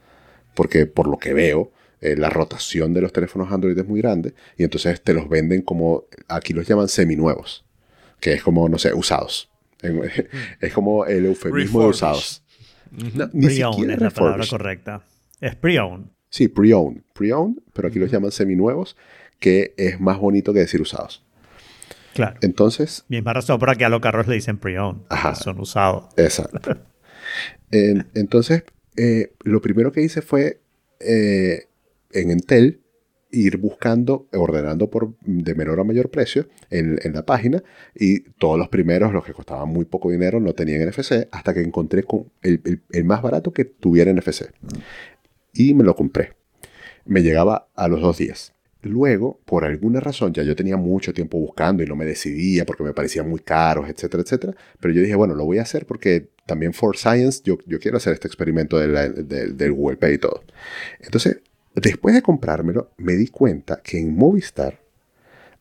porque 0.54 0.86
por 0.86 1.06
lo 1.06 1.18
que 1.18 1.34
veo, 1.34 1.70
eh, 2.00 2.16
la 2.16 2.30
rotación 2.30 2.94
de 2.94 3.02
los 3.02 3.12
teléfonos 3.12 3.52
Android 3.52 3.76
es 3.76 3.86
muy 3.86 4.00
grande 4.00 4.32
y 4.56 4.64
entonces 4.64 5.02
te 5.02 5.12
los 5.12 5.28
venden 5.28 5.60
como, 5.60 6.04
aquí 6.28 6.54
los 6.54 6.66
llaman 6.66 6.88
seminuevos, 6.88 7.66
que 8.20 8.32
es 8.32 8.42
como, 8.42 8.70
no 8.70 8.78
sé, 8.78 8.94
usados. 8.94 9.50
Es 10.62 10.72
como 10.72 11.04
el 11.04 11.26
eufemismo 11.26 11.82
de 11.82 11.88
usados. 11.88 12.42
No, 12.90 13.28
ni 13.34 13.50
siquiera 13.50 13.92
es 13.92 14.00
la 14.00 14.08
palabra 14.08 14.46
correcta. 14.48 15.04
Es 15.42 15.54
pre-owned. 15.56 16.06
Sí, 16.30 16.48
pre-owned. 16.48 17.02
Pre-owned, 17.12 17.58
pero 17.72 17.88
aquí 17.88 17.98
los 17.98 18.10
llaman 18.10 18.30
seminuevos, 18.30 18.96
que 19.38 19.74
es 19.76 20.00
más 20.00 20.18
bonito 20.18 20.52
que 20.52 20.60
decir 20.60 20.80
usados. 20.80 21.24
Claro. 22.14 22.36
Entonces, 22.42 23.04
Misma 23.08 23.32
razón 23.32 23.58
por 23.58 23.70
aquí 23.70 23.84
a 23.84 23.88
los 23.88 24.00
carros 24.00 24.26
le 24.26 24.34
dicen 24.34 24.58
pre-owned. 24.58 25.02
Que 25.08 25.34
Son 25.36 25.60
usados. 25.60 26.06
Exacto. 26.16 26.60
En- 27.70 28.06
entonces, 28.14 28.64
eh, 28.96 29.32
lo 29.44 29.60
primero 29.60 29.92
que 29.92 30.02
hice 30.02 30.22
fue 30.22 30.60
eh, 31.00 31.66
en 32.12 32.30
Entel 32.30 32.80
ir 33.32 33.58
buscando, 33.58 34.26
ordenando 34.32 34.90
por 34.90 35.14
de 35.20 35.54
menor 35.54 35.78
a 35.78 35.84
mayor 35.84 36.10
precio 36.10 36.48
en, 36.68 36.98
en 37.04 37.12
la 37.12 37.24
página 37.24 37.62
y 37.94 38.20
todos 38.40 38.58
los 38.58 38.68
primeros, 38.68 39.12
los 39.12 39.24
que 39.24 39.32
costaban 39.32 39.68
muy 39.68 39.84
poco 39.84 40.10
dinero, 40.10 40.40
no 40.40 40.52
tenían 40.52 40.84
NFC 40.88 41.28
hasta 41.30 41.54
que 41.54 41.60
encontré 41.60 42.02
con 42.02 42.24
el, 42.42 42.60
el- 42.64 42.82
el 42.90 43.04
más 43.04 43.22
barato 43.22 43.52
que 43.52 43.64
tuviera 43.64 44.12
NFC. 44.12 44.46
Y 45.52 45.74
me 45.74 45.84
lo 45.84 45.94
compré. 45.94 46.34
Me 47.04 47.22
llegaba 47.22 47.68
a 47.74 47.88
los 47.88 48.00
dos 48.00 48.18
días. 48.18 48.54
Luego, 48.82 49.40
por 49.44 49.64
alguna 49.64 50.00
razón, 50.00 50.32
ya 50.32 50.42
yo 50.42 50.56
tenía 50.56 50.76
mucho 50.78 51.12
tiempo 51.12 51.38
buscando 51.38 51.82
y 51.82 51.86
no 51.86 51.96
me 51.96 52.06
decidía 52.06 52.64
porque 52.64 52.82
me 52.82 52.94
parecían 52.94 53.28
muy 53.28 53.40
caros, 53.40 53.88
etcétera, 53.90 54.22
etcétera. 54.22 54.54
Pero 54.80 54.94
yo 54.94 55.02
dije, 55.02 55.14
bueno, 55.14 55.34
lo 55.34 55.44
voy 55.44 55.58
a 55.58 55.62
hacer 55.62 55.84
porque 55.86 56.30
también 56.46 56.72
for 56.72 56.96
Science 56.96 57.42
yo, 57.44 57.58
yo 57.66 57.78
quiero 57.78 57.98
hacer 57.98 58.14
este 58.14 58.26
experimento 58.26 58.78
de 58.78 59.10
del 59.52 59.72
Google 59.72 59.98
Pay 59.98 60.14
y 60.14 60.18
todo. 60.18 60.42
Entonces, 61.00 61.40
después 61.74 62.14
de 62.14 62.22
comprármelo, 62.22 62.90
me 62.96 63.14
di 63.14 63.26
cuenta 63.28 63.80
que 63.82 63.98
en 63.98 64.16
Movistar 64.16 64.80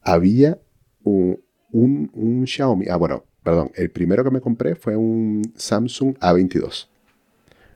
había 0.02 0.58
un, 1.04 1.42
un- 1.72 2.10
un 2.14 2.48
Xiaomi. 2.48 2.88
Ah, 2.90 2.96
bueno, 2.98 3.26
perdón. 3.44 3.72
El 3.76 3.90
primero 3.92 4.24
que 4.24 4.32
me 4.32 4.42
compré 4.42 4.76
fue 4.76 4.96
un 4.96 5.42
Samsung 5.56 6.16
A22. 6.20 6.88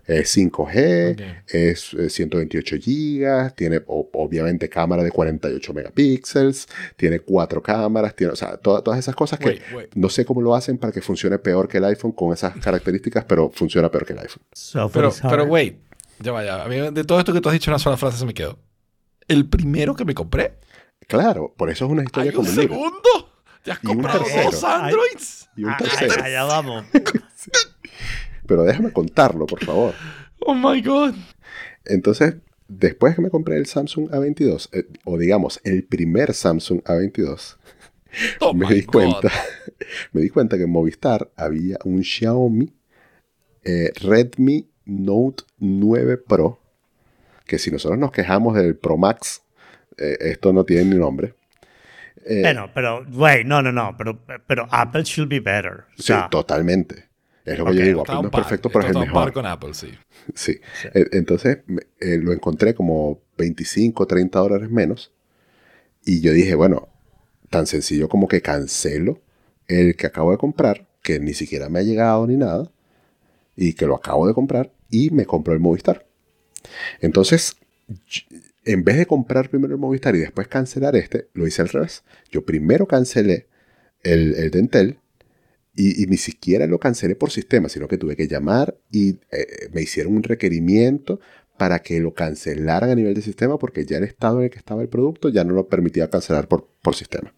Es 0.05 0.35
5G, 0.37 1.13
Ok. 1.13 1.21
es 1.53 1.93
eh, 1.93 2.09
128 2.09 2.75
GB, 2.77 3.51
tiene 3.55 3.81
o- 3.87 4.09
obviamente 4.13 4.67
cámara 4.67 5.01
de 5.03 5.11
48 5.11 5.73
megapíxeles, 5.73 6.67
tiene 6.97 7.19
cuatro 7.21 7.61
cámaras, 7.63 8.13
tiene, 8.15 8.33
o 8.33 8.35
sea, 8.35 8.57
toda- 8.57 8.83
todas 8.83 8.99
esas 8.99 9.15
cosas 9.15 9.39
que 9.39 9.45
Wait, 9.47 9.61
wait. 9.73 9.95
no 9.95 10.09
sé 10.09 10.25
cómo 10.25 10.41
lo 10.41 10.55
hacen 10.55 10.77
para 10.77 10.91
que 10.91 11.01
funcione 11.01 11.39
peor 11.39 11.67
que 11.69 11.77
el 11.77 11.85
iPhone 11.85 12.11
con 12.11 12.33
esas 12.33 12.55
características, 12.57 13.23
pero 13.25 13.49
funciona 13.53 13.89
peor 13.89 14.05
que 14.05 14.13
el 14.13 14.19
iPhone. 14.19 14.43
Pero, 14.91 15.11
pero 15.29 15.43
wait. 15.45 15.77
Ya 16.19 16.31
vaya. 16.31 16.63
A 16.63 16.67
mí 16.67 16.75
de 16.91 17.03
todo 17.05 17.19
esto 17.19 17.33
que 17.33 17.41
tú 17.41 17.49
has 17.49 17.53
dicho 17.53 17.71
una 17.71 17.79
sola 17.79 17.97
frase 17.97 18.17
se 18.17 18.25
me 18.25 18.33
quedó. 18.33 18.59
El 19.27 19.47
primero 19.47 19.95
que 19.95 20.05
me 20.05 20.13
compré. 20.13 20.55
Claro, 21.07 21.53
por 21.57 21.69
eso 21.69 21.85
es 21.85 21.91
una 21.91 22.01
¿Hay 22.01 22.05
historia 22.07 22.31
un 22.31 22.35
como 22.37 22.49
un 22.49 22.55
segundo? 22.55 23.29
¿Te 23.63 23.71
has 23.71 23.79
comprado 23.79 24.19
dos 24.43 24.63
Androids? 24.65 25.49
Y 25.55 25.63
un 25.63 25.69
Ah, 25.71 25.77
tercero. 25.77 26.21
allá 26.23 26.43
vamos. 26.43 26.85
Pero 28.45 28.63
déjame 28.63 28.91
contarlo, 28.91 29.45
por 29.45 29.63
favor. 29.63 29.93
Oh 30.45 30.53
my 30.53 30.81
God. 30.81 31.13
Entonces, 31.85 32.35
después 32.67 33.15
que 33.15 33.21
me 33.21 33.29
compré 33.29 33.55
el 33.55 33.65
Samsung 33.65 34.09
A22, 34.09 34.67
eh, 34.73 34.87
o 35.05 35.17
digamos, 35.17 35.61
el 35.63 35.85
primer 35.85 36.33
Samsung 36.33 36.81
A22, 36.83 37.55
Oh 38.39 38.53
me 38.53 38.67
di 38.73 38.83
cuenta, 38.83 39.31
me 40.11 40.21
di 40.21 40.29
cuenta 40.29 40.57
que 40.57 40.63
en 40.63 40.69
Movistar 40.69 41.31
había 41.35 41.77
un 41.83 42.03
Xiaomi 42.03 42.73
eh, 43.63 43.91
Redmi 44.01 44.69
Note 44.85 45.43
9 45.59 46.17
Pro, 46.17 46.59
que 47.45 47.57
si 47.57 47.71
nosotros 47.71 47.99
nos 47.99 48.11
quejamos 48.11 48.55
del 48.55 48.75
Pro 48.75 48.97
Max, 48.97 49.43
eh, 49.97 50.17
esto 50.19 50.51
no 50.51 50.65
tiene 50.65 50.85
ni 50.85 50.95
nombre. 50.95 51.35
Bueno, 52.25 52.69
pero, 52.73 53.05
wait, 53.11 53.45
no, 53.45 53.61
no, 53.61 53.73
no. 53.73 53.95
Pero, 53.97 54.17
pero 54.47 54.65
Apple 54.71 55.03
should 55.03 55.29
be 55.29 55.41
better. 55.41 55.83
O 55.97 56.01
sí, 56.01 56.13
totalmente. 56.31 57.09
Es 57.45 57.57
lo 57.59 57.65
que 57.65 57.75
yo 57.75 57.83
digo, 57.83 58.01
Apple 58.01 58.15
no 58.15 58.25
es 58.25 58.31
perfecto, 58.31 58.69
pero 58.69 58.81
es 58.85 58.87
el 58.89 58.93
par 58.93 59.05
mejor. 59.07 59.33
con 59.33 59.45
Apple, 59.45 59.73
sí. 59.73 59.89
Sí. 60.33 60.59
Eh, 60.93 61.07
Entonces 61.11 61.59
eh, 61.99 62.17
lo 62.17 62.31
encontré 62.31 62.73
como 62.73 63.21
25, 63.37 64.07
30 64.07 64.39
dólares 64.39 64.69
menos. 64.69 65.11
Y 66.05 66.21
yo 66.21 66.31
dije, 66.31 66.55
bueno, 66.55 66.87
tan 67.49 67.67
sencillo 67.67 68.07
como 68.09 68.27
que 68.27 68.41
cancelo 68.41 69.21
el 69.67 69.95
que 69.95 70.07
acabo 70.07 70.31
de 70.31 70.37
comprar, 70.37 70.87
que 71.01 71.19
ni 71.19 71.33
siquiera 71.33 71.69
me 71.69 71.79
ha 71.79 71.83
llegado 71.83 72.25
ni 72.27 72.37
nada, 72.37 72.71
y 73.55 73.73
que 73.73 73.85
lo 73.85 73.95
acabo 73.95 74.27
de 74.27 74.33
comprar, 74.33 74.71
y 74.89 75.09
me 75.11 75.25
compro 75.25 75.53
el 75.53 75.59
Movistar. 75.59 76.05
Entonces, 77.01 77.57
en 78.65 78.83
vez 78.83 78.97
de 78.97 79.05
comprar 79.05 79.49
primero 79.49 79.73
el 79.73 79.79
Movistar 79.79 80.15
y 80.15 80.19
después 80.19 80.47
cancelar 80.47 80.95
este, 80.95 81.27
lo 81.33 81.45
hice 81.45 81.61
al 81.61 81.69
revés. 81.69 82.03
Yo 82.31 82.45
primero 82.45 82.87
cancelé 82.87 83.47
el, 84.01 84.33
el 84.35 84.51
de 84.51 84.59
Entel 84.59 84.99
Y, 85.75 86.05
ni 86.05 86.17
siquiera 86.17 86.67
lo 86.67 86.79
cancelé 86.79 87.15
por 87.15 87.31
sistema, 87.31 87.67
sino 87.67 87.87
que 87.87 87.97
tuve 87.97 88.15
que 88.15 88.27
llamar 88.27 88.77
y 88.91 89.17
eh, 89.31 89.69
me 89.73 89.81
hicieron 89.81 90.15
un 90.15 90.23
requerimiento 90.23 91.19
para 91.57 91.79
que 91.79 91.99
lo 91.99 92.13
cancelaran 92.13 92.91
a 92.91 92.95
nivel 92.95 93.15
de 93.15 93.21
sistema 93.21 93.57
porque 93.57 93.85
ya 93.85 93.97
el 93.97 94.03
estado 94.03 94.39
en 94.39 94.45
el 94.45 94.49
que 94.51 94.59
estaba 94.59 94.81
el 94.81 94.89
producto 94.89 95.29
ya 95.29 95.43
no 95.43 95.53
lo 95.53 95.67
permitía 95.67 96.09
cancelar 96.09 96.47
por, 96.47 96.67
por 96.81 96.95
sistema. 96.95 97.33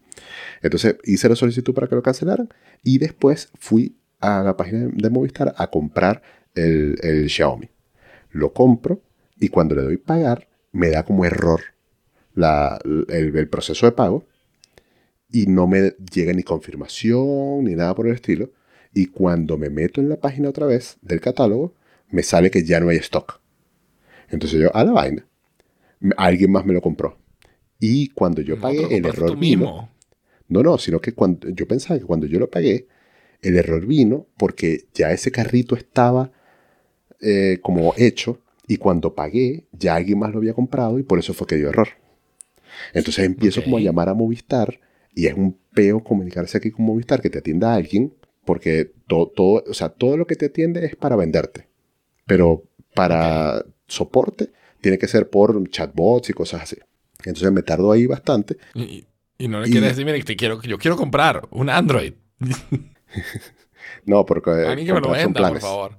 Entonces 0.62 0.96
hice 1.04 1.28
la 1.28 1.36
solicitud 1.36 1.74
para 1.74 1.86
que 1.86 1.94
lo 1.94 2.02
cancelaran 2.02 2.48
y 2.82 2.98
después 2.98 3.50
fui 3.58 3.96
a 4.20 4.42
la 4.42 4.56
página 4.56 4.88
de 4.92 5.10
Movistar 5.10 5.54
a 5.56 5.70
comprar 5.70 6.22
el, 6.54 7.28
Xiaomi. 7.28 7.70
Lo 8.30 8.52
compro 8.52 9.02
y 9.38 9.48
cuando 9.48 9.74
le 9.74 9.82
doy 9.82 9.96
pagar 9.96 10.48
me 10.72 10.90
da 10.90 11.04
como 11.04 11.24
error 11.24 11.60
la- 12.34 12.78
el 13.08 13.48
proceso 13.48 13.86
de 13.86 13.92
pago 13.92 14.26
y 15.30 15.46
no 15.46 15.66
me 15.66 15.94
llega 16.12 16.32
ni 16.32 16.42
confirmación 16.42 17.64
ni 17.64 17.74
nada 17.74 17.94
por 17.94 18.06
el 18.06 18.14
estilo. 18.14 18.50
Y 18.94 19.06
cuando 19.06 19.58
me 19.58 19.68
meto 19.70 20.00
en 20.00 20.08
la 20.08 20.16
página 20.16 20.48
otra 20.48 20.66
vez 20.66 20.96
del 21.02 21.20
catálogo, 21.20 21.74
me 22.10 22.22
sale 22.22 22.50
que 22.50 22.64
ya 22.64 22.80
no 22.80 22.88
hay 22.88 22.96
stock. 22.98 23.40
Entonces 24.30 24.60
yo, 24.60 24.74
a 24.74 24.84
la 24.84 24.92
vaina. 24.92 25.26
Alguien 26.16 26.52
más 26.52 26.64
me 26.64 26.72
lo 26.74 26.80
compró. 26.80 27.18
Y 27.78 28.08
cuando 28.08 28.40
yo 28.42 28.56
No, 28.56 28.62
pagué, 28.62 28.96
el 28.96 29.04
error 29.06 29.32
tú 29.32 29.36
vino. 29.36 29.58
mismo. 29.64 29.90
No, 30.48 30.62
no, 30.62 30.78
sino 30.78 31.00
que 31.00 31.12
cuando 31.12 31.48
yo 31.50 31.66
pensaba 31.66 31.98
que 31.98 32.06
cuando 32.06 32.26
yo 32.26 32.38
lo 32.38 32.48
pagué, 32.48 32.86
el 33.42 33.56
error 33.56 33.84
vino 33.86 34.26
porque 34.38 34.86
ya 34.94 35.10
ese 35.12 35.30
carrito 35.30 35.74
estaba 35.76 36.32
eh, 37.20 37.58
como 37.62 37.92
hecho 37.96 38.40
y 38.66 38.76
cuando 38.78 39.14
pagué 39.14 39.66
ya 39.72 39.94
alguien 39.96 40.18
más 40.18 40.32
lo 40.32 40.38
había 40.38 40.54
comprado 40.54 40.98
y 40.98 41.02
por 41.02 41.18
eso 41.18 41.34
fue 41.34 41.46
que 41.46 41.56
dio 41.56 41.68
error. 41.68 41.88
Entonces 42.94 43.24
empiezo 43.24 43.62
como 43.62 43.76
a 43.76 43.80
llamar 43.80 44.08
a 44.08 44.14
Movistar 44.14 44.80
y 45.16 45.26
es 45.26 45.34
un 45.34 45.58
peo 45.74 46.04
comunicarse 46.04 46.58
aquí 46.58 46.70
con 46.70 46.84
Movistar 46.86 47.20
que 47.20 47.30
te 47.30 47.38
atienda 47.38 47.74
alguien 47.74 48.14
porque 48.44 48.92
todo, 49.08 49.26
todo, 49.26 49.64
o 49.68 49.74
sea, 49.74 49.88
todo 49.88 50.16
lo 50.16 50.26
que 50.28 50.36
te 50.36 50.46
atiende 50.46 50.86
es 50.86 50.94
para 50.94 51.16
venderte. 51.16 51.66
Pero 52.26 52.62
para 52.94 53.64
soporte 53.88 54.52
tiene 54.80 54.98
que 54.98 55.08
ser 55.08 55.28
por 55.30 55.68
chatbots 55.70 56.30
y 56.30 56.32
cosas 56.32 56.62
así. 56.62 56.76
Entonces 57.24 57.50
me 57.50 57.62
tardo 57.62 57.90
ahí 57.90 58.06
bastante 58.06 58.56
Y, 58.74 59.04
y 59.38 59.48
no 59.48 59.60
le 59.60 59.68
Y- 59.68 59.72
quieres 59.72 59.90
decir, 59.90 60.04
mire, 60.06 60.22
te 60.22 60.36
quiero, 60.36 60.62
yo 60.62 60.78
quiero 60.78 60.96
comprar 60.96 61.42
un 61.50 61.68
Android. 61.70 62.12
No, 64.04 64.24
porque 64.26 64.50
A 64.50 64.74
mí 64.74 64.84
que 64.84 64.92
me 64.92 65.00
lo 65.00 65.10
venda, 65.10 65.48
por 65.48 65.60
favor. 65.60 65.98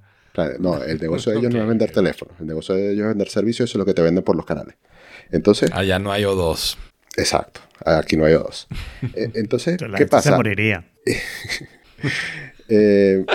No, 0.59 0.83
el 0.83 0.99
negocio 0.99 1.31
de 1.31 1.39
ellos 1.39 1.51
no 1.53 1.59
Ok, 1.59 1.63
es 1.63 1.69
vender 1.69 1.91
teléfonos. 1.93 2.39
El 2.39 2.47
negocio 2.47 2.75
de 2.75 2.91
ellos 2.91 3.01
es 3.03 3.07
vender 3.09 3.29
servicios, 3.29 3.69
eso 3.69 3.77
es 3.77 3.79
lo 3.79 3.85
que 3.85 3.93
te 3.93 4.01
venden 4.01 4.23
por 4.23 4.35
los 4.35 4.45
canales. 4.45 4.75
Entonces, 5.31 5.71
Allá 5.73 5.97
no 5.99 6.11
hay 6.11 6.23
O2. 6.23 6.77
Exacto. 7.17 7.61
Aquí 7.85 8.15
no 8.17 8.25
hay 8.25 8.33
dos. 8.33 8.67
Eh, 9.15 9.31
Entonces, 9.35 9.77
¿qué 9.77 9.85
gente 9.85 9.97
se 9.97 10.07
pasa? 10.07 10.35
moriría. 10.35 10.85
Eh, 12.69 13.25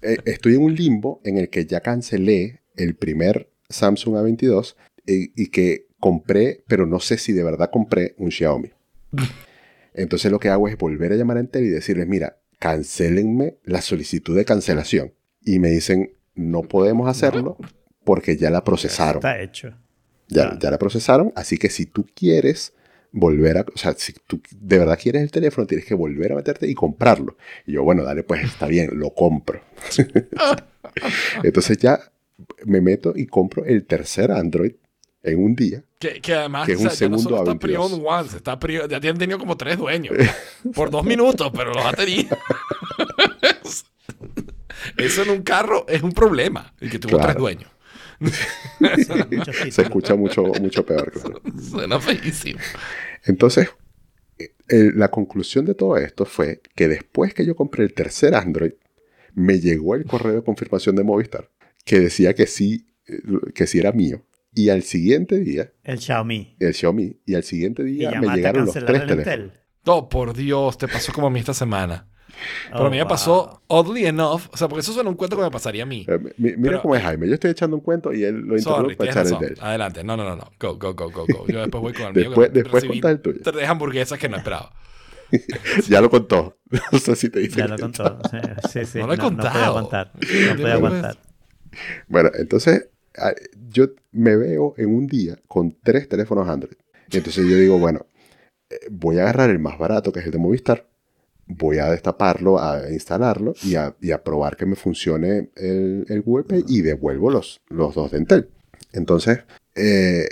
eh, 0.00 0.18
estoy 0.26 0.54
en 0.54 0.62
un 0.62 0.74
limbo 0.74 1.20
en 1.24 1.38
el 1.38 1.48
que 1.48 1.66
ya 1.66 1.80
cancelé 1.80 2.60
el 2.76 2.94
primer 2.94 3.50
Samsung 3.68 4.14
A22 4.14 4.76
eh, 5.06 5.30
y 5.34 5.48
que 5.48 5.88
compré, 5.98 6.62
pero 6.68 6.86
no 6.86 7.00
sé 7.00 7.16
si 7.16 7.32
de 7.32 7.42
verdad 7.42 7.70
compré 7.72 8.14
un 8.18 8.30
Xiaomi. 8.30 8.70
Entonces 9.94 10.30
lo 10.30 10.38
que 10.38 10.50
hago 10.50 10.68
es 10.68 10.76
volver 10.76 11.12
a 11.12 11.16
llamar 11.16 11.38
a 11.38 11.40
Entel 11.40 11.64
y 11.64 11.70
decirles, 11.70 12.06
mira, 12.06 12.38
cancélenme 12.58 13.56
la 13.64 13.80
solicitud 13.80 14.36
de 14.36 14.44
cancelación. 14.44 15.14
Y 15.42 15.58
me 15.58 15.70
dicen, 15.70 16.12
no 16.34 16.62
podemos 16.62 17.08
hacerlo 17.08 17.56
porque 18.04 18.36
ya 18.36 18.50
la 18.50 18.62
procesaron. 18.62 19.16
Está 19.16 19.40
hecho. 19.40 19.74
Ya, 20.28 20.58
ya 20.58 20.70
la 20.70 20.78
procesaron, 20.78 21.32
así 21.34 21.58
que 21.58 21.70
si 21.70 21.86
tú 21.86 22.06
quieres 22.14 22.73
volver 23.16 23.58
a, 23.58 23.60
o 23.72 23.78
sea, 23.78 23.92
si 23.96 24.12
tú 24.26 24.40
de 24.50 24.78
verdad 24.78 24.98
quieres 25.00 25.22
el 25.22 25.30
teléfono, 25.30 25.66
tienes 25.66 25.86
que 25.86 25.94
volver 25.94 26.32
a 26.32 26.36
meterte 26.36 26.68
y 26.68 26.74
comprarlo. 26.74 27.36
Y 27.66 27.72
yo, 27.72 27.84
bueno, 27.84 28.02
dale, 28.02 28.22
pues 28.24 28.42
está 28.44 28.66
bien, 28.66 28.90
lo 28.92 29.10
compro. 29.14 29.60
Entonces 31.42 31.78
ya 31.78 31.98
me 32.66 32.80
meto 32.80 33.12
y 33.16 33.26
compro 33.26 33.64
el 33.64 33.84
tercer 33.86 34.30
Android 34.32 34.72
en 35.22 35.42
un 35.42 35.54
día. 35.54 35.82
Que, 35.98 36.20
que 36.20 36.34
además 36.34 36.66
Que 36.66 36.72
es 36.72 36.80
un 36.80 36.88
o 36.88 36.90
sea, 36.90 36.98
ya 36.98 37.08
no 37.08 37.18
segundo 37.18 37.38
solo 37.42 37.50
está 37.50 37.52
A22. 37.52 37.58
pre-owned 37.60 38.02
once, 38.06 38.36
está 38.36 38.58
pre- 38.58 38.88
ya 38.88 39.00
tienen 39.00 39.18
tenido 39.18 39.38
como 39.38 39.56
tres 39.56 39.78
dueños. 39.78 40.14
por 40.74 40.90
dos 40.90 41.04
minutos, 41.04 41.50
pero 41.54 41.72
los 41.72 41.84
ha 41.84 41.92
tenido. 41.92 42.36
Eso 44.98 45.22
en 45.22 45.30
un 45.30 45.42
carro 45.42 45.86
es 45.88 46.02
un 46.02 46.12
problema. 46.12 46.74
El 46.80 46.90
que 46.90 46.98
tuvo 46.98 47.12
Claro. 47.12 47.24
tres 47.26 47.36
dueños. 47.38 47.70
Mucho 49.30 49.52
Se 49.70 49.82
escucha 49.82 50.14
mucho, 50.14 50.44
mucho 50.60 50.84
peor, 50.84 51.12
claro. 51.12 51.42
Suena 51.70 52.00
feísimo. 52.00 52.58
Entonces, 53.24 53.68
la 54.68 55.10
conclusión 55.10 55.64
de 55.64 55.74
todo 55.74 55.96
esto 55.96 56.24
fue 56.24 56.60
que 56.74 56.88
después 56.88 57.34
que 57.34 57.46
yo 57.46 57.54
compré 57.56 57.84
el 57.84 57.94
tercer 57.94 58.34
Android, 58.34 58.72
me 59.34 59.58
llegó 59.60 59.94
el 59.94 60.04
correo 60.04 60.34
de 60.34 60.42
confirmación 60.42 60.96
de 60.96 61.04
Movistar 61.04 61.50
que 61.84 62.00
decía 62.00 62.34
que 62.34 62.46
sí, 62.46 62.86
que 63.54 63.66
sí 63.66 63.78
era 63.78 63.92
mío. 63.92 64.24
Y 64.54 64.68
al 64.68 64.82
siguiente 64.82 65.38
día, 65.38 65.72
El 65.82 65.98
Xiaomi. 65.98 66.56
el 66.60 66.74
Xiaomi, 66.74 67.20
y 67.26 67.34
al 67.34 67.42
siguiente 67.42 67.82
día 67.82 68.12
me 68.20 68.28
llegaron 68.34 68.66
los 68.66 68.74
cancelar 68.74 68.86
tres 68.86 69.02
el 69.02 69.08
teléfonos. 69.08 69.44
Entel. 69.50 69.60
Oh, 69.86 70.08
por 70.08 70.34
Dios, 70.34 70.78
te 70.78 70.88
pasó 70.88 71.12
como 71.12 71.26
a 71.26 71.30
mí 71.30 71.40
esta 71.40 71.54
semana. 71.54 72.08
Pero 72.70 72.84
Oh, 72.84 72.86
a 72.86 72.90
mí 72.90 72.96
me 72.96 73.02
wow. 73.02 73.08
pasó, 73.08 73.62
oddly 73.68 74.06
enough, 74.06 74.42
o 74.52 74.56
sea, 74.56 74.68
porque 74.68 74.80
eso 74.80 74.92
suena 74.92 75.08
un 75.10 75.16
cuento 75.16 75.36
que 75.36 75.42
me 75.42 75.50
pasaría 75.50 75.82
a 75.84 75.86
mí. 75.86 76.04
Eh, 76.08 76.18
mi- 76.38 76.50
mira 76.56 76.62
Pero- 76.62 76.82
cómo 76.82 76.96
es 76.96 77.02
Jaime. 77.02 77.26
Yo 77.28 77.34
estoy 77.34 77.50
echando 77.50 77.76
un 77.76 77.82
cuento 77.82 78.12
y 78.12 78.24
él 78.24 78.40
lo 78.40 78.58
Sorry, 78.58 78.92
interrumpe 78.92 78.96
para 78.96 79.10
echar 79.10 79.26
el 79.26 79.30
razón. 79.32 79.40
de 79.46 79.52
él. 79.52 79.58
Adelante. 79.60 80.04
No, 80.04 80.16
no, 80.16 80.24
no, 80.24 80.36
no. 80.36 80.50
Go, 80.60 80.76
go, 80.78 80.94
go, 80.94 81.10
go, 81.10 81.26
go. 81.26 81.46
Yo 81.48 81.60
después 81.60 81.80
voy 81.82 81.92
con 81.92 82.02
el 82.06 82.12
mío. 82.14 82.24
Después- 82.30 82.48
que 82.50 82.62
después 82.62 82.84
cuenta 82.84 83.10
el 83.10 83.20
tuyo. 83.20 83.40
Tres 83.42 83.68
hamburguesas 83.68 84.18
que 84.18 84.28
no 84.28 84.36
esperaba. 84.36 84.72
Ya 85.88 86.00
lo 86.00 86.10
contó. 86.10 86.56
No 86.92 86.98
sé 86.98 87.16
si 87.16 87.28
te 87.28 87.40
dice. 87.40 87.58
Ya 87.58 87.68
lo 87.68 87.78
contó. 87.78 88.18
Sí, 88.70 88.84
sí. 88.84 88.98
No 88.98 89.06
lo 89.06 89.14
he 89.14 89.16
podía 89.16 89.30
contado. 89.30 89.64
aguantar. 89.64 90.10
No 90.14 90.20
No 90.20 90.20
te 90.20 90.26
podía 90.26 90.54
preocupes. 90.54 90.74
aguantar. 90.74 91.16
Bueno, 92.08 92.30
entonces 92.34 92.88
ah, 93.18 93.32
yo 93.68 93.86
me 94.12 94.36
veo 94.36 94.74
en 94.76 94.94
un 94.94 95.06
día 95.06 95.36
con 95.48 95.76
tres 95.82 96.08
teléfonos 96.08 96.48
Android. 96.48 96.76
Y 97.10 97.16
entonces 97.18 97.46
yo 97.46 97.56
digo, 97.56 97.78
bueno, 97.78 98.06
eh, 98.70 98.76
voy 98.90 99.18
a 99.18 99.22
agarrar 99.22 99.50
el 99.50 99.58
más 99.58 99.78
barato, 99.78 100.10
que 100.12 100.20
es 100.20 100.26
el 100.26 100.32
de 100.32 100.38
Movistar, 100.38 100.86
voy 101.46 101.78
a 101.78 101.90
destaparlo, 101.90 102.58
a 102.58 102.90
instalarlo 102.90 103.54
y 103.62 103.74
a, 103.76 103.94
y 104.00 104.12
a 104.12 104.22
probar 104.22 104.56
que 104.56 104.66
me 104.66 104.76
funcione 104.76 105.50
el, 105.56 106.06
el 106.08 106.22
Google 106.22 106.44
Pay 106.44 106.64
y 106.68 106.82
devuelvo 106.82 107.30
los, 107.30 107.60
los 107.68 107.94
dos 107.94 108.10
de. 108.10 108.48
Entonces, 108.92 109.40
eh, 109.74 110.28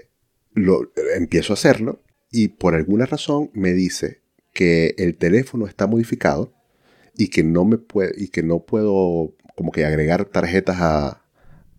lo, 0.55 0.93
empiezo 1.17 1.53
a 1.53 1.55
hacerlo 1.55 2.03
y 2.31 2.49
por 2.49 2.75
alguna 2.75 3.07
razón 3.07 3.51
me 3.55 3.73
dice 3.73 4.23
que 4.53 4.95
el 4.99 5.17
teléfono 5.17 5.67
está 5.67 5.87
modificado 5.87 6.53
y 7.17 7.29
que 7.29 7.43
no 7.43 7.65
me 7.65 7.79
puede 7.79 8.13
y 8.17 8.29
que 8.29 8.43
no 8.43 8.61
puedo 8.61 9.35
como 9.57 9.73
que 9.73 9.85
agregar 9.85 10.25
tarjetas 10.27 10.77
a, 10.81 11.23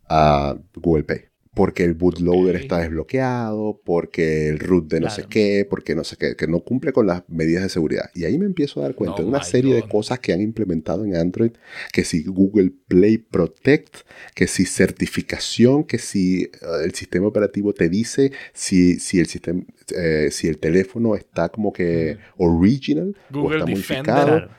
a 0.08 0.58
Google 0.76 1.04
Pay. 1.04 1.33
Porque 1.56 1.84
el 1.84 1.94
bootloader 1.94 2.56
Ok. 2.56 2.62
está 2.64 2.80
desbloqueado, 2.80 3.80
porque 3.86 4.48
el 4.50 4.58
root 4.60 4.88
de 4.92 5.00
no 5.00 5.10
sé 5.10 5.18
Claro. 5.18 5.30
qué, 5.30 5.68
porque 5.70 5.94
no 5.96 6.04
sé 6.04 6.16
qué, 6.18 6.36
que 6.36 6.48
no 6.48 6.62
cumple 6.62 6.94
con 6.94 7.06
las 7.06 7.24
medidas 7.30 7.62
de 7.64 7.70
seguridad. 7.70 8.10
Y 8.16 8.24
ahí 8.26 8.40
me 8.40 8.46
empiezo 8.46 8.80
a 8.80 8.84
dar 8.84 8.96
cuenta 8.96 9.18
Oh 9.20 9.24
de 9.24 9.30
una 9.30 9.44
serie 9.44 9.76
de 9.76 9.82
God. 9.82 9.90
cosas 9.90 10.20
que 10.20 10.34
han 10.34 10.42
implementado 10.42 11.06
en 11.06 11.16
Android, 11.16 11.52
que 11.92 12.04
si 12.06 12.24
Google 12.24 12.72
Play 12.88 13.20
Protect, 13.20 13.98
que 14.34 14.48
si 14.48 14.66
certificación, 14.66 15.84
que 15.84 16.00
si 16.00 16.44
eh, 16.44 16.50
el 16.86 16.94
sistema 16.96 17.28
operativo 17.28 17.74
te 17.74 17.88
dice 17.90 18.32
si, 18.54 19.00
si, 19.00 19.20
el, 19.20 19.28
sistema, 19.28 19.62
eh, 19.96 20.30
si 20.32 20.48
el 20.48 20.58
teléfono 20.58 21.16
está 21.16 21.50
como 21.50 21.72
que 21.72 22.18
original 22.38 23.16
o 23.32 23.42
Google 23.42 23.60
está 23.60 23.66
Defender. 23.72 24.14
modificado. 24.16 24.50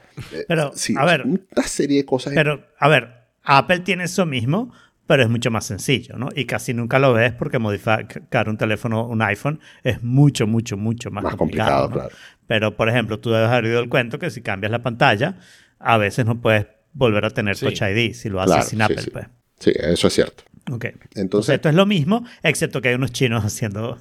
Pero, 0.47 0.71
Sí, 0.77 0.95
a 0.97 1.05
ver, 1.05 1.23
una 1.27 1.67
serie 1.67 1.99
de 1.99 2.05
cosas. 2.05 2.35
Pero, 2.35 2.65
a 2.79 2.89
ver, 2.89 3.09
Apple 3.43 3.81
tiene 3.81 4.05
eso 4.05 4.27
mismo, 4.27 4.73
pero 5.07 5.23
es 5.23 5.29
mucho 5.29 5.51
más 5.51 5.67
sencillo, 5.67 6.17
¿no? 6.17 6.29
Y 6.35 6.45
casi 6.47 6.73
nunca 6.75 6.99
lo 6.99 7.13
ves 7.13 7.33
porque 7.33 7.59
modificar 7.59 8.49
un 8.49 8.57
teléfono, 8.57 9.07
un 9.07 9.21
iPhone, 9.23 9.61
es 9.83 10.03
mucho, 10.03 10.47
mucho, 10.47 10.77
mucho 10.77 11.11
más, 11.11 11.25
más 11.25 11.37
complicado. 11.37 11.83
complicado, 11.83 11.89
¿no? 11.89 11.95
claro. 12.11 12.15
Pero, 12.47 12.77
por 12.77 12.89
ejemplo, 12.89 13.19
tú 13.21 13.31
debes 13.31 13.49
haber 13.49 13.65
oído 13.67 13.81
el 13.81 13.89
cuento 13.89 14.19
que 14.19 14.31
si 14.31 14.41
cambias 14.43 14.71
la 14.71 14.83
pantalla, 14.83 15.39
a 15.79 15.97
veces 15.99 16.27
no 16.27 16.41
puedes 16.41 16.67
volver 16.93 17.25
a 17.25 17.31
tener 17.31 17.57
Sí. 17.57 17.67
Touch 17.67 17.83
ID 17.83 18.13
si 18.15 18.29
lo 18.29 18.41
haces 18.41 18.55
Claro, 18.55 18.69
sin 18.71 18.83
Apple, 18.83 19.03
sí. 19.03 19.11
pues. 19.11 19.27
Sí, 19.61 19.73
eso 19.77 20.09
es 20.09 20.13
cierto. 20.15 20.45
Ok. 20.71 20.85
Entonces, 20.85 21.17
Entonces, 21.17 21.55
esto 21.57 21.69
es 21.69 21.75
lo 21.75 21.87
mismo, 21.87 22.25
excepto 22.43 22.81
que 22.83 22.89
hay 22.91 22.95
unos 22.95 23.13
chinos 23.13 23.45
haciendo 23.47 23.99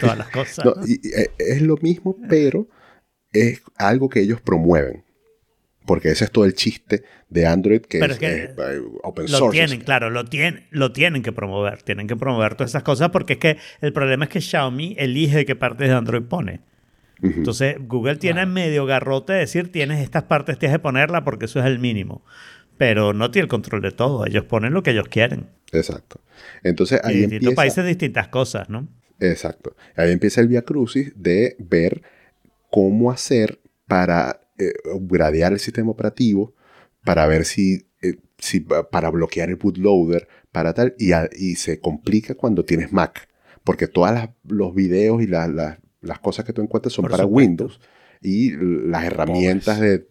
todas 0.00 0.16
las 0.18 0.28
cosas. 0.30 0.64
no, 0.64 0.74
¿no? 0.74 0.86
y- 0.86 1.00
y, 1.02 1.08
eh, 1.20 1.30
es 1.38 1.62
lo 1.62 1.76
mismo, 1.78 2.16
pero 2.28 2.68
es 3.32 3.62
algo 3.76 4.08
que 4.08 4.20
ellos 4.20 4.40
promueven. 4.40 5.04
Porque 5.86 6.10
ese 6.10 6.24
es 6.24 6.30
todo 6.32 6.44
el 6.44 6.54
chiste 6.54 7.04
de 7.28 7.46
Android, 7.46 7.80
que 7.82 7.98
Pero 8.00 8.12
es, 8.14 8.18
que 8.18 8.26
eh, 8.26 8.54
eh, 8.58 8.80
open 9.02 9.24
Lo 9.30 9.38
source. 9.38 9.56
tienen, 9.58 9.80
claro, 9.84 10.10
lo 10.10 10.24
tienen, 10.24 10.66
lo 10.70 10.92
tienen 10.92 11.22
que 11.22 11.32
promover. 11.32 11.82
Tienen 11.82 12.06
que 12.08 12.16
promover 12.16 12.54
todas 12.56 12.72
esas 12.72 12.82
cosas 12.82 13.10
porque 13.10 13.34
es 13.34 13.38
que 13.38 13.56
el 13.80 13.92
problema 13.92 14.24
es 14.24 14.30
que 14.30 14.40
Xiaomi 14.40 14.96
elige 14.98 15.44
qué 15.46 15.54
partes 15.56 15.88
de 15.88 15.94
Android 15.94 16.22
pone. 16.24 16.60
Entonces, 17.22 17.76
Google 17.80 18.16
tiene 18.16 18.40
Claro. 18.42 18.50
medio 18.50 18.84
garrote 18.84 19.32
de 19.32 19.38
decir 19.40 19.72
tienes 19.72 20.02
estas 20.02 20.24
partes, 20.24 20.58
tienes 20.58 20.76
que 20.76 20.82
ponerlas 20.82 21.22
porque 21.22 21.46
eso 21.46 21.60
es 21.60 21.66
el 21.66 21.78
mínimo. 21.78 22.22
Pero 22.78 23.14
no 23.14 23.30
tiene 23.30 23.44
el 23.44 23.48
control 23.48 23.80
de 23.80 23.90
todo. 23.90 24.26
Ellos 24.26 24.44
ponen 24.44 24.74
lo 24.74 24.82
que 24.82 24.90
ellos 24.90 25.08
quieren. 25.08 25.48
Exacto. 25.72 26.20
Entonces 26.62 27.00
Y 27.04 27.06
ahí 27.06 27.14
en 27.14 27.20
distintos 27.30 27.46
empieza, 27.52 27.56
países 27.56 27.86
distintas 27.86 28.28
cosas, 28.28 28.68
¿no? 28.68 28.86
exacto. 29.18 29.74
Ahí 29.96 30.10
empieza 30.12 30.42
el 30.42 30.48
via 30.48 30.60
crucis 30.62 31.12
de 31.16 31.56
ver 31.58 32.02
cómo 32.70 33.10
hacer 33.10 33.60
para 33.86 34.40
eh, 34.58 34.72
upgradear 34.94 35.52
el 35.52 35.58
sistema 35.58 35.90
operativo, 35.90 36.54
para 37.04 37.26
ver 37.26 37.44
si, 37.44 37.86
eh, 38.02 38.16
si 38.38 38.60
para 38.60 39.10
bloquear 39.10 39.48
el 39.48 39.56
bootloader, 39.56 40.26
para 40.52 40.74
tal, 40.74 40.94
y, 40.98 41.12
a- 41.12 41.30
y 41.36 41.56
se 41.56 41.78
complica 41.80 42.34
cuando 42.34 42.64
tienes 42.64 42.92
Mac, 42.92 43.28
porque 43.64 43.86
todos 43.86 44.10
los 44.44 44.74
videos 44.74 45.22
y 45.22 45.26
la- 45.26 45.48
la- 45.48 45.78
las 46.00 46.18
cosas 46.20 46.44
que 46.44 46.52
tú 46.52 46.62
encuentras 46.62 46.92
son 46.92 47.04
Por 47.04 47.10
para 47.12 47.24
supuesto. 47.24 47.36
Windows 47.48 47.80
y 48.22 48.52
las 48.88 49.04
herramientas 49.04 49.80
de... 49.80 50.06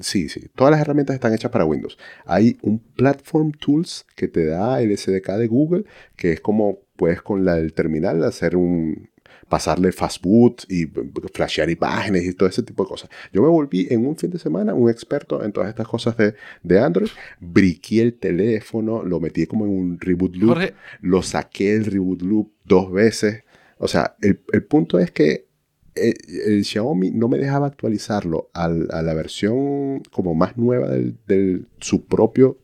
Sí, 0.00 0.28
sí, 0.28 0.48
todas 0.54 0.70
las 0.72 0.80
herramientas 0.80 1.14
están 1.14 1.32
hechas 1.32 1.50
para 1.50 1.64
Windows. 1.64 1.96
Hay 2.26 2.58
un 2.62 2.78
Platform 2.78 3.52
Tools 3.52 4.04
que 4.14 4.28
te 4.28 4.46
da 4.46 4.80
el 4.82 4.96
SDK 4.96 5.32
de 5.38 5.46
Google, 5.46 5.84
que 6.16 6.32
es 6.32 6.40
como 6.40 6.78
puedes 6.96 7.22
con 7.22 7.44
la, 7.44 7.58
el 7.58 7.72
terminal 7.72 8.22
hacer 8.24 8.56
un 8.56 9.08
pasarle 9.54 9.92
fastboot 9.92 10.56
y 10.68 10.86
b- 10.86 11.02
b- 11.14 11.28
flashear 11.32 11.68
imágenes 11.70 12.24
y 12.24 12.32
todo 12.34 12.48
ese 12.48 12.62
tipo 12.62 12.82
de 12.84 12.88
cosas. 12.88 13.08
Yo 13.32 13.40
me 13.42 13.48
volví 13.48 13.86
en 13.90 14.00
un 14.06 14.16
fin 14.16 14.30
de 14.30 14.38
semana 14.46 14.74
un 14.74 14.90
experto 14.90 15.44
en 15.44 15.52
todas 15.52 15.68
estas 15.68 15.86
cosas 15.86 16.16
de, 16.16 16.34
de 16.62 16.76
Android. 16.80 17.08
Briqué 17.40 18.02
el 18.02 18.14
teléfono, 18.14 19.02
lo 19.04 19.20
metí 19.20 19.46
como 19.46 19.64
en 19.66 19.70
un 19.70 20.00
reboot 20.00 20.34
loop, 20.36 20.48
Jorge, 20.54 20.74
lo 21.02 21.22
saqué 21.22 21.74
el 21.76 21.84
reboot 21.84 22.22
loop 22.22 22.46
dos 22.64 22.90
veces. 22.90 23.44
O 23.78 23.86
sea, 23.86 24.16
el, 24.22 24.40
el 24.52 24.62
punto 24.64 24.98
es 24.98 25.10
que 25.12 25.46
el, 25.94 26.14
el 26.46 26.64
Xiaomi 26.64 27.12
no 27.12 27.28
me 27.28 27.38
dejaba 27.38 27.66
actualizarlo 27.68 28.50
al- 28.54 28.88
a 28.90 29.02
la 29.02 29.14
versión 29.14 30.00
como 30.10 30.34
más 30.34 30.56
nueva 30.56 30.88
del- 30.88 31.68
su 31.78 32.06
propio 32.06 32.58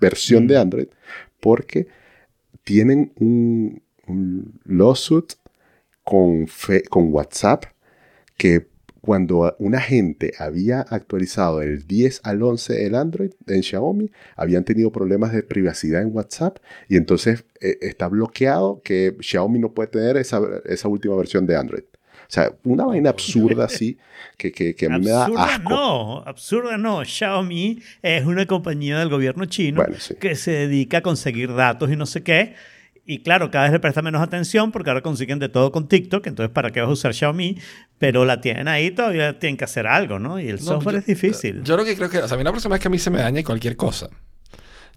versión 0.00 0.44
Mm. 0.44 0.48
de 0.48 0.56
Android 0.58 0.88
porque 1.40 1.86
tienen 2.64 3.12
un, 3.18 3.82
un 4.06 4.60
lawsuit 4.64 5.32
con, 6.04 6.46
fe- 6.48 6.82
con 6.84 7.12
WhatsApp 7.12 7.64
que 8.36 8.68
cuando 9.00 9.56
una 9.58 9.80
gente 9.80 10.32
había 10.38 10.82
actualizado 10.82 11.58
del 11.58 11.86
10 11.88 12.20
al 12.22 12.40
11 12.42 12.86
el 12.86 12.94
Android 12.94 13.30
en 13.48 13.62
Xiaomi, 13.64 14.10
habían 14.36 14.64
tenido 14.64 14.92
problemas 14.92 15.32
de 15.32 15.42
privacidad 15.42 16.02
en 16.02 16.14
WhatsApp 16.14 16.58
y 16.88 16.96
entonces 16.96 17.44
eh, 17.60 17.78
está 17.80 18.06
bloqueado 18.06 18.80
que 18.84 19.16
Xiaomi 19.20 19.58
no 19.58 19.72
puede 19.72 19.88
tener 19.88 20.16
esa, 20.18 20.40
esa 20.66 20.86
última 20.86 21.16
versión 21.16 21.46
de 21.46 21.56
Android. 21.56 21.82
O 21.82 22.34
sea, 22.34 22.54
una 22.64 22.86
vaina 22.86 23.10
absurda 23.10 23.64
así 23.64 23.98
que, 24.38 24.52
que, 24.52 24.74
que 24.76 24.86
a 24.86 24.90
mí 24.90 25.04
me 25.04 25.10
da 25.10 25.24
Absurda 25.24 25.44
asco. 25.56 25.68
no, 25.70 26.18
absurda 26.24 26.78
no. 26.78 27.04
Xiaomi 27.04 27.82
es 28.02 28.24
una 28.24 28.46
compañía 28.46 28.98
del 29.00 29.08
gobierno 29.10 29.44
chino 29.46 29.82
Bueno, 29.82 29.96
sí. 29.98 30.14
que 30.14 30.36
se 30.36 30.52
dedica 30.52 30.98
a 30.98 31.02
conseguir 31.02 31.52
datos 31.54 31.90
y 31.90 31.96
no 31.96 32.06
sé 32.06 32.22
qué. 32.22 32.54
Y 33.12 33.22
claro, 33.22 33.50
cada 33.50 33.64
vez 33.64 33.72
le 33.72 33.80
presta 33.80 34.00
menos 34.00 34.22
atención 34.22 34.72
porque 34.72 34.88
ahora 34.90 35.02
consiguen 35.02 35.38
de 35.38 35.48
todo 35.48 35.70
con 35.70 35.86
TikTok. 35.88 36.26
Entonces, 36.26 36.52
¿para 36.52 36.70
qué 36.70 36.80
vas 36.80 36.88
a 36.88 36.92
usar 36.92 37.12
Xiaomi? 37.14 37.58
Pero 37.98 38.24
la 38.24 38.40
tienen 38.40 38.68
ahí, 38.68 38.90
todavía 38.90 39.38
tienen 39.38 39.56
que 39.58 39.64
hacer 39.64 39.86
algo, 39.86 40.18
¿no? 40.18 40.40
Y 40.40 40.48
el 40.48 40.56
No, 40.56 40.62
software 40.62 40.94
yo- 40.94 40.98
es 41.00 41.06
difícil. 41.06 41.62
Yo 41.62 41.76
lo 41.76 41.84
que 41.84 41.94
creo 41.94 42.08
que, 42.08 42.18
o 42.18 42.26
sea, 42.26 42.34
a 42.34 42.38
mí 42.38 42.44
la 42.44 42.50
próxima 42.50 42.74
vez 42.74 42.80
que 42.82 42.88
a 42.88 42.90
mí 42.90 42.98
se 42.98 43.10
me 43.10 43.18
dañe 43.18 43.44
cualquier 43.44 43.76
cosa, 43.76 44.08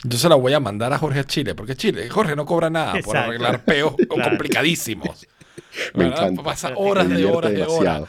yo 0.03 0.17
se 0.17 0.29
la 0.29 0.35
voy 0.35 0.53
a 0.53 0.59
mandar 0.59 0.93
a 0.93 0.97
Jorge 0.97 1.19
a 1.19 1.23
Chile, 1.25 1.55
porque 1.55 1.75
Chile, 1.75 2.09
Jorge 2.09 2.35
no 2.35 2.45
cobra 2.45 2.69
nada 2.69 2.93
por 3.03 3.17
arreglar 3.17 3.63
peos 3.65 3.95
Claro. 4.09 4.29
complicadísimos. 4.29 5.27
Me 5.93 6.05
encanta. 6.05 6.41
Pasa 6.43 6.71
horas 6.75 7.09
de 7.09 7.25
horas 7.25 7.51
de 7.51 7.63
horas 7.63 8.03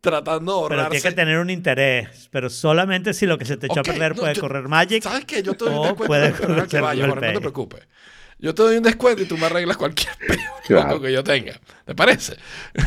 tratando 0.00 0.62
de 0.62 0.68
Pero 0.68 0.68
tiene 0.68 0.82
ahorrarse. 0.84 1.08
que 1.10 1.14
tener 1.14 1.38
un 1.38 1.50
interés. 1.50 2.28
Pero 2.30 2.48
solamente 2.48 3.12
si 3.12 3.26
lo 3.26 3.36
que 3.36 3.44
se 3.44 3.58
te 3.58 3.66
echó 3.66 3.80
Ok, 3.80 3.88
a 3.88 3.92
perder 3.92 4.16
no, 4.16 4.22
puede 4.22 4.34
yo- 4.34 4.40
correr 4.40 4.68
Magic. 4.68 5.02
¿Sabes 5.02 5.26
qué? 5.26 5.42
Yo 5.42 5.52
te 5.54 5.66
doy 5.66 5.74
un 5.74 5.78
o 5.80 5.82
descuento 5.82 6.06
puedes 6.06 6.32
pero 6.40 6.54
no 6.56 6.62
es 6.62 6.68
que 6.68 6.80
vaya, 6.80 7.06
no 7.06 7.14
te 7.16 7.38
preocupes. 7.40 7.86
Yo 8.40 8.54
te 8.54 8.62
doy 8.62 8.76
un 8.78 8.82
descuento 8.82 9.22
y 9.22 9.26
tú 9.26 9.36
me 9.36 9.46
arreglas 9.46 9.76
cualquier 9.76 10.12
Claro. 10.66 11.00
que 11.00 11.12
yo 11.12 11.22
tenga. 11.24 11.60
¿Te 11.84 11.94
parece? 11.94 12.34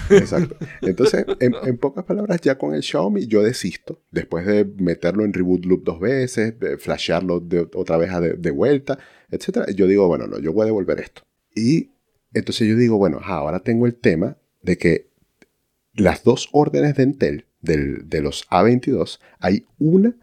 Exacto. 0.10 0.56
Entonces, 0.82 1.26
en, 1.40 1.54
en 1.64 1.78
pocas 1.78 2.04
palabras, 2.06 2.40
ya 2.42 2.58
con 2.58 2.74
el 2.74 2.82
Xiaomi 2.84 3.28
yo 3.28 3.44
desisto. 3.44 4.02
Después 4.12 4.46
de 4.46 4.66
meterlo 4.78 5.26
en 5.26 5.34
reboot 5.34 5.66
loop 5.66 5.84
dos 5.84 6.00
veces, 6.00 6.60
de 6.60 6.78
flashearlo 6.78 7.40
de, 7.40 7.68
otra 7.76 7.98
vez 7.98 8.12
de, 8.20 8.34
de 8.34 8.52
vuelta, 8.52 8.98
etcétera, 9.30 9.68
yo 9.72 9.86
digo, 9.88 10.08
bueno, 10.08 10.28
no, 10.28 10.40
yo 10.40 10.54
voy 10.54 10.64
a 10.64 10.66
devolver 10.66 11.00
esto. 11.00 11.24
Y 11.56 11.92
entonces 12.34 12.68
yo 12.68 12.76
digo, 12.76 12.98
bueno, 12.98 13.20
ahora 13.24 13.60
tengo 13.60 13.86
el 13.86 13.96
tema 13.96 14.38
de 14.62 14.78
que 14.78 15.10
las 15.94 16.24
dos 16.24 16.50
órdenes 16.52 16.96
de 16.96 17.04
Intel 17.04 17.46
del- 17.62 18.10
de 18.10 18.22
los 18.22 18.48
A22, 18.50 19.20
hay 19.40 19.66
una 19.78 20.16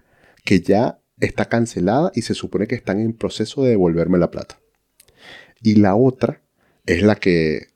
que 0.45 0.61
ya 0.61 0.99
está 1.21 1.45
cancelada 1.45 2.11
y 2.15 2.23
se 2.23 2.35
supone 2.35 2.67
que 2.67 2.75
están 2.75 2.99
en 2.99 3.13
proceso 3.13 3.63
de 3.63 3.71
devolverme 3.71 4.19
la 4.19 4.31
plata. 4.31 4.59
Y 5.63 5.77
la 5.77 5.95
otra 5.95 6.41
es 6.87 7.03
la 7.03 7.17
que 7.17 7.69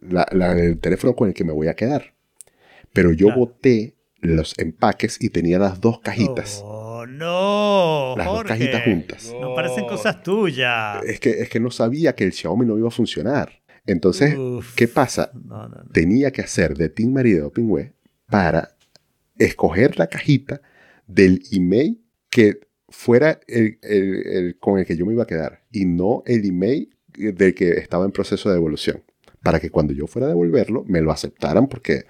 la, 0.00 0.26
la 0.32 0.54
del 0.54 0.78
teléfono 0.78 1.14
con 1.14 1.28
el 1.28 1.34
que 1.34 1.44
me 1.44 1.52
voy 1.52 1.68
a 1.68 1.74
quedar. 1.74 2.14
Pero 2.92 3.12
yo 3.12 3.26
Claro. 3.28 3.40
boté 3.40 3.94
los 4.20 4.58
empaques 4.58 5.16
y 5.22 5.30
tenía 5.30 5.58
las 5.58 5.80
dos 5.80 6.00
cajitas. 6.00 6.60
Oh, 6.64 7.06
no. 7.06 8.14
las 8.18 8.26
dos 8.26 8.44
cajitas 8.44 8.82
juntas. 8.84 9.32
No 9.40 9.54
parecen 9.54 9.86
cosas 9.86 10.22
tuyas. 10.22 11.02
Es 11.04 11.20
que, 11.20 11.30
es 11.30 11.48
que 11.48 11.60
no 11.60 11.70
sabía 11.70 12.14
que 12.14 12.24
el 12.24 12.32
Xiaomi 12.32 12.66
no 12.66 12.76
iba 12.76 12.88
a 12.88 12.90
funcionar. 12.90 13.62
Entonces, 13.86 14.36
Uf. 14.36 14.74
¿qué 14.74 14.88
pasa? 14.88 15.30
No, 15.32 15.68
no, 15.68 15.76
no. 15.84 15.90
Tenía 15.92 16.30
que 16.32 16.42
hacer 16.42 16.76
de 16.76 16.90
Team 16.90 17.12
Marie 17.12 17.36
de 17.36 17.42
OpenWeb 17.42 17.94
para 18.26 18.76
escoger 19.38 19.98
la 19.98 20.08
cajita 20.08 20.60
del 21.06 21.42
email 21.52 22.02
que 22.28 22.60
fuera 22.88 23.40
el, 23.46 23.78
el- 23.82 24.26
el 24.26 24.58
con 24.58 24.78
el 24.78 24.84
que 24.84 24.96
yo 24.96 25.06
me 25.06 25.14
iba 25.14 25.22
a 25.22 25.26
quedar 25.26 25.62
y 25.72 25.86
no 25.86 26.22
el 26.26 26.44
email 26.44 26.89
del 27.20 27.54
que 27.54 27.70
estaba 27.72 28.04
en 28.04 28.12
proceso 28.12 28.48
de 28.48 28.56
devolución. 28.56 29.02
Para 29.42 29.58
que 29.60 29.70
cuando 29.70 29.92
yo 29.94 30.06
fuera 30.06 30.26
a 30.26 30.28
devolverlo 30.30 30.84
me 30.86 31.00
lo 31.00 31.10
aceptaran 31.12 31.66
porque, 31.68 32.04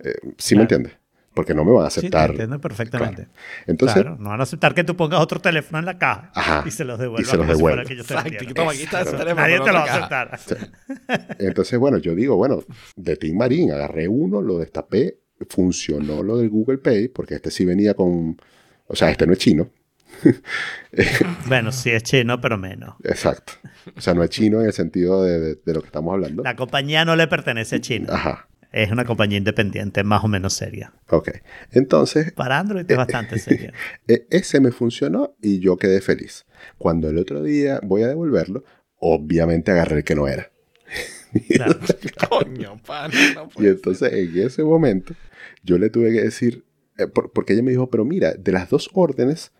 eh, 0.00 0.14
¿sí 0.38 0.54
me 0.54 0.60
Claro. 0.60 0.62
entiendes? 0.62 0.92
Porque 1.34 1.52
no 1.52 1.64
me 1.66 1.72
van 1.72 1.84
a 1.86 1.90
Sí, 1.90 1.96
te 2.00 2.06
aceptar. 2.06 2.30
entiendo 2.30 2.58
perfectamente. 2.60 3.28
Entonces, 3.66 4.02
claro, 4.02 4.16
no 4.18 4.30
van 4.30 4.40
a 4.40 4.44
aceptar 4.44 4.74
que 4.74 4.84
tú 4.84 4.96
pongas 4.96 5.20
otro 5.20 5.38
teléfono 5.38 5.78
en 5.78 5.84
la 5.84 5.98
caja 5.98 6.30
Ajá, 6.34 6.64
y 6.66 6.70
se 6.70 6.84
los 6.84 6.98
y 6.98 7.02
devuelvas. 7.02 7.28
se 7.30 7.36
los 7.36 7.46
devuelve. 7.46 7.84
que 7.84 7.92
ellos 7.92 8.06
te 8.06 8.14
Exacto. 8.14 8.30
vendieron. 8.30 8.48
que 8.48 8.54
toma, 8.54 8.70
aquí 8.72 8.82
está 8.84 9.00
ese 9.02 9.10
Exacto. 9.10 9.24
teléfono. 9.34 9.46
Nadie 9.46 9.60
te 9.60 9.72
lo 9.72 9.78
va 9.78 9.84
a 9.84 10.32
aceptar. 10.36 11.36
entonces, 11.38 11.78
bueno, 11.78 11.98
yo 11.98 12.14
digo, 12.14 12.36
bueno, 12.36 12.60
de 12.96 13.16
Team 13.16 13.36
Marín 13.36 13.70
agarré 13.72 14.08
uno, 14.08 14.40
lo 14.40 14.58
destapé, 14.58 15.18
funcionó 15.50 16.22
lo 16.22 16.38
del 16.38 16.48
Google 16.48 16.78
Pay, 16.78 17.08
porque 17.08 17.34
este 17.34 17.50
sí 17.50 17.64
venía 17.64 17.94
con, 17.94 18.40
o 18.86 18.96
sea, 18.96 19.10
este 19.10 19.26
no 19.26 19.32
es 19.34 19.38
chino. 19.38 19.68
Bueno, 21.46 21.72
sí 21.72 21.90
es 21.90 22.02
chino, 22.02 22.40
pero 22.40 22.58
menos. 22.58 22.94
Exacto. 23.04 23.52
O 23.96 24.00
sea, 24.00 24.14
no 24.14 24.22
es 24.24 24.30
chino 24.30 24.60
en 24.60 24.66
el 24.66 24.72
sentido 24.72 25.22
de, 25.22 25.38
de- 25.40 25.54
de 25.64 25.74
lo 25.74 25.80
que 25.80 25.86
estamos 25.86 26.12
hablando. 26.12 26.42
La 26.42 26.56
compañía 26.56 27.04
no 27.04 27.16
le 27.16 27.26
pertenece 27.28 27.76
a 27.76 27.80
China. 27.80 28.08
Ajá. 28.10 28.48
Es 28.72 28.90
una 28.90 29.04
compañía 29.04 29.38
independiente, 29.38 30.02
más 30.04 30.24
o 30.24 30.28
menos 30.28 30.52
seria. 30.54 30.92
Ok. 31.10 31.30
Entonces, 31.72 32.32
Para 32.32 32.58
Android 32.58 32.84
es 32.90 32.96
bastante 32.96 33.38
seria. 33.38 33.72
e- 34.08 34.26
ese 34.30 34.60
me 34.60 34.72
funcionó 34.72 35.36
y 35.40 35.60
yo 35.60 35.76
quedé 35.76 36.00
feliz. 36.00 36.46
Cuando 36.78 37.08
el 37.08 37.18
otro 37.18 37.42
día 37.42 37.80
voy 37.82 38.02
a 38.02 38.08
devolverlo, 38.08 38.64
obviamente 38.98 39.70
agarré 39.70 39.98
el 39.98 40.04
que 40.04 40.14
no 40.14 40.28
era. 40.28 40.50
Claro. 41.48 41.78
Coño, 42.28 42.80
pan. 42.84 43.10
No 43.34 43.48
Y 43.62 43.66
entonces 43.68 44.12
en 44.12 44.38
ese 44.46 44.62
momento 44.62 45.14
yo 45.62 45.78
le 45.78 45.90
tuve 45.90 46.12
que 46.12 46.22
decir, 46.22 46.64
eh, 46.98 47.06
por- 47.06 47.32
porque 47.32 47.52
ella 47.52 47.62
me 47.62 47.70
dijo, 47.70 47.88
pero 47.90 48.04
mira, 48.04 48.32
de 48.34 48.52
las 48.52 48.68
dos 48.68 48.90
órdenes, 48.94 49.52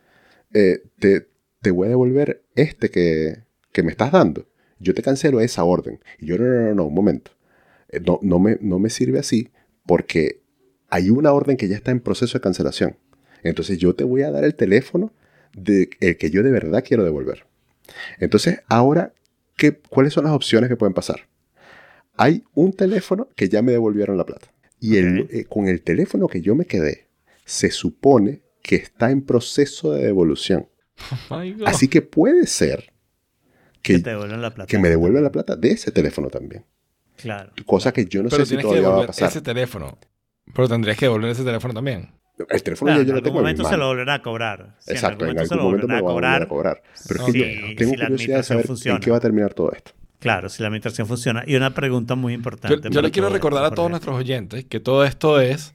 eh, 0.55 0.83
te, 0.99 1.29
te 1.61 1.71
voy 1.71 1.87
a 1.87 1.91
devolver 1.91 2.45
este 2.55 2.91
que, 2.91 3.45
que 3.73 3.83
me 3.83 3.91
estás 3.91 4.13
dando. 4.13 4.47
Yo 4.79 4.95
te 4.95 5.03
cancelo 5.03 5.41
esa 5.41 5.65
orden. 5.65 6.01
Y 6.19 6.27
yo, 6.27 6.39
no, 6.39 6.45
no, 6.45 6.61
no, 6.61 6.75
no, 6.75 6.85
un 6.87 6.95
momento. 6.95 7.31
Eh, 7.89 8.01
No, 8.01 8.19
no, 8.23 8.39
me, 8.39 8.59
no 8.61 8.79
me 8.79 8.91
sirve 8.91 9.19
así 9.19 9.51
porque 9.87 10.43
hay 10.89 11.11
una 11.11 11.33
orden 11.33 11.57
que 11.57 11.69
ya 11.69 11.77
está 11.77 11.91
en 11.91 12.01
proceso 12.01 12.39
de 12.39 12.43
cancelación. 12.43 12.97
Entonces 13.43 13.79
yo 13.79 13.95
te 13.95 14.05
voy 14.05 14.23
a 14.23 14.31
dar 14.31 14.45
el 14.45 14.55
teléfono 14.55 15.13
de, 15.57 15.91
el 16.01 16.17
que 16.17 16.31
yo 16.31 16.43
de 16.43 16.51
verdad 16.51 16.85
quiero 16.87 17.05
devolver. 17.05 17.47
Entonces, 18.19 18.61
ahora, 18.67 19.13
¿qué, 19.57 19.79
¿cuáles 19.89 20.13
son 20.13 20.25
las 20.25 20.33
opciones 20.33 20.69
que 20.69 20.77
pueden 20.77 20.95
pasar? 20.95 21.29
Hay 22.17 22.45
un 22.55 22.73
teléfono 22.73 23.29
que 23.37 23.49
ya 23.49 23.63
me 23.63 23.73
devolvieron 23.73 24.17
la 24.17 24.27
plata. 24.27 24.49
Y 24.81 24.97
el, 24.97 25.29
eh, 25.31 25.45
con 25.45 25.69
el 25.69 25.83
teléfono 25.83 26.29
que 26.29 26.41
yo 26.41 26.55
me 26.55 26.65
quedé, 26.67 27.07
se 27.45 27.71
supone 27.71 28.43
que 28.67 28.77
está 28.77 29.11
en 29.11 29.23
proceso 29.25 29.93
de 29.93 30.05
devolución. 30.07 30.69
Así 31.67 31.89
que 31.89 32.03
puede 32.03 32.47
ser 32.47 32.93
Que 33.83 33.95
que, 33.95 33.99
te 34.01 34.11
devuelven 34.11 34.43
la 34.43 34.51
plata. 34.53 34.67
que 34.69 34.79
me 34.79 34.89
devuelvan 34.89 35.23
la 35.23 35.31
plata 35.31 35.55
de 35.57 35.71
ese 35.71 35.93
teléfono 35.93 36.29
también. 36.29 36.65
Claro. 37.17 37.53
Cosa 37.65 37.93
que 37.93 38.05
yo 38.07 38.23
no 38.23 38.29
Pero 38.29 38.45
sé 38.45 38.57
si 38.57 38.61
todavía 38.63 38.89
va 38.89 39.05
a 39.05 39.07
pasar. 39.07 39.29
ese 39.29 39.41
teléfono. 39.41 39.99
Pero 40.55 40.69
tendrías 40.69 40.97
que 40.99 41.07
devolver 41.07 41.31
ese 41.31 41.45
teléfono 41.45 41.73
también. 41.75 42.11
El 42.51 42.63
teléfono 42.63 42.89
Claro, 42.91 42.99
ya 42.99 43.03
en 43.03 43.07
yo 43.07 43.13
lo 43.13 43.17
algún 43.19 43.25
tengo 43.25 43.39
en 43.39 43.43
mi 43.43 43.43
momento 43.43 43.63
se 43.65 43.71
lo 43.71 43.77
mano. 43.79 43.87
volverán 43.89 44.21
a 44.21 44.23
cobrar. 44.23 44.77
Sí, 44.81 44.93
Exacto, 44.93 45.25
en 45.25 45.31
en 45.31 45.39
algún 45.39 45.49
momento 45.49 45.49
se 45.49 45.55
algún 45.55 45.59
lo 45.59 45.65
momento 45.65 45.89
me 45.89 46.01
volverán 46.03 46.43
a 46.43 46.49
cobrar. 46.49 46.83
Pero 47.09 47.21
es 47.21 47.27
que 47.27 47.33
Sí, 47.33 47.39
yo 47.39 47.67
y 47.69 47.77
tengo 47.77 47.91
si 47.93 47.97
la 47.97 48.07
curiosidad 48.09 48.37
de 48.39 48.43
saber 48.43 48.67
funciona. 48.67 48.97
en 48.97 49.03
qué 49.03 49.11
va 49.11 49.17
a 49.17 49.21
terminar 49.21 49.55
todo 49.55 49.73
esto. 49.73 49.93
Claro, 50.19 50.49
si 50.49 50.63
la 50.63 50.69
administración 50.69 51.07
funciona. 51.07 51.45
Y 51.47 51.55
una 51.57 51.73
pregunta 51.73 52.15
muy 52.17 52.33
Yo, 52.33 52.37
importante. 52.39 52.89
yo 52.91 53.01
le 53.03 53.11
quiero 53.11 53.29
recordar 53.31 53.65
a 53.65 53.71
todos 53.71 53.89
nuestros 53.91 54.17
oyentes 54.17 54.65
que 54.67 54.81
todo 54.81 55.05
esto 55.05 55.41
es 55.41 55.75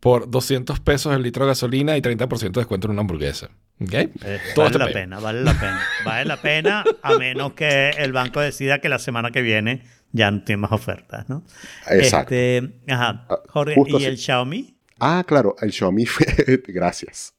por 0.00 0.30
200 0.30 0.80
pesos 0.80 1.14
el 1.14 1.22
litro 1.22 1.44
de 1.44 1.50
gasolina 1.50 1.96
y 1.96 2.00
30% 2.02 2.38
de 2.52 2.60
descuento 2.60 2.86
en 2.86 2.92
una 2.92 3.00
hamburguesa. 3.02 3.48
¿Ok? 3.80 3.92
Eh, 3.94 4.10
Todo 4.54 4.64
vale 4.64 4.76
este 4.76 4.78
la 4.78 4.86
pena, 4.92 5.18
vale 5.20 5.42
la 5.42 5.54
pena. 5.54 5.80
Vale 6.04 6.24
la 6.24 6.36
pena 6.42 6.84
a 7.02 7.14
menos 7.16 7.52
que 7.52 7.90
el 7.90 8.12
banco 8.12 8.40
decida 8.40 8.80
que 8.80 8.88
la 8.88 8.98
semana 8.98 9.30
que 9.30 9.42
viene 9.42 9.82
ya 10.12 10.30
no 10.30 10.42
tiene 10.42 10.62
más 10.62 10.72
ofertas, 10.72 11.28
¿no? 11.28 11.44
Exacto. 11.90 12.34
Este, 12.34 12.70
ajá. 12.88 13.26
Ah, 13.28 13.38
Jorge, 13.48 13.74
justo 13.74 13.94
¿y 13.94 13.96
así. 14.02 14.06
el 14.06 14.18
Xiaomi? 14.18 14.76
Ah, 15.00 15.24
claro, 15.26 15.54
el 15.60 15.72
Xiaomi 15.72 16.06
fue... 16.06 16.26
Gracias. 16.66 17.34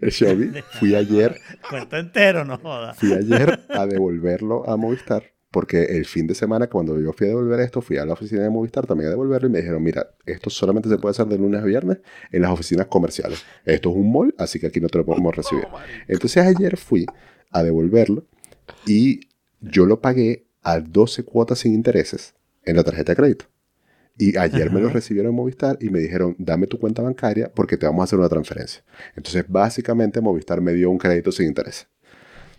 el 0.00 0.10
Xiaomi. 0.12 0.50
Fui 0.78 0.94
ayer, 0.94 1.38
Cuento 1.68 1.96
entero, 1.98 2.44
no 2.44 2.58
jodas. 2.58 2.96
fui 2.98 3.12
ayer 3.12 3.66
a 3.70 3.86
devolverlo 3.86 4.68
a 4.68 4.76
Movistar. 4.76 5.24
Porque 5.52 5.84
el 5.84 6.06
fin 6.06 6.26
de 6.26 6.34
semana, 6.34 6.66
cuando 6.66 6.98
yo 6.98 7.12
fui 7.12 7.26
a 7.26 7.30
devolver 7.30 7.60
esto, 7.60 7.80
fui 7.80 7.98
a 7.98 8.04
la 8.04 8.14
oficina 8.14 8.42
de 8.42 8.50
Movistar 8.50 8.86
también 8.86 9.08
a 9.08 9.10
devolverlo 9.10 9.48
y 9.48 9.52
me 9.52 9.58
dijeron, 9.58 9.82
mira, 9.82 10.14
esto 10.26 10.50
solamente 10.50 10.88
se 10.88 10.96
puede 10.96 11.10
hacer 11.10 11.26
de 11.26 11.38
lunes 11.38 11.60
a 11.60 11.64
viernes 11.64 11.98
en 12.32 12.42
las 12.42 12.50
oficinas 12.50 12.86
comerciales. 12.86 13.44
Esto 13.64 13.90
es 13.90 13.96
un 13.96 14.10
mall, 14.10 14.34
así 14.38 14.58
que 14.58 14.66
aquí 14.66 14.80
no 14.80 14.88
te 14.88 14.98
lo 14.98 15.04
podemos 15.04 15.36
recibir. 15.36 15.68
Entonces 16.08 16.44
ayer 16.44 16.76
fui 16.76 17.06
a 17.50 17.62
devolverlo 17.62 18.24
y 18.86 19.28
yo 19.60 19.86
lo 19.86 20.00
pagué 20.00 20.46
a 20.62 20.80
12 20.80 21.24
cuotas 21.24 21.60
sin 21.60 21.74
intereses 21.74 22.34
en 22.64 22.76
la 22.76 22.82
tarjeta 22.82 23.12
de 23.12 23.16
crédito. 23.16 23.44
Y 24.18 24.36
ayer 24.36 24.70
me 24.70 24.80
lo 24.80 24.88
recibieron 24.88 25.30
en 25.30 25.36
Movistar 25.36 25.78
y 25.80 25.90
me 25.90 25.98
dijeron, 25.98 26.36
dame 26.38 26.66
tu 26.66 26.78
cuenta 26.78 27.02
bancaria 27.02 27.50
porque 27.52 27.76
te 27.76 27.86
vamos 27.86 28.02
a 28.02 28.04
hacer 28.04 28.18
una 28.18 28.28
transferencia. 28.28 28.82
Entonces, 29.16 29.44
básicamente, 29.48 30.20
Movistar 30.20 30.60
me 30.60 30.72
dio 30.72 30.90
un 30.90 30.98
crédito 30.98 31.32
sin 31.32 31.46
interés. 31.46 31.88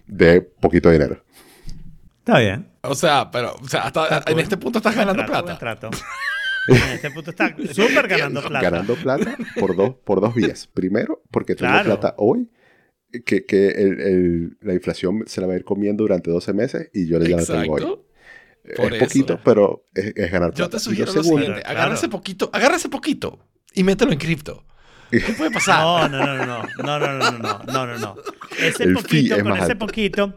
De 0.08 0.42
poquito 0.42 0.90
dinero. 0.90 1.24
Está 2.26 2.40
bien. 2.40 2.70
O 2.82 2.96
sea, 2.96 3.30
pero 3.32 3.54
o 3.62 3.68
sea, 3.68 3.82
hasta 3.82 4.24
en 4.28 4.40
este 4.40 4.56
punto 4.58 4.80
estás 4.80 4.96
ganando 4.96 5.26
Trato, 5.26 5.58
plata. 5.60 5.90
En 6.68 6.76
este 6.94 7.12
punto 7.12 7.32
está 7.32 7.54
súper 7.74 8.08
ganando 8.08 8.42
plata. 8.42 8.70
Ganando 8.70 8.96
plata 8.96 9.38
por 9.60 9.76
dos, 9.76 9.96
por 10.06 10.22
dos 10.22 10.34
vías. 10.34 10.68
Primero, 10.68 11.22
porque 11.32 11.56
tengo 11.56 11.72
Claro. 11.72 11.86
plata 12.00 12.16
hoy, 12.18 12.50
que, 13.26 13.46
que 13.46 13.68
el- 13.72 14.00
el- 14.00 14.58
la 14.62 14.74
inflación 14.74 15.24
se 15.28 15.42
la 15.42 15.48
va 15.48 15.54
a 15.54 15.56
ir 15.58 15.66
comiendo 15.66 16.04
durante 16.06 16.32
12 16.32 16.54
meses 16.54 16.90
y 16.94 17.08
yo 17.08 17.20
ya 17.20 17.36
la 17.38 17.46
tengo 17.46 17.74
hoy. 17.74 17.82
Por 18.78 18.86
es 18.94 18.94
eso. 18.94 19.06
poquito, 19.06 19.40
pero 19.44 19.86
es, 19.94 20.14
es 20.16 20.32
ganar 20.32 20.52
plata. 20.52 20.64
Yo 20.64 20.70
te 20.70 20.80
sugiero 20.80 21.12
lo, 21.12 21.22
segundo- 21.22 21.40
siguiente. 21.46 21.62
Claro. 21.64 21.78
Agarra 21.80 21.96
ese 21.96 22.08
poquito, 22.08 22.50
agarra 22.54 22.76
ese 22.78 22.88
poquito 22.88 23.40
y 23.74 23.84
mételo 23.84 24.14
en 24.14 24.20
cripto. 24.20 24.64
¿Qué 25.12 25.20
puede 25.38 25.52
pasar? 25.52 25.82
No, 25.82 26.08
no, 26.08 26.26
no, 26.26 26.46
no, 26.46 26.64
no, 26.82 27.00
no, 27.00 27.00
no, 27.00 27.32
no, 27.32 27.38
no, 27.40 27.64
no, 27.66 27.86
no, 27.88 27.98
no. 28.00 28.16
Ese 28.58 28.86
El 28.86 28.94
poquito, 28.94 29.38
con 29.44 29.52
ese 29.58 29.64
alto. 29.74 29.78
poquito, 29.86 30.34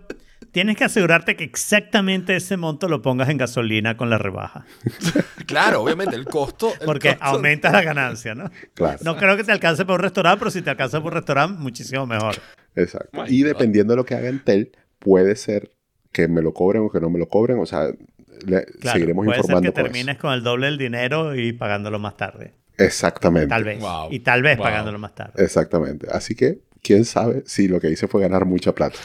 tienes 0.52 0.77
que 0.77 0.85
asegurarte 0.85 1.36
que 1.36 1.44
exactamente 1.44 2.36
ese 2.36 2.56
monto 2.56 2.89
lo 2.89 3.02
pongas 3.02 3.28
en 3.28 3.39
gasolina 3.39 3.97
con 3.97 4.10
la 4.10 4.18
rebaja. 4.18 4.64
Claro, 5.47 5.82
obviamente, 5.82 6.16
el 6.16 6.24
costo. 6.24 6.73
el 6.81 6.85
Porque 6.86 7.10
costo- 7.10 7.23
aumentas 7.24 7.73
la 7.73 7.82
ganancia, 7.82 8.35
¿no? 8.35 8.51
Claro, 8.74 8.98
No 9.05 9.16
creo 9.16 9.36
que 9.36 9.44
te 9.44 9.52
alcance 9.52 9.85
para 9.85 9.94
un 9.94 10.01
restaurante, 10.02 10.39
pero 10.40 10.51
si 10.51 10.60
te 10.60 10.70
alcanza 10.70 10.98
para 10.98 11.06
un 11.09 11.12
restaurante, 11.14 11.62
muchísimo 11.62 12.05
mejor. 12.05 12.35
exacto. 12.74 13.10
My 13.12 13.28
y 13.32 13.43
God. 13.43 13.48
dependiendo 13.51 13.93
de 13.93 13.97
lo 13.98 14.05
que 14.05 14.16
haga 14.16 14.28
Entel, 14.28 14.73
puede 14.98 15.36
ser 15.36 15.70
que 16.10 16.27
me 16.27 16.43
lo 16.43 16.52
cobren 16.52 16.82
o 16.82 16.90
que 16.90 16.98
no 17.01 17.10
me 17.10 17.20
lo 17.20 17.28
cobren. 17.28 17.60
O 17.60 17.66
sea, 17.66 17.85
le- 18.44 18.64
Claro, 18.64 18.93
seguiremos 18.94 19.24
puede 19.24 19.36
ser 19.36 19.44
informando 19.44 19.73
que 19.73 19.74
con 19.74 19.85
termines 19.85 20.18
con 20.18 20.32
el 20.32 20.43
doble 20.43 20.66
del 20.66 20.78
dinero 20.78 21.36
y 21.36 21.52
pagándolo 21.52 22.01
más 22.01 22.16
tarde. 22.16 22.55
Exactamente. 22.77 23.48
Tal 23.48 23.62
vez. 23.64 23.78
Wow. 23.78 24.09
Y 24.10 24.18
tal 24.20 24.43
vez 24.43 24.56
Wow. 24.56 24.64
pagándolo 24.64 24.98
más 24.98 25.14
tarde. 25.14 25.44
Exactamente. 25.44 26.09
Así 26.10 26.35
que, 26.35 26.59
quién 26.82 27.05
sabe 27.05 27.44
si 27.47 27.68
lo 27.68 27.78
que 27.81 27.89
hice 27.90 28.09
fue 28.09 28.20
ganar 28.20 28.44
mucha 28.47 28.74
plata. 28.74 28.98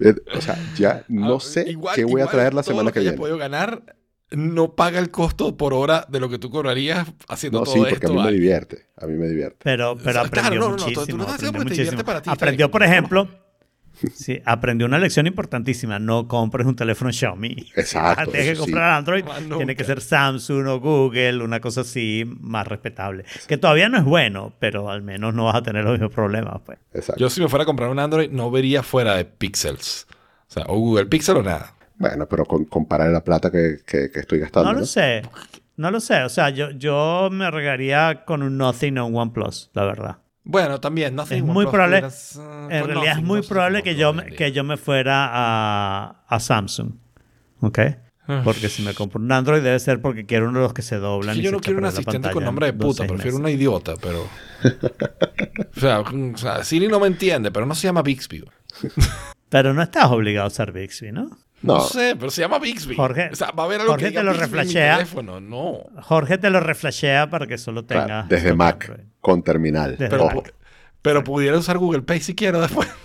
Eh, 0.00 0.14
o 0.36 0.40
sea, 0.40 0.56
ya 0.76 1.04
no 1.08 1.36
Ah, 1.36 1.40
sé 1.40 1.64
igual- 1.70 1.94
qué 1.96 2.04
voy 2.04 2.20
a 2.22 2.26
traer 2.26 2.54
la 2.54 2.62
todo 2.62 2.72
semana 2.72 2.88
lo 2.90 2.92
que 2.92 3.00
hayas 3.00 3.12
viene. 3.12 3.18
podido 3.20 3.38
ganar 3.38 3.82
no 4.30 4.74
paga 4.74 4.98
el 4.98 5.10
costo 5.10 5.56
por 5.58 5.74
hora 5.74 6.06
de 6.08 6.18
lo 6.18 6.30
que 6.30 6.38
tú 6.38 6.48
cobrarías 6.50 7.06
haciendo 7.28 7.58
No, 7.58 7.64
todo 7.64 7.74
sí, 7.74 7.80
porque 7.80 7.94
esto. 8.06 8.12
a 8.12 8.14
mí 8.14 8.22
me 8.22 8.32
divierte. 8.32 8.86
A 8.96 9.06
mí 9.06 9.12
me 9.14 9.28
divierte. 9.28 9.58
Pero, 9.62 9.98
pero 10.02 10.20
aprendió 10.20 10.54
no, 10.58 10.70
no, 10.70 10.70
no, 10.70 10.76
tú- 10.76 10.84
tú 10.92 11.00
muchísimo. 11.00 11.24
haciendo 11.24 11.58
aprendió 11.58 11.62
muchísimo. 11.84 12.04
para 12.04 12.22
ti, 12.22 12.30
aprendió, 12.30 12.70
por 12.70 12.82
ejemplo, 12.82 13.28
sí, 14.14 14.40
aprendió 14.44 14.86
una 14.86 14.98
lección 14.98 15.26
importantísima. 15.26 15.98
No 15.98 16.26
compres 16.28 16.66
un 16.66 16.74
teléfono 16.76 17.12
Xiaomi. 17.12 17.70
Exacto, 17.76 18.30
Tienes 18.32 18.48
que 18.50 18.54
sí. 18.56 18.60
comprar 18.60 18.90
Android. 18.94 19.24
Tiene 19.56 19.76
que 19.76 19.84
ser 19.84 20.00
Samsung 20.00 20.66
o 20.66 20.80
Google, 20.80 21.42
una 21.42 21.60
cosa 21.60 21.82
así 21.82 22.24
más 22.40 22.66
respetable. 22.66 23.24
Que 23.46 23.56
todavía 23.56 23.88
no 23.88 23.98
es 23.98 24.04
bueno, 24.04 24.52
pero 24.58 24.90
al 24.90 25.02
menos 25.02 25.34
no 25.34 25.44
vas 25.44 25.56
a 25.56 25.62
tener 25.62 25.84
los 25.84 25.92
mismos 25.92 26.12
problemas. 26.12 26.60
Pues. 26.64 26.78
Exacto. 26.94 27.20
Yo 27.20 27.30
si 27.30 27.40
me 27.40 27.48
fuera 27.48 27.62
a 27.62 27.66
comprar 27.66 27.88
un 27.90 27.98
Android 27.98 28.30
no 28.30 28.50
vería 28.50 28.82
fuera 28.82 29.16
de 29.16 29.24
Pixels. 29.24 30.06
O 30.48 30.52
sea, 30.52 30.64
o 30.68 30.76
Google 30.78 31.06
Pixel 31.06 31.36
o 31.36 31.42
nada. 31.42 31.74
Bueno, 31.96 32.26
pero 32.26 32.44
con, 32.44 32.64
comparar 32.64 33.10
la 33.10 33.22
plata 33.22 33.50
que, 33.50 33.76
que- 33.86 34.10
que 34.10 34.20
estoy 34.20 34.40
gastando. 34.40 34.68
No 34.70 34.74
¿no? 34.74 34.80
lo 34.80 34.86
sé. 34.86 35.22
No 35.76 35.90
lo 35.90 36.00
sé. 36.00 36.22
O 36.24 36.28
sea, 36.28 36.50
yo, 36.50 36.70
yo 36.70 37.28
me 37.32 37.50
regaría 37.50 38.24
con 38.26 38.42
un 38.42 38.58
Nothing 38.58 38.98
o 38.98 39.06
un 39.06 39.16
OnePlus, 39.16 39.70
la 39.72 39.84
verdad. 39.84 40.16
Bueno, 40.44 40.80
también. 40.80 41.14
Nothing 41.14 41.38
Es 41.38 41.44
muy 41.44 41.66
probable- 41.66 41.98
pudieras, 42.00 42.36
ah, 42.40 42.68
En 42.70 42.80
con 42.80 42.90
realidad 42.90 43.18
es 43.18 43.24
muy 43.24 43.40
no 43.42 43.46
probable 43.46 43.82
que 43.82 43.94
yo, 43.94 44.12
me, 44.12 44.26
que 44.26 44.52
yo 44.52 44.64
me 44.64 44.76
fuera 44.76 45.28
a, 45.32 46.24
a 46.28 46.40
Samsung. 46.40 46.92
¿Ok? 47.60 47.78
Ah. 48.28 48.40
Porque 48.44 48.68
si 48.68 48.82
me 48.82 48.94
compro 48.94 49.20
un 49.20 49.30
Android 49.32 49.62
debe 49.62 49.78
ser 49.80 50.00
porque 50.00 50.26
quiero 50.26 50.48
uno 50.48 50.58
de 50.60 50.64
los 50.64 50.72
que 50.74 50.82
se 50.82 50.96
doblan. 50.96 51.34
Sí, 51.34 51.40
y 51.40 51.44
yo 51.44 51.50
se 51.50 51.56
no 51.56 51.60
quiero 51.60 51.78
un 51.80 51.84
asistente 51.86 52.30
con 52.30 52.44
nombre 52.44 52.66
de 52.66 52.72
puta, 52.72 53.04
prefiero 53.04 53.18
meses. 53.18 53.34
una 53.40 53.50
idiota, 53.50 53.94
pero. 54.00 54.28
o, 55.76 55.80
sea, 55.80 56.00
o 56.00 56.36
sea, 56.36 56.64
Siri 56.64 56.88
no 56.88 57.00
me 57.00 57.06
entiende, 57.08 57.50
pero 57.50 57.66
no 57.66 57.74
se 57.74 57.86
llama 57.88 58.02
Bixby. 58.02 58.44
Pero 59.48 59.74
no 59.74 59.82
estás 59.82 60.06
obligado 60.06 60.46
a 60.46 60.48
usar 60.48 60.72
Bixby, 60.72 61.12
¿no? 61.12 61.24
No, 61.60 61.74
No. 61.74 61.80
sé, 61.80 62.16
pero 62.18 62.30
se 62.30 62.40
llama 62.40 62.58
Bixby. 62.58 62.96
Jorge- 62.96 63.28
o 63.32 63.36
sea, 63.36 63.50
va 63.50 63.64
a 63.64 63.66
haber 63.66 63.80
algo 63.82 63.92
Jorge 63.92 64.06
que 64.08 64.12
te 64.16 64.22
lo 64.22 64.32
reflashea. 64.32 64.94
teléfono. 64.94 65.40
No. 65.42 65.80
Jorge 66.00 66.38
te 66.38 66.48
lo 66.48 66.58
reflashea 66.58 67.28
para 67.28 67.46
que 67.46 67.58
solo 67.58 67.84
tenga. 67.84 68.06
Claro, 68.06 68.26
desde 68.30 68.54
Mac, 68.54 68.86
Android. 68.88 69.08
Con 69.22 69.42
terminal. 69.42 69.96
Pero, 69.98 70.28
pero 71.00 71.24
pudiera 71.24 71.56
usar 71.56 71.78
Google 71.78 72.02
Pay 72.02 72.20
si 72.20 72.34
quiero 72.34 72.60
después. 72.60 72.88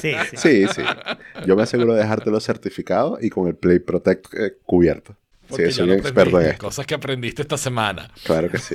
Sí, 0.00 0.14
sí. 0.30 0.36
Sí, 0.36 0.66
sí. 0.74 0.82
Yo 1.46 1.54
me 1.54 1.62
aseguro 1.62 1.92
de 1.92 2.00
dejártelo 2.00 2.40
certificado 2.40 3.18
y 3.20 3.28
con 3.28 3.46
el 3.46 3.54
Play 3.54 3.78
Protect 3.78 4.34
eh, 4.34 4.56
cubierto. 4.64 5.16
Porque 5.46 5.66
Sí, 5.66 5.72
soy 5.72 5.90
un 5.90 5.98
experto 5.98 6.40
en 6.40 6.46
esto. 6.48 6.66
Cosas 6.66 6.86
que 6.86 6.94
aprendiste 6.94 7.42
esta 7.42 7.58
semana. 7.58 8.10
Claro 8.24 8.50
que 8.50 8.56
sí. 8.56 8.74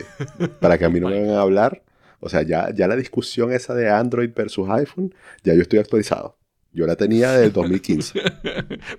Para 0.59 0.77
que 0.77 0.85
a 0.85 0.89
mí 0.89 0.99
no 0.99 1.09
me 1.09 1.19
vengan 1.19 1.37
a 1.37 1.41
hablar. 1.41 1.81
O 2.19 2.29
sea, 2.29 2.43
ya, 2.43 2.69
ya 2.73 2.87
la 2.87 2.95
discusión 2.95 3.51
esa 3.51 3.73
de 3.73 3.89
Android 3.89 4.29
versus 4.33 4.69
iPhone, 4.69 5.13
ya 5.43 5.55
yo 5.55 5.61
estoy 5.61 5.79
actualizado. 5.79 6.37
Yo 6.71 6.85
la 6.85 6.95
tenía 6.95 7.31
desde 7.31 7.45
el 7.45 7.53
2015. 7.53 8.21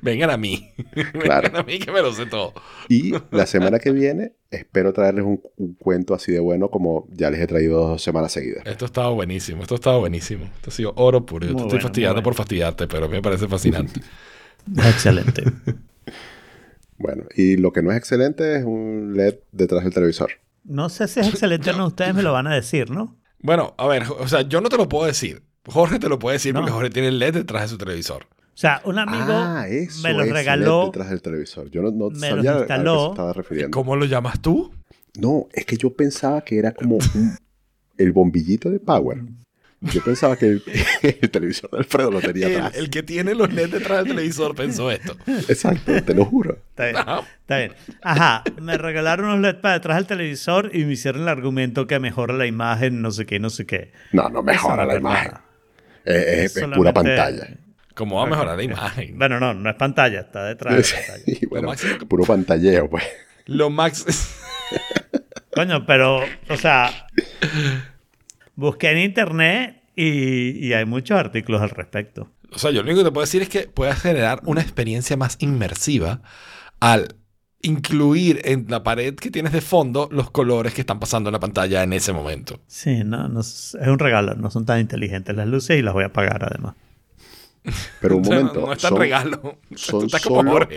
Vengan 0.02 0.30
a 0.30 0.36
mí. 0.36 0.72
Claro. 1.20 1.42
Vengan 1.48 1.56
a 1.56 1.62
mí 1.62 1.78
que 1.78 1.92
me 1.92 2.02
lo 2.02 2.12
sé 2.12 2.26
todo. 2.26 2.52
Y 2.88 3.12
la 3.30 3.46
semana 3.46 3.78
que 3.78 3.92
viene 3.92 4.32
espero 4.50 4.92
traerles 4.92 5.24
un, 5.24 5.40
un 5.56 5.74
cuento 5.74 6.14
así 6.14 6.32
de 6.32 6.40
bueno 6.40 6.68
como 6.68 7.06
ya 7.12 7.30
les 7.30 7.40
he 7.40 7.46
traído 7.46 7.86
dos 7.86 8.02
semanas 8.02 8.32
seguidas. 8.32 8.64
Esto 8.66 8.84
estaba 8.86 9.10
buenísimo. 9.10 9.62
Esto 9.62 9.76
estaba 9.76 9.98
buenísimo. 9.98 10.44
Esto 10.56 10.70
ha 10.70 10.72
sido 10.72 10.92
oro 10.96 11.24
puro. 11.24 11.46
Yo 11.46 11.54
te 11.54 11.62
estoy 11.62 11.80
fastidiando 11.80 12.22
por 12.22 12.34
fastidiarte, 12.34 12.88
pero 12.88 13.06
a 13.06 13.08
mí 13.08 13.14
me 13.14 13.22
parece 13.22 13.46
fascinante. 13.46 14.00
Excelente. 14.76 15.44
Bueno, 16.98 17.24
y 17.34 17.56
lo 17.56 17.72
que 17.72 17.82
no 17.82 17.90
es 17.92 17.96
excelente 17.96 18.56
es 18.56 18.64
un 18.64 19.14
LED 19.16 19.36
detrás 19.52 19.84
del 19.84 19.94
televisor. 19.94 20.32
No 20.64 20.88
sé 20.90 21.08
si 21.08 21.20
es 21.20 21.28
excelente 21.28 21.70
o 21.70 21.76
no, 21.76 21.86
ustedes 21.86 22.14
me 22.14 22.22
lo 22.22 22.32
van 22.32 22.46
a 22.46 22.54
decir, 22.54 22.90
¿no? 22.90 23.16
Bueno, 23.38 23.74
a 23.78 23.86
ver, 23.86 24.04
o 24.18 24.28
sea, 24.28 24.42
yo 24.42 24.60
no 24.60 24.68
te 24.68 24.76
lo 24.76 24.88
puedo 24.88 25.06
decir. 25.06 25.42
Jorge 25.66 25.98
te 25.98 26.08
lo 26.08 26.18
puede 26.18 26.36
decir 26.36 26.54
No. 26.54 26.60
porque 26.60 26.72
Jorge 26.72 26.90
tiene 26.90 27.08
el 27.08 27.18
LED 27.18 27.34
detrás 27.34 27.62
de 27.62 27.68
su 27.68 27.78
televisor. 27.78 28.24
O 28.24 28.58
sea, 28.60 28.82
un 28.84 28.98
amigo 28.98 29.24
ah, 29.32 29.66
eso 29.68 30.02
me 30.02 30.12
los 30.12 30.26
es 30.26 30.32
regaló. 30.32 30.80
LED 30.80 30.86
detrás 30.86 31.10
del 31.10 31.22
televisor. 31.22 31.70
Yo 31.70 31.82
no, 31.82 31.90
no 31.90 32.10
me 32.10 32.18
sabía 32.28 32.34
los 32.34 32.46
a 32.46 32.52
qué 32.52 32.56
se 32.56 32.60
instaló. 32.62 33.10
estaba 33.10 33.32
refiriendo. 33.32 33.70
¿Cómo 33.74 33.96
lo 33.96 34.04
llamas 34.04 34.40
tú? 34.40 34.72
No, 35.18 35.46
es 35.52 35.64
que 35.64 35.76
yo 35.76 35.92
pensaba 35.94 36.42
que 36.42 36.58
era 36.58 36.72
como 36.72 36.96
un- 36.96 37.36
el 37.98 38.12
bombillito 38.12 38.70
de 38.70 38.78
Power. 38.80 39.18
Yo 39.82 40.04
pensaba 40.04 40.36
que 40.36 40.46
el, 40.46 40.62
el 41.02 41.30
televisor 41.30 41.70
de 41.70 41.78
Alfredo 41.78 42.10
lo 42.10 42.20
tenía 42.20 42.48
atrás. 42.48 42.76
el 42.76 42.90
que 42.90 43.02
tiene 43.02 43.34
los 43.34 43.50
LED 43.50 43.70
detrás 43.70 44.04
del 44.04 44.08
televisor 44.14 44.54
pensó 44.54 44.90
esto. 44.90 45.16
Exacto, 45.26 46.02
te 46.02 46.12
lo 46.14 46.26
juro. 46.26 46.58
Está 46.70 46.84
bien, 46.84 46.96
Ajá. 46.98 47.20
está 47.40 47.56
bien. 47.58 47.72
Ajá, 48.02 48.44
me 48.60 48.76
regalaron 48.76 49.26
unos 49.30 49.40
LED 49.40 49.60
para 49.62 49.74
detrás 49.74 49.96
del 49.96 50.06
televisor 50.06 50.70
y 50.74 50.84
me 50.84 50.92
hicieron 50.92 51.22
el 51.22 51.28
argumento 51.28 51.86
que 51.86 51.98
mejora 51.98 52.34
la 52.34 52.44
imagen, 52.46 53.00
no 53.00 53.10
sé 53.10 53.24
qué, 53.24 53.38
no 53.40 53.48
sé 53.48 53.64
qué. 53.64 53.92
No, 54.12 54.28
no 54.28 54.42
mejora 54.42 54.84
la 54.84 54.96
imagen. 54.96 55.24
verdad. 55.32 55.40
Es, 56.04 56.58
pura 56.74 56.92
pantalla. 56.92 57.48
¿Cómo 57.94 58.16
va 58.16 58.22
a 58.22 58.26
mejorar 58.26 58.56
la 58.56 58.62
imagen? 58.62 59.18
Bueno, 59.18 59.38
no, 59.40 59.52
no 59.52 59.68
es 59.68 59.76
pantalla, 59.76 60.20
está 60.20 60.44
detrás 60.44 60.74
de 60.74 60.82
la 60.82 61.06
pantalla. 61.06 61.22
y 61.42 61.46
bueno, 61.46 61.68
máximo 61.68 61.98
que- 61.98 62.06
puro 62.06 62.24
pantalleo, 62.24 62.88
pues. 62.88 63.04
Lo 63.46 63.68
max... 63.70 64.06
Coño, 65.54 65.84
pero, 65.84 66.20
o 66.48 66.56
sea, 66.56 67.06
busqué 68.54 68.90
en 68.90 68.98
internet 68.98 69.82
y, 69.96 70.68
y 70.68 70.72
hay 70.72 70.84
muchos 70.84 71.18
artículos 71.18 71.60
al 71.60 71.70
respecto. 71.70 72.30
O 72.52 72.58
sea, 72.58 72.70
yo 72.70 72.82
lo 72.82 72.88
único 72.88 72.98
que 73.00 73.04
te 73.04 73.12
puedo 73.12 73.24
decir 73.24 73.42
es 73.42 73.48
que 73.48 73.62
puedes 73.62 74.00
generar 74.00 74.40
una 74.44 74.60
experiencia 74.60 75.16
más 75.16 75.36
inmersiva 75.40 76.22
al 76.78 77.16
incluir 77.62 78.40
en 78.44 78.66
la 78.68 78.82
pared 78.82 79.14
que 79.14 79.30
tienes 79.30 79.52
de 79.52 79.60
fondo 79.60 80.08
los 80.12 80.30
colores 80.30 80.72
que 80.74 80.80
están 80.80 80.98
pasando 81.00 81.28
en 81.28 81.32
la 81.32 81.40
pantalla 81.40 81.82
en 81.82 81.92
ese 81.92 82.12
momento. 82.12 82.60
Sí, 82.66 83.02
no, 83.04 83.28
no 83.28 83.40
es 83.40 83.76
es 83.80 83.88
un 83.88 83.98
regalo, 83.98 84.34
no 84.34 84.50
son 84.50 84.64
tan 84.66 84.80
inteligentes 84.80 85.34
las 85.36 85.46
luces 85.46 85.78
y 85.78 85.82
las 85.82 85.92
voy 85.94 86.04
a 86.04 86.06
apagar 86.08 86.44
además. 86.44 86.74
Pero 88.00 88.16
un 88.16 88.24
O 88.26 88.30
momento. 88.30 88.60
No 88.60 88.72
es 88.72 88.78
tan 88.80 88.90
son, 88.90 88.98
regalo. 88.98 89.58
son 89.74 90.06
estás 90.06 90.22
solo-. 90.22 90.68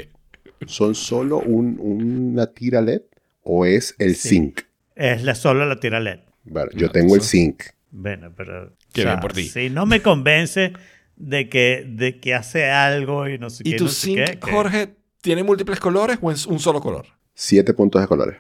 ¿Son 0.66 0.96
solo 0.96 1.40
un- 1.40 1.78
una 1.80 2.48
tira 2.48 2.82
LED 2.82 3.02
o 3.44 3.66
es 3.66 3.96
el 4.00 4.16
Sí. 4.16 4.30
zinc? 4.30 4.62
Es 4.96 5.24
la, 5.24 5.36
solo 5.36 5.66
la 5.66 5.80
tira 5.80 6.00
LED. 6.00 6.20
Bueno, 6.46 6.72
yo 6.74 6.88
No, 6.88 6.92
tengo 6.92 7.16
el 7.16 7.22
zinc. 7.22 7.64
Bueno, 7.92 8.32
pero. 8.36 8.74
Qué 8.92 9.06
bien 9.06 9.20
por 9.20 9.34
ti. 9.34 9.44
Si 9.48 9.70
no 9.70 9.86
me 9.86 10.02
convence 10.02 10.74
de 11.16 11.48
que, 11.50 11.86
de 11.88 12.20
que 12.20 12.34
hace 12.34 12.70
algo 12.70 13.28
y 13.28 13.38
no 13.38 13.50
sé 13.50 13.64
qué. 13.64 13.70
¿Y 13.72 13.76
tu 13.76 13.86
no 13.86 13.90
zinc, 13.90 14.18
qué, 14.26 14.40
Jorge, 14.52 14.96
tiene 15.24 15.42
múltiples 15.42 15.80
colores 15.80 16.20
o 16.22 16.30
es 16.30 16.46
un 16.46 16.60
solo 16.60 16.82
color? 16.82 17.06
Siete 17.34 17.74
puntos 17.74 18.02
de 18.02 18.08
colores 18.08 18.38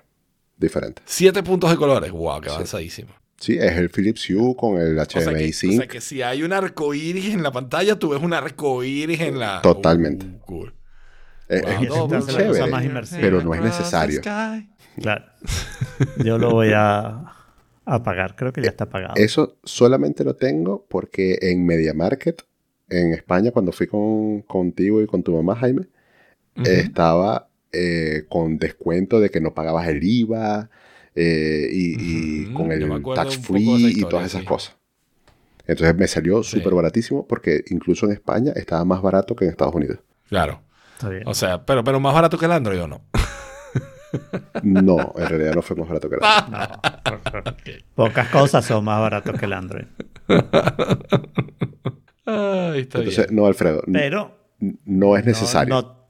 diferentes. 0.57 1.03
Siete 1.07 1.41
puntos 1.41 1.69
de 1.72 1.77
colores. 1.77 2.11
Wow, 2.11 2.41
qué 2.41 2.49
avanzadísimo. 2.49 3.10
Sí, 3.39 3.57
es 3.57 3.72
el 3.77 3.89
Philips 3.89 4.30
Hue 4.30 4.55
con 4.55 4.77
el 4.80 4.97
O 4.99 5.05
sea, 5.05 5.22
que, 5.23 5.31
HDMI 5.31 5.49
o 5.49 5.53
5. 5.53 5.73
sea 5.77 5.88
que 5.88 6.01
si 6.01 6.22
hay 6.22 6.43
un 6.43 6.51
arco 6.53 6.93
iris 6.93 7.34
en 7.34 7.41
la 7.41 7.51
pantalla, 7.51 7.97
tú 7.97 8.10
ves 8.10 8.22
un 8.22 8.34
arco 8.34 8.84
iris 8.84 9.19
en 9.22 9.39
la. 9.39 9.61
Totalmente. 9.61 10.26
Uh, 10.26 10.39
cool. 10.45 10.73
Es- 11.47 11.61
Wow. 11.89 12.14
es 12.14 12.26
muy 12.26 12.34
chévere, 12.35 12.68
más 12.72 12.85
inmersiva. 12.85 13.22
pero 13.22 13.41
no 13.41 13.53
es 13.55 13.61
necesario. 13.61 14.22
Claro. 14.22 15.26
Yo 16.23 16.38
lo 16.38 16.51
voy 16.51 16.72
a, 16.76 17.34
a 17.85 18.03
pagar. 18.03 18.35
Creo 18.35 18.51
que 18.53 18.61
ya 18.61 18.69
está 18.69 18.89
pagado. 18.89 19.14
Eso 19.15 19.57
solamente 19.64 20.23
lo 20.23 20.35
tengo 20.35 20.85
porque 20.89 21.38
en 21.41 21.65
Media 21.65 21.93
Market, 21.93 22.43
en 22.89 23.14
España, 23.14 23.51
cuando 23.51 23.72
fui 23.72 23.88
con, 23.88 24.41
contigo 24.43 25.01
y 25.01 25.07
con 25.07 25.23
tu 25.23 25.34
mamá, 25.35 25.55
Jaime, 25.55 25.88
Estaba 26.63 27.47
eh, 27.71 28.25
con 28.30 28.57
descuento 28.57 29.19
de 29.19 29.30
que 29.30 29.41
no 29.41 29.53
pagabas 29.53 29.88
el 29.88 30.03
IVA 30.03 30.69
eh, 31.15 31.67
y, 31.71 32.51
con 32.53 32.71
el 32.71 33.01
tax 33.15 33.38
free 33.39 33.99
y 33.99 34.01
todas 34.01 34.25
esas 34.27 34.41
sí. 34.41 34.47
cosas. 34.47 34.75
Entonces 35.65 35.95
me 35.95 36.07
salió 36.07 36.43
Sí. 36.43 36.57
súper 36.57 36.73
baratísimo 36.73 37.25
porque 37.27 37.63
incluso 37.69 38.05
en 38.05 38.11
España 38.11 38.51
estaba 38.55 38.84
más 38.85 39.01
barato 39.01 39.35
que 39.35 39.45
en 39.45 39.51
Estados 39.51 39.73
Unidos. 39.73 39.99
Claro. 40.27 40.61
Está 40.95 41.09
bien. 41.09 41.23
O 41.25 41.34
sea, 41.34 41.65
pero, 41.65 41.84
pero 41.84 41.99
más 41.99 42.13
barato 42.13 42.38
que 42.38 42.45
el 42.45 42.51
Android 42.51 42.81
o 42.84 42.88
no. 42.88 43.01
No, 44.61 45.13
en 45.17 45.27
realidad 45.27 45.55
no 45.55 45.61
fue 45.63 45.75
más 45.75 45.88
barato 45.88 46.07
que 46.09 46.17
No, 46.51 46.81
por- 47.03 47.43
por- 47.43 47.55
Pocas 47.95 48.27
cosas 48.30 48.63
son 48.65 48.84
más 48.85 48.99
baratos 48.99 49.39
que 49.39 49.45
el 49.45 49.53
Android. 49.53 49.85
Ay, 52.25 52.81
está 52.81 52.99
Entonces, 52.99 53.27
bien. 53.27 53.35
no, 53.35 53.45
Alfredo, 53.47 53.84
Pero 53.91 54.38
no 54.85 55.17
es 55.17 55.25
necesario. 55.25 55.73
No, 55.73 55.81
no 55.81 56.02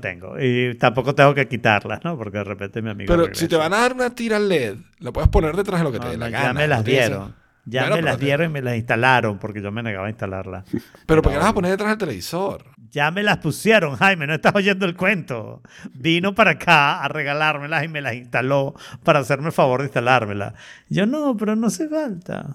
tengo. 0.00 0.38
Y 0.40 0.74
tampoco 0.76 1.14
tengo 1.14 1.34
que 1.34 1.48
quitarlas, 1.48 2.00
¿no? 2.04 2.16
Porque 2.16 2.38
de 2.38 2.44
repente 2.44 2.82
mi 2.82 2.90
amigo. 2.90 3.08
Pero 3.08 3.22
regresa. 3.24 3.40
si 3.40 3.48
te 3.48 3.56
van 3.56 3.72
a 3.72 3.78
dar 3.78 3.92
una 3.94 4.10
tira 4.14 4.38
LED, 4.38 4.76
la 5.00 5.12
puedes 5.12 5.28
poner 5.28 5.56
detrás 5.56 5.80
de 5.80 5.84
lo 5.84 5.92
que 5.92 5.98
te 5.98 6.04
No, 6.06 6.10
dé 6.12 6.16
no, 6.18 6.24
la 6.26 6.30
ya 6.30 6.42
gana. 6.42 6.60
me 6.60 6.68
las 6.68 6.78
no 6.80 6.84
dieron. 6.84 7.40
Ya 7.66 7.82
Bueno, 7.82 7.96
me 7.96 8.02
las 8.02 8.18
te- 8.18 8.24
dieron 8.24 8.46
y 8.46 8.52
me 8.52 8.62
las 8.62 8.76
instalaron 8.76 9.38
porque 9.38 9.60
yo 9.60 9.70
me 9.70 9.82
negaba 9.82 10.06
a 10.06 10.10
instalarlas. 10.10 10.64
Pero 11.06 11.20
¿por 11.22 11.30
qué 11.30 11.36
las 11.36 11.44
vas 11.44 11.50
a 11.52 11.54
poner 11.54 11.70
detrás 11.72 11.90
del 11.90 11.98
televisor? 11.98 12.64
Ya 12.90 13.10
me 13.10 13.22
las 13.22 13.36
pusieron, 13.38 13.96
Jaime, 13.96 14.26
no 14.26 14.34
estás 14.34 14.54
oyendo 14.54 14.86
el 14.86 14.96
cuento. 14.96 15.62
Vino 15.92 16.34
para 16.34 16.52
acá 16.52 17.02
a 17.04 17.08
regalármelas 17.08 17.84
y 17.84 17.88
me 17.88 18.00
las 18.00 18.14
instaló 18.14 18.74
para 19.04 19.20
hacerme 19.20 19.46
el 19.48 19.52
favor 19.52 19.80
de 19.80 19.86
instalármelas. 19.86 20.54
Yo 20.88 21.06
no, 21.06 21.36
pero 21.36 21.54
no 21.54 21.66
hace 21.68 21.88
falta. 21.88 22.48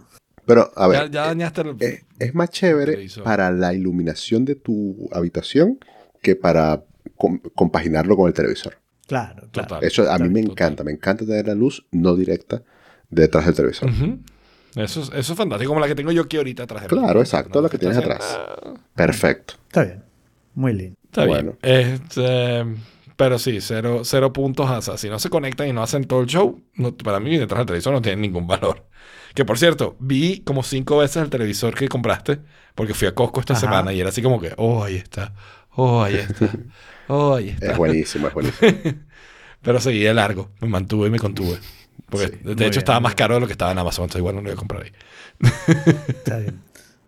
Pero, 0.45 0.71
a 0.75 0.91
Ya, 0.91 1.01
ver, 1.03 1.11
ya 1.11 1.25
dañaste 1.27 1.61
el... 1.61 1.75
es, 1.79 2.03
es 2.19 2.35
más 2.35 2.49
chévere 2.49 3.07
para 3.23 3.51
la 3.51 3.73
iluminación 3.73 4.43
de 4.43 4.55
tu 4.55 5.07
habitación 5.13 5.79
que 6.25 6.35
para 6.35 6.83
com- 7.15 7.39
compaginarlo 7.53 8.17
con 8.17 8.27
el 8.27 8.33
televisor. 8.33 8.77
Claro, 9.07 9.47
claro. 9.51 9.67
Total. 9.67 9.83
Eso 9.83 10.11
a 10.11 10.17
mí 10.17 10.27
me 10.29 10.41
Total. 10.41 10.51
encanta. 10.51 10.83
Me 10.83 10.91
encanta 10.91 11.25
tener 11.25 11.45
la 11.47 11.53
luz 11.53 11.85
no 11.91 12.15
directa 12.15 12.63
detrás 13.11 13.45
del 13.45 13.53
televisor. 13.55 13.89
Eso, 14.75 15.01
es, 15.03 15.11
eso 15.13 15.33
es 15.33 15.37
fantástico, 15.37 15.69
como 15.69 15.79
la 15.79 15.87
que 15.87 15.93
tengo 15.95 16.11
yo 16.11 16.23
aquí 16.23 16.37
ahorita 16.37 16.63
atrás. 16.63 16.87
Claro, 16.87 17.19
exacto, 17.21 17.59
No, 17.59 17.61
la 17.61 17.69
que 17.69 17.77
tienes 17.77 17.97
atrás. 17.97 18.39
Perfecto. 18.95 19.53
Está 19.67 19.83
bien. 19.83 20.03
Muy 20.55 20.73
lindo. 20.73 20.97
Está 21.03 21.25
Bueno. 21.27 21.55
bien. 21.61 21.75
Este, 21.77 22.65
pero 23.15 23.37
sí, 23.39 23.61
cero, 23.61 24.01
cero 24.03 24.33
puntos. 24.33 24.83
Sea, 24.83 24.97
si 24.97 25.07
no 25.09 25.19
se 25.19 25.29
conectan 25.29 25.67
y 25.67 25.73
no 25.73 25.83
hacen 25.83 26.05
todo 26.05 26.21
el 26.21 26.27
show, 26.27 26.59
no- 26.73 26.95
para 26.97 27.19
mí 27.19 27.37
detrás 27.37 27.59
del 27.59 27.67
televisor 27.67 27.93
no 27.93 28.01
tiene 28.01 28.21
ningún 28.21 28.47
valor. 28.47 28.85
Que 29.33 29.45
por 29.45 29.57
cierto, 29.59 29.95
vi 29.99 30.39
como 30.41 30.63
cinco 30.63 30.97
veces 30.97 31.21
el 31.23 31.29
televisor 31.29 31.75
que 31.75 31.87
compraste, 31.87 32.39
porque 32.73 32.93
fui 32.93 33.07
a 33.07 33.13
Costco 33.13 33.39
esta 33.41 33.53
Ajá. 33.53 33.59
semana 33.61 33.93
y 33.93 33.99
era 33.99 34.09
así 34.09 34.21
como 34.21 34.39
que, 34.41 34.53
oh, 34.57 34.83
ahí 34.83 34.95
está, 34.95 35.33
oh, 35.75 36.03
ahí 36.03 36.15
está, 36.15 36.49
oh, 37.07 37.35
ahí 37.35 37.49
está. 37.49 37.71
Es 37.71 37.77
buenísimo, 37.77 38.27
es 38.27 38.33
buenísimo. 38.33 38.71
Pero 39.61 39.79
seguí 39.79 39.99
de 39.99 40.13
largo, 40.13 40.51
me 40.61 40.67
mantuve 40.67 41.07
y 41.07 41.11
me 41.11 41.19
contuve. 41.19 41.57
Porque 42.09 42.27
Sí, 42.27 42.33
de 42.43 42.51
hecho 42.51 42.57
bien, 42.57 42.77
estaba 42.77 42.99
más 42.99 43.15
caro 43.15 43.35
de 43.35 43.39
lo 43.39 43.47
que 43.47 43.53
estaba 43.53 43.71
en 43.71 43.79
Amazon, 43.79 44.03
entonces 44.03 44.19
igual 44.19 44.35
no 44.35 44.41
lo 44.41 44.49
iba 44.49 44.53
a 44.53 44.57
comprar 44.57 44.83
ahí. 44.83 44.91
Está 46.07 46.37
bien. 46.37 46.59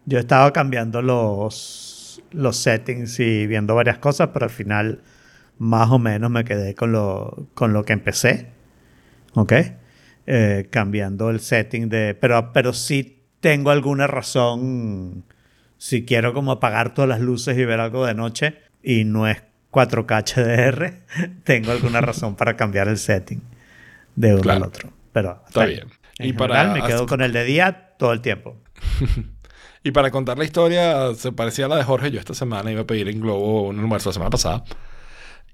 Yo 0.06 0.20
estaba 0.20 0.52
cambiando 0.54 1.02
los, 1.02 2.22
los 2.32 2.58
settings 2.58 3.20
y 3.20 3.46
viendo 3.46 3.76
varias 3.76 4.00
cosas, 4.00 4.30
pero 4.34 4.46
al 4.46 4.50
final 4.50 5.02
más 5.60 5.90
o 5.92 6.00
menos 6.00 6.32
me 6.32 6.44
quedé 6.44 6.76
con 6.76 6.92
lo, 6.92 7.48
con 7.54 7.74
lo 7.74 7.84
que 7.84 7.94
empecé. 7.94 8.48
¿Ok? 9.34 9.54
Eh, 10.26 10.68
cambiando 10.70 11.30
el 11.30 11.40
setting 11.40 11.90
de... 11.90 12.16
Pero, 12.16 12.52
pero 12.54 12.74
sí 12.74 13.24
tengo 13.40 13.72
alguna 13.72 14.08
razón 14.08 15.24
si 15.78 16.06
quiero 16.06 16.34
como 16.34 16.52
apagar 16.52 16.94
todas 16.94 17.10
las 17.10 17.20
luces 17.22 17.58
y 17.58 17.66
ver 17.66 17.80
algo 17.80 18.06
de 18.06 18.14
noche 18.14 18.58
y 18.84 19.04
no 19.04 19.28
es 19.28 19.44
4K 19.72 20.24
HDR, 20.24 21.04
tengo 21.44 21.72
alguna 21.72 22.02
razón 22.02 22.36
para 22.36 22.56
cambiar 22.56 22.88
el 22.88 22.98
setting 22.98 23.42
de 24.16 24.34
uno 24.34 24.42
Claro. 24.42 24.64
al 24.64 24.70
otro. 24.70 24.90
Pero 25.14 25.44
Está 25.48 25.64
ahí. 25.64 25.74
bien. 25.76 25.88
En 26.20 26.30
Y 26.30 26.34
para- 26.34 26.56
general, 26.62 26.82
me 26.82 26.88
quedo 26.88 27.06
con 27.06 27.22
el 27.22 27.32
de 27.32 27.44
día 27.44 27.94
todo 27.98 28.14
el 28.14 28.22
tiempo. 28.22 28.58
Y 29.84 29.92
para 29.92 30.12
contar 30.12 30.38
la 30.38 30.44
historia, 30.44 31.14
se 31.16 31.32
parecía 31.32 31.66
a 31.66 31.70
la 31.70 31.78
de 31.78 31.84
Jorge. 31.84 32.12
Yo 32.12 32.20
esta 32.20 32.34
semana 32.34 32.70
iba 32.72 32.82
a 32.82 32.86
pedir 32.88 33.08
en 33.08 33.22
Globo 33.22 33.68
un 33.70 33.80
almuerzo 33.80 34.10
la 34.10 34.14
semana 34.14 34.30
pasada. 34.32 34.66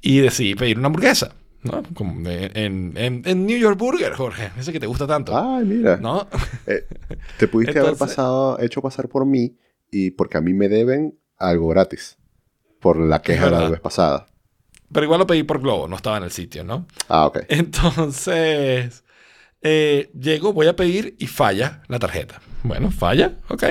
Y 0.02 0.20
decidí 0.20 0.56
pedir 0.56 0.80
una 0.80 0.88
hamburguesa. 0.88 1.36
¿no? 1.62 1.84
Como 1.94 2.28
en, 2.28 2.98
en- 2.98 3.22
en 3.26 3.46
New 3.46 3.58
York 3.60 3.78
Burger, 3.78 4.14
Jorge. 4.14 4.50
Ese 4.58 4.74
que 4.74 4.80
te 4.80 4.88
gusta 4.88 5.06
tanto. 5.06 5.38
Ay, 5.38 5.66
mira. 5.66 5.98
¿No? 5.98 6.28
Eh, 6.66 6.88
te 7.38 7.48
pudiste 7.48 7.72
haber 7.78 7.92
Entonces- 7.92 8.16
pasado, 8.16 8.58
hecho 8.60 8.82
pasar 8.82 9.08
por 9.08 9.24
mí 9.26 9.56
y 9.94 10.12
porque 10.12 10.38
a 10.38 10.42
mí 10.42 10.54
me 10.54 10.68
deben 10.68 11.20
algo 11.38 11.68
gratis. 11.70 12.18
Por 12.80 12.98
la 12.98 13.22
queja 13.22 13.46
de 13.46 13.52
la 13.52 13.70
vez 13.70 13.80
pasada. 13.80 14.26
Pero 14.92 15.06
igual 15.06 15.20
lo 15.20 15.28
pedí 15.28 15.44
por 15.44 15.62
Globo, 15.62 15.88
no 15.88 15.96
estaba 15.96 16.18
en 16.18 16.24
el 16.24 16.32
sitio, 16.32 16.64
¿no? 16.64 16.88
Ah, 17.08 17.28
ok. 17.28 17.44
Entonces, 17.48 19.04
eh, 19.62 20.12
llego, 20.20 20.52
voy 20.52 20.68
a 20.68 20.76
pedir 20.76 21.16
y 21.20 21.28
falla 21.28 21.84
la 21.88 22.00
tarjeta. 22.00 22.42
Bueno, 22.64 22.92
falla, 22.92 23.38
ok. 23.48 23.64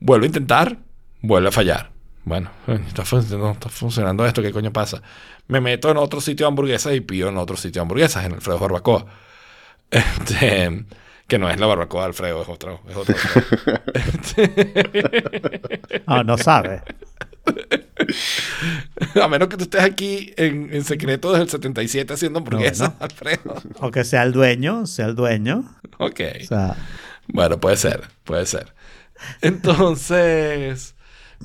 Vuelvo 0.00 0.24
a 0.24 0.26
intentar, 0.26 0.78
vuelve 1.20 1.48
a 1.48 1.52
fallar. 1.52 1.90
Bueno, 2.24 2.50
está 2.66 3.04
no 3.36 3.52
está 3.52 3.68
funcionando 3.68 4.24
esto, 4.24 4.42
¿qué 4.42 4.52
coño 4.52 4.72
pasa? 4.72 5.02
Me 5.48 5.60
meto 5.60 5.90
en 5.90 5.96
otro 5.96 6.20
sitio 6.20 6.46
de 6.46 6.48
hamburguesas 6.48 6.94
y 6.94 7.00
pido 7.00 7.28
en 7.28 7.36
otro 7.36 7.56
sitio 7.56 7.80
de 7.80 7.82
hamburguesas, 7.82 8.24
en 8.24 8.32
Alfredo 8.32 8.58
Barbacoa. 8.58 9.06
Este, 9.88 10.84
que 11.26 11.38
no 11.38 11.50
es 11.50 11.58
la 11.58 11.66
barbacoa 11.66 12.02
de 12.02 12.06
Alfredo, 12.08 12.42
es 12.42 12.48
otro. 12.48 12.80
Es 12.88 12.96
otro 12.96 13.14
Ah, 16.06 16.22
no 16.24 16.38
sabe. 16.38 16.82
a 19.22 19.28
menos 19.28 19.48
que 19.48 19.56
tú 19.56 19.64
estés 19.64 19.82
aquí 19.82 20.32
en, 20.36 20.72
en 20.72 20.84
secreto 20.84 21.30
desde 21.30 21.44
el 21.44 21.50
77 21.50 22.14
haciendo 22.14 22.38
hamburguesas, 22.40 22.90
Bueno. 22.90 22.96
Alfredo. 23.00 23.62
O 23.80 23.90
que 23.90 24.04
sea 24.04 24.22
el 24.22 24.32
dueño, 24.32 24.86
sea 24.86 25.06
el 25.06 25.14
dueño. 25.14 25.64
Ok. 25.98 26.20
O 26.42 26.44
sea, 26.44 26.76
Bueno, 27.28 27.58
puede 27.58 27.76
ser, 27.76 28.02
puede 28.24 28.46
ser. 28.46 28.74
Entonces, 29.40 30.94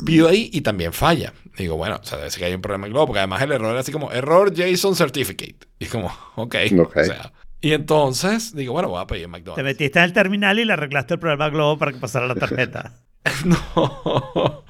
pido 0.06 0.28
ahí 0.28 0.49
y 0.53 0.62
también 0.62 0.94
falla. 0.94 1.34
Digo, 1.58 1.78
bueno, 1.78 1.99
o 2.02 2.06
sea, 2.06 2.18
debe 2.18 2.32
ser 2.32 2.40
que 2.40 2.45
hay 2.45 2.53
un 2.53 2.62
problema 2.62 2.88
en 2.88 2.94
Globo, 2.94 3.08
porque 3.08 3.20
además 3.20 3.41
el 3.41 3.52
error 3.52 3.72
era 3.72 3.80
así 3.82 3.91
como 3.91 4.12
error 4.12 4.53
JSON 4.53 4.95
Certificate. 4.95 5.56
Y 5.80 5.86
es 5.86 5.91
como, 5.91 6.08
ok. 6.36 6.56
Ok. 6.80 6.98
O 6.98 7.03
sea, 7.03 7.32
y 7.62 7.74
entonces 7.74 8.56
digo, 8.56 8.74
bueno, 8.74 8.90
voy 8.90 9.02
a 9.02 9.08
pedir 9.08 9.26
en 9.26 9.32
te 9.32 9.38
McDonald's. 9.38 9.64
metiste 9.64 10.00
en 10.00 10.06
el 10.06 10.14
terminal 10.14 10.60
y 10.60 10.66
le 10.66 10.74
arreglaste 10.74 11.14
el 11.16 11.20
problema 11.20 11.46
al 11.46 11.52
globo 11.52 11.78
para 11.78 11.92
que 11.94 12.00
pasara 12.00 12.28
la 12.28 12.36
tarjeta. 12.36 12.94
No. 13.46 14.64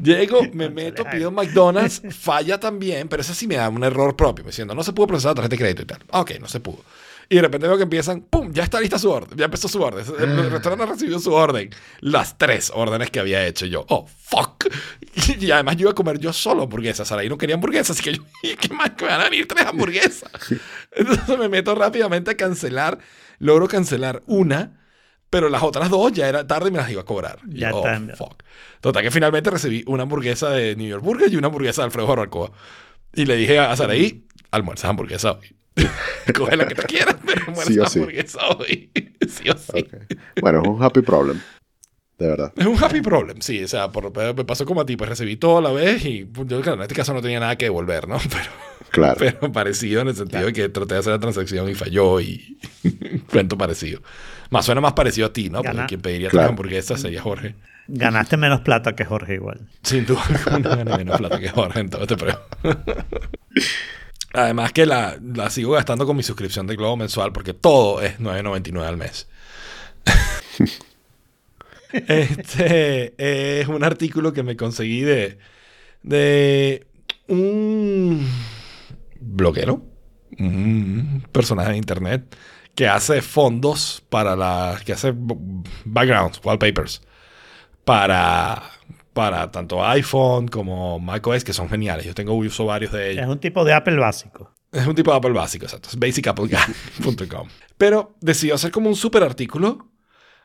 Llego, 0.00 0.40
me 0.52 0.68
meto, 0.68 1.04
pido 1.10 1.30
McDonald's, 1.30 2.02
falla 2.18 2.60
también, 2.60 3.08
pero 3.08 3.22
eso 3.22 3.34
sí 3.34 3.46
me 3.46 3.56
da 3.56 3.68
un 3.68 3.82
error 3.82 4.14
propio, 4.14 4.44
me 4.44 4.50
diciendo, 4.50 4.74
no 4.74 4.82
se 4.82 4.92
pudo 4.92 5.06
procesar 5.06 5.30
la 5.30 5.34
tarjeta 5.36 5.54
de 5.54 5.58
crédito 5.58 5.82
y 5.82 5.86
tal. 5.86 6.00
Ok, 6.10 6.32
no 6.40 6.46
se 6.48 6.60
pudo. 6.60 6.84
Y 7.28 7.36
de 7.36 7.42
repente 7.42 7.66
veo 7.66 7.76
que 7.76 7.82
empiezan, 7.84 8.20
¡pum! 8.22 8.52
Ya 8.52 8.64
está 8.64 8.80
lista 8.80 8.98
su 8.98 9.10
orden, 9.10 9.36
ya 9.38 9.46
empezó 9.46 9.66
su 9.68 9.80
orden. 9.82 10.04
El 10.18 10.50
restaurante 10.50 10.84
ha 10.84 10.86
recibido 10.86 11.18
su 11.18 11.32
orden. 11.32 11.70
Las 12.00 12.36
tres 12.38 12.70
órdenes 12.74 13.10
que 13.10 13.20
había 13.20 13.46
hecho 13.46 13.66
yo. 13.66 13.84
¡Oh, 13.88 14.06
fuck! 14.06 14.66
Y 15.40 15.50
además 15.50 15.76
yo 15.76 15.82
iba 15.82 15.90
a 15.92 15.94
comer 15.94 16.18
yo 16.18 16.32
solo 16.32 16.64
hamburguesas. 16.64 17.06
Saraí 17.08 17.28
no 17.28 17.38
quería 17.38 17.54
hamburguesas, 17.54 17.90
así 17.90 18.02
que 18.02 18.16
yo, 18.16 18.22
¿y 18.42 18.56
¿qué 18.56 18.68
más? 18.74 18.90
Que 18.90 19.04
me 19.04 19.10
van 19.12 19.20
a 19.22 19.24
venir 19.24 19.46
tres 19.48 19.64
hamburguesas. 19.66 20.30
Entonces 20.92 21.38
me 21.38 21.48
meto 21.48 21.74
rápidamente 21.74 22.32
a 22.32 22.36
cancelar. 22.36 22.98
Logro 23.38 23.68
cancelar 23.68 24.22
una. 24.26 24.80
Pero 25.30 25.48
las 25.48 25.62
otras 25.64 25.90
dos 25.90 26.12
ya 26.12 26.28
era 26.28 26.46
tarde 26.46 26.68
y 26.68 26.72
me 26.72 26.78
las 26.78 26.90
iba 26.90 27.00
a 27.00 27.04
cobrar. 27.04 27.38
Y 27.50 27.60
Ya 27.60 27.70
yo, 27.70 27.78
oh, 27.78 27.88
está. 27.88 28.16
fuck. 28.16 28.42
Total 28.80 29.02
que 29.02 29.10
finalmente 29.10 29.50
recibí 29.50 29.82
una 29.86 30.04
hamburguesa 30.04 30.50
de 30.50 30.76
New 30.76 30.86
York 30.86 31.02
Burger 31.02 31.32
y 31.32 31.36
una 31.36 31.46
hamburguesa 31.48 31.82
de 31.82 31.86
Alfredo 31.86 32.06
Barbacoa. 32.06 32.52
Y 33.14 33.24
le 33.24 33.36
dije 33.36 33.58
a 33.58 33.74
Saraí, 33.76 34.26
almuerza 34.50 34.88
hamburguesa 34.88 35.32
hoy. 35.32 35.56
Coge 36.34 36.56
la 36.56 36.66
que 36.68 36.74
te 36.74 36.82
quieras, 36.84 37.16
pero 37.26 37.42
almuerza 37.46 37.72
Sí 37.72 37.80
sí. 37.90 37.98
hamburguesa 37.98 38.38
hoy. 38.58 38.90
sí 39.28 39.50
o 39.50 39.56
sí. 39.58 39.86
Bueno, 40.40 40.62
es 40.62 40.68
un 40.68 40.82
happy 40.82 41.00
problem. 41.02 41.40
De 42.18 42.28
verdad. 42.28 42.52
Es 42.56 42.64
un 42.66 42.82
happy 42.82 43.00
problem, 43.00 43.40
sí. 43.40 43.62
O 43.64 43.68
sea, 43.68 43.90
por, 43.90 44.12
me 44.34 44.44
pasó 44.44 44.64
como 44.64 44.80
a 44.80 44.86
ti, 44.86 44.96
pues 44.96 45.10
recibí 45.10 45.36
todo 45.36 45.58
a 45.58 45.62
la 45.62 45.72
vez 45.72 46.04
y 46.04 46.24
pues, 46.24 46.46
yo 46.48 46.60
claro, 46.60 46.76
en 46.76 46.82
este 46.82 46.94
caso 46.94 47.12
no 47.12 47.20
tenía 47.20 47.40
nada 47.40 47.56
que 47.56 47.64
devolver, 47.66 48.06
¿no? 48.08 48.18
Pero, 48.30 48.50
Claro. 48.90 49.16
pero 49.18 49.50
parecido 49.50 50.02
en 50.02 50.08
el 50.08 50.14
sentido 50.14 50.46
de 50.46 50.52
que 50.52 50.68
traté 50.68 50.94
de 50.94 51.00
hacer 51.00 51.12
la 51.12 51.18
transacción 51.18 51.68
y 51.68 51.74
falló 51.74 52.20
y 52.20 52.58
cuento 53.28 53.58
parecido. 53.58 54.00
Más 54.50 54.66
suena 54.66 54.80
más 54.80 54.92
parecido 54.92 55.26
a 55.26 55.32
ti, 55.32 55.50
¿no? 55.50 55.64
Porque 55.64 55.86
quien 55.88 56.00
pediría 56.00 56.28
Claro. 56.28 56.44
tres 56.46 56.50
hamburguesas 56.50 57.00
sería 57.00 57.20
Jorge. 57.20 57.56
Ganaste 57.88 58.36
menos 58.36 58.60
plata 58.60 58.94
que 58.94 59.04
Jorge 59.04 59.34
igual. 59.34 59.66
Sin 59.82 60.06
duda 60.06 60.22
gana 60.60 60.96
menos 60.96 61.18
plata 61.18 61.40
que 61.40 61.48
Jorge 61.48 61.80
en 61.80 61.90
todo 61.90 62.02
este. 62.02 62.16
Además 64.34 64.72
que 64.72 64.84
la, 64.84 65.16
la 65.22 65.48
sigo 65.48 65.72
gastando 65.72 66.06
con 66.06 66.16
mi 66.16 66.24
suscripción 66.24 66.66
de 66.66 66.74
Globo 66.74 66.96
mensual 66.96 67.32
porque 67.32 67.54
todo 67.54 68.02
es 68.02 68.18
9.99 68.18 68.84
al 68.84 68.96
mes. 68.96 69.28
Este 71.92 73.14
es 73.60 73.68
un 73.68 73.84
artículo 73.84 74.32
que 74.32 74.42
me 74.42 74.56
conseguí 74.56 75.02
de, 75.02 75.38
de 76.02 76.88
un 77.28 78.28
bloguero, 79.20 79.80
un 80.36 81.24
personaje 81.30 81.70
de 81.70 81.76
internet 81.76 82.36
que 82.74 82.88
hace 82.88 83.22
fondos 83.22 84.02
para 84.08 84.34
las 84.34 84.82
que 84.82 84.92
hace 84.92 85.14
backgrounds, 85.84 86.40
wallpapers 86.42 87.00
para 87.84 88.62
para 89.14 89.50
tanto 89.50 89.82
iPhone 89.84 90.48
como 90.48 90.98
macOS 90.98 91.44
que 91.44 91.52
son 91.52 91.70
geniales. 91.70 92.04
Yo 92.04 92.14
tengo 92.14 92.34
uso 92.34 92.66
varios 92.66 92.92
de 92.92 93.12
ellos. 93.12 93.22
Es 93.22 93.28
un 93.28 93.38
tipo 93.38 93.64
de 93.64 93.72
Apple 93.72 93.96
básico. 93.96 94.50
Es 94.70 94.86
un 94.86 94.94
tipo 94.94 95.12
de 95.12 95.16
Apple 95.16 95.30
básico, 95.30 95.64
exacto. 95.64 95.88
Es 95.88 95.98
basicappleguy.com. 95.98 97.48
Pero 97.78 98.16
decidió 98.20 98.56
hacer 98.56 98.72
como 98.72 98.88
un 98.88 98.96
super 98.96 99.22
artículo 99.22 99.88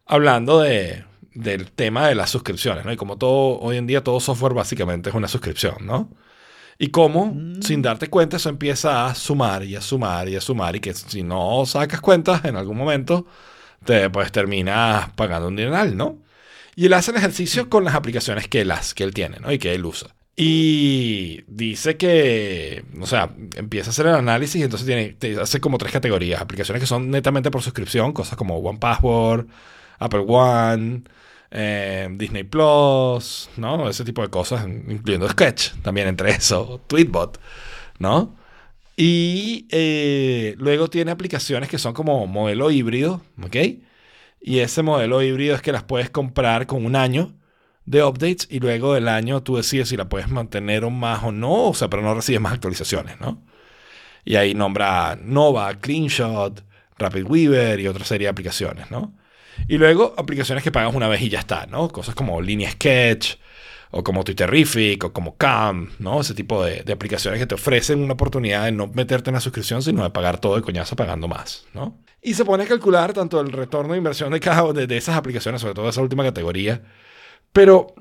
hablando 0.06 0.60
de, 0.62 1.04
del 1.34 1.72
tema 1.72 2.08
de 2.08 2.16
las 2.16 2.30
suscripciones, 2.30 2.86
¿no? 2.86 2.94
Y 2.94 2.96
como 2.96 3.18
todo, 3.18 3.60
hoy 3.60 3.78
en 3.78 3.88
día 3.88 4.04
todo 4.04 4.20
software 4.20 4.54
básicamente 4.54 5.10
es 5.10 5.16
una 5.16 5.28
suscripción, 5.28 5.78
¿no? 5.82 6.12
Y 6.78 6.90
cómo, 6.90 7.36
sin 7.62 7.82
darte 7.82 8.08
cuenta, 8.08 8.38
eso 8.38 8.50
empieza 8.50 9.08
a 9.08 9.16
sumar 9.16 9.66
y 9.66 9.76
a 9.76 9.82
sumar 9.82 10.30
y 10.30 10.36
a 10.36 10.42
sumar. 10.42 10.76
Y 10.76 10.80
que 10.80 10.94
si 10.94 11.24
no 11.24 11.66
sacas 11.66 12.00
cuentas 12.00 12.46
en 12.46 12.56
algún 12.56 12.78
momento, 12.78 13.26
te 13.84 14.10
pues 14.10 14.32
terminas 14.32 15.10
pagando 15.14 15.48
un 15.48 15.56
dineral, 15.56 15.98
¿no? 15.98 16.20
Y 16.80 16.86
él 16.86 16.94
hace 16.94 17.12
ejercicio 17.12 17.70
con 17.70 17.84
las 17.84 17.94
aplicaciones 17.94 18.48
que 18.48 18.62
él, 18.62 18.72
hace, 18.72 18.96
que 18.96 19.04
él 19.04 19.14
tiene, 19.14 19.38
¿no? 19.42 19.52
Y 19.52 19.60
que 19.60 19.76
él 19.76 19.84
usa. 19.84 20.16
Y 20.38 21.42
dice 21.46 21.98
que, 21.98 22.86
o 23.02 23.06
sea, 23.06 23.36
empieza 23.58 23.90
a 23.90 23.92
hacer 23.92 24.08
el 24.08 24.16
análisis 24.16 24.62
y 24.62 24.64
entonces 24.64 24.88
tiene, 24.88 25.42
hace 25.42 25.60
como 25.60 25.78
tres 25.78 25.92
categorías. 25.92 26.40
Aplicaciones 26.40 26.80
que 26.80 26.88
son 26.88 27.12
netamente 27.12 27.52
por 27.52 27.62
suscripción, 27.62 28.14
cosas 28.14 28.38
como 28.38 28.56
One 28.60 28.80
Password, 28.80 29.48
Apple 30.00 30.24
One, 30.26 31.04
eh, 31.52 32.08
Disney 32.14 32.46
Plus, 32.46 33.50
¿no? 33.58 33.90
Ese 33.90 34.06
tipo 34.06 34.22
de 34.22 34.30
cosas, 34.30 34.66
incluyendo 34.66 35.28
Sketch, 35.28 35.72
también 35.82 36.08
entre 36.08 36.30
eso, 36.32 36.80
Tweetbot, 36.88 37.42
¿no? 37.98 38.38
Y 38.96 39.68
eh, 39.70 40.56
luego 40.58 40.90
tiene 40.90 41.12
aplicaciones 41.12 41.68
que 41.68 41.78
son 41.78 41.94
como 41.94 42.26
modelo 42.26 42.72
híbrido, 42.72 43.22
¿ok? 43.44 43.58
Y 44.42 44.60
ese 44.60 44.84
modelo 44.84 45.22
híbrido 45.22 45.56
es 45.56 45.62
que 45.62 45.72
las 45.72 45.84
puedes 45.84 46.10
comprar 46.10 46.66
con 46.68 46.86
un 46.86 46.96
año 46.96 47.36
de 47.86 48.04
updates 48.04 48.48
y 48.50 48.60
luego 48.60 48.94
del 48.94 49.08
año 49.08 49.44
tú 49.44 49.58
decides 49.58 49.90
si 49.90 49.98
la 49.98 50.10
puedes 50.10 50.30
mantener 50.30 50.84
o 50.86 50.90
más 50.90 51.24
o 51.24 51.32
no, 51.32 51.70
o 51.70 51.74
sea, 51.74 51.90
pero 51.90 52.04
no 52.04 52.14
recibes 52.14 52.40
más 52.40 52.54
actualizaciones, 52.54 53.20
¿no? 53.20 53.44
Y 54.26 54.36
ahí 54.36 54.54
nombra 54.54 55.18
Nova, 55.22 55.74
CleanShot, 55.80 56.64
Rapid 56.98 57.26
Weaver 57.26 57.80
y 57.80 57.88
otra 57.88 58.06
serie 58.06 58.26
de 58.26 58.30
aplicaciones, 58.30 58.92
¿no? 58.92 59.16
Y 59.68 59.78
luego 59.78 60.14
aplicaciones 60.18 60.64
que 60.64 60.72
pagas 60.72 60.94
una 60.94 61.08
vez 61.08 61.22
y 61.22 61.30
ya 61.30 61.40
está, 61.40 61.66
¿no? 61.66 61.90
Cosas 61.90 62.16
como 62.16 62.42
Línea 62.42 62.72
Sketch, 62.72 63.38
o 63.92 64.04
como 64.04 64.24
Twitterific, 64.24 65.04
o 65.06 65.14
como 65.14 65.36
Cam, 65.38 65.90
¿no? 66.00 66.22
Ese 66.22 66.34
tipo 66.34 66.64
de, 66.64 66.84
de, 66.84 66.94
aplicaciones 66.94 67.40
que 67.40 67.48
te 67.48 67.56
ofrecen 67.56 68.04
una 68.04 68.14
oportunidad 68.14 68.66
de 68.66 68.72
no 68.72 68.88
meterte 68.88 69.32
en 69.32 69.36
la 69.36 69.42
suscripción, 69.42 69.82
sino 69.82 70.04
de 70.04 70.12
pagar 70.12 70.40
todo 70.40 70.56
de 70.56 70.62
coñazo 70.62 70.96
pagando 70.96 71.28
más, 71.28 71.66
¿no? 71.74 71.98
Y 72.22 72.34
se 72.34 72.46
pone 72.46 72.64
a 72.64 72.68
calcular 72.68 73.14
tanto 73.14 73.40
el 73.40 73.52
retorno 73.52 73.94
de 73.94 73.98
inversión 73.98 74.32
de 74.32 74.40
cada 74.40 74.74
de, 74.74 74.88
de 74.88 74.98
esas 74.98 75.16
aplicaciones, 75.16 75.62
sobre 75.62 75.74
todo 75.74 75.90
esa 75.90 76.02
última 76.02 76.24
categoría. 76.24 76.84
Pero 77.54 77.94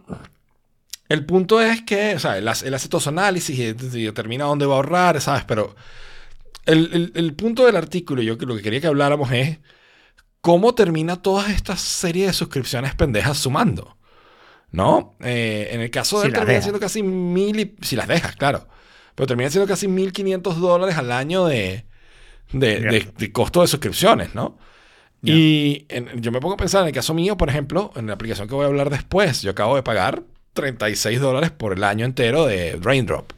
el 1.09 1.24
punto 1.24 1.61
es 1.61 1.82
que, 1.82 2.16
o 2.16 2.19
sea, 2.19 2.36
él 2.39 2.49
hace, 2.49 2.69
él 2.69 2.74
hace 2.74 2.89
todos 2.89 3.07
análisis 3.07 3.59
y, 3.59 3.62
y, 3.62 4.05
determina 4.05 4.45
dónde 4.45 4.66
va 4.66 4.74
a 4.74 4.77
ahorrar, 4.77 5.20
¿sabes? 5.20 5.45
Pero 5.45 5.74
el, 6.66 6.90
el, 6.93 7.12
el 7.15 7.35
punto 7.35 7.65
del 7.65 7.77
artículo, 7.77 8.23
yo 8.23 8.36
lo 8.36 8.57
que 8.57 8.62
quería 8.62 8.81
que 8.81 8.89
habláramos 8.89 9.31
es 9.32 9.59
cómo 10.40 10.74
termina 10.74 11.23
toda 11.23 11.51
esta 11.51 11.77
serie 11.77 12.27
de 12.27 12.32
suscripciones 12.32 12.95
pendejas 12.95 13.39
sumando. 13.39 13.97
¿No? 14.70 15.16
Eh, 15.20 15.69
en 15.73 15.81
el 15.81 15.90
caso 15.90 16.19
de 16.19 16.24
Si 16.24 16.28
él 16.28 16.35
termina 16.35 16.61
siendo 16.61 16.78
casi 16.78 17.03
mil 17.03 17.59
y, 17.59 17.74
si 17.81 17.97
las 17.97 18.07
dejas, 18.07 18.36
claro. 18.36 18.69
Pero 19.15 19.27
termina 19.27 19.49
siendo 19.49 19.66
casi 19.66 19.86
1.500 19.89 20.55
dólares 20.57 20.99
al 20.99 21.11
año 21.11 21.47
de, 21.47 21.88
de, 22.53 22.81
de- 22.81 23.09
de 23.16 23.33
costo 23.33 23.61
de 23.62 23.66
suscripciones, 23.69 24.35
¿no? 24.35 24.59
Y 25.23 25.85
en- 25.89 26.20
yo 26.23 26.31
me 26.31 26.41
pongo 26.41 26.55
a 26.55 26.57
pensar, 26.59 26.83
en 26.83 26.89
el 26.89 26.95
caso 26.95 27.12
mío, 27.15 27.37
por 27.37 27.49
ejemplo, 27.49 27.91
en 27.97 28.07
la 28.07 28.12
aplicación 28.15 28.47
que 28.49 28.55
voy 28.55 28.65
a 28.65 28.69
hablar 28.69 28.89
después, 28.91 29.43
yo 29.43 29.51
acabo 29.51 29.75
de 29.77 29.83
pagar 29.83 30.23
36 30.53 31.20
dólares 31.20 31.51
por 31.51 31.73
el 31.73 31.83
año 31.85 32.05
entero 32.05 32.47
de 32.47 32.79
Raindrop. 32.81 33.33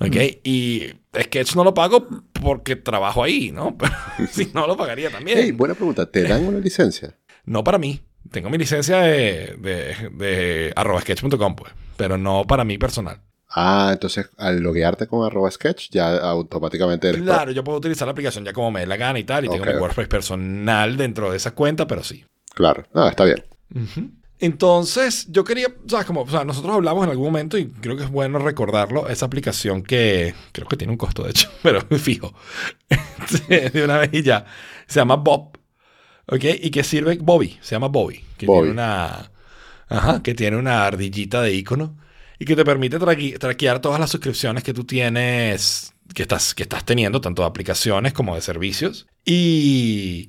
¿Ok? 0.00 0.16
Y 0.42 0.90
Sketch 1.18 1.54
no 1.54 1.62
lo 1.64 1.72
pago 1.74 2.08
porque 2.42 2.74
trabajo 2.76 3.22
ahí, 3.22 3.52
¿no? 3.52 3.76
Pero 3.78 3.92
si 4.30 4.50
no, 4.52 4.66
lo 4.66 4.76
pagaría 4.76 5.10
también. 5.10 5.38
Hey, 5.40 5.50
buena 5.52 5.74
pregunta. 5.74 6.10
¿Te 6.10 6.24
dan 6.24 6.44
una 6.46 6.58
licencia? 6.58 7.16
No 7.44 7.62
para 7.64 7.78
mí. 7.78 8.00
Tengo 8.30 8.50
mi 8.50 8.58
licencia 8.58 8.98
de, 9.00 9.54
de, 9.58 9.94
de 10.12 10.72
arroba 10.74 11.00
sketch.com, 11.00 11.54
pues. 11.56 11.72
Pero 11.96 12.18
no 12.18 12.44
para 12.46 12.64
mí 12.64 12.78
personal. 12.78 13.20
Ah, 13.56 13.90
entonces 13.92 14.28
al 14.36 14.60
loguearte 14.60 15.06
con 15.06 15.24
arroba 15.24 15.48
sketch 15.50 15.88
ya 15.90 16.16
automáticamente 16.18 17.08
eres 17.08 17.22
Claro, 17.22 17.52
yo 17.52 17.62
puedo 17.62 17.78
utilizar 17.78 18.06
la 18.06 18.12
aplicación 18.12 18.44
ya 18.44 18.52
como 18.52 18.72
me 18.72 18.80
dé 18.80 18.86
la 18.86 18.96
gana 18.96 19.18
y 19.18 19.24
tal. 19.24 19.44
Y 19.44 19.48
tengo 19.48 19.62
Ok, 19.62 19.70
mi. 19.70 19.74
WordPress 19.74 20.08
personal 20.08 20.96
dentro 20.96 21.30
de 21.30 21.36
esa 21.36 21.52
cuenta, 21.52 21.86
pero 21.86 22.02
sí. 22.02 22.24
Claro. 22.54 22.84
No, 22.92 23.06
está 23.08 23.24
bien. 23.24 23.44
Entonces, 24.40 25.26
yo 25.30 25.44
quería, 25.44 25.68
sea, 25.86 26.04
como, 26.04 26.22
o 26.22 26.28
sea, 26.28 26.44
nosotros 26.44 26.74
hablamos 26.74 27.04
en 27.04 27.10
algún 27.10 27.26
momento 27.26 27.56
y 27.56 27.68
creo 27.68 27.96
que 27.96 28.02
es 28.04 28.10
bueno 28.10 28.38
recordarlo, 28.40 29.08
esa 29.08 29.26
aplicación 29.26 29.82
que 29.82 30.34
creo 30.52 30.66
que 30.66 30.76
tiene 30.76 30.92
un 30.92 30.96
costo, 30.98 31.22
de 31.22 31.30
hecho, 31.30 31.48
pero 31.62 31.80
fijo, 31.98 32.34
de 33.48 33.82
una 33.84 33.98
vez 33.98 34.10
y 34.12 34.22
ya, 34.22 34.44
se 34.86 35.00
llama 35.00 35.16
Bob, 35.16 35.56
¿ok? 36.26 36.44
Y 36.60 36.70
que 36.70 36.82
sirve, 36.82 37.16
Bobby, 37.22 37.58
se 37.62 37.76
llama 37.76 37.88
Bobby, 37.88 38.24
que 38.36 38.46
Bobby. 38.46 38.68
tiene 38.68 38.72
una, 38.72 39.30
ajá, 39.88 40.22
que 40.22 40.34
tiene 40.34 40.56
una 40.56 40.84
ardillita 40.84 41.40
de 41.40 41.54
icono 41.54 41.96
y 42.38 42.44
que 42.44 42.56
te 42.56 42.64
permite 42.64 42.98
traqui- 42.98 43.38
traquear 43.38 43.80
todas 43.80 44.00
las 44.00 44.10
suscripciones 44.10 44.62
que 44.64 44.74
tú 44.74 44.84
tienes, 44.84 45.92
que 46.14 46.22
estás, 46.22 46.54
que 46.54 46.62
estás 46.64 46.84
teniendo, 46.84 47.20
tanto 47.20 47.42
de 47.42 47.48
aplicaciones 47.48 48.12
como 48.12 48.34
de 48.34 48.40
servicios. 48.40 49.06
Y 49.24 50.28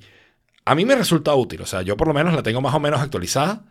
a 0.64 0.74
mí 0.74 0.84
me 0.84 0.94
resulta 0.96 1.34
útil, 1.34 1.60
o 1.62 1.66
sea, 1.66 1.82
yo 1.82 1.96
por 1.96 2.08
lo 2.08 2.14
menos 2.14 2.34
la 2.34 2.42
tengo 2.42 2.60
más 2.60 2.74
o 2.74 2.80
menos 2.80 3.00
actualizada. 3.00 3.64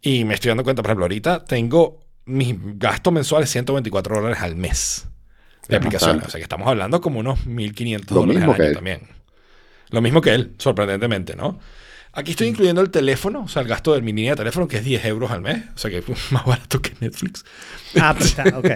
Y 0.00 0.24
me 0.24 0.34
estoy 0.34 0.48
dando 0.48 0.64
cuenta, 0.64 0.82
por 0.82 0.90
ejemplo, 0.90 1.04
ahorita 1.04 1.44
tengo 1.44 2.00
mis 2.24 2.56
gastos 2.78 3.12
mensuales 3.12 3.50
124 3.50 4.16
dólares 4.16 4.40
al 4.42 4.56
mes 4.56 5.06
de 5.68 5.76
Es 5.76 5.80
aplicaciones. 5.80 6.26
O 6.26 6.30
sea 6.30 6.38
que 6.38 6.42
estamos 6.42 6.66
hablando 6.66 7.00
como 7.00 7.20
unos 7.20 7.46
1.500 7.46 8.10
Lo 8.10 8.20
dólares 8.22 8.42
al 8.42 8.50
año 8.60 8.72
también. 8.74 9.02
Lo 9.90 10.00
mismo 10.00 10.20
que 10.20 10.34
él, 10.34 10.54
sorprendentemente, 10.58 11.36
¿no? 11.36 11.60
Aquí 12.14 12.32
estoy 12.32 12.48
incluyendo 12.48 12.82
el 12.82 12.90
teléfono, 12.90 13.44
o 13.44 13.48
sea, 13.48 13.62
el 13.62 13.68
gasto 13.68 13.94
de 13.94 14.02
mi 14.02 14.12
línea 14.12 14.32
de 14.32 14.36
teléfono, 14.36 14.68
que 14.68 14.76
es 14.76 14.84
10 14.84 15.04
euros 15.06 15.30
al 15.30 15.40
mes. 15.40 15.64
O 15.74 15.78
sea 15.78 15.90
que 15.90 15.98
es 15.98 16.04
más 16.32 16.44
barato 16.44 16.80
que 16.82 16.92
Netflix. 17.00 17.44
Ah, 17.98 18.14
pues 18.16 18.30
está, 18.36 18.44
ok. 18.58 18.70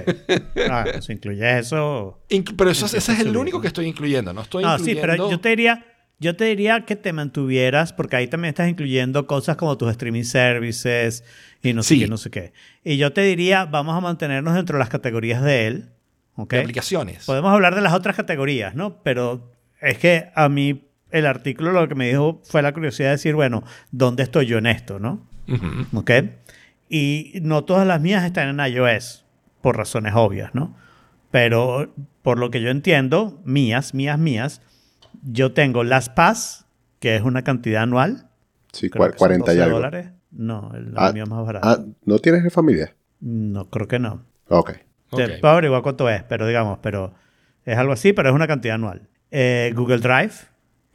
Ah, 0.70 0.84
pues 0.90 1.10
incluye 1.10 1.58
eso. 1.58 2.22
Pero 2.56 2.70
eso, 2.70 2.86
ese 2.86 2.96
es 2.98 3.20
el 3.20 3.36
único 3.36 3.60
que 3.60 3.66
estoy 3.66 3.86
incluyendo. 3.86 4.32
No 4.32 4.40
estoy 4.40 4.64
No, 4.64 4.76
sí, 4.78 4.92
incluyendo... 4.92 5.00
pero 5.02 5.30
yo 5.30 5.40
te 5.40 5.50
diría, 5.50 5.84
yo 6.18 6.34
te 6.34 6.44
diría 6.46 6.86
que 6.86 6.96
te 6.96 7.12
mantuvieras, 7.12 7.92
porque 7.92 8.16
ahí 8.16 8.26
también 8.26 8.50
estás 8.50 8.70
incluyendo 8.70 9.26
cosas 9.26 9.56
como 9.56 9.76
tus 9.76 9.90
streaming 9.90 10.24
services 10.24 11.22
y 11.62 11.74
no 11.74 11.82
sé 11.82 11.94
Sí. 11.94 12.00
qué, 12.00 12.08
no 12.08 12.16
sé 12.16 12.30
qué. 12.30 12.52
Y 12.84 12.96
yo 12.96 13.12
te 13.12 13.20
diría, 13.20 13.66
vamos 13.66 13.94
a 13.96 14.00
mantenernos 14.00 14.54
dentro 14.54 14.76
de 14.76 14.80
las 14.80 14.88
categorías 14.88 15.42
de 15.42 15.66
él. 15.66 15.90
¿ok? 16.36 16.50
de 16.52 16.60
aplicaciones. 16.60 17.24
Podemos 17.26 17.52
hablar 17.52 17.74
de 17.74 17.80
las 17.82 17.92
otras 17.94 18.16
categorías, 18.16 18.74
¿no? 18.74 19.02
Pero 19.02 19.52
es 19.80 19.98
que 19.98 20.30
a 20.34 20.48
mí 20.48 20.85
el 21.10 21.26
artículo 21.26 21.72
lo 21.72 21.88
que 21.88 21.94
me 21.94 22.08
dijo 22.08 22.40
fue 22.44 22.62
la 22.62 22.72
curiosidad 22.72 23.08
de 23.08 23.12
decir, 23.12 23.34
bueno, 23.34 23.62
¿dónde 23.90 24.22
estoy 24.22 24.46
yo 24.46 24.58
en 24.58 24.66
esto, 24.66 24.98
no? 24.98 25.26
¿Ok? 25.94 26.10
Y 26.88 27.34
no 27.42 27.64
todas 27.64 27.86
las 27.86 28.00
mías 28.00 28.24
están 28.24 28.48
en 28.60 28.66
iOS, 28.72 29.24
por 29.60 29.76
razones 29.76 30.12
obvias, 30.14 30.54
¿no? 30.54 30.76
Pero 31.30 31.92
por 32.22 32.38
lo 32.38 32.50
que 32.50 32.60
yo 32.60 32.70
entiendo, 32.70 33.40
mías, 33.44 33.94
mías, 33.94 34.18
mías, 34.18 34.62
yo 35.22 35.52
tengo 35.52 35.84
las 35.84 36.08
Pass, 36.08 36.66
que 37.00 37.16
es 37.16 37.22
una 37.22 37.42
cantidad 37.42 37.82
anual. 37.82 38.28
Sí, 38.72 38.90
creo 38.90 39.04
que 39.06 39.10
son 39.12 39.18
40 39.18 39.52
y 39.52 39.56
12 39.56 39.62
algo. 39.62 39.76
dólares. 39.76 40.10
No, 40.30 40.72
el 40.74 40.92
Ah, 40.96 41.12
mío 41.12 41.24
es 41.24 41.30
más 41.30 41.44
barato. 41.46 41.68
Ah, 41.68 41.84
¿no 42.04 42.18
tienes 42.18 42.42
de 42.44 42.50
familia? 42.50 42.94
No, 43.20 43.68
creo 43.70 43.88
que 43.88 43.98
no. 43.98 44.24
Ok. 44.48 44.72
Te 45.14 45.38
puedo 45.38 45.52
averiguar 45.52 45.82
cuánto 45.82 46.08
es, 46.10 46.22
pero 46.24 46.46
digamos, 46.46 46.78
pero 46.82 47.14
es 47.64 47.76
algo 47.78 47.92
así, 47.92 48.12
pero 48.12 48.28
es 48.28 48.34
una 48.34 48.46
cantidad 48.46 48.74
anual. 48.74 49.08
Eh, 49.30 49.72
Google 49.74 49.98
Drive, 49.98 50.32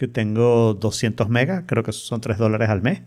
que 0.02 0.08
tengo 0.08 0.74
200 0.74 1.30
megas, 1.30 1.66
creo 1.68 1.84
que 1.84 1.92
son 1.92 2.22
3 2.22 2.40
dólares 2.40 2.70
al 2.70 2.82
mes. 2.82 3.04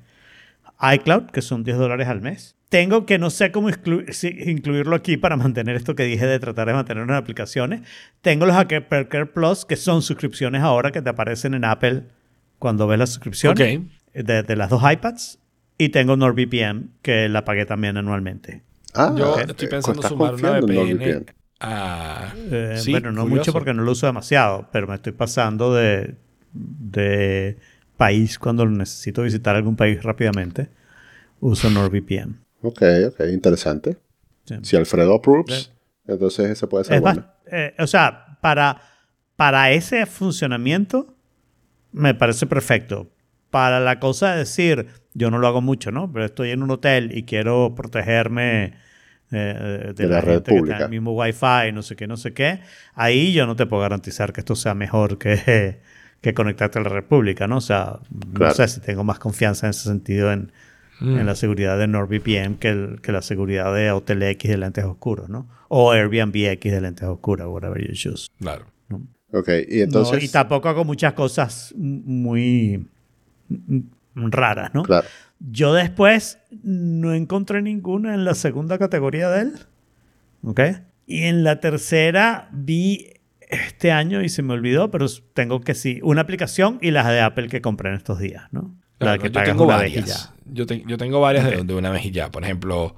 iCloud, 0.81 1.25
que 1.33 1.43
son 1.43 1.65
10 1.65 1.77
dólares 1.77 2.07
al 2.07 2.21
mes. 2.21 2.55
Tengo 2.69 3.05
que 3.05 3.19
no 3.19 3.31
sé 3.31 3.51
cómo 3.51 3.69
incluirlo 3.69 4.95
aquí 4.95 5.17
para 5.17 5.37
mantener 5.37 5.75
esto 5.75 5.97
que 5.97 6.05
dije 6.05 6.25
de 6.27 6.39
tratar 6.39 6.69
de 6.69 6.75
mantener 6.75 7.03
en 7.03 7.11
aplicaciones. 7.13 7.81
Tengo 8.21 8.47
los 8.47 8.57
Hypercare 8.57 9.27
Plus, 9.27 9.65
que 9.65 9.75
son 9.77 10.03
suscripciones 10.03 10.63
ahora 10.63 10.93
que 10.93 11.03
te 11.03 11.11
aparecen 11.11 11.55
en 11.55 11.65
Apple 11.65 12.05
cuando 12.61 12.87
ves 12.87 12.99
la 13.01 13.07
suscripción 13.07 13.53
Ok. 13.53 13.61
de, 14.15 14.43
de 14.45 14.57
las 14.57 14.71
dos 14.71 14.83
iPads. 14.89 15.39
Y 15.79 15.89
tengo 15.89 16.17
NordVPN, 16.17 16.91
que 17.03 17.29
la 17.29 17.45
pagué 17.45 17.67
también 17.67 17.97
anualmente. 17.97 18.63
Ah, 18.95 19.13
Yo 19.17 19.33
ok. 19.33 19.51
estoy 19.51 19.67
pensando 19.69 20.01
¿Estás 20.01 20.11
sumar 20.13 20.35
una 20.35 20.61
VPN 20.61 20.75
NordVPN? 20.97 21.27
a... 21.61 22.33
Eh, 22.51 22.77
Sí, 22.79 22.91
bueno, 22.93 23.11
no 23.11 23.23
curioso. 23.23 23.39
mucho 23.41 23.53
porque 23.53 23.75
no 23.75 23.83
lo 23.83 23.91
uso 23.93 24.07
demasiado, 24.07 24.69
pero 24.73 24.87
me 24.87 24.95
estoy 24.95 25.13
pasando 25.13 25.75
de, 25.75 26.15
de 26.55 27.59
país 27.97 28.39
cuando 28.39 28.67
necesito 28.67 29.23
visitar 29.23 29.57
algún 29.57 29.77
país 29.77 30.03
rápidamente, 30.03 30.69
uso 31.41 31.69
NordVPN. 31.71 32.39
Ok, 32.63 32.83
ok, 33.09 33.21
interesante. 33.33 33.99
Sí. 34.47 34.57
Si 34.63 34.77
Alfredo 34.77 35.15
approves, 35.15 35.73
entonces 36.07 36.51
ese 36.51 36.67
puede 36.67 36.85
ser 36.85 36.97
Es 36.97 37.01
bueno. 37.01 37.27
eh, 37.51 37.75
o 37.79 37.87
sea, 37.87 38.39
para, 38.41 38.81
para 39.37 39.71
ese 39.73 40.07
funcionamiento 40.07 41.15
me 41.93 42.15
parece 42.15 42.47
perfecto. 42.47 43.11
Para 43.51 43.81
la 43.81 44.01
cosa 44.01 44.33
de 44.33 44.39
decir, 44.39 44.87
yo 45.15 45.31
no 45.31 45.39
lo 45.39 45.47
hago 45.47 45.61
mucho, 45.63 45.93
¿no? 45.93 46.13
Pero 46.13 46.25
estoy 46.25 46.51
en 46.51 46.63
un 46.63 46.71
hotel 46.73 47.17
y 47.17 47.23
quiero 47.25 47.75
protegerme 47.77 48.75
eh, 49.31 49.93
de, 49.97 50.07
De 50.07 50.09
la, 50.09 50.17
la 50.17 50.21
red 50.21 50.43
gente 50.45 50.55
que 50.55 50.59
pública. 50.59 50.73
está 50.73 50.77
en 50.77 50.83
el 50.83 50.91
mismo 50.91 51.13
Wi-Fi, 51.15 51.73
no 51.73 51.83
sé 51.83 51.97
qué, 51.97 52.07
no 52.07 52.17
sé 52.17 52.35
qué. 52.35 52.61
Ahí 52.95 53.33
yo 53.33 53.47
no 53.47 53.57
te 53.57 53.67
puedo 53.67 53.83
garantizar 53.83 54.33
que 54.33 54.41
esto 54.41 54.57
sea 54.57 54.75
mejor 54.75 55.19
que, 55.19 55.81
que 56.25 56.35
conectarte 56.35 56.79
a 56.79 56.83
la 56.83 56.89
red 56.89 57.05
pública, 57.05 57.47
¿no? 57.47 57.59
O 57.59 57.61
sea, 57.61 58.01
Claro. 58.35 58.49
no 58.49 58.55
sé 58.55 58.67
si 58.69 58.81
tengo 58.81 59.05
más 59.05 59.19
confianza 59.19 59.67
en 59.67 59.71
ese 59.71 59.85
sentido 59.89 60.33
en, 60.33 60.51
en 61.01 61.27
la 61.27 61.35
seguridad 61.35 61.79
de 61.79 61.87
NordVPN 61.87 62.57
que, 62.59 62.69
el- 62.71 63.01
que 63.03 63.13
la 63.13 63.21
seguridad 63.23 63.75
de 63.75 63.91
Hotel 63.93 64.23
X 64.23 64.51
de 64.51 64.57
lentes 64.59 64.85
oscuros, 64.85 65.29
¿no? 65.29 65.47
O 65.69 65.93
Airbnb 65.93 66.35
X 66.35 66.73
de 66.73 66.81
lentes 66.81 67.07
oscuros, 67.07 67.47
whatever 67.49 67.81
you 67.87 67.95
choose. 67.95 68.29
Claro. 68.41 68.65
Ok, 69.33 69.49
y 69.69 69.81
entonces. 69.83 70.19
No, 70.19 70.25
y 70.25 70.29
tampoco 70.29 70.69
hago 70.69 70.85
muchas 70.85 71.13
cosas 71.13 71.75
muy 71.77 72.87
mm, 73.49 73.81
raras, 74.31 74.73
¿no? 74.75 74.83
Claro. 74.85 75.07
Yo 75.41 75.75
después 75.75 76.39
no 76.63 77.13
encontré 77.13 77.61
ninguna 77.61 78.15
en 78.15 78.25
la 78.25 78.35
segunda 78.35 78.79
categoría 78.79 79.29
de 79.31 79.43
él. 79.43 79.53
¿Ok? 80.45 80.61
Y 81.07 81.25
en 81.25 81.43
la 81.45 81.61
tercera 81.61 82.49
vi 82.53 83.14
este 83.55 83.93
año 83.93 84.23
y 84.23 84.29
se 84.29 84.43
me 84.43 84.53
olvidó, 84.55 84.91
pero 84.91 85.07
tengo 85.35 85.61
que 85.61 85.75
sí, 85.75 86.01
una 86.03 86.21
aplicación 86.23 86.79
y 86.83 86.91
las 86.91 87.07
de 87.09 87.21
Apple 87.21 87.49
que 87.49 87.61
compré 87.61 87.91
en 87.91 87.97
estos 87.97 88.19
días, 88.19 88.45
¿no? 88.53 88.75
La 88.99 89.17
Claro, 89.19 89.23
que 89.23 89.31
yo 89.31 89.43
tengo 89.45 89.65
una 89.65 89.77
varias. 89.77 90.33
Yo, 90.47 90.67
te- 90.67 90.85
yo 90.87 90.97
tengo 90.97 91.21
varias 91.21 91.67
de- 91.67 91.75
una 91.75 91.91
vez 91.91 92.05
y 92.07 92.11
ya. 92.11 92.31
Por 92.31 92.45
ejemplo, 92.45 92.85
o 92.85 92.97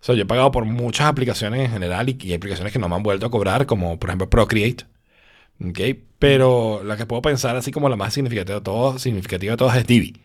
sea, 0.00 0.14
yo 0.14 0.22
he 0.22 0.26
pagado 0.26 0.50
por 0.50 0.64
muchas 0.64 1.06
aplicaciones 1.06 1.64
en 1.66 1.70
general 1.72 2.08
y, 2.08 2.18
y 2.20 2.28
hay 2.28 2.34
aplicaciones 2.34 2.72
que 2.72 2.78
no 2.78 2.88
me 2.88 2.96
han 2.96 3.02
vuelto 3.02 3.26
a 3.26 3.30
cobrar, 3.30 3.66
como 3.66 3.98
por 3.98 4.10
ejemplo 4.10 4.28
Procreate. 4.28 4.84
¿ok? 5.64 5.80
Pero 6.18 6.82
la 6.84 6.96
que 6.96 7.06
puedo 7.06 7.22
pensar 7.22 7.56
así 7.56 7.70
como 7.70 7.88
la 7.88 7.96
más 7.96 8.14
significativa 8.14 8.58
de 8.58 8.64
todas, 8.64 9.00
significativa 9.02 9.52
de 9.52 9.56
todas 9.56 9.76
es 9.76 9.86
Divi. 9.86 10.20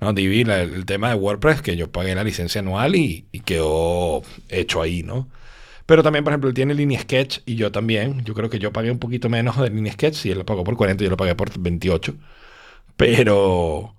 ¿no? 0.00 0.12
Divi, 0.12 0.44
la- 0.44 0.62
el 0.62 0.84
tema 0.84 1.08
de 1.10 1.14
WordPress, 1.16 1.62
que 1.62 1.76
yo 1.76 1.90
pagué 1.90 2.14
la 2.14 2.24
licencia 2.24 2.60
anual 2.60 2.96
y, 2.96 3.26
y 3.32 3.40
quedó 3.40 4.22
hecho 4.48 4.82
ahí, 4.82 5.02
¿no? 5.02 5.28
Pero 5.86 6.02
también, 6.02 6.24
por 6.24 6.32
ejemplo, 6.32 6.48
él 6.48 6.54
tiene 6.54 6.74
Línea 6.74 7.00
Sketch 7.00 7.40
y 7.46 7.56
yo 7.56 7.72
también. 7.72 8.24
Yo 8.24 8.34
creo 8.34 8.50
que 8.50 8.58
yo 8.58 8.72
pagué 8.72 8.90
un 8.90 8.98
poquito 8.98 9.28
menos 9.28 9.58
de 9.58 9.70
Línea 9.70 9.92
Sketch. 9.92 10.14
Si 10.14 10.30
él 10.30 10.38
lo 10.38 10.46
pagó 10.46 10.64
por 10.64 10.76
40, 10.76 11.02
yo 11.04 11.10
lo 11.10 11.16
pagué 11.16 11.34
por 11.34 11.50
28. 11.58 12.14
Pero, 12.96 13.94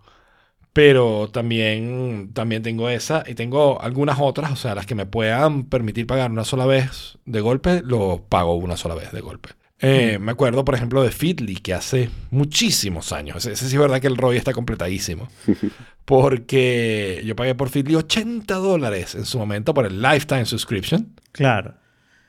pero 0.73 1.29
también, 1.31 2.31
también 2.33 2.63
tengo 2.63 2.89
esa 2.89 3.23
y 3.27 3.35
tengo 3.35 3.81
algunas 3.81 4.17
otras, 4.19 4.51
o 4.51 4.55
sea, 4.55 4.75
las 4.75 4.85
que 4.85 4.95
me 4.95 5.05
puedan 5.05 5.65
permitir 5.65 6.07
pagar 6.07 6.31
una 6.31 6.45
sola 6.45 6.65
vez 6.65 7.17
de 7.25 7.41
golpe, 7.41 7.81
lo 7.83 8.25
pago 8.29 8.55
una 8.55 8.77
sola 8.77 8.95
vez 8.95 9.11
de 9.11 9.21
golpe. 9.21 9.49
Eh, 9.79 10.17
Me 10.19 10.31
acuerdo, 10.31 10.63
por 10.65 10.75
ejemplo, 10.75 11.03
de 11.03 11.11
Feedly, 11.11 11.57
que 11.57 11.73
hace 11.73 12.09
muchísimos 12.31 13.11
años. 13.11 13.37
Ese, 13.37 13.51
ese 13.53 13.69
sí 13.69 13.75
es 13.75 13.81
verdad 13.81 13.99
que 14.01 14.07
el 14.07 14.17
ROI 14.17 14.37
está 14.37 14.53
completadísimo. 14.53 15.27
Porque 16.05 17.21
yo 17.25 17.35
pagué 17.35 17.55
por 17.55 17.69
Feedly 17.69 17.95
80 17.95 18.53
dólares 18.55 19.15
en 19.15 19.25
su 19.25 19.39
momento 19.39 19.73
por 19.73 19.85
el 19.85 20.01
Lifetime 20.01 20.45
Subscription. 20.45 21.13
Claro. 21.31 21.75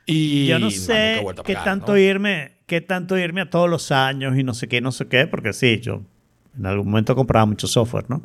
Y 0.05 0.47
Yo 0.47 0.59
no 0.59 0.71
sé 0.71 1.25
qué 1.43 1.55
tanto 1.55 1.93
¿no? 1.93 1.97
irme, 1.97 2.53
qué 2.67 2.81
tanto 2.81 3.17
irme 3.17 3.41
a 3.41 3.49
todos 3.49 3.69
los 3.69 3.91
años 3.91 4.37
y 4.37 4.43
no 4.43 4.53
sé 4.53 4.67
qué, 4.67 4.81
no 4.81 4.91
sé 4.91 5.07
qué, 5.07 5.27
porque 5.27 5.51
sí, 5.51 5.79
yo 5.81 6.03
en 6.57 6.65
algún 6.65 6.89
momento 6.89 7.15
compraba 7.15 7.45
mucho 7.45 7.67
software, 7.67 8.05
¿no? 8.07 8.23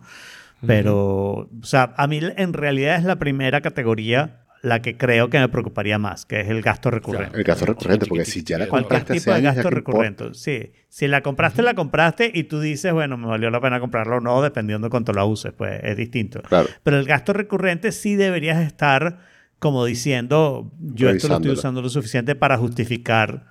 Pero, 0.66 1.48
o 1.48 1.48
sea, 1.62 1.94
a 1.96 2.06
mí 2.06 2.20
en 2.22 2.52
realidad 2.52 2.96
es 2.96 3.04
la 3.04 3.16
primera 3.16 3.62
categoría 3.62 4.39
la 4.62 4.82
que 4.82 4.96
creo 4.96 5.30
que 5.30 5.38
me 5.38 5.48
preocuparía 5.48 5.98
más, 5.98 6.26
que 6.26 6.40
es 6.40 6.48
el 6.48 6.60
gasto 6.60 6.90
recurrente. 6.90 7.36
El 7.36 7.44
gasto 7.44 7.66
recurrente, 7.66 8.06
porque 8.06 8.24
si 8.24 8.42
ya 8.42 8.58
la 8.58 8.66
compraste 8.66 9.14
tipo 9.14 9.32
de 9.32 9.40
gasto 9.40 9.62
que 9.62 9.70
recurrente. 9.70 10.34
Sí. 10.34 10.72
Si 10.88 11.08
la 11.08 11.22
compraste, 11.22 11.62
la 11.62 11.74
compraste 11.74 12.30
y 12.34 12.44
tú 12.44 12.60
dices, 12.60 12.92
bueno, 12.92 13.16
me 13.16 13.26
valió 13.26 13.50
la 13.50 13.60
pena 13.60 13.80
comprarlo 13.80 14.18
o 14.18 14.20
no, 14.20 14.42
dependiendo 14.42 14.86
de 14.86 14.90
cuánto 14.90 15.12
la 15.12 15.24
uses, 15.24 15.52
pues 15.52 15.80
es 15.82 15.96
distinto. 15.96 16.42
Claro. 16.42 16.68
Pero 16.82 16.98
el 16.98 17.06
gasto 17.06 17.32
recurrente 17.32 17.92
sí 17.92 18.16
deberías 18.16 18.60
estar 18.60 19.20
como 19.58 19.84
diciendo, 19.84 20.72
yo 20.78 21.10
esto 21.10 21.28
lo 21.28 21.36
estoy 21.36 21.50
usando 21.52 21.82
lo 21.82 21.88
suficiente 21.88 22.34
para 22.34 22.56
justificar. 22.58 23.46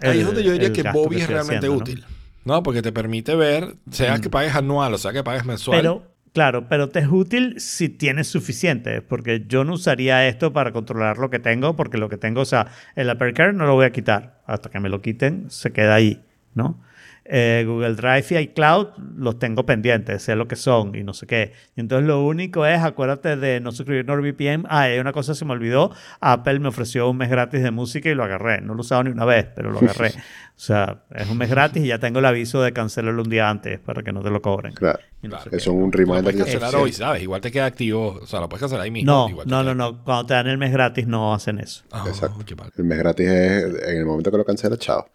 Ahí 0.00 0.20
es 0.20 0.26
donde 0.26 0.44
yo 0.44 0.52
diría 0.52 0.72
que 0.72 0.82
Bobby 0.82 1.16
es 1.16 1.22
estoy 1.22 1.34
realmente 1.34 1.68
útil. 1.68 2.04
¿no? 2.46 2.62
Porque 2.62 2.80
te 2.80 2.92
permite 2.92 3.34
ver, 3.34 3.74
sea 3.90 4.20
que 4.20 4.30
pagues 4.30 4.54
anual 4.54 4.94
o 4.94 4.98
sea 4.98 5.12
que 5.12 5.24
pagues 5.24 5.44
mensual. 5.44 5.78
Pero, 5.78 6.15
claro, 6.36 6.68
pero 6.68 6.90
te 6.90 6.98
es 6.98 7.08
útil 7.08 7.58
si 7.60 7.88
tienes 7.88 8.26
suficiente, 8.26 9.00
porque 9.00 9.46
yo 9.48 9.64
no 9.64 9.72
usaría 9.72 10.28
esto 10.28 10.52
para 10.52 10.70
controlar 10.70 11.16
lo 11.16 11.30
que 11.30 11.38
tengo, 11.38 11.76
porque 11.76 11.96
lo 11.96 12.10
que 12.10 12.18
tengo, 12.18 12.42
o 12.42 12.44
sea, 12.44 12.66
el 12.94 13.08
Apercare 13.08 13.54
no 13.54 13.64
lo 13.64 13.72
voy 13.72 13.86
a 13.86 13.90
quitar. 13.90 14.42
Hasta 14.44 14.68
que 14.68 14.78
me 14.78 14.90
lo 14.90 15.00
quiten, 15.00 15.50
se 15.50 15.72
queda 15.72 15.94
ahí, 15.94 16.22
¿no? 16.52 16.78
Eh, 17.28 17.64
Google 17.66 17.94
Drive 17.94 18.26
y 18.30 18.36
iCloud 18.36 18.88
los 19.16 19.38
tengo 19.38 19.66
pendientes, 19.66 20.22
sé 20.22 20.36
lo 20.36 20.46
que 20.46 20.56
son 20.56 20.94
y 20.94 21.02
no 21.02 21.12
sé 21.12 21.26
qué. 21.26 21.52
Y 21.74 21.80
entonces 21.80 22.06
lo 22.06 22.24
único 22.24 22.66
es, 22.66 22.80
acuérdate 22.80 23.36
de 23.36 23.60
no 23.60 23.72
suscribir 23.72 24.06
NordVPN. 24.06 24.66
Ah, 24.68 24.82
hay 24.82 24.98
una 24.98 25.12
cosa 25.12 25.34
se 25.34 25.44
me 25.44 25.52
olvidó. 25.52 25.90
Apple 26.20 26.60
me 26.60 26.68
ofreció 26.68 27.10
un 27.10 27.16
mes 27.16 27.30
gratis 27.30 27.62
de 27.62 27.70
música 27.70 28.08
y 28.08 28.14
lo 28.14 28.24
agarré. 28.24 28.60
No 28.60 28.74
lo 28.74 28.80
he 28.80 28.82
usado 28.82 29.04
ni 29.04 29.10
una 29.10 29.24
vez, 29.24 29.46
pero 29.54 29.70
lo 29.72 29.78
agarré. 29.78 30.10
o 30.56 30.58
sea, 30.60 31.02
es 31.14 31.28
un 31.28 31.38
mes 31.38 31.50
gratis 31.50 31.82
y 31.82 31.88
ya 31.88 31.98
tengo 31.98 32.20
el 32.20 32.24
aviso 32.24 32.62
de 32.62 32.72
cancelarlo 32.72 33.22
un 33.22 33.28
día 33.28 33.50
antes 33.50 33.80
para 33.80 34.02
que 34.02 34.12
no 34.12 34.22
te 34.22 34.30
lo 34.30 34.40
cobren. 34.40 34.74
Claro. 34.74 35.00
No 35.22 35.40
sé 35.40 35.48
Eso 35.48 35.56
es 35.56 35.66
un 35.66 35.90
Lo 35.90 35.90
reminder 35.90 36.22
puedes 36.22 36.38
de 36.38 36.44
cancelar 36.44 36.76
hoy, 36.76 36.92
¿sabes? 36.92 37.22
Igual 37.22 37.40
te 37.40 37.50
queda 37.50 37.66
activo. 37.66 38.20
O 38.22 38.26
sea, 38.26 38.40
lo 38.40 38.48
puedes 38.48 38.60
cancelar 38.60 38.84
ahí 38.84 38.90
mismo. 38.90 39.10
No, 39.10 39.28
igual 39.28 39.48
no, 39.48 39.64
no, 39.64 39.74
no. 39.74 40.04
Cuando 40.04 40.26
te 40.26 40.34
dan 40.34 40.46
el 40.46 40.58
mes 40.58 40.70
gratis 40.72 41.06
no 41.06 41.34
hacen 41.34 41.58
eso. 41.58 41.82
Ah, 41.90 42.04
Exacto. 42.06 42.38
qué 42.46 42.54
mal. 42.54 42.70
El 42.76 42.84
mes 42.84 42.98
gratis 42.98 43.26
es 43.26 43.64
en 43.88 43.98
el 43.98 44.06
momento 44.06 44.30
que 44.30 44.36
lo 44.36 44.44
cancela, 44.44 44.76
chao. 44.76 45.08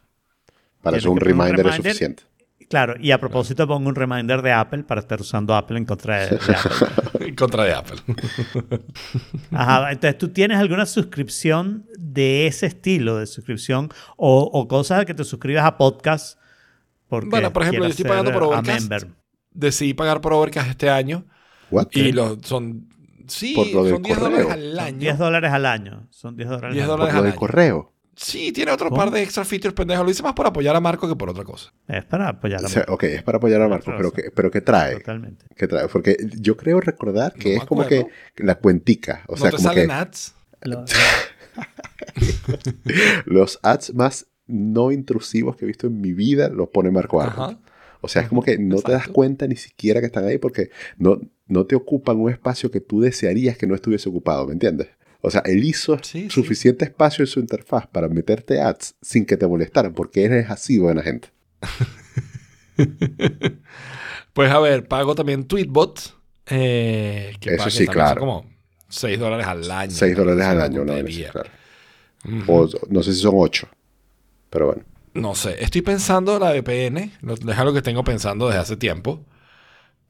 Para 0.82 0.98
eso 0.98 1.12
un 1.12 1.20
reminder 1.20 1.66
es 1.68 1.76
suficiente. 1.76 2.24
Claro, 2.70 2.96
y 3.00 3.12
a 3.12 3.20
propósito 3.20 3.68
pongo 3.68 3.90
un 3.90 3.96
reminder 3.96 4.42
de 4.42 4.54
Apple 4.54 4.84
para 4.84 5.02
estar 5.02 5.20
usando 5.20 5.54
Apple 5.56 5.78
en 5.78 5.84
contra 5.86 6.22
de, 6.26 6.38
de 6.38 6.56
Apple. 6.56 6.88
En 7.28 7.36
contra 7.36 7.64
de 7.66 7.74
Apple. 7.74 7.98
Ajá, 9.52 9.92
entonces 9.92 10.18
tú 10.18 10.30
tienes 10.30 10.58
alguna 10.58 10.86
suscripción 10.86 11.86
de 11.98 12.48
ese 12.48 12.68
estilo 12.68 13.18
de 13.18 13.28
suscripción 13.28 13.90
o, 14.16 14.50
o 14.54 14.68
cosas 14.70 15.06
que 15.06 15.14
te 15.14 15.24
suscribas 15.26 15.66
a 15.66 15.78
podcast. 15.78 16.40
Porque 17.10 17.30
Bueno, 17.30 17.52
por 17.52 17.64
ejemplo, 17.64 17.84
yo 17.84 17.90
estoy 17.90 18.06
pagando 18.06 18.32
por 18.32 18.44
Overcast. 18.44 18.92
Decidí 19.52 19.94
pagar 19.94 20.22
por 20.22 20.32
Overcast 20.34 20.70
este 20.70 20.90
año. 20.90 21.26
What? 21.72 21.88
Y 21.92 22.14
lo, 22.14 22.38
son. 22.42 22.88
Sí, 23.28 23.54
son 23.54 24.02
10 24.02 24.18
correo. 24.18 24.30
dólares 24.30 24.52
al 24.52 24.76
Son 24.76 24.80
año. 24.80 24.98
10 25.00 25.18
dólares 25.18 25.52
al 25.52 25.66
año. 25.66 26.08
Son 26.10 26.36
10 26.38 26.50
dólares 26.50 26.74
10 26.74 26.86
al 26.86 26.90
año. 26.92 26.98
dólares 26.98 27.16
al 27.16 27.22
del 27.24 27.32
año. 27.32 27.40
correo. 27.40 27.91
Sí, 28.16 28.52
tiene 28.52 28.72
otro 28.72 28.90
¿Cómo? 28.90 29.00
par 29.00 29.12
de 29.12 29.24
extra 29.24 29.46
features 29.46 29.74
pendejos. 29.74 30.06
Lo 30.06 30.12
hice 30.12 30.22
más 30.22 30.34
por 30.34 30.46
apoyar 30.46 30.76
a 30.76 30.80
Marco 30.80 31.08
que 31.08 31.16
por 31.16 31.30
otra 31.30 31.44
cosa. 31.44 31.74
Es 31.88 32.04
para 32.06 32.30
apoyar 32.30 32.62
a 32.62 32.66
O 32.66 32.70
sea, 32.70 32.86
ok, 32.88 33.04
es 33.04 33.24
para 33.24 33.38
apoyar 33.38 33.62
a 33.62 33.68
Marco, 33.68 33.92
pero. 33.96 34.12
¿qué, 34.12 34.32
pero 34.36 34.52
¿qué 34.52 34.62
trae? 34.62 34.98
Totalmente. 34.98 35.46
¿Qué 35.56 35.68
trae? 35.68 35.88
Porque 35.88 36.18
yo 36.40 36.58
creo 36.58 36.82
recordar 36.82 37.34
que 37.34 37.56
No 37.56 37.62
es 37.62 37.68
como 37.68 37.88
que 37.88 38.06
la 38.38 38.56
cuentica. 38.56 39.24
O 39.28 39.38
sea, 39.38 39.46
no 39.46 39.52
te 39.52 39.58
como 39.58 39.70
salen 39.70 39.88
que 39.88 39.94
ads. 39.94 40.36
Lo- 40.64 40.86
los 43.26 43.60
ads 43.64 43.94
más 43.94 44.28
no 44.48 44.92
intrusivos 44.92 45.56
que 45.56 45.66
he 45.66 45.68
visto 45.68 45.88
en 45.88 46.02
mi 46.02 46.14
vida 46.14 46.50
los 46.50 46.70
pone 46.70 46.92
Marco. 46.92 47.22
Ajá. 47.22 47.58
O 48.02 48.08
sea, 48.08 48.24
es 48.24 48.30
como 48.30 48.42
que 48.42 48.58
no 48.58 48.82
te 48.82 48.92
das 48.92 49.08
cuenta 49.08 49.48
ni 49.48 49.56
siquiera 49.56 50.00
que 50.00 50.08
están 50.08 50.26
ahí 50.26 50.40
porque 50.40 50.72
no, 50.98 51.20
no 51.48 51.66
te 51.66 51.76
ocupan 51.76 52.20
un 52.20 52.32
espacio 52.32 52.72
que 52.72 52.82
tú 52.82 53.00
desearías 53.00 53.58
que 53.58 53.68
no 53.68 53.76
estuviese 53.76 54.10
ocupado, 54.10 54.48
¿me 54.48 54.54
entiendes? 54.54 54.88
O 55.22 55.30
sea, 55.32 55.42
él 55.46 55.64
hizo 55.64 55.98
Sí, 56.02 56.24
sí. 56.24 56.30
suficiente 56.30 56.86
espacio 56.86 57.24
en 57.24 57.28
su 57.28 57.40
interfaz 57.40 57.88
para 57.88 58.08
meterte 58.08 58.60
ads 58.60 58.96
sin 59.02 59.26
que 59.26 59.38
te 59.38 59.48
molestaran, 59.48 59.94
porque 59.94 60.26
él 60.26 60.34
es 60.34 60.50
así 60.50 60.80
buena 60.80 61.02
gente. 61.04 61.30
Pues 64.34 64.52
a 64.52 64.60
ver, 64.60 64.88
pago 64.88 65.16
también 65.16 65.46
Tweetbot. 65.46 66.18
Eh, 66.48 67.34
que 67.40 67.56
Eso 67.56 67.70
sí, 67.70 67.88
claro. 67.88 68.20
como 68.22 68.46
6 68.90 69.20
dólares 69.20 69.46
al 69.46 69.70
año. 69.70 69.92
6 69.92 70.16
dólares 70.16 70.46
al 70.46 70.62
año, 70.62 70.82
una. 70.82 70.94
Ujú. 70.96 72.44
O 72.48 72.70
no 72.90 73.04
sé 73.04 73.14
si 73.14 73.22
son 73.22 73.34
8, 73.36 73.68
pero 74.50 74.68
bueno. 74.68 74.84
No 75.14 75.36
sé, 75.36 75.62
estoy 75.64 75.82
pensando 75.82 76.40
la 76.40 76.52
VPN, 76.52 77.12
lo- 77.22 77.34
es 77.34 77.58
algo 77.58 77.74
que 77.74 77.82
tengo 77.82 78.04
pensando 78.04 78.48
desde 78.48 78.60
hace 78.62 78.78
tiempo, 78.78 79.26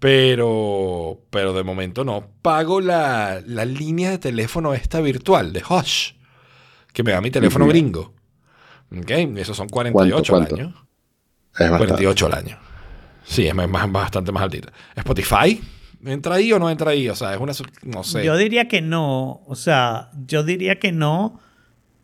pero, 0.02 1.22
pero 1.30 1.54
de 1.54 1.64
momento 1.64 2.04
no. 2.04 2.28
Pago 2.42 2.82
la, 2.82 3.40
la 3.46 3.66
línea 3.66 4.10
de 4.10 4.18
teléfono 4.18 4.74
esta 4.74 5.00
virtual 5.00 5.54
de 5.54 5.62
Hush, 5.62 6.14
que 6.92 7.04
me 7.04 7.12
da 7.12 7.22
mi 7.22 7.30
teléfono 7.30 7.68
gringo. 7.68 8.12
Ok, 8.92 9.12
esos 9.38 9.56
son 9.56 9.70
48 9.70 10.34
¿Cuánto, 10.34 10.56
al 10.56 10.62
año. 10.62 10.74
Es 11.54 11.70
bastante. 11.70 11.78
48 11.78 12.26
al 12.26 12.34
año. 12.34 12.58
Sí, 13.24 13.46
es 13.46 13.54
más, 13.54 13.92
bastante 13.92 14.32
más 14.32 14.42
altita. 14.42 14.74
Spotify, 14.96 15.62
¿entra 16.04 16.34
ahí 16.34 16.52
o 16.52 16.58
no 16.58 16.72
entra 16.72 16.90
ahí? 16.90 17.08
O 17.08 17.16
sea, 17.16 17.36
es 17.36 17.40
una... 17.40 17.54
No 17.84 18.04
sé. 18.04 18.26
Yo 18.26 18.36
diría 18.38 18.68
que 18.68 18.82
no. 18.82 19.44
O 19.46 19.54
sea, 19.54 20.10
yo 20.26 20.42
diría 20.42 20.80
que 20.80 20.92
no. 20.92 21.40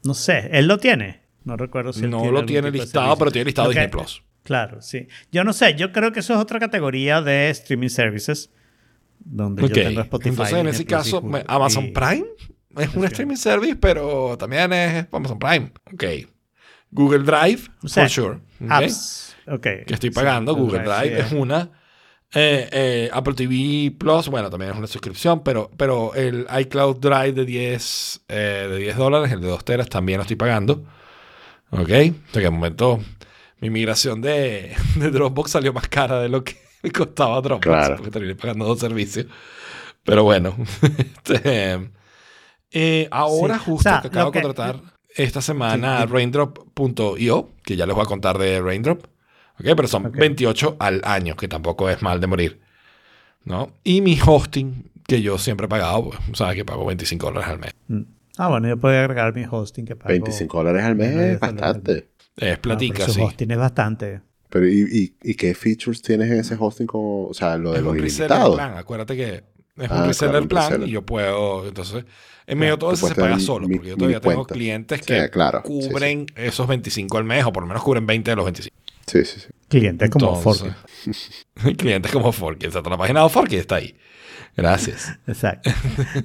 No 0.04 0.14
sé. 0.14 0.52
Él 0.54 0.68
lo 0.68 0.78
tiene. 0.78 1.24
No 1.46 1.58
recuerdo 1.58 1.94
si 1.94 2.04
él 2.04 2.12
no 2.12 2.22
tiene 2.22 2.32
lo 2.32 2.46
tiene 2.46 2.70
listado, 2.70 3.18
pero 3.18 3.32
tiene 3.32 3.46
listado 3.46 3.70
Disney 3.70 3.88
Plus. 3.88 4.22
Claro, 4.48 4.82
sí. 4.82 5.10
Yo 5.30 5.44
no 5.44 5.52
sé, 5.52 5.76
yo 5.76 5.92
creo 5.92 6.14
que 6.14 6.22
eso 6.22 6.34
es 6.34 6.40
otra 6.40 6.58
categoría 6.58 7.22
de 7.22 7.50
streaming 7.50 7.90
services. 7.90 8.50
Donde 9.20 9.62
Ok, 9.66 9.68
yo 9.74 9.84
tengo 9.84 10.00
Spotify. 10.02 10.30
Entonces, 10.30 10.58
en 10.58 10.68
ese 10.68 10.86
caso, 10.86 11.22
Amazon 11.48 11.88
y- 11.88 11.92
Prime 11.92 12.26
es 12.78 12.96
un 12.96 13.04
streaming 13.04 13.36
service, 13.36 13.76
pero 13.76 14.38
también 14.38 14.72
es 14.72 15.06
Amazon 15.12 15.38
Prime. 15.38 15.74
Ok. 15.94 16.04
Google 16.92 17.20
Drive, 17.26 17.64
O 17.84 17.90
sea, 17.90 18.04
for 18.04 18.10
sure. 18.10 18.36
ok, 18.64 18.72
Apps. 18.72 19.36
Ok. 19.48 19.62
Que 19.86 19.94
estoy 19.96 20.12
Sí, 20.12 20.16
pagando. 20.16 20.56
Google 20.56 20.80
Drive 20.80 21.18
sí, 21.18 21.26
es 21.28 21.32
una. 21.34 21.72
Eh, 22.34 22.70
eh, 22.72 23.10
Apple 23.12 23.34
TV 23.34 23.92
Plus, 23.98 24.30
bueno, 24.30 24.50
también 24.50 24.72
es 24.72 24.78
una 24.78 24.88
suscripción, 24.88 25.44
pero, 25.44 25.70
pero 25.76 26.14
el 26.16 26.48
iCloud 26.62 27.00
Drive 27.00 27.34
de 27.34 27.44
10, 27.46 28.22
eh, 28.30 28.68
de 28.70 28.78
10 28.78 28.96
dólares, 28.96 29.30
el 29.34 29.42
de 29.42 29.48
2 29.48 29.66
teras, 29.66 29.90
también 29.90 30.20
lo 30.20 30.22
estoy 30.22 30.38
pagando. 30.38 30.86
Ok. 31.72 31.80
O 31.82 31.90
sea 31.90 32.14
que 32.32 32.40
de 32.40 32.50
momento 32.50 33.02
mi 33.60 33.70
migración 33.70 34.22
de, 34.22 34.76
de 34.96 35.12
Dropbox 35.12 35.52
salió 35.52 35.74
más 35.74 35.88
cara 35.88 36.20
de 36.22 36.30
lo 36.30 36.44
que 36.44 36.56
me 36.84 36.92
costaba 36.92 37.42
Dropbox, 37.42 37.64
Claro. 37.64 37.96
porque 37.98 38.12
terminé 38.12 38.36
pagando 38.36 38.66
dos 38.66 38.80
servicios. 38.80 39.26
Pero 40.04 40.24
bueno. 40.24 40.56
este, 40.82 41.90
eh, 42.72 43.08
ahora 43.12 43.56
Sí. 43.58 43.64
justo 43.66 43.90
O 43.90 43.92
sea, 43.92 44.02
que 44.02 44.08
acabo 44.08 44.32
de 44.32 44.42
contratar 44.42 44.82
esta 45.16 45.42
semana 45.42 46.02
Sí, 46.02 46.08
sí. 46.08 46.14
Raindrop.io, 46.14 47.50
que 47.64 47.76
ya 47.76 47.86
les 47.86 47.96
voy 47.96 48.04
a 48.04 48.08
contar 48.08 48.38
de 48.38 48.62
Raindrop. 48.62 49.04
Ok, 49.60 49.66
pero 49.76 49.88
son 49.88 50.06
Ok. 50.08 50.16
28 50.18 50.76
al 50.80 51.02
año, 51.04 51.36
que 51.36 51.48
tampoco 51.48 51.90
es 51.90 52.02
mal 52.02 52.22
de 52.22 52.28
morir. 52.28 52.62
¿No? 53.44 53.72
Y 53.84 54.02
mi 54.02 54.20
hosting, 54.24 54.92
que 55.08 55.22
yo 55.22 55.38
siempre 55.38 55.66
he 55.66 55.70
pagado, 55.70 56.10
pues, 56.10 56.20
sabes 56.34 56.56
que 56.56 56.66
pago 56.66 56.86
25 56.86 57.28
dólares 57.28 57.50
al 57.50 57.60
mes. 57.60 57.72
Mm. 57.88 58.02
Ah, 58.38 58.50
bueno, 58.50 58.68
yo 58.68 58.78
puedo 58.78 58.96
agregar 59.00 59.34
mi 59.34 59.46
hosting 59.50 59.86
que 59.86 59.96
pago. 59.96 60.10
25 60.10 60.58
dólares 60.58 60.84
al 60.84 60.96
mes 60.96 61.16
es 61.16 61.40
bastante. 61.40 62.08
Es 62.38 62.54
Ah, 62.54 62.60
pero 62.62 62.62
platica, 62.62 63.08
sí. 63.10 63.20
hosting 63.22 63.52
es 63.52 63.58
bastante. 63.58 64.22
Pero 64.50 64.68
¿y, 64.68 65.14
y, 65.24 65.32
y 65.32 65.36
qué 65.36 65.54
features 65.54 66.02
tienes 66.02 66.32
en 66.32 66.40
ese 66.40 66.56
hosting? 66.58 66.86
Como, 66.88 67.26
o 67.28 67.34
sea, 67.34 67.58
lo 67.58 67.72
de 67.72 67.80
Es 67.80 67.84
los 67.84 67.94
un 67.94 68.00
reseller 68.00 68.30
ilimitados. 68.32 68.56
plan. 68.56 68.78
Acuérdate 68.78 69.16
que 69.16 69.34
es 69.36 69.92
Ah, 69.92 70.02
un 70.02 70.08
reseller 70.08 70.32
claro, 70.32 70.48
plan 70.48 70.70
reseller. 70.70 70.90
y 70.90 70.92
yo 70.92 71.06
puedo. 71.06 71.68
Entonces, 71.68 72.06
en 72.48 72.58
medio 72.58 72.74
de 72.74 72.78
todo 72.80 72.94
eso 72.94 73.08
se 73.08 73.16
paga 73.16 73.40
solo, 73.40 73.68
mi- 73.68 73.76
porque 73.76 73.90
yo 73.90 73.98
todavía 73.98 74.22
tengo 74.22 74.46
clientes 74.46 75.00
Sí, 75.02 75.06
que 75.06 75.30
claro, 75.30 75.62
sí, 75.66 75.82
sí. 75.82 75.90
cubren 75.90 76.26
esos 76.36 76.66
25 76.68 77.18
al 77.18 77.24
mes, 77.26 77.44
o 77.46 77.52
por 77.52 77.64
lo 77.64 77.68
menos 77.68 77.84
cubren 77.84 78.06
20 78.08 78.32
de 78.32 78.36
los 78.36 78.46
25. 78.46 78.76
Sí, 79.06 79.26
sí, 79.26 79.40
sí. 79.40 79.48
Clientes 79.68 80.10
como 80.10 80.36
Forky. 80.36 80.70
clientes 81.78 82.12
como 82.12 82.32
Forky. 82.32 82.68
O 82.68 82.72
sea, 82.72 82.82
la 82.82 82.98
página 82.98 83.24
de 83.24 83.30
Forky 83.30 83.56
está 83.58 83.76
ahí. 83.76 83.96
Gracias. 84.56 85.18
Exacto. 85.28 85.70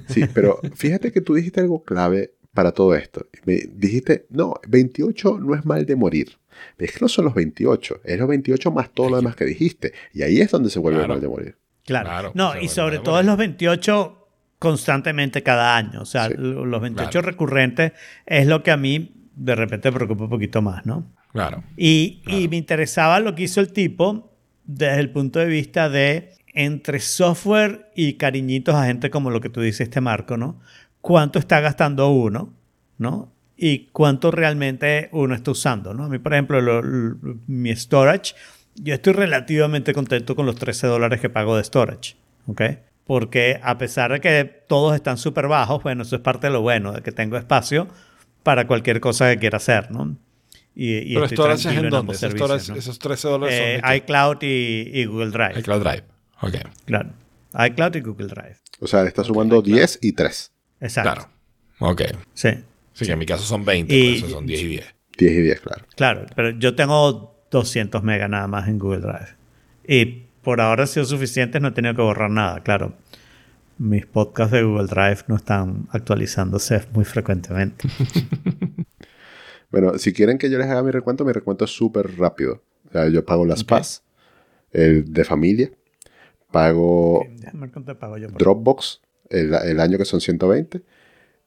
Sí, 0.09 0.25
pero 0.33 0.59
fíjate 0.75 1.11
que 1.11 1.21
tú 1.21 1.33
dijiste 1.35 1.59
algo 1.61 1.83
clave 1.83 2.33
para 2.53 2.71
todo 2.71 2.95
esto. 2.95 3.25
Me 3.45 3.61
dijiste, 3.73 4.25
no, 4.29 4.53
28 4.67 5.39
no 5.39 5.55
es 5.55 5.65
mal 5.65 5.85
de 5.85 5.95
morir. 5.95 6.37
Es 6.77 6.91
que 6.93 6.99
no 7.01 7.07
son 7.07 7.25
los 7.25 7.33
28, 7.33 8.01
es 8.03 8.19
los 8.19 8.27
28 8.27 8.71
más 8.71 8.91
todo 8.91 9.09
lo 9.09 9.15
demás 9.17 9.35
que 9.35 9.45
dijiste. 9.45 9.93
Y 10.13 10.21
ahí 10.21 10.39
es 10.39 10.51
donde 10.51 10.69
se 10.69 10.79
vuelve 10.79 10.99
Claro. 10.99 11.13
mal 11.13 11.21
de 11.21 11.27
morir. 11.27 11.57
Claro. 11.85 12.09
Claro, 12.09 12.31
no, 12.35 12.59
y 12.59 12.67
sobre 12.69 12.99
todo 12.99 13.19
es 13.19 13.25
los 13.25 13.37
28 13.37 14.19
constantemente 14.59 15.43
cada 15.43 15.75
año. 15.75 16.01
O 16.01 16.05
sea, 16.05 16.27
Sí. 16.29 16.35
los 16.37 16.81
28 16.81 17.09
Claro. 17.11 17.27
recurrentes 17.27 17.91
es 18.25 18.47
lo 18.47 18.63
que 18.63 18.71
a 18.71 18.77
mí 18.77 19.11
de 19.35 19.55
repente 19.55 19.89
me 19.91 19.95
preocupa 19.95 20.23
un 20.25 20.29
poquito 20.29 20.61
más, 20.61 20.85
¿no? 20.85 21.11
Claro. 21.31 21.63
Y, 21.75 22.21
y 22.27 22.47
me 22.47 22.57
interesaba 22.57 23.19
lo 23.19 23.33
que 23.35 23.43
hizo 23.43 23.59
el 23.59 23.73
tipo 23.73 24.31
desde 24.63 24.99
el 24.99 25.09
punto 25.11 25.39
de 25.39 25.47
vista 25.47 25.89
de 25.89 26.29
entre 26.53 26.99
software 26.99 27.89
y 27.95 28.13
cariñitos 28.13 28.75
a 28.75 28.85
gente 28.85 29.09
como 29.09 29.31
lo 29.31 29.41
que 29.41 29.49
tú 29.49 29.59
dices, 29.59 29.81
este 29.81 29.99
Marco, 30.01 30.37
¿no? 30.37 30.61
¿Cuánto 31.03 31.37
está 31.37 31.59
gastando 31.59 32.09
uno, 32.11 32.53
¿no? 32.97 33.29
Y 33.57 33.87
cuánto 33.91 34.31
realmente 34.31 35.09
uno 35.11 35.35
está 35.35 35.51
usando, 35.51 35.93
¿no? 35.93 36.05
A 36.05 36.07
mí, 36.07 36.17
por 36.17 36.31
ejemplo, 36.33 36.61
lo- 36.61 36.81
lo- 36.81 37.17
mi 37.47 37.75
storage, 37.75 38.33
yo 38.75 38.93
estoy 38.93 39.11
relativamente 39.11 39.93
contento 39.93 40.33
con 40.33 40.45
los 40.45 40.55
13 40.55 40.87
dólares 40.87 41.19
que 41.19 41.29
pago 41.29 41.57
de 41.57 41.63
storage, 41.65 42.15
¿ok? 42.47 42.61
Porque 43.03 43.59
a 43.61 43.77
pesar 43.77 44.13
de 44.13 44.21
que 44.21 44.45
todos 44.69 44.95
están 44.95 45.17
súper 45.17 45.49
bajos, 45.49 45.83
bueno, 45.83 46.03
eso 46.03 46.15
es 46.15 46.21
parte 46.21 46.47
de 46.47 46.53
lo 46.53 46.61
bueno, 46.61 46.93
de 46.93 47.01
que 47.01 47.11
tengo 47.11 47.35
espacio 47.35 47.89
para 48.41 48.65
cualquier 48.65 49.01
cosa 49.01 49.29
que 49.29 49.39
quiera 49.39 49.57
hacer, 49.57 49.91
¿no? 49.91 50.15
Y, 50.73 50.99
y 50.99 51.13
Pero 51.15 51.25
estoy 51.25 51.35
storage 51.35 51.69
es 51.69 51.77
en 51.83 51.89
dónde? 51.89 52.13
Esos, 52.13 52.21
servicios, 52.21 52.49
storage- 52.49 52.69
¿no? 52.69 52.75
esos 52.77 52.97
13 52.99 53.27
dólares 53.27 53.55
Eh, 53.61 53.81
son 53.83 53.93
iCloud 53.97 54.37
y, 54.41 54.89
y 55.01 55.05
Google 55.05 55.31
Drive. 55.31 55.59
iCloud 55.59 55.81
Drive. 55.83 56.03
Ok. 56.41 56.53
Claro. 56.85 57.09
iCloud 57.67 57.95
y 57.95 57.99
Google 57.99 58.27
Drive. 58.27 58.55
O 58.79 58.87
sea, 58.87 59.01
le 59.03 59.09
está 59.09 59.25
sumando 59.25 59.61
10 59.61 59.99
y 60.01 60.13
3. 60.13 60.52
Exacto. 60.83 61.27
Claro. 61.79 61.93
Ok. 61.93 62.01
Sí. 62.33 62.49
Sí, 62.93 63.05
que 63.05 63.11
en 63.13 63.19
mi 63.19 63.25
caso 63.25 63.43
son 63.43 63.65
20, 63.65 63.93
Y- 63.95 64.19
por 64.19 64.27
eso 64.29 64.35
son 64.35 64.45
10 64.45 64.61
y 64.61 64.67
10. 64.67 64.95
10 65.17 65.31
y 65.31 65.41
10, 65.41 65.61
claro. 65.61 65.85
Claro, 65.95 66.25
pero 66.35 66.49
yo 66.51 66.75
tengo 66.75 67.35
200 67.49 68.03
megas 68.03 68.29
nada 68.29 68.47
más 68.47 68.67
en 68.67 68.77
Google 68.77 69.01
Drive. 69.01 69.35
Y 69.87 70.25
por 70.43 70.61
ahora 70.61 70.83
ha 70.83 70.87
sido 70.87 71.05
suficiente, 71.05 71.59
no 71.59 71.69
he 71.69 71.71
tenido 71.71 71.95
que 71.95 72.01
borrar 72.01 72.29
nada, 72.29 72.61
claro. 72.61 72.93
Mis 73.79 74.05
podcasts 74.05 74.51
de 74.51 74.63
Google 74.63 74.85
Drive 74.87 75.23
no 75.27 75.35
están 75.35 75.87
actualizándose 75.91 76.81
muy 76.93 77.05
frecuentemente. 77.05 77.87
Bueno, 79.73 79.97
si 79.97 80.13
quieren 80.13 80.37
que 80.37 80.51
yo 80.51 80.59
les 80.59 80.67
haga 80.67 80.83
mi 80.83 80.91
recuento, 80.91 81.25
mi 81.25 81.31
recuento 81.31 81.65
es 81.65 81.71
súper 81.71 82.15
rápido. 82.19 82.61
O 82.87 82.91
sea, 82.91 83.09
yo 83.09 83.25
pago 83.25 83.43
las 83.43 83.63
PAS, 83.63 84.03
el 84.71 85.11
de 85.11 85.23
familia, 85.23 85.71
pago 86.51 87.25
pago 87.99 88.17
yo 88.19 88.27
Dropbox, 88.27 89.01
el, 89.29 89.53
el 89.53 89.79
año 89.79 89.97
que 89.97 90.05
son 90.05 90.21
120, 90.21 90.81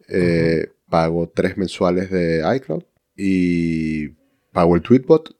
eh, 0.09 0.69
pago 0.89 1.29
tres 1.29 1.57
mensuales 1.57 2.11
de 2.11 2.43
iCloud 2.57 2.85
y 3.17 4.09
pago 4.53 4.77
el 4.77 4.83
Tweetbot 4.83 5.35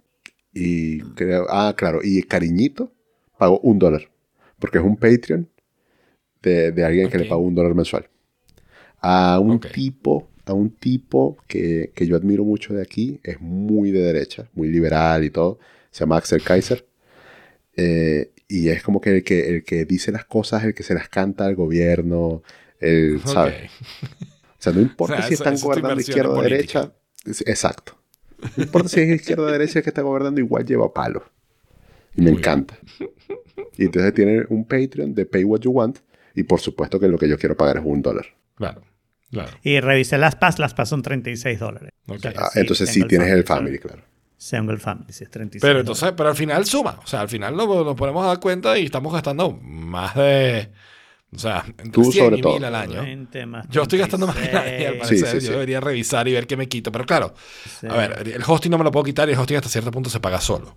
y 0.53 1.01
creo, 1.15 1.47
ah, 1.51 1.75
claro, 1.77 2.01
y 2.03 2.23
cariñito, 2.23 2.93
pago 3.39 3.61
un 3.61 3.79
dólar, 3.79 4.09
porque 4.59 4.79
es 4.79 4.85
un 4.85 4.97
Patreon 4.97 5.49
de, 6.43 6.73
de 6.73 6.85
alguien 6.85 7.11
que 7.11 7.19
le 7.19 7.27
pago 7.27 7.43
un 7.43 7.55
dólar 7.55 7.75
mensual. 7.75 8.09
A 9.01 9.39
un 9.39 9.61
tipo, 9.61 10.29
a 10.47 10.55
un 10.55 10.71
tipo 10.71 11.37
que, 11.47 11.93
que 11.95 12.07
yo 12.07 12.17
admiro 12.17 12.45
mucho 12.45 12.73
de 12.73 12.83
aquí, 12.83 13.21
es 13.23 13.41
muy 13.41 13.91
de 13.91 14.01
derecha, 14.01 14.49
muy 14.55 14.69
liberal 14.69 15.25
y 15.25 15.31
todo, 15.31 15.59
se 15.91 16.01
llama 16.01 16.17
Axel 16.17 16.43
Kaiser. 16.43 16.87
Eh, 17.77 18.31
y 18.49 18.69
es 18.69 18.83
como 18.83 19.01
que 19.01 19.17
el, 19.17 19.25
que 19.25 19.49
el 19.49 19.65
que 19.65 19.85
dice 19.85 20.13
las 20.13 20.25
cosas, 20.25 20.65
el 20.65 20.75
que 20.75 20.83
se 20.83 20.95
las 20.95 21.09
canta 21.09 21.47
al 21.47 21.55
gobierno, 21.57 22.43
el, 22.81 23.21
¿sabes? 23.25 23.55
Ok. 23.55 24.27
O 24.59 24.63
sea, 24.67 24.73
no 24.73 24.81
importa 24.81 25.15
O 25.15 25.19
sea, 25.19 25.27
si 25.29 25.35
eso- 25.35 25.43
están 25.45 25.55
eso 25.55 25.67
gobernando 25.67 26.01
izquierda 26.01 26.31
o 26.31 26.43
derecha. 26.43 26.93
Exacto. 27.45 27.97
No 28.57 28.65
importa 28.65 28.89
si 28.89 29.01
es 29.01 29.21
izquierda 29.21 29.43
o 29.45 29.47
derecha 29.47 29.79
el 29.79 29.83
que 29.85 29.91
está 29.91 30.03
gobernando, 30.03 30.41
igual 30.41 30.65
lleva 30.65 30.93
palo. 30.93 31.25
Y 32.17 32.23
me 32.23 32.31
Muy 32.31 32.39
encanta. 32.41 32.77
Y 33.77 33.85
entonces 33.85 34.15
tiene 34.15 34.45
un 34.49 34.65
Patreon 34.67 35.15
de 35.15 35.27
Pay 35.27 35.45
What 35.45 35.61
You 35.61 35.71
Want. 35.73 35.99
Y 36.35 36.43
por 36.45 36.61
supuesto 36.61 36.99
que 36.99 37.07
lo 37.07 37.19
que 37.19 37.29
yo 37.29 37.39
quiero 37.39 37.57
pagar 37.57 37.77
es 37.77 37.83
un 37.85 38.01
dólar. 38.03 38.27
Claro. 38.57 38.83
Claro. 39.31 39.53
Y 39.63 39.79
revisé 39.81 40.17
las 40.19 40.35
PAS, 40.37 40.59
las 40.59 40.73
PAS 40.75 40.89
son 40.89 41.03
36 41.03 41.59
dólares. 41.61 41.91
Ok. 42.09 42.17
O 42.17 42.19
sea 42.19 42.33
que 42.33 42.39
Ah, 42.39 42.49
sí, 42.53 42.61
entonces 42.61 42.89
sí 42.91 43.03
tienes 43.05 43.29
el 43.29 43.45
¿sabes? 43.45 43.47
family, 43.47 43.79
claro. 43.79 44.03
El 44.39 44.79
family, 44.79 45.13
sí, 45.13 45.25
es 45.25 45.31
36 45.31 45.61
Pero 45.63 45.73
dólares. 45.75 45.81
entonces, 45.81 46.13
pero 46.17 46.29
al 46.29 46.37
final 46.37 46.65
suma. 46.67 46.99
O 47.03 47.07
sea, 47.07 47.21
al 47.23 47.29
final 47.29 47.57
nos, 47.57 47.67
nos 47.69 47.95
ponemos 47.97 48.25
a 48.25 48.29
dar 48.29 48.41
cuenta 48.41 48.79
y 48.79 48.85
estamos 48.85 49.13
gastando 49.13 49.51
más 49.63 50.15
de. 50.15 50.71
O 51.35 51.39
sea, 51.39 51.65
entre 51.67 51.91
Tú 51.91 52.05
100 52.05 52.25
sobre 52.25 52.39
y 52.39 52.41
todo. 52.43 52.53
1000 52.53 52.65
al 52.65 52.75
año. 52.75 53.03
20 53.03 53.47
más 53.47 53.67
Yo 53.69 53.83
estoy 53.83 53.99
gastando 53.99 54.27
más 54.27 54.37
que 54.37 54.49
36. 54.49 54.73
nadie, 54.73 54.87
al 54.87 54.95
Sí, 54.95 54.99
parecer. 55.01 55.29
sí, 55.29 55.41
sí. 55.41 55.47
Yo 55.47 55.53
debería 55.55 55.81
revisar 55.81 56.29
y 56.29 56.33
ver 56.33 56.47
qué 56.47 56.57
me 56.57 56.69
quito. 56.69 56.93
Pero 56.93 57.05
claro, 57.05 57.35
Sí. 57.81 57.87
a 57.89 57.95
ver, 57.95 58.29
el 58.29 58.43
hosting 58.47 58.71
no 58.71 58.79
me 58.79 58.85
lo 58.85 58.91
puedo 58.91 59.05
quitar 59.05 59.29
y 59.29 59.33
el 59.33 59.39
hosting 59.39 59.57
hasta 59.57 59.69
cierto 59.69 59.91
punto 59.91 60.09
se 60.11 60.21
paga 60.21 60.41
solo. 60.41 60.77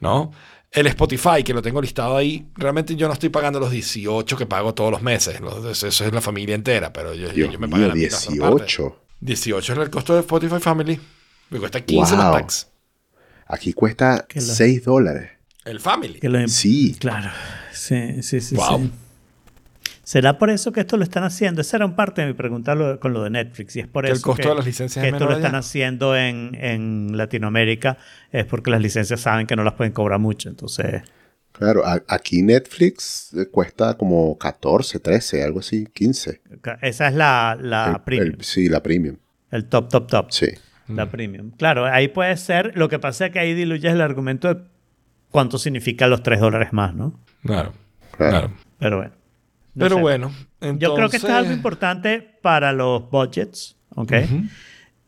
¿No? 0.00 0.30
El 0.70 0.86
Spotify, 0.88 1.42
que 1.42 1.52
lo 1.54 1.62
tengo 1.62 1.80
listado 1.80 2.16
ahí, 2.16 2.46
realmente 2.54 2.94
yo 2.94 3.06
no 3.08 3.14
estoy 3.14 3.30
pagando 3.30 3.58
los 3.58 3.70
18 3.70 4.36
que 4.36 4.46
pago 4.46 4.74
todos 4.74 4.90
los 4.92 5.02
meses. 5.02 5.40
Los- 5.40 5.82
Eso 5.82 6.04
es 6.04 6.12
la 6.12 6.20
familia 6.20 6.54
entera, 6.54 6.92
pero 6.92 7.14
yo, 7.14 7.30
Dios 7.30 7.50
yo 7.52 7.58
me 7.58 7.68
pago 7.68 7.86
la 7.86 7.94
mitad, 7.94 8.18
otra 8.18 8.50
parte. 8.50 8.64
18. 8.64 8.96
18 9.20 9.72
es 9.72 9.78
el 9.78 9.90
costo 9.90 10.12
de 10.14 10.20
Spotify 10.20 10.60
Family. 10.60 11.00
Me 11.50 11.58
cuesta 11.58 11.80
15 11.80 12.14
los 12.16 12.24
Wow. 12.26 12.32
packs. 12.34 12.68
Aquí 13.48 13.72
cuesta 13.72 14.24
Que 14.28 14.40
lo- 14.40 14.46
6 14.46 14.84
dólares. 14.84 15.30
El 15.64 15.80
Family. 15.80 16.20
Que 16.20 16.28
lo- 16.28 16.46
Sí. 16.48 16.96
Claro, 16.98 17.30
sí, 17.72 18.22
sí, 18.22 18.40
sí. 18.40 18.54
Wow. 18.56 18.80
sí. 18.82 18.92
¿Será 20.04 20.38
por 20.38 20.48
eso 20.48 20.72
que 20.72 20.80
esto 20.80 20.96
lo 20.96 21.02
están 21.04 21.24
haciendo? 21.24 21.60
Esa 21.60 21.76
era 21.76 21.84
un 21.86 21.94
parte 21.94 22.22
de 22.22 22.28
mi 22.28 22.32
pregunta 22.32 22.74
lo- 22.74 22.98
con 22.98 23.12
lo 23.12 23.22
de 23.24 23.30
Netflix. 23.30 23.76
Y 23.76 23.80
es 23.80 23.86
por 23.86 24.04
Que 24.04 24.10
el 24.12 24.16
eso 24.16 24.22
costo 24.26 24.42
que, 24.42 24.48
de 24.48 24.54
las 24.54 24.64
licencias 24.64 25.02
que 25.02 25.08
es 25.08 25.12
esto 25.14 25.26
lo 25.26 25.36
están 25.36 25.54
haciendo 25.54 26.16
en, 26.16 26.54
en 26.58 27.16
Latinoamérica. 27.16 27.98
Es 28.32 28.46
porque 28.46 28.70
las 28.70 28.80
licencias 28.80 29.20
saben 29.20 29.46
que 29.46 29.54
no 29.54 29.64
las 29.64 29.74
pueden 29.74 29.92
cobrar 29.92 30.18
mucho. 30.18 30.48
Entonces, 30.48 31.02
Claro, 31.52 31.84
a- 31.84 32.02
aquí 32.08 32.40
Netflix 32.42 33.34
eh, 33.34 33.46
cuesta 33.50 33.94
como 33.98 34.38
14, 34.38 35.00
13, 35.00 35.42
algo 35.42 35.58
así, 35.60 35.86
15. 35.92 36.40
ca- 36.62 36.78
esa 36.80 37.08
es 37.08 37.14
la, 37.14 37.58
la 37.60 37.92
El- 37.96 38.00
premium. 38.02 38.34
el- 38.38 38.44
sí, 38.44 38.68
la 38.68 38.82
premium. 38.82 39.16
El 39.50 39.64
top, 39.66 39.88
top, 39.90 40.06
top. 40.08 40.30
Sí. 40.30 40.46
La 40.88 41.04
Mm. 41.06 41.08
premium. 41.10 41.50
Claro, 41.52 41.84
ahí 41.86 42.08
puede 42.08 42.36
ser. 42.36 42.72
Lo 42.76 42.88
que 42.88 42.98
pasa 42.98 43.26
es 43.26 43.32
que 43.32 43.38
ahí 43.38 43.54
diluyes 43.54 43.92
el 43.92 44.00
argumento 44.00 44.52
de 44.52 44.60
cuánto 45.30 45.58
significan 45.58 46.10
los 46.10 46.22
3 46.22 46.40
dólares 46.40 46.72
más, 46.72 46.94
¿no? 46.94 47.18
Claro. 47.44 47.72
Claro. 48.16 48.50
Pero 48.78 48.96
bueno. 48.98 49.12
no 49.74 49.84
Pero 49.84 49.96
sé. 49.96 50.00
bueno. 50.02 50.32
Yo 50.78 50.94
creo 50.94 51.08
que 51.08 51.16
esto 51.16 51.28
es 51.28 51.34
algo 51.34 51.52
importante 51.52 52.20
para 52.42 52.72
los 52.72 53.08
budgets, 53.10 53.76
¿ok? 53.94 54.12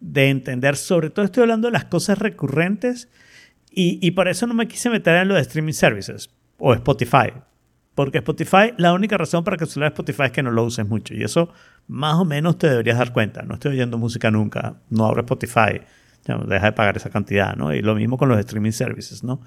De 0.00 0.28
entender, 0.30 0.76
sobre 0.76 1.10
todo 1.10 1.24
estoy 1.24 1.42
hablando 1.42 1.68
de 1.68 1.72
las 1.72 1.84
cosas 1.86 2.18
recurrentes 2.18 3.08
Y, 3.72 3.98
y 4.06 4.10
por 4.12 4.26
eso 4.28 4.46
no 4.48 4.54
me 4.54 4.66
quise 4.66 4.90
meter 4.90 5.14
en 5.16 5.28
lo 5.28 5.34
de 5.36 5.42
streaming 5.42 5.72
services 5.74 6.28
o 6.58 6.74
Spotify. 6.74 7.32
Porque 8.00 8.16
Spotify, 8.16 8.72
la 8.78 8.94
única 8.94 9.18
razón 9.18 9.44
para 9.44 9.58
que 9.58 9.66
cancelar 9.66 9.88
Spotify 9.88 10.22
es 10.22 10.30
que 10.30 10.42
no 10.42 10.50
lo 10.50 10.64
uses 10.64 10.88
mucho. 10.88 11.12
Y 11.12 11.22
eso 11.22 11.52
más 11.86 12.14
o 12.14 12.24
menos 12.24 12.56
te 12.56 12.66
deberías 12.66 12.96
dar 12.96 13.12
cuenta. 13.12 13.42
No 13.42 13.52
estoy 13.52 13.72
oyendo 13.72 13.98
música 13.98 14.30
nunca, 14.30 14.76
no 14.88 15.04
abro 15.04 15.20
Spotify. 15.20 15.82
Ya, 16.24 16.38
deja 16.38 16.64
de 16.64 16.72
pagar 16.72 16.96
esa 16.96 17.10
cantidad, 17.10 17.54
¿no? 17.56 17.74
Y 17.74 17.82
lo 17.82 17.94
mismo 17.94 18.16
con 18.16 18.30
los 18.30 18.38
streaming 18.38 18.70
services, 18.70 19.22
¿no? 19.22 19.42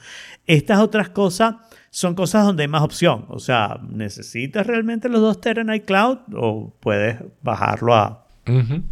Estas 0.46 0.82
otras 0.82 1.10
cosas 1.10 1.56
son 1.90 2.14
cosas 2.14 2.46
donde 2.46 2.62
hay 2.62 2.68
más 2.68 2.84
opción. 2.84 3.26
O 3.30 3.40
sea, 3.40 3.80
¿necesitas 3.90 4.68
realmente 4.68 5.10
los 5.10 5.22
dos 5.22 5.42
teras 5.42 5.68
en 5.68 5.74
iCloud 5.74 6.20
o 6.36 6.76
puedes 6.80 7.18
bajarlo 7.42 7.96
a 7.96 8.28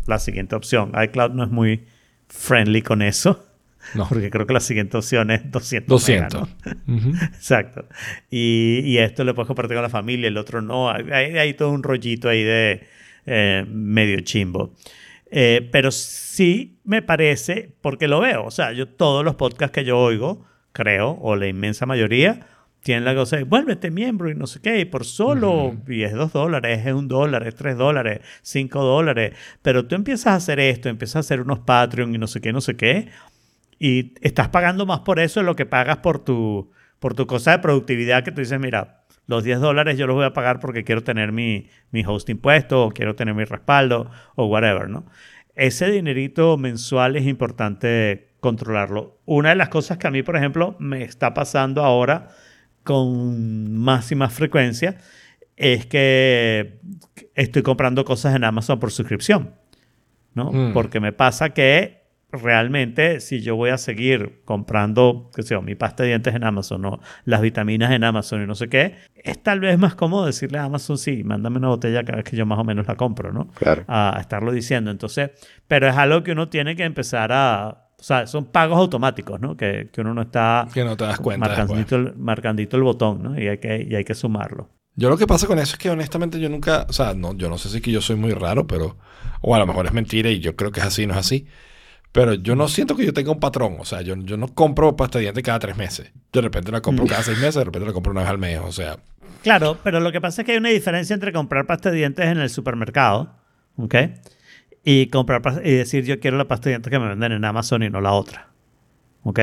la 0.08 0.18
siguiente 0.18 0.56
opción? 0.56 0.92
iCloud 1.00 1.34
no 1.34 1.44
es 1.44 1.52
muy 1.52 1.86
friendly 2.30 2.82
con 2.82 3.04
eso. 3.04 3.46
No. 3.94 4.08
Porque 4.08 4.30
creo 4.30 4.46
que 4.48 4.54
la 4.54 4.60
siguiente 4.60 4.98
opción 4.98 5.32
es 5.32 5.50
200. 5.50 5.88
200. 5.90 6.42
megas, 6.42 6.78
¿no? 6.86 6.96
Ujú. 6.96 7.10
Exacto. 7.26 7.86
Y, 8.30 8.82
y 8.84 8.98
esto 9.00 9.24
lo 9.24 9.36
puedes 9.36 9.48
compartir 9.48 9.76
con 9.76 9.84
la 9.84 9.90
familia, 9.90 10.28
el 10.28 10.38
otro 10.38 10.62
no. 10.62 10.90
Hay, 10.90 11.10
hay 11.12 11.54
todo 11.54 11.72
un 11.72 11.84
rollito 11.84 12.30
ahí 12.30 12.44
de 12.44 12.88
eh, 13.26 13.66
medio 13.68 14.20
chimbo. 14.22 14.74
Eh, 15.30 15.70
pero 15.72 15.92
sí 15.92 16.80
me 16.84 17.02
parece, 17.02 17.74
porque 17.82 18.08
lo 18.08 18.20
veo, 18.20 18.44
o 18.44 18.52
sea, 18.52 18.74
yo 18.74 18.88
todos 18.90 19.24
los 19.24 19.36
podcasts 19.36 19.74
que 19.74 19.86
yo 19.86 19.98
oigo, 19.98 20.46
creo, 20.74 21.18
o 21.22 21.38
la 21.38 21.48
inmensa 21.48 21.86
mayoría, 21.86 22.48
tienen 22.84 23.06
la 23.06 23.16
cosa 23.16 23.38
de 23.38 23.44
vuélvete 23.44 23.92
miembro 23.92 24.30
y 24.30 24.36
no 24.36 24.48
sé 24.48 24.60
qué, 24.60 24.80
y 24.80 24.86
por 24.86 25.06
solo, 25.06 25.76
y 25.88 26.04
es 26.04 26.14
dos 26.14 26.34
dólares, 26.34 26.86
es 26.86 26.94
un 26.94 27.08
dólar, 27.08 27.48
es 27.48 27.56
tres 27.56 27.78
dólares, 27.78 28.20
cinco 28.42 28.84
dólares, 28.84 29.34
pero 29.62 29.86
tú 29.86 29.96
empiezas 29.96 30.28
a 30.28 30.36
hacer 30.36 30.60
esto, 30.60 30.90
empiezas 30.90 31.18
a 31.18 31.20
hacer 31.20 31.42
unos 31.42 31.60
Patreon 31.60 32.14
y 32.14 32.18
no 32.18 32.28
sé 32.28 32.42
qué, 32.42 32.52
no 32.52 32.60
sé 32.60 32.76
qué, 32.76 33.08
y 33.84 34.14
estás 34.22 34.50
pagando 34.50 34.86
más 34.86 35.00
por 35.00 35.20
eso 35.20 35.40
de 35.40 35.46
lo 35.48 35.56
que 35.56 35.66
pagas 35.66 35.98
por 35.98 36.24
tu, 36.24 36.70
por 37.00 37.16
tu 37.16 37.26
cosa 37.26 37.54
de 37.54 37.60
productividad 37.60 38.24
que 38.24 38.32
tú 38.32 38.42
dices, 38.42 38.60
mira, 38.60 39.06
los 39.26 39.44
10 39.44 39.60
dólares 39.60 39.98
yo 39.98 40.06
los 40.06 40.16
voy 40.16 40.26
a 40.26 40.34
pagar 40.34 40.60
porque 40.60 40.84
quiero 40.84 41.02
tener 41.02 41.32
mi, 41.32 41.68
mi 41.90 42.04
hosting 42.06 42.38
puesto 42.38 42.86
o 42.86 42.92
quiero 42.92 43.16
tener 43.16 43.34
mi 43.34 43.44
respaldo 43.44 44.12
o 44.36 44.46
whatever, 44.46 44.88
¿no? 44.88 45.08
Ese 45.56 45.90
dinerito 45.90 46.58
mensual 46.58 47.16
es 47.16 47.26
importante 47.26 48.36
controlarlo. 48.40 49.18
Una 49.26 49.50
de 49.50 49.56
las 49.56 49.70
cosas 49.70 49.98
que 49.98 50.06
a 50.06 50.12
mí, 50.12 50.22
por 50.22 50.36
ejemplo, 50.36 50.76
me 50.78 51.02
está 51.02 51.34
pasando 51.34 51.84
ahora 51.84 52.28
con 52.84 53.74
más 53.74 54.12
y 54.12 54.16
más 54.16 54.32
frecuencia 54.32 54.98
es 55.58 55.88
que 55.88 56.80
estoy 57.34 57.64
comprando 57.64 58.06
cosas 58.06 58.36
en 58.36 58.44
Amazon 58.44 58.80
por 58.80 58.92
suscripción, 58.92 59.56
¿no? 60.36 60.52
Mm. 60.52 60.74
Porque 60.74 61.00
me 61.00 61.14
pasa 61.14 61.50
que 61.50 62.01
realmente 62.32 63.20
si 63.20 63.42
yo 63.42 63.56
voy 63.56 63.70
a 63.72 63.78
seguir 63.78 64.42
comprando, 64.46 65.30
qué 65.36 65.44
sé 65.44 65.56
yo, 65.56 65.62
mi 65.62 65.76
pasta 65.76 66.04
de 66.04 66.10
dientes 66.10 66.34
en 66.34 66.44
Amazon 66.44 66.86
o 66.86 67.00
las 67.26 67.42
vitaminas 67.42 67.92
en 67.92 68.04
Amazon 68.04 68.44
y 68.44 68.48
no 68.48 68.56
sé 68.56 68.70
qué, 68.70 68.96
es 69.16 69.42
tal 69.42 69.60
vez 69.60 69.78
más 69.78 69.96
cómodo 69.96 70.26
decirle 70.26 70.58
a 70.58 70.64
Amazon, 70.64 70.98
sí, 70.98 71.24
mándame 71.24 71.58
una 71.58 71.68
botella 71.68 72.04
cada 72.04 72.18
vez 72.18 72.26
que 72.26 72.38
yo 72.38 72.46
más 72.46 72.60
o 72.60 72.64
menos 72.64 72.88
la 72.88 72.96
compro, 72.96 73.32
¿no? 73.32 73.50
Claro. 73.50 73.84
A 73.88 74.18
estarlo 74.20 74.52
diciendo. 74.52 74.92
Entonces, 74.92 75.32
pero 75.68 75.88
es 75.88 75.96
algo 75.98 76.24
que 76.24 76.32
uno 76.32 76.50
tiene 76.50 76.76
que 76.76 76.84
empezar 76.84 77.32
a... 77.32 77.88
O 78.00 78.04
sea, 78.04 78.26
son 78.26 78.46
pagos 78.46 78.80
automáticos, 78.80 79.40
¿no? 79.40 79.56
Que, 79.56 79.90
que 79.94 80.02
uno 80.02 80.16
no 80.16 80.24
está 80.24 80.68
Que 80.74 80.84
no 80.84 80.98
te 80.98 81.04
das 81.04 81.20
cuenta 81.20 81.48
marcandito 81.48 81.96
el, 81.98 82.16
marcandito 82.16 82.78
el 82.78 82.84
botón, 82.84 83.22
¿no? 83.22 83.40
Y 83.40 83.48
hay, 83.48 83.60
que, 83.60 83.86
y 83.88 83.94
hay 83.94 84.04
que 84.04 84.16
sumarlo. 84.16 84.70
Yo 84.96 85.10
lo 85.10 85.18
que 85.18 85.28
pasa 85.28 85.48
con 85.48 85.60
eso 85.60 85.74
es 85.74 85.78
que 85.78 85.90
honestamente 85.90 86.40
yo 86.40 86.50
nunca, 86.50 86.86
o 86.90 86.94
sea, 86.94 87.14
no, 87.14 87.34
yo 87.36 87.50
no 87.50 87.58
sé 87.58 87.70
si 87.70 87.78
es 87.78 87.84
que 87.84 87.92
yo 87.92 88.02
soy 88.02 88.16
muy 88.16 88.34
raro, 88.34 88.68
pero, 88.68 88.98
o 89.42 89.56
a 89.56 89.60
lo 89.60 89.68
mejor 89.68 89.86
es 89.86 89.94
mentira 89.94 90.30
y 90.30 90.40
yo 90.40 90.56
creo 90.56 90.72
que 90.72 90.80
es 90.80 90.86
así, 90.86 91.06
no 91.06 91.14
es 91.14 91.20
así. 91.20 91.48
Pero 92.12 92.34
yo 92.34 92.56
no 92.56 92.68
siento 92.68 92.96
que 92.96 93.06
yo 93.06 93.14
tenga 93.14 93.32
un 93.32 93.40
patrón, 93.40 93.78
o 93.80 93.86
sea, 93.86 94.02
yo, 94.02 94.16
yo 94.18 94.38
no 94.38 94.48
compro 94.50 94.96
pasta 94.96 95.18
de 95.18 95.24
dientes 95.24 95.44
cada 95.44 95.60
tres 95.60 95.78
meses. 95.78 96.12
De 96.34 96.42
repente 96.42 96.72
la 96.72 96.82
compro 96.82 97.06
cada 97.06 97.24
seis 97.24 97.38
meses, 97.38 97.56
de 97.56 97.64
repente 97.64 97.88
la 97.88 97.94
compro 97.94 98.12
una 98.12 98.22
vez 98.22 98.30
al 98.30 98.38
mes, 98.38 98.60
o 98.60 98.72
sea, 98.72 98.98
Claro, 99.44 99.80
pero 99.84 100.00
lo 100.00 100.12
que 100.12 100.22
pasa 100.22 100.42
es 100.42 100.46
que 100.46 100.52
hay 100.52 100.60
una 100.60 100.70
diferencia 100.70 101.14
entre 101.16 101.34
comprar 101.34 101.66
pasta 101.66 101.90
de 101.90 101.98
dientes 101.98 102.26
en 102.28 102.38
el 102.38 102.50
supermercado, 102.50 103.36
¿ok? 103.76 103.96
Y 104.84 105.08
comprar 105.08 105.42
y 105.64 105.72
decir 105.72 106.06
yo 106.06 106.20
quiero 106.20 106.38
la 106.38 106.48
pasta 106.48 106.66
de 106.66 106.72
dientes 106.74 106.92
que 106.92 107.00
me 107.00 107.08
venden 107.08 107.32
en 107.32 107.44
Amazon 107.44 107.82
y 107.82 107.90
no 107.90 108.02
la 108.02 108.14
otra, 108.14 108.50
¿ok? 109.24 109.40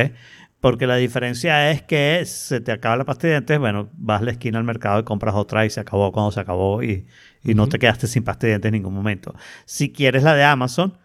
Porque 0.60 0.86
la 0.86 0.96
diferencia 0.96 1.70
es 1.70 1.82
que 1.82 2.22
se 2.26 2.60
te 2.60 2.72
acaba 2.72 2.96
la 2.96 3.04
pasta 3.04 3.26
de 3.26 3.34
dientes, 3.34 3.58
bueno, 3.58 3.90
vas 3.94 4.22
a 4.22 4.24
la 4.24 4.30
esquina 4.30 4.58
al 4.58 4.64
mercado 4.64 5.00
y 5.00 5.04
compras 5.04 5.34
otra 5.34 5.66
y 5.66 5.70
se 5.70 5.80
acabó 5.80 6.12
cuando 6.12 6.30
se 6.30 6.40
acabó 6.40 6.82
y, 6.82 7.06
y 7.42 7.54
no 7.54 7.68
te 7.68 7.78
quedaste 7.80 8.06
sin 8.06 8.22
pasta 8.22 8.46
de 8.46 8.52
dientes 8.52 8.68
en 8.68 8.74
ningún 8.74 8.94
momento. 8.94 9.34
Si 9.64 9.92
quieres 9.92 10.22
la 10.22 10.34
de 10.34 10.44
Amazon, 10.44 10.96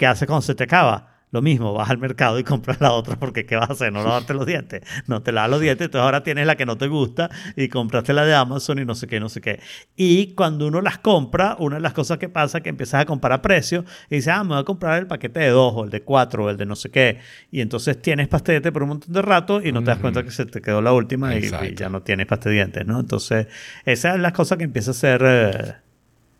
¿qué 0.00 0.06
haces 0.08 0.26
cuando 0.26 0.42
se 0.42 0.56
te 0.56 0.64
acaba? 0.64 1.08
Lo 1.32 1.42
mismo, 1.42 1.72
vas 1.74 1.88
al 1.90 1.98
mercado 1.98 2.40
y 2.40 2.44
compras 2.44 2.80
la 2.80 2.90
otra 2.92 3.14
porque 3.16 3.46
¿qué 3.46 3.54
vas 3.54 3.70
a 3.70 3.74
hacer? 3.74 3.92
No 3.92 4.02
lavarte 4.02 4.34
los 4.34 4.46
dientes. 4.46 4.82
No 5.06 5.22
te 5.22 5.30
lavas 5.30 5.50
los 5.52 5.60
dientes, 5.60 5.84
entonces 5.84 6.04
ahora 6.04 6.24
tienes 6.24 6.44
la 6.44 6.56
que 6.56 6.66
no 6.66 6.76
te 6.76 6.88
gusta 6.88 7.30
y 7.54 7.68
compraste 7.68 8.12
la 8.12 8.24
de 8.24 8.34
Amazon 8.34 8.80
y 8.80 8.84
no 8.84 8.96
sé 8.96 9.06
qué, 9.06 9.20
no 9.20 9.28
sé 9.28 9.40
qué. 9.40 9.60
Y 9.94 10.34
cuando 10.34 10.66
uno 10.66 10.80
las 10.80 10.98
compra, 10.98 11.54
una 11.60 11.76
de 11.76 11.82
las 11.82 11.92
cosas 11.92 12.18
que 12.18 12.28
pasa 12.28 12.58
es 12.58 12.64
que 12.64 12.70
empiezas 12.70 13.02
a 13.02 13.04
comparar 13.06 13.42
precios 13.42 13.84
y 14.10 14.16
dices, 14.16 14.32
ah, 14.34 14.42
me 14.42 14.50
voy 14.54 14.58
a 14.60 14.64
comprar 14.64 14.98
el 14.98 15.06
paquete 15.06 15.38
de 15.40 15.50
dos 15.50 15.72
o 15.76 15.84
el 15.84 15.90
de 15.90 16.02
cuatro 16.02 16.46
o 16.46 16.50
el 16.50 16.56
de 16.56 16.66
no 16.66 16.74
sé 16.74 16.90
qué. 16.90 17.20
Y 17.52 17.60
entonces 17.60 18.02
tienes 18.02 18.26
pasta 18.26 18.50
de 18.50 18.54
dientes 18.56 18.72
por 18.72 18.82
un 18.82 18.88
montón 18.88 19.12
de 19.12 19.22
rato 19.22 19.62
y 19.62 19.70
no 19.70 19.84
te 19.84 19.90
das 19.92 20.00
cuenta 20.00 20.24
que 20.24 20.32
se 20.32 20.46
te 20.46 20.60
quedó 20.60 20.82
la 20.82 20.92
última 20.92 21.36
y- 21.36 21.48
ya 21.76 21.88
no 21.88 22.02
tienes 22.02 22.26
pasta 22.26 22.48
de 22.48 22.56
dientes, 22.56 22.86
¿no? 22.86 22.98
Entonces, 22.98 23.46
esa 23.84 24.14
es 24.14 24.20
la 24.20 24.32
cosa 24.32 24.56
que 24.56 24.64
empieza 24.64 24.90
a 24.90 24.94
ser... 24.94 25.22
eh, 25.24 25.74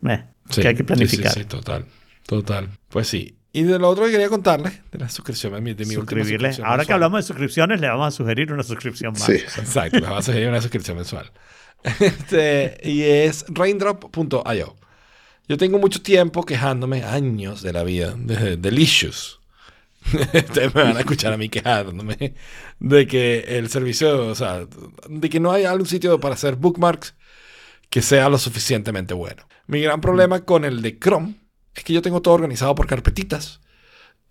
eh, 0.09 0.25
sí, 0.51 0.63
que 0.63 0.69
hay 0.69 0.75
que 0.75 0.79
sí, 0.81 0.85
planificar. 0.85 1.33
Sí, 1.33 1.41
sí, 1.41 1.45
total, 1.47 1.87
total. 2.37 2.69
Pues 2.89 3.09
sí. 3.09 3.37
Y 3.53 3.65
de 3.65 3.79
lo 3.81 3.89
otro 3.89 4.05
que 4.05 4.13
quería 4.13 4.29
contarles, 4.29 4.81
de 4.93 4.99
la 4.99 5.09
suscripción, 5.09 5.53
de 5.55 5.61
mi, 5.61 5.75
de 5.75 5.85
mi 5.85 5.95
suscribirle. 5.95 6.49
suscripción 6.49 6.67
Ahora 6.69 6.85
que 6.85 6.93
hablamos 6.93 7.19
de 7.19 7.27
suscripciones, 7.27 7.81
le 7.81 7.89
vamos 7.89 8.07
a 8.07 8.11
sugerir 8.13 8.53
una 8.53 8.63
suscripción 8.63 9.13
más. 9.13 9.25
Sí. 9.25 9.33
Exacto, 9.59 9.99
les 9.99 10.09
vas 10.09 10.29
a 10.29 10.33
seguir 10.33 10.49
una 10.49 10.61
suscripción 10.61 10.97
mensual. 10.97 11.31
Este, 12.01 12.79
y 12.85 13.03
es 13.03 13.47
raindrop.io. 13.49 14.77
Yo 15.49 15.57
tengo 15.57 15.79
mucho 15.79 16.03
tiempo 16.03 16.45
quejándome, 16.45 17.03
años 17.03 17.63
de 17.63 17.73
la 17.73 17.83
vida, 17.83 18.15
desde 18.17 18.57
Delicious. 18.59 19.41
Ustedes 20.13 20.75
me 20.75 20.83
van 20.83 20.97
a 20.99 21.01
escuchar 21.01 21.33
a 21.33 21.37
mí 21.37 21.49
quejándome 21.49 22.35
de 22.79 23.07
que 23.07 23.45
el 23.49 23.71
servicio, 23.71 24.29
o 24.29 24.35
sea, 24.35 24.67
de 25.09 25.29
que 25.31 25.41
no 25.41 25.51
hay 25.51 25.65
algún 25.65 25.87
sitio 25.87 26.21
para 26.21 26.35
hacer 26.35 26.57
bookmarks 26.57 27.15
que 27.89 28.03
sea 28.03 28.29
lo 28.29 28.39
suficientemente 28.39 29.15
bueno. 29.15 29.49
Mi 29.67 29.81
gran 29.81 30.01
problema 30.01 30.45
con 30.45 30.65
el 30.65 30.83
de 30.83 30.99
Chrome 30.99 31.40
es 31.75 31.85
que 31.85 31.93
yo 31.93 32.03
tengo 32.03 32.23
todo 32.23 32.35
organizado 32.35 32.75
por 32.75 32.87
carpetitas. 32.87 33.61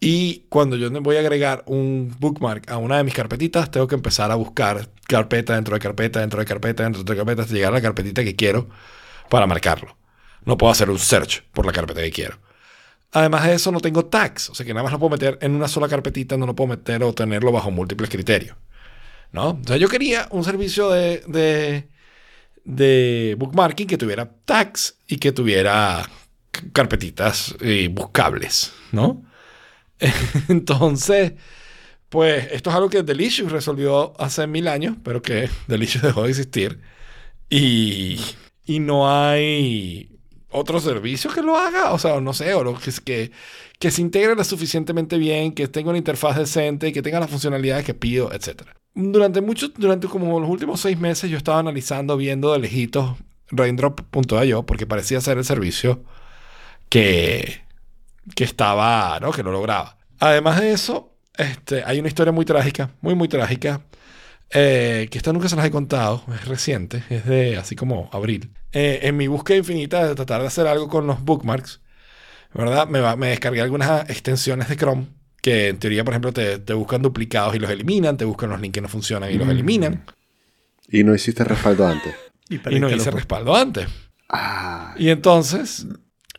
Y 0.02 0.46
cuando 0.50 0.78
yo 0.78 0.90
voy 1.02 1.18
a 1.18 1.20
agregar 1.20 1.64
un 1.66 2.16
bookmark 2.20 2.70
a 2.70 2.78
una 2.78 2.98
de 2.98 3.04
mis 3.04 3.14
carpetitas, 3.14 3.70
tengo 3.70 3.88
que 3.88 3.96
empezar 3.96 4.32
a 4.32 4.36
buscar 4.36 4.90
carpeta 5.08 5.56
dentro 5.56 5.74
de 5.74 5.80
carpeta, 5.82 6.22
dentro 6.22 6.40
de 6.40 6.46
carpeta, 6.46 6.84
dentro 6.84 7.04
de 7.04 7.16
carpeta, 7.18 7.42
hasta 7.42 7.54
llegar 7.54 7.74
a 7.74 7.76
la 7.76 7.82
carpetita 7.82 8.24
que 8.24 8.36
quiero 8.36 8.70
para 9.30 9.46
marcarlo. 9.46 9.98
No 10.46 10.58
puedo 10.58 10.72
hacer 10.72 10.90
un 10.90 11.00
search 11.00 11.44
por 11.52 11.66
la 11.66 11.74
carpeta 11.74 12.02
que 12.02 12.12
quiero. 12.12 12.38
Además 13.12 13.46
de 13.46 13.56
eso, 13.56 13.72
no 13.72 13.82
tengo 13.82 14.06
tags. 14.06 14.50
O 14.50 14.56
sea 14.56 14.66
que 14.66 14.74
nada 14.74 14.84
más 14.84 14.94
lo 14.94 15.00
puedo 15.00 15.12
meter 15.12 15.38
en 15.42 15.54
una 15.56 15.68
sola 15.68 15.90
carpetita, 15.90 16.38
no 16.38 16.46
lo 16.46 16.56
puedo 16.56 16.70
meter 16.70 17.04
o 17.04 17.14
tenerlo 17.14 17.52
bajo 17.52 17.72
múltiples 17.72 18.10
criterios. 18.10 18.56
¿No? 19.32 19.50
O 19.50 19.68
sea, 19.68 19.78
yo 19.78 19.90
quería 19.90 20.28
un 20.32 20.44
servicio 20.44 20.90
de, 20.90 21.24
de, 21.28 21.90
de 22.64 23.36
bookmarking 23.38 23.88
que 23.88 23.98
tuviera 23.98 24.32
tags 24.46 24.98
y 25.08 25.18
que 25.18 25.32
tuviera 25.32 26.10
carpetitas 26.74 27.56
eh, 27.62 27.90
buscables, 27.92 28.74
¿no? 28.92 29.24
Entonces, 30.48 31.34
pues 32.10 32.52
esto 32.52 32.70
es 32.70 32.76
algo 32.76 32.90
que 32.90 33.04
Delicious 33.04 33.52
resolvió 33.52 34.20
hace 34.20 34.48
mil 34.48 34.68
años, 34.68 34.98
pero 35.04 35.22
que 35.22 35.50
Delicious 35.68 36.04
dejó 36.04 36.24
de 36.24 36.30
existir. 36.30 36.80
Y, 37.50 38.20
y 38.66 38.80
no 38.80 39.10
hay 39.10 40.20
otro 40.52 40.80
servicio 40.80 41.32
que 41.32 41.42
lo 41.42 41.58
haga, 41.58 41.94
o 41.94 42.00
sea, 42.00 42.20
no 42.22 42.34
sé, 42.34 42.54
o 42.54 42.64
lo 42.64 42.78
que, 42.80 42.92
que, 43.04 43.32
que 43.78 43.92
se 43.92 44.02
integre 44.02 44.36
lo 44.36 44.44
suficientemente 44.44 45.18
bien, 45.18 45.54
que 45.54 45.68
tenga 45.68 45.90
una 45.90 45.98
interfaz 45.98 46.38
decente 46.38 46.92
que 46.92 47.02
tenga 47.02 47.20
las 47.20 47.30
funcionalidades 47.30 47.86
que 47.86 47.94
pido, 47.94 48.32
etc. 48.34 48.64
Durante 48.96 49.42
mucho, 49.42 49.70
durante 49.70 50.08
como 50.08 50.40
los 50.40 50.50
últimos 50.50 50.80
seis 50.82 51.00
meses 51.00 51.30
yo 51.30 51.38
estaba 51.38 51.60
analizando, 51.60 52.18
viendo 52.18 52.52
de 52.52 52.60
lejitos 52.60 53.18
raindrop.io 53.52 54.66
porque 54.66 54.86
parecía 54.86 55.22
ser 55.22 55.38
el 55.38 55.46
servicio 55.46 56.04
que, 56.90 57.62
que 58.36 58.44
estaba, 58.44 59.20
¿no? 59.22 59.32
Que 59.32 59.44
lo 59.44 59.52
lograba. 59.52 59.98
Además 60.20 60.60
de 60.60 60.72
eso, 60.74 61.16
este, 61.38 61.84
hay 61.86 62.00
una 62.00 62.08
historia 62.10 62.32
muy 62.34 62.46
trágica, 62.46 62.92
muy, 63.02 63.16
muy 63.16 63.28
trágica, 63.28 63.82
eh, 64.52 65.08
que 65.12 65.18
esta 65.18 65.32
nunca 65.32 65.48
se 65.50 65.56
las 65.56 65.66
he 65.66 65.72
contado, 65.72 66.24
es 66.34 66.48
reciente, 66.48 67.04
es 67.10 67.26
de 67.26 67.58
así 67.58 67.76
como 67.76 68.10
abril. 68.12 68.52
Eh, 68.72 69.00
en 69.04 69.18
mi 69.18 69.28
búsqueda 69.28 69.58
infinita 69.58 70.08
de 70.08 70.16
tratar 70.16 70.42
de 70.42 70.48
hacer 70.48 70.68
algo 70.68 70.88
con 70.90 71.08
los 71.08 71.24
bookmarks, 71.24 71.82
¿verdad? 72.54 72.88
Me, 72.88 73.00
va- 73.00 73.16
me 73.16 73.28
descargué 73.30 73.62
algunas 73.62 74.10
extensiones 74.10 74.68
de 74.68 74.76
Chrome 74.78 75.08
que 75.42 75.70
en 75.70 75.80
teoría, 75.80 76.04
por 76.04 76.14
ejemplo, 76.14 76.34
te, 76.34 76.60
te 76.60 76.74
buscan 76.74 77.02
duplicados 77.02 77.56
y 77.56 77.60
los 77.60 77.70
eliminan, 77.70 78.18
te 78.18 78.26
buscan 78.26 78.50
los 78.50 78.60
links 78.60 78.74
que 78.76 78.82
no 78.82 78.90
funcionan 78.90 79.32
y 79.32 79.36
los 79.36 79.48
eliminan. 79.48 80.04
Y 80.90 81.04
no 81.04 81.16
hiciste 81.16 81.44
respaldo 81.46 81.88
antes. 81.88 82.14
Y, 82.50 82.56
Y 82.56 82.80
no 82.80 82.90
hice 82.90 83.12
respaldo 83.12 83.56
antes. 83.56 83.88
Ah, 84.28 84.96
Y 84.98 85.10
entonces, 85.10 85.86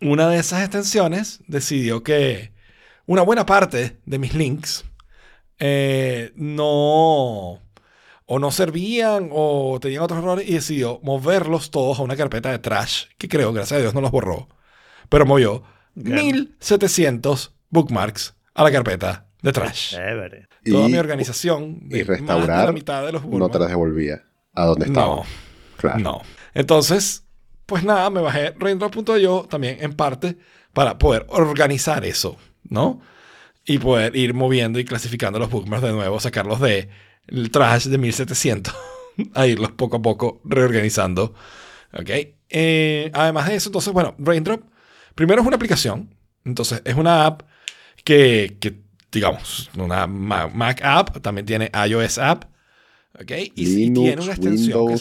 una 0.01 0.29
de 0.29 0.39
esas 0.39 0.61
extensiones 0.63 1.41
decidió 1.47 2.03
que 2.03 2.53
una 3.07 3.23
buena 3.23 3.45
parte 3.47 3.99
de 4.07 4.19
mis 4.19 4.35
links 4.35 4.85
eh, 5.59 6.33
no 6.37 7.61
o 8.33 8.39
no 8.39 8.51
servían 8.53 9.29
o 9.33 9.79
tenían 9.81 10.03
otros 10.03 10.21
errores 10.21 10.49
y 10.49 10.55
decidió 10.55 11.01
moverlos 11.03 11.71
todos 11.71 11.99
a 11.99 12.03
una 12.03 12.17
carpeta 12.17 12.51
de 12.51 12.59
trash, 12.61 13.07
que 13.19 13.29
creo, 13.29 13.53
gracias 13.53 13.79
a 13.79 13.81
Dios, 13.83 13.95
no 13.95 14.01
los 14.01 14.11
borró, 14.13 14.49
pero 15.09 15.27
movió 15.27 15.65
Bien. 15.95 16.15
1700 16.61 17.53
bookmarks 17.71 18.35
a 18.55 18.63
la 18.63 18.71
carpeta 18.71 19.27
de 19.43 19.53
trash. 19.53 19.91
Chévere. 19.97 20.47
Toda 20.65 20.89
Y- 20.89 20.93
mi 20.93 20.99
organización 20.99 21.81
y 21.83 21.89
de 21.89 21.99
más 22.05 22.07
de 22.07 22.15
restaurar 22.17 22.67
la 22.67 22.73
mitad 22.73 23.05
de 23.05 23.13
los 23.13 23.23
No 23.23 23.29
bookmarks. 23.31 23.53
te 23.53 23.59
las 23.59 23.69
devolvía 23.69 24.23
a 24.55 24.65
donde 24.67 24.87
estaban. 24.87 25.17
No, 25.17 25.23
Claro. 25.77 25.99
no. 25.99 26.23
Entonces, 26.55 27.25
pues 27.71 27.85
nada, 27.85 28.11
me 28.11 28.21
bajé 28.21 28.53
raindrop.io 28.59 29.47
también 29.49 29.79
en 29.81 29.95
parte 29.95 30.37
para 30.73 30.99
poder 30.99 31.25
organizar 31.29 32.05
eso, 32.05 32.37
¿no? 32.69 33.01
Y 33.65 33.79
poder 33.79 34.17
ir 34.17 34.35
moviendo 34.35 34.81
y 34.81 34.85
clasificando 34.85 35.39
los 35.39 35.49
bookmarks 35.51 35.87
de 35.87 35.93
nuevo, 35.93 36.19
sacarlos 36.19 36.59
de 36.61 36.89
el 37.29 37.53
trash 37.53 37.85
de 37.87 37.97
1700, 37.97 38.75
a 39.35 39.47
irlos 39.47 39.71
poco 39.71 39.99
a 39.99 40.03
poco 40.03 40.41
reorganizando. 40.45 41.33
¿Ok? 41.93 42.11
Eh, 42.49 43.11
además 43.15 43.47
de 43.49 43.55
eso, 43.55 43.69
entonces, 43.69 43.93
bueno, 43.93 44.17
Raindrop, 44.19 44.65
primero 45.15 45.41
es 45.41 45.47
una 45.47 45.55
aplicación, 45.55 46.13
entonces 46.45 46.83
es 46.85 46.97
una 46.97 47.25
app 47.25 47.43
que, 48.03 48.57
que, 48.61 48.81
digamos, 49.13 49.71
una 49.79 50.09
Ma- 50.09 50.49
Mac 50.49 50.81
app, 50.83 51.21
también 51.23 51.47
tiene 51.47 51.71
iOS 51.89 52.19
app, 52.19 52.47
¿ok? 53.15 53.31
Y, 53.55 53.93
tiene 53.93 54.23
una 54.23 54.33
extensión 54.33 54.79
que 54.87 54.93
Windows, 54.95 55.01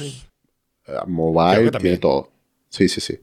se- 0.85 0.93
eh, 0.93 0.99
mobile, 1.07 1.63
que 1.63 1.71
también. 1.71 1.81
tiene 1.81 1.97
todo. 1.97 2.31
Sí, 2.69 2.87
sí, 2.87 3.01
sí. 3.01 3.19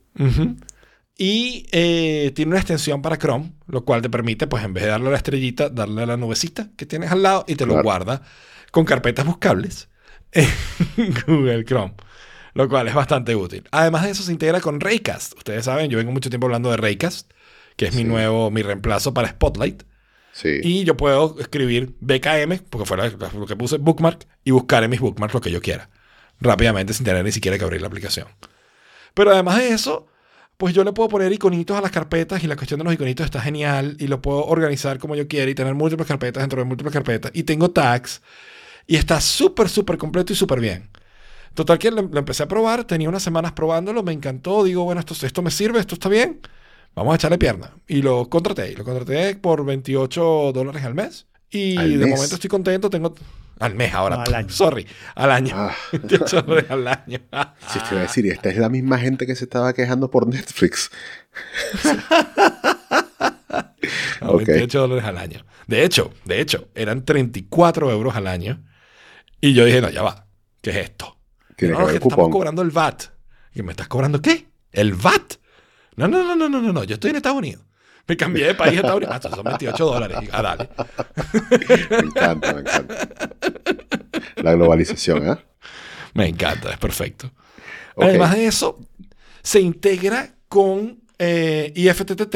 Y 1.19 1.67
eh, 1.73 2.33
tiene 2.35 2.51
una 2.51 2.59
extensión 2.59 3.01
para 3.01 3.17
Chrome, 3.17 3.53
lo 3.69 3.85
cual 3.85 4.03
te 4.03 4.11
permite, 4.11 4.47
pues 4.47 4.63
en 4.65 4.75
vez 4.75 4.85
de 4.85 4.91
darle 4.91 5.09
a 5.09 5.11
la 5.13 5.17
estrellita, 5.17 5.71
darle 5.71 6.03
a 6.03 6.07
la 6.07 6.17
nubecita 6.17 6.69
que 6.77 6.85
tienes 6.85 7.11
al 7.11 7.23
lado 7.23 7.45
y 7.49 7.55
te 7.55 7.65
lo 7.65 7.83
guarda 7.83 8.23
con 8.71 8.85
carpetas 8.85 9.25
buscables 9.25 9.89
en 10.33 11.15
Google 11.27 11.65
Chrome, 11.65 11.95
lo 12.53 12.69
cual 12.69 12.89
es 12.89 12.95
bastante 12.95 13.35
útil. 13.35 13.65
Además 13.71 14.05
de 14.05 14.11
eso, 14.11 14.23
se 14.23 14.33
integra 14.33 14.61
con 14.61 14.81
Raycast. 14.81 15.35
Ustedes 15.39 15.65
saben, 15.65 15.91
yo 15.91 15.97
vengo 15.97 16.13
mucho 16.13 16.29
tiempo 16.29 16.47
hablando 16.47 16.71
de 16.71 16.77
Raycast, 16.77 17.31
que 17.77 17.87
es 17.87 17.95
mi 17.95 18.05
nuevo, 18.05 18.51
mi 18.51 18.61
reemplazo 18.61 19.15
para 19.15 19.29
Spotlight. 19.29 19.85
Sí. 20.33 20.61
Y 20.63 20.85
yo 20.85 20.99
puedo 20.99 21.37
escribir 21.41 21.95
BKM, 22.01 22.59
porque 22.69 22.85
fue 22.85 22.99
lo 22.99 23.47
que 23.47 23.57
puse 23.57 23.79
bookmark, 23.79 24.27
y 24.45 24.51
buscar 24.51 24.85
en 24.85 24.91
mis 24.91 25.01
bookmarks 25.01 25.33
lo 25.33 25.41
que 25.41 25.51
yo 25.51 25.63
quiera. 25.63 25.89
Rápidamente, 26.41 26.93
sin 26.93 27.07
tener 27.07 27.25
ni 27.25 27.33
siquiera 27.33 27.57
que 27.57 27.65
abrir 27.65 27.81
la 27.81 27.87
aplicación. 27.87 28.27
Pero 29.17 29.33
además 29.33 29.57
de 29.59 29.71
eso, 29.71 30.07
pues 30.59 30.75
yo 30.75 30.85
le 30.85 30.93
puedo 30.93 31.09
poner 31.09 31.33
iconitos 31.33 31.77
a 31.77 31.81
las 31.81 31.91
carpetas 31.91 32.45
y 32.45 32.47
la 32.47 32.57
cuestión 32.57 32.79
de 32.79 32.85
los 32.85 32.93
iconitos 32.95 33.25
está 33.25 33.41
genial 33.41 33.97
y 33.99 34.09
lo 34.09 34.21
puedo 34.21 34.45
organizar 34.47 34.99
como 34.99 35.17
yo 35.17 35.27
quiera 35.27 35.51
y 35.51 35.55
tener 35.55 35.75
múltiples 35.75 36.07
carpetas 36.07 36.43
dentro 36.43 36.61
de 36.61 36.67
múltiples 36.67 36.93
carpetas. 36.93 37.31
Y 37.35 37.45
tengo 37.45 37.71
tags 37.71 38.21
y 38.87 38.97
está 38.97 39.21
súper, 39.23 39.71
súper 39.71 39.97
completo 39.99 40.35
y 40.35 40.37
súper 40.37 40.61
bien. 40.61 40.91
Total 41.55 41.79
que 41.79 41.91
lo, 41.91 42.03
lo 42.03 42.19
empecé 42.19 42.43
a 42.45 42.49
probar, 42.49 42.85
tenía 42.85 43.09
unas 43.09 43.23
semanas 43.23 43.53
probándolo, 43.53 44.03
me 44.03 44.13
encantó, 44.13 44.65
digo, 44.65 44.85
bueno, 44.85 45.01
esto, 45.01 45.15
esto 45.27 45.43
me 45.43 45.51
sirve, 45.51 45.81
esto 45.81 45.95
está 45.95 46.11
bien, 46.11 46.41
vamos 46.95 47.13
a 47.15 47.17
echarle 47.17 47.39
pierna. 47.39 47.73
Y 47.89 48.03
lo 48.03 48.29
contraté, 48.31 48.73
y 48.73 48.77
lo 48.77 48.85
contraté 48.85 49.37
por 49.37 49.65
28 49.65 50.53
dólares 50.53 50.85
al 50.85 50.95
mes. 50.95 51.27
Y 51.51 51.77
¿Al 51.77 51.91
de 51.99 52.07
mes? 52.07 52.15
momento 52.17 52.35
estoy 52.35 52.49
contento, 52.51 52.91
tengo... 52.91 53.15
Al 53.59 53.75
mes 53.75 53.95
ahora, 53.95 54.17
No, 54.17 54.23
al 54.23 54.35
año. 54.35 54.49
sorry, 54.51 54.87
al 55.15 55.31
año. 55.31 55.55
Ah, 55.57 55.75
28 55.93 56.43
dólares 56.43 56.71
al 56.71 56.87
año. 56.89 57.21
si 57.69 57.79
te 57.79 57.87
iba 57.93 58.01
a 58.01 58.03
decir, 58.03 58.27
y 58.27 58.31
esta 58.31 58.51
es 58.51 58.59
la 58.59 58.69
misma 58.69 58.99
gente 58.99 59.27
que 59.27 59.35
se 59.35 59.45
estaba 59.45 59.73
quejando 59.73 60.11
por 60.11 60.27
Netflix. 60.27 60.91
A 64.21 64.31
Ok. 64.31 64.47
28 64.47 64.81
dólares 64.81 65.05
al 65.05 65.19
año. 65.19 65.45
De 65.67 65.85
hecho, 65.85 66.13
de 66.25 66.41
hecho, 66.41 66.69
eran 66.75 67.05
34 67.05 67.91
euros 67.91 68.17
al 68.17 68.27
año. 68.27 68.65
Y 69.41 69.55
yo 69.55 69.65
dije, 69.65 69.81
no, 69.81 69.91
ya 69.91 70.03
va. 70.03 70.27
¿Qué 70.61 70.71
es 70.71 70.77
esto? 70.77 71.19
Tiene 71.57 71.75
no, 71.75 71.81
que 71.81 71.85
no, 71.85 71.91
que 72.01 72.09
estamos 72.09 72.29
cobrando 72.31 72.63
el 72.63 72.71
VAT. 72.71 73.05
¿Y 73.55 73.63
me 73.63 73.73
estás 73.73 73.89
cobrando 73.89 74.21
qué? 74.21 74.49
¿El 74.73 74.95
VAT? 74.95 75.35
No, 75.97 76.09
no, 76.09 76.23
no, 76.25 76.37
no, 76.37 76.49
no, 76.49 76.61
no, 76.61 76.73
no. 76.73 76.85
Yo 76.85 76.95
estoy 76.95 77.11
en 77.11 77.17
Estados 77.17 77.39
Unidos. 77.39 77.63
Me 78.09 78.17
cambié 78.17 78.47
de 78.47 78.55
país 78.55 78.75
a 78.75 78.77
Estados 78.77 78.97
Unidos. 78.97 79.21
Ah, 79.25 79.31
son 79.35 79.45
28 79.45 79.85
dólares. 79.85 80.19
Ah, 80.33 80.43
dale. 80.43 80.69
Me 81.91 81.97
encanta, 81.99 82.55
me 82.55 82.61
encanta. 82.61 83.09
La 84.37 84.55
globalización, 84.55 85.29
¿eh? 85.29 85.37
Me 86.15 86.29
encanta, 86.29 86.71
es 86.71 86.79
perfecto. 86.79 87.33
Ok. 87.95 88.05
Además 88.05 88.35
de 88.35 88.47
eso, 88.47 88.79
se 89.43 89.61
integra 89.61 90.37
con 90.49 91.03
eh, 91.19 91.73
IFTTT, 91.75 92.35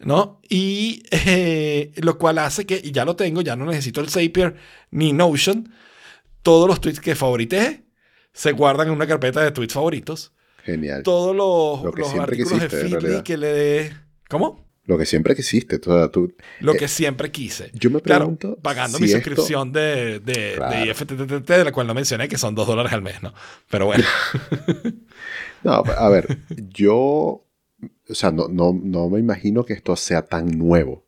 ¿no? 0.00 0.40
Y 0.48 1.02
eh, 1.10 1.92
lo 1.96 2.18
cual 2.18 2.38
hace 2.38 2.64
que, 2.66 2.80
y 2.82 2.92
ya 2.92 3.04
lo 3.04 3.16
tengo, 3.16 3.42
ya 3.42 3.56
no 3.56 3.66
necesito 3.66 4.00
el 4.00 4.08
Zapier 4.08 4.56
ni 4.90 5.12
Notion, 5.12 5.72
todos 6.42 6.68
los 6.68 6.80
tweets 6.80 7.00
que 7.00 7.14
favorité 7.14 7.84
se 8.32 8.52
guardan 8.52 8.88
en 8.88 8.94
una 8.94 9.06
carpeta 9.06 9.42
de 9.42 9.50
tweets 9.50 9.74
favoritos. 9.74 10.32
Genial. 10.66 11.02
Todos 11.04 11.34
los, 11.34 11.82
Lo 11.84 11.92
que 11.92 12.02
los 12.02 12.14
artículos 12.14 12.60
de 12.60 12.66
quisiste, 12.68 12.88
realidad. 12.98 13.22
que 13.22 13.36
le 13.38 13.46
dé... 13.46 13.92
¿Cómo? 14.28 14.66
Lo 14.84 14.98
que 14.98 15.06
siempre 15.06 15.34
quisiste. 15.34 15.80
Lo 16.60 16.74
Eh, 16.74 16.76
que 16.78 16.86
siempre 16.88 17.30
quise. 17.32 17.70
yo 17.72 17.90
me 17.90 18.00
Claro, 18.00 18.24
pregunto 18.26 18.58
pagando 18.62 18.98
si 18.98 19.04
mi 19.04 19.10
esto- 19.10 19.18
suscripción 19.18 19.72
de, 19.72 20.20
de, 20.20 20.52
Claro. 20.56 20.76
de 20.76 20.86
IFTTT, 20.90 21.48
de 21.48 21.64
la 21.64 21.72
cual 21.72 21.86
no 21.86 21.94
mencioné, 21.94 22.28
que 22.28 22.36
son 22.38 22.54
2 22.54 22.66
dólares 22.66 22.92
al 22.92 23.02
mes, 23.02 23.22
¿no? 23.22 23.32
Pero 23.70 23.86
bueno. 23.86 24.04
No, 25.64 25.72
a 25.72 26.08
ver, 26.10 26.38
yo, 26.72 26.88
o 26.88 27.44
sea, 28.14 28.30
no, 28.30 28.46
no, 28.48 28.78
no 28.80 29.08
me 29.08 29.18
imagino 29.18 29.64
que 29.64 29.72
esto 29.72 29.96
sea 29.96 30.22
tan 30.22 30.46
nuevo. 30.58 31.04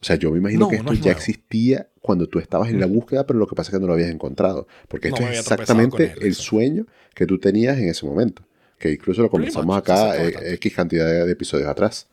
O 0.00 0.04
sea, 0.04 0.16
yo 0.16 0.30
me 0.30 0.38
imagino 0.38 0.60
No, 0.60 0.68
que 0.68 0.76
esto 0.76 0.84
no 0.86 0.92
es 0.92 0.98
ya 0.98 1.04
nuevo. 1.06 1.18
existía 1.18 1.88
cuando 2.02 2.28
tú 2.28 2.38
estabas 2.38 2.68
en 2.68 2.78
la 2.80 2.86
búsqueda, 2.86 3.26
pero 3.26 3.38
lo 3.38 3.46
que 3.46 3.54
pasa 3.56 3.70
es 3.70 3.76
que 3.76 3.80
no 3.80 3.86
lo 3.86 3.94
habías 3.94 4.10
encontrado. 4.10 4.66
Porque 4.88 5.08
esto 5.08 5.22
es 5.22 5.38
exactamente 5.40 6.12
él, 6.18 6.26
el 6.26 6.34
sueño 6.34 6.86
que 7.14 7.24
tú 7.26 7.38
tenías 7.38 7.78
en 7.78 7.88
ese 7.88 8.04
momento. 8.04 8.42
Que 8.78 8.92
incluso 8.92 9.22
lo 9.22 9.30
conversamos 9.30 9.76
acá 9.76 10.22
eh. 10.22 10.54
X 10.54 10.74
cantidad 10.74 11.06
de, 11.06 11.24
de 11.24 11.32
episodios 11.32 11.68
atrás. 11.68 12.08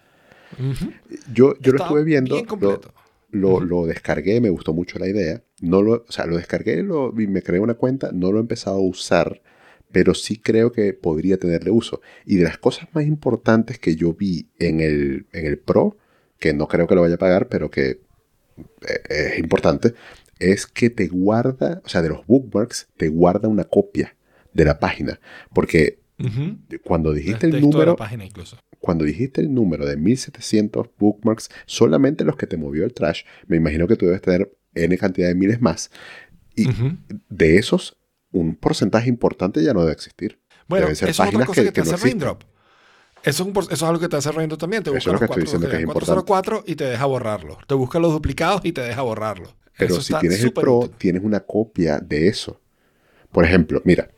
Yo, 1.34 1.58
yo 1.60 1.72
lo 1.72 1.84
estuve 1.84 2.04
viendo, 2.04 2.46
lo, 3.32 3.60
lo 3.60 3.86
descargué, 3.86 4.40
me 4.40 4.50
gustó 4.50 4.74
mucho 4.74 5.00
la 5.00 5.08
idea. 5.08 5.42
No 5.62 5.82
lo, 5.82 6.06
o 6.08 6.12
sea, 6.12 6.26
lo 6.26 6.38
descargué 6.38 6.84
lo, 6.84 7.14
y 7.20 7.28
me 7.28 7.42
creé 7.42 7.60
una 7.60 7.74
cuenta, 7.74 8.12
no 8.14 8.32
lo 8.32 8.38
he 8.38 8.42
empezado 8.42 8.78
a 8.78 8.82
usar, 8.82 9.42
pero 9.92 10.14
sí 10.14 10.38
creo 10.38 10.72
que 10.72 10.94
podría 10.94 11.38
tenerle 11.38 11.72
uso. 11.72 12.02
Y 12.26 12.36
de 12.36 12.44
las 12.44 12.58
cosas 12.58 12.88
más 12.94 13.06
importantes 13.06 13.80
que 13.80 13.96
yo 13.96 14.14
vi 14.14 14.50
en 14.60 14.80
el, 14.80 15.26
en 15.32 15.46
el 15.46 15.58
Pro, 15.58 15.98
que 16.38 16.54
no 16.54 16.68
creo 16.68 16.88
que 16.88 16.96
lo 16.96 17.02
vaya 17.02 17.16
a 17.16 17.20
pagar, 17.20 17.48
pero 17.48 17.72
que 17.72 18.02
eh, 18.88 19.02
es 19.08 19.40
importante, 19.40 19.94
es 20.40 20.68
que 20.68 20.90
te 20.90 21.08
guarda, 21.08 21.82
o 21.84 21.90
sea, 21.90 22.02
de 22.02 22.10
los 22.10 22.28
bookmarks, 22.28 22.90
te 22.98 23.08
guarda 23.08 23.48
una 23.48 23.64
copia 23.64 24.16
de 24.54 24.66
la 24.66 24.80
página. 24.80 25.20
Porque 25.54 26.03
Ujú. 26.20 26.58
cuando 26.86 27.10
El 27.12 27.18
dijiste 27.18 27.48
el 27.48 27.54
la 27.54 27.60
número, 27.60 27.96
página 27.96 28.24
incluso. 28.26 28.58
cuando 28.80 29.04
dijiste 29.06 29.42
el 29.42 29.54
número 29.54 29.86
de 29.86 29.98
1700 29.98 30.88
bookmarks, 31.00 31.50
solamente 31.66 32.24
los 32.24 32.36
que 32.36 32.48
te 32.48 32.56
movió 32.58 32.86
el 32.86 32.94
trash, 32.94 33.24
me 33.48 33.58
imagino 33.58 33.88
que 33.88 33.96
tú 33.96 34.06
debes 34.06 34.22
tener 34.22 34.52
N 34.76 34.98
cantidad 34.98 35.28
de 35.28 35.36
miles 35.36 35.62
más. 35.62 35.90
Y 36.56 36.70
Ujú. 36.70 36.98
de 37.30 37.58
esos, 37.58 37.98
un 38.32 38.56
porcentaje 38.56 39.10
importante 39.10 39.64
ya 39.64 39.74
no 39.74 39.82
debe 39.82 39.94
existir. 39.94 40.40
Bueno, 40.68 40.84
Deben 40.86 40.94
eso 40.94 41.00
ser 41.02 41.10
es 41.10 41.16
otra 41.20 41.26
páginas 41.26 41.48
cosa 41.48 41.62
que, 41.62 41.66
que- 41.68 41.72
te 41.72 41.82
que 41.82 41.88
no 41.90 41.96
hace. 41.96 42.06
Raindrop. 42.06 42.44
Eso 43.24 43.44
es, 43.44 43.50
un 43.50 43.58
eso 43.64 43.72
es 43.74 43.84
algo 43.84 44.00
que 44.02 44.10
te 44.10 44.18
hace 44.18 44.32
Raindrop 44.32 44.60
también. 44.60 44.84
Te 44.84 44.90
Eso 44.90 44.96
busca 44.96 45.00
es 45.00 45.06
lo 45.08 45.12
los 45.14 45.20
que 45.20 45.26
estoy 45.26 45.44
diciendo 45.44 45.68
que 45.68 45.76
es 45.78 45.82
los 45.82 45.90
importante. 45.90 46.24
404 46.26 46.64
y 46.68 46.76
te 46.76 46.84
deja 46.86 47.06
borrarlo. 47.06 47.58
Te 47.68 47.74
busca 47.74 48.00
los 48.00 48.12
duplicados 48.12 48.62
y 48.66 48.72
te 48.74 48.82
deja 48.82 49.02
borrarlo. 49.02 49.56
Pero 49.78 49.94
Eso 49.94 50.02
si 50.04 50.14
tienes 50.20 50.44
el 50.44 50.52
Pro, 50.54 50.80
útil. 50.80 50.96
tienes 50.98 51.24
una 51.24 51.40
copia 51.40 52.00
de 52.00 52.28
eso. 52.28 52.60
Por 53.32 53.46
ejemplo, 53.46 53.82
mira, 53.86 54.10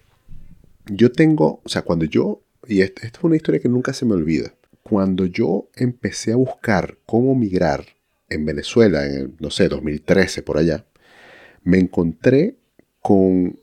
yo 0.88 1.12
tengo, 1.12 1.62
o 1.64 1.70
sea, 1.70 1.82
cuando 1.84 2.06
yo, 2.06 2.42
y 2.68 2.82
est- 2.82 3.04
esta 3.04 3.20
es 3.20 3.24
una 3.24 3.36
historia 3.36 3.62
que 3.62 3.70
nunca 3.70 3.94
se 3.94 4.06
me 4.06 4.14
olvida, 4.14 4.54
cuando 4.84 5.26
yo 5.26 5.70
empecé 5.76 6.32
a 6.34 6.36
buscar 6.38 6.98
cómo 7.06 7.36
migrar 7.36 7.86
en 8.30 8.46
Venezuela, 8.46 9.06
en, 9.08 9.36
no 9.40 9.50
sé, 9.52 9.68
2013 9.68 10.42
por 10.44 10.58
allá, 10.58 10.86
me 11.64 11.80
encontré 11.80 12.58
con, 13.02 13.60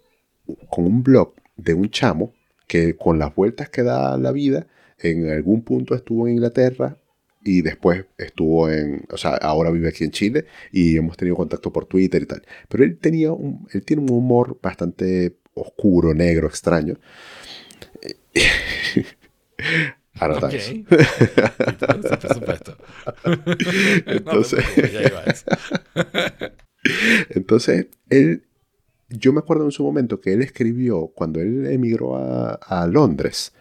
con 0.70 0.86
un 0.86 1.02
blog 1.02 1.34
de 1.56 1.74
un 1.74 1.90
chamo 1.90 2.32
que 2.66 2.96
con 2.96 3.18
las 3.18 3.34
vueltas 3.34 3.68
que 3.70 3.82
da 3.82 4.16
la 4.18 4.32
vida, 4.32 4.66
en 4.98 5.30
algún 5.30 5.62
punto 5.62 5.94
estuvo 5.94 6.26
en 6.26 6.34
Inglaterra 6.34 6.96
y 7.44 7.62
después 7.62 8.04
estuvo 8.18 8.70
en, 8.70 9.04
o 9.10 9.16
sea, 9.16 9.32
ahora 9.34 9.70
vive 9.70 9.88
aquí 9.88 10.04
en 10.04 10.12
Chile 10.12 10.46
y 10.70 10.96
hemos 10.96 11.16
tenido 11.16 11.36
contacto 11.36 11.72
por 11.72 11.86
Twitter 11.86 12.22
y 12.22 12.26
tal. 12.26 12.42
Pero 12.68 12.84
él 12.84 12.98
tenía 12.98 13.32
un, 13.32 13.66
él 13.72 13.84
tiene 13.84 14.02
un 14.02 14.10
humor 14.12 14.58
bastante 14.62 15.36
oscuro, 15.54 16.14
negro, 16.14 16.46
extraño. 16.48 16.94
Ahora 20.14 20.38
por 20.40 22.34
supuesto. 22.34 22.76
Entonces- 24.06 24.64
no. 24.76 26.02
Entonces, 27.30 27.86
él, 28.10 28.42
yo 29.08 29.32
me 29.32 29.38
acuerdo 29.40 29.64
en 29.64 29.70
su 29.72 29.82
momento 29.84 30.20
que 30.20 30.32
él 30.32 30.42
escribió, 30.42 31.08
cuando 31.08 31.40
él 31.40 31.66
emigró 31.66 32.16
a, 32.16 32.54
a 32.54 32.86
Londres, 32.86 33.52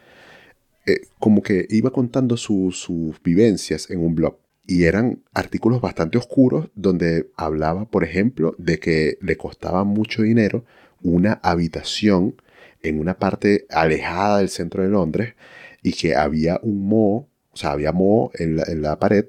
eh, 0.85 1.01
como 1.19 1.41
que 1.41 1.68
iba 1.69 1.91
contando 1.91 2.35
su- 2.38 2.72
sus 2.72 3.22
vivencias 3.23 3.89
en 3.89 3.99
un 3.99 4.15
blog. 4.15 4.38
y 4.68 4.84
eran 4.84 5.23
artículos 5.34 5.81
bastante 5.81 6.18
oscuros 6.18 6.69
donde 6.76 7.30
hablaba, 7.35 7.89
por 7.89 8.03
ejemplo, 8.03 8.55
de 8.57 8.80
que 8.80 9.18
le 9.22 9.35
costaba 9.35 9.84
mucho 9.84 10.22
dinero 10.22 10.63
una 11.03 11.39
habitación 11.43 12.35
en 12.81 12.99
una 12.99 13.17
parte 13.17 13.65
alejada 13.69 14.39
del 14.39 14.49
centro 14.49 14.83
de 14.83 14.89
Londres 14.89 15.35
y 15.83 15.93
que 15.93 16.15
había 16.15 16.59
un 16.63 16.87
moho, 16.87 17.27
o 17.51 17.57
sea, 17.57 17.71
había 17.71 17.91
moho 17.91 18.31
en 18.35 18.57
la, 18.57 18.63
en 18.63 18.81
la 18.81 18.99
pared 18.99 19.25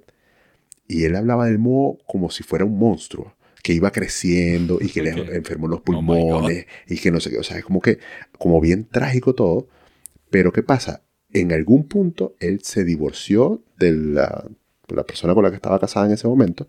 y 0.88 1.04
él 1.04 1.16
hablaba 1.16 1.46
del 1.46 1.58
moho 1.58 1.98
como 2.06 2.30
si 2.30 2.42
fuera 2.42 2.64
un 2.64 2.78
monstruo 2.78 3.34
que 3.62 3.72
iba 3.72 3.92
creciendo 3.92 4.78
y 4.80 4.88
que 4.88 5.02
le 5.02 5.10
enfermó 5.36 5.68
los 5.68 5.80
Oh 5.80 5.84
pulmones 5.84 6.66
y 6.88 6.98
que 6.98 7.10
no 7.10 7.20
sé 7.20 7.30
qué, 7.30 7.38
o 7.38 7.44
sea, 7.44 7.58
es 7.58 7.64
como 7.64 7.80
que, 7.80 7.98
como 8.38 8.60
bien 8.60 8.84
trágico 8.84 9.34
todo, 9.34 9.68
pero 10.30 10.52
¿qué 10.52 10.62
pasa? 10.62 11.02
En 11.32 11.52
algún 11.52 11.86
punto 11.86 12.34
él 12.40 12.60
se 12.62 12.84
divorció 12.84 13.62
de 13.78 13.92
la, 13.92 14.44
de 14.88 14.96
la 14.96 15.04
persona 15.04 15.34
con 15.34 15.44
la 15.44 15.50
que 15.50 15.56
estaba 15.56 15.78
casada 15.78 16.06
en 16.06 16.12
ese 16.12 16.26
momento, 16.26 16.66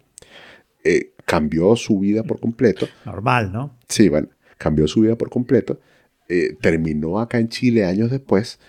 eh, 0.84 1.14
cambió 1.26 1.76
su 1.76 2.00
vida 2.00 2.24
por 2.24 2.40
completo, 2.40 2.88
Normal, 3.06 3.52
¿no? 3.52 3.76
sí, 3.90 4.10
bueno, 4.10 4.28
cambió 4.64 4.88
su 4.88 5.02
vida 5.02 5.18
por 5.18 5.30
completo, 5.30 5.80
eh, 6.30 6.56
terminó 6.62 7.20
acá 7.20 7.38
en 7.38 7.50
Chile 7.50 7.84
años 7.86 8.10
después, 8.10 8.60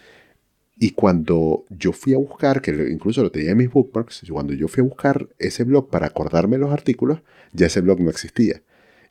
y 0.77 0.91
cuando 0.91 1.65
yo 1.71 1.93
fui 1.93 2.15
a 2.15 2.19
buscar, 2.19 2.61
que 2.61 2.73
incluso 2.91 3.23
lo 3.23 3.31
tenía 3.31 3.53
en 3.53 3.59
mis 3.59 3.71
bookmarks, 3.71 4.25
cuando 4.29 4.55
yo 4.55 4.67
fui 4.67 4.81
a 4.81 4.85
buscar 4.85 5.29
ese 5.39 5.63
blog 5.63 5.89
para 5.89 6.07
acordarme 6.07 6.59
los 6.59 6.73
artículos, 6.73 7.21
ya 7.53 7.67
ese 7.67 7.81
blog 7.81 8.01
no 8.01 8.11
existía. 8.11 8.63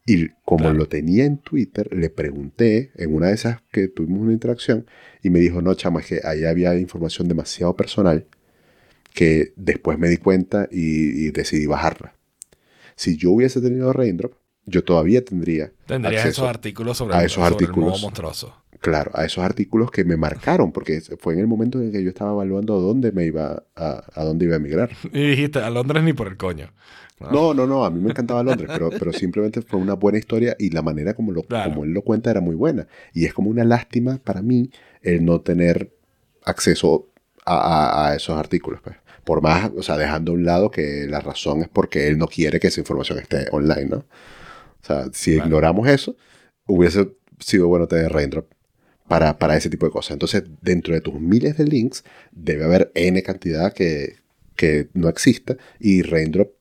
Y 0.06 0.28
como 0.44 0.66
Claro. 0.66 0.80
lo 0.80 0.88
tenía 0.90 1.24
en 1.24 1.38
Twitter, 1.38 1.88
le 1.96 2.10
pregunté 2.10 2.92
en 2.96 3.16
una 3.16 3.28
de 3.28 3.36
esas 3.36 3.62
que 3.72 3.88
tuvimos 3.88 4.24
una 4.24 4.34
interacción 4.34 4.86
y 5.22 5.30
me 5.30 5.40
dijo, 5.40 5.62
no, 5.62 5.74
chama, 5.76 6.02
es 6.02 6.08
que 6.08 6.20
ahí 6.26 6.44
había 6.44 6.78
información 6.78 7.30
demasiado 7.30 7.74
personal 7.78 8.26
que 9.14 9.54
después 9.56 9.98
me 9.98 10.10
di 10.10 10.18
cuenta 10.18 10.68
y, 10.70 11.28
y 11.28 11.32
decidí 11.32 11.66
bajarla. 11.66 12.16
Si 12.98 13.16
yo 13.16 13.32
hubiese 13.32 13.62
tenido 13.62 13.94
Raindrop, 13.94 14.34
yo 14.66 14.84
todavía 14.84 15.24
tendría 15.24 15.72
Tendrías 15.86 16.26
esos 16.26 16.48
artículos 16.48 16.98
sobre, 16.98 17.16
a 17.16 17.20
el- 17.20 17.26
esos 17.26 17.36
sobre 17.36 17.48
el 17.50 17.54
artículos. 17.56 17.90
moho 17.92 18.00
monstruoso. 18.00 18.56
Claro, 18.80 19.12
a 19.14 19.24
esos 19.24 19.44
artículos 19.44 19.92
que 19.92 20.04
me 20.04 20.18
marcaron, 20.18 20.74
porque 20.74 21.00
fue 21.20 21.34
en 21.36 21.40
el 21.40 21.48
momento 21.48 21.80
en 21.82 21.92
que 21.92 22.04
yo 22.04 22.10
estaba 22.10 22.32
evaluando 22.34 22.76
a 22.78 22.82
dónde 22.82 23.14
me 23.14 23.26
iba 23.26 23.64
a, 23.78 24.04
a 24.14 24.24
dónde 24.26 24.44
iba 24.46 24.56
a 24.56 24.58
emigrar. 24.58 24.90
Y 25.14 25.22
dijiste, 25.30 25.60
a 25.60 25.70
Londres 25.70 26.04
ni 26.04 26.12
por 26.14 26.28
el 26.28 26.36
coño. 26.38 26.70
No, 27.32 27.54
no, 27.54 27.66
no, 27.66 27.86
a 27.86 27.90
mí 27.90 28.02
me 28.02 28.10
encantaba 28.10 28.44
Londres, 28.44 28.70
pero, 28.74 28.90
pero 28.90 29.14
simplemente 29.14 29.62
fue 29.62 29.80
una 29.80 29.94
buena 29.94 30.18
historia 30.18 30.58
y 30.60 30.72
la 30.72 30.82
manera 30.82 31.14
como, 31.14 31.32
lo, 31.32 31.44
Claro. 31.44 31.70
como 31.70 31.86
él 31.86 31.92
lo 31.92 32.02
cuenta 32.02 32.30
era 32.32 32.42
muy 32.42 32.56
buena. 32.56 32.86
Y 33.14 33.24
es 33.24 33.34
como 33.34 33.50
una 33.50 33.64
lástima 33.64 34.18
para 34.22 34.42
mí 34.42 34.70
el 35.02 35.24
no 35.24 35.40
tener 35.40 35.94
acceso 36.44 37.08
a, 37.46 37.56
a- 37.56 38.08
a 38.10 38.16
esos 38.16 38.38
artículos. 38.38 38.82
pues. 38.84 38.98
Por 39.24 39.42
más, 39.42 39.72
o 39.78 39.82
sea, 39.84 39.96
dejando 39.98 40.34
a 40.34 40.36
un 40.36 40.44
lado 40.46 40.70
que 40.70 41.06
la 41.08 41.22
razón 41.22 41.62
es 41.62 41.70
porque 41.70 42.08
él 42.10 42.18
no 42.18 42.28
quiere 42.28 42.60
que 42.60 42.68
esa 42.68 42.82
información 42.82 43.20
esté 43.20 43.46
online, 43.52 43.86
¿no? 43.86 44.06
O 44.84 44.86
sea, 44.86 45.06
si 45.14 45.34
Claro. 45.36 45.48
ignoramos 45.48 45.88
eso, 45.88 46.16
hubiese 46.68 47.10
sido 47.40 47.68
bueno 47.68 47.88
tener 47.88 48.12
Raindrop 48.12 48.52
para, 49.08 49.38
para 49.38 49.56
ese 49.58 49.70
tipo 49.70 49.86
de 49.86 49.92
cosas. 49.92 50.12
Entonces, 50.12 50.44
dentro 50.62 50.94
de 50.94 51.02
tus 51.02 51.16
miles 51.20 51.58
de 51.58 51.66
links, 51.66 52.04
debe 52.32 52.64
haber 52.66 52.92
N 52.96 53.22
cantidad 53.24 53.74
que, 53.74 54.18
que 54.56 54.90
no 54.94 55.10
exista 55.10 55.56
y 55.80 56.02
Raindrop 56.04 56.52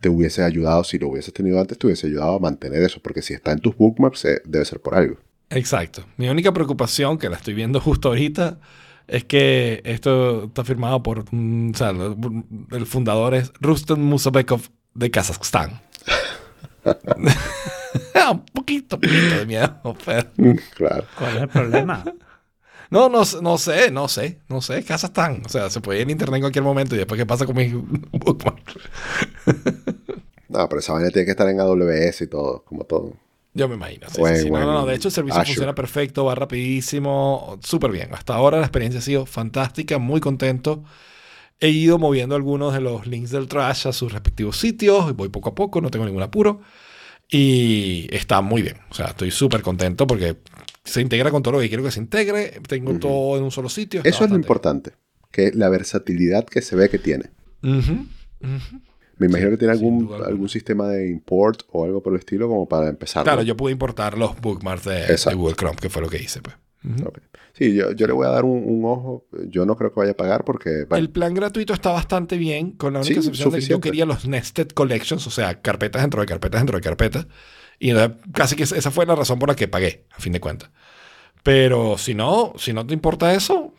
te- 0.00 0.08
hubiese 0.08 0.42
ayudado, 0.42 0.82
si 0.84 0.98
lo 0.98 1.08
hubieses 1.08 1.32
tenido 1.34 1.60
antes, 1.60 1.76
te 1.78 1.86
hubiese 1.86 2.06
ayudado 2.06 2.36
a 2.36 2.38
mantener 2.38 2.82
eso, 2.82 3.00
porque 3.02 3.20
si 3.22 3.34
está 3.34 3.52
en 3.52 3.58
tus 3.58 3.76
bookmarks, 3.76 4.24
eh, 4.24 4.40
debe 4.46 4.64
ser 4.64 4.80
por 4.80 4.94
algo. 4.94 5.16
Exacto. 5.50 6.06
Mi 6.16 6.28
única 6.28 6.52
preocupación, 6.54 7.18
que 7.18 7.28
la 7.28 7.36
estoy 7.36 7.52
viendo 7.54 7.80
justo 7.80 8.08
ahorita, 8.08 8.60
es 9.08 9.24
que 9.24 9.82
esto 9.84 10.44
está 10.44 10.64
firmado 10.64 11.02
por, 11.02 11.18
o 11.20 11.24
sea, 11.74 11.90
el 12.72 12.86
fundador 12.86 13.34
es 13.34 13.52
Rustem 13.60 13.98
Musabekov 14.00 14.62
de 14.94 15.10
Kazajstán. 15.10 15.80
un 18.32 18.44
poquito, 18.52 18.98
poquito 19.00 19.38
de 19.38 19.46
miedo. 19.46 19.80
pero- 20.04 20.28
Claro. 20.76 21.04
¿Cuál 21.18 21.36
es 21.36 21.42
el 21.42 21.48
problema? 21.48 22.04
No, 22.90 23.08
no, 23.08 23.24
sé- 23.24 23.40
no 23.42 23.56
sé, 23.58 23.90
no 23.90 24.08
sé, 24.08 24.40
no 24.48 24.60
sé. 24.60 24.84
Kazajstán. 24.84 25.42
O 25.44 25.48
sea, 25.48 25.70
se 25.70 25.80
puede 25.80 25.98
ir 26.00 26.02
en 26.04 26.10
internet 26.10 26.36
en 26.36 26.42
cualquier 26.42 26.64
momento 26.64 26.94
y 26.94 26.98
después 26.98 27.18
qué 27.18 27.26
pasa 27.26 27.46
con 27.46 27.56
mis 27.56 27.72
bookmarks. 27.74 28.74
No, 30.48 30.68
pero 30.68 30.80
esa 30.80 30.92
vaina 30.94 31.10
tiene 31.10 31.24
que 31.26 31.30
estar 31.30 31.48
en 31.48 31.60
AWS 31.60 32.22
y 32.22 32.26
todo, 32.26 32.64
como 32.64 32.84
todo. 32.84 33.12
Yo 33.54 33.68
me 33.68 33.74
imagino. 33.76 34.08
sí, 34.10 34.20
O 34.22 34.26
sí, 34.26 34.32
en- 34.32 34.40
sí. 34.42 34.50
No, 34.50 34.56
o 34.56 34.60
no, 34.60 34.72
no. 34.72 34.80
en 34.82 34.86
De 34.88 34.94
hecho, 34.94 35.08
el 35.08 35.12
servicio 35.14 35.40
Azure. 35.40 35.54
funciona 35.54 35.74
perfecto, 35.74 36.24
va 36.24 36.34
rapidísimo, 36.34 37.58
súper 37.62 37.92
bien. 37.92 38.12
Hasta 38.14 38.34
ahora 38.34 38.58
la 38.58 38.64
experiencia 38.66 38.98
ha 38.98 39.02
sido 39.02 39.26
fantástica, 39.26 39.98
muy 39.98 40.20
contento. 40.20 40.82
He 41.60 41.68
ido 41.68 41.98
moviendo 41.98 42.34
algunos 42.34 42.72
de 42.72 42.80
los 42.80 43.06
links 43.06 43.30
del 43.30 43.46
trash 43.46 43.86
a 43.86 43.92
sus 43.92 44.12
respectivos 44.12 44.56
sitios. 44.56 45.14
Voy 45.14 45.28
poco 45.28 45.50
a 45.50 45.54
poco, 45.54 45.80
no 45.80 45.90
tengo 45.90 46.06
ningún 46.06 46.22
apuro. 46.22 46.60
Y 47.28 48.08
está 48.10 48.40
muy 48.40 48.62
bien. 48.62 48.76
O 48.90 48.94
sea, 48.94 49.06
estoy 49.08 49.30
súper 49.30 49.62
contento 49.62 50.06
porque 50.06 50.36
se 50.84 51.00
integra 51.00 51.30
con 51.30 51.42
todo 51.42 51.52
lo 51.52 51.60
que 51.60 51.68
quiero 51.68 51.84
que 51.84 51.90
se 51.90 52.00
integre. 52.00 52.60
Tengo 52.66 52.98
todo 52.98 53.36
en 53.36 53.44
un 53.44 53.50
solo 53.50 53.68
sitio. 53.68 54.00
Eso 54.00 54.08
es 54.08 54.14
lo 54.14 54.20
bastante 54.20 54.46
importante, 54.46 54.92
que 55.30 55.52
la 55.52 55.68
versatilidad 55.68 56.44
que 56.44 56.62
se 56.62 56.76
ve 56.76 56.88
que 56.88 56.98
tiene. 56.98 57.30
bien. 57.62 57.78
Ujú, 57.78 57.92
ujú. 58.40 58.80
Me 59.18 59.26
imagino 59.26 59.50
Sí, 59.50 59.52
que 59.52 59.58
tiene 59.58 59.72
algún, 59.74 60.10
algún 60.24 60.48
sistema 60.48 60.88
de 60.88 61.10
import 61.10 61.64
o 61.72 61.84
algo 61.84 62.02
por 62.02 62.14
el 62.14 62.20
estilo 62.20 62.48
como 62.48 62.66
para 62.66 62.88
empezar. 62.88 63.22
Claro, 63.22 63.42
yo 63.42 63.54
pude 63.54 63.70
importar 63.70 64.16
los 64.16 64.40
bookmarks 64.40 64.84
de, 64.84 64.94
de. 65.06 65.34
Google 65.34 65.56
Chrome, 65.56 65.76
que 65.76 65.90
fue 65.90 66.00
lo 66.00 66.08
que 66.08 66.16
hice. 66.16 66.40
Pues. 66.40 66.56
Sí, 67.52 67.74
yo, 67.74 67.92
yo 67.92 68.06
le 68.06 68.12
voy 68.12 68.26
a 68.26 68.30
dar 68.30 68.44
un, 68.44 68.62
un 68.66 68.84
ojo. 68.84 69.26
Yo 69.48 69.66
no 69.66 69.76
creo 69.76 69.92
que 69.92 70.00
vaya 70.00 70.12
a 70.12 70.16
pagar 70.16 70.44
porque... 70.44 70.84
bueno, 70.88 70.96
El 71.04 71.10
plan 71.10 71.34
gratuito 71.34 71.72
está 71.74 71.90
bastante 71.90 72.36
bien, 72.38 72.72
con 72.72 72.94
la 72.94 73.00
única 73.00 73.14
Sí, 73.14 73.18
excepción 73.18 73.50
de 73.50 73.56
que 73.56 73.60
yo 73.60 73.66
suficiente. 73.76 73.88
quería 73.88 74.06
los 74.06 74.26
nested 74.26 74.68
collections, 74.68 75.26
o 75.26 75.30
sea, 75.30 75.60
carpetas 75.60 76.00
dentro 76.02 76.20
de 76.20 76.26
carpetas 76.26 76.60
dentro 76.60 76.78
de 76.78 76.82
carpetas. 76.82 77.26
Y 77.78 77.92
casi 78.32 78.56
que 78.56 78.62
esa 78.62 78.90
fue 78.90 79.04
la 79.06 79.14
razón 79.14 79.38
por 79.38 79.48
la 79.48 79.56
que 79.56 79.68
pagué, 79.68 80.04
a 80.12 80.20
fin 80.20 80.32
de 80.32 80.40
cuentas. 80.40 80.70
Pero 81.42 81.96
si 81.98 82.14
no, 82.14 82.52
si 82.56 82.72
no 82.72 82.86
te 82.86 82.94
importa 82.94 83.34
eso, 83.34 83.72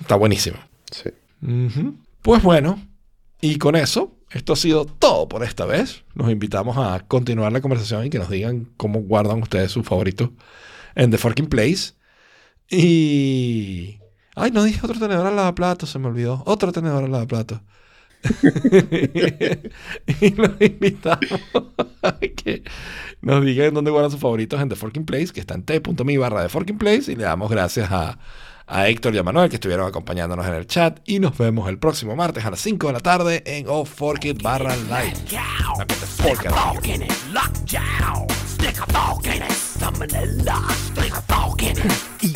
está 0.00 0.16
buenísimo. 0.16 0.58
sí. 0.90 1.10
Ujú. 1.42 1.94
Pues 2.22 2.42
bueno, 2.42 2.80
y 3.40 3.58
con 3.58 3.76
eso, 3.76 4.16
esto 4.30 4.54
ha 4.54 4.56
sido 4.56 4.84
todo 4.86 5.28
por 5.28 5.44
esta 5.44 5.64
vez. 5.66 6.02
Los 6.14 6.30
invitamos 6.30 6.76
a 6.78 7.00
continuar 7.06 7.52
la 7.52 7.60
conversación 7.60 8.04
y 8.06 8.10
que 8.10 8.18
nos 8.18 8.30
digan 8.30 8.68
cómo 8.76 9.00
guardan 9.00 9.40
ustedes 9.42 9.70
sus 9.70 9.86
favoritos 9.86 10.30
en 10.96 11.10
The 11.12 11.18
Forking 11.18 11.46
Place. 11.46 11.92
Y. 12.70 14.00
Ay, 14.34 14.50
no 14.50 14.64
dije 14.64 14.80
otro 14.82 14.98
tenedor 14.98 15.26
al 15.26 15.36
lavaplatos, 15.36 15.90
se 15.90 15.98
me 15.98 16.08
olvidó. 16.08 16.42
Otro 16.46 16.72
tenedor 16.72 17.04
al 17.04 17.12
lavaplatos. 17.12 17.60
y 20.20 20.30
los 20.34 20.50
invitamos 20.60 21.40
a 22.02 22.18
que 22.18 22.64
nos 23.20 23.44
digan 23.44 23.72
dónde 23.72 23.90
guardan 23.90 24.10
sus 24.10 24.20
favoritos 24.20 24.60
en 24.60 24.68
The 24.68 24.76
Forking 24.76 25.06
Place, 25.06 25.28
que 25.28 25.40
está 25.40 25.54
en 25.54 25.62
t.me 25.62 26.18
barra 26.18 26.42
The 26.42 26.48
Forking 26.48 26.78
Place. 26.78 27.12
Y 27.12 27.16
le 27.16 27.24
damos 27.24 27.50
gracias 27.50 27.90
a, 27.90 28.18
a 28.66 28.88
Héctor 28.88 29.14
y 29.14 29.18
a 29.18 29.22
Manuel 29.22 29.48
que 29.48 29.56
estuvieron 29.56 29.86
acompañándonos 29.86 30.46
en 30.46 30.54
el 30.54 30.66
chat. 30.66 30.98
Y 31.04 31.20
nos 31.20 31.38
vemos 31.38 31.68
el 31.68 31.78
próximo 31.78 32.16
martes 32.16 32.44
a 32.44 32.50
las 32.50 32.60
5 32.60 32.88
de 32.88 32.92
la 32.92 33.00
tarde 33.00 33.42
en 33.46 33.66
Oh 33.68 33.84
Fork 33.84 34.24
It 34.24 34.42
barra 34.42 34.74
live. 34.76 35.14
Stick 35.16 36.44
a 36.46 36.52
fork 36.52 36.86
in 36.86 37.02
it. 41.76 42.32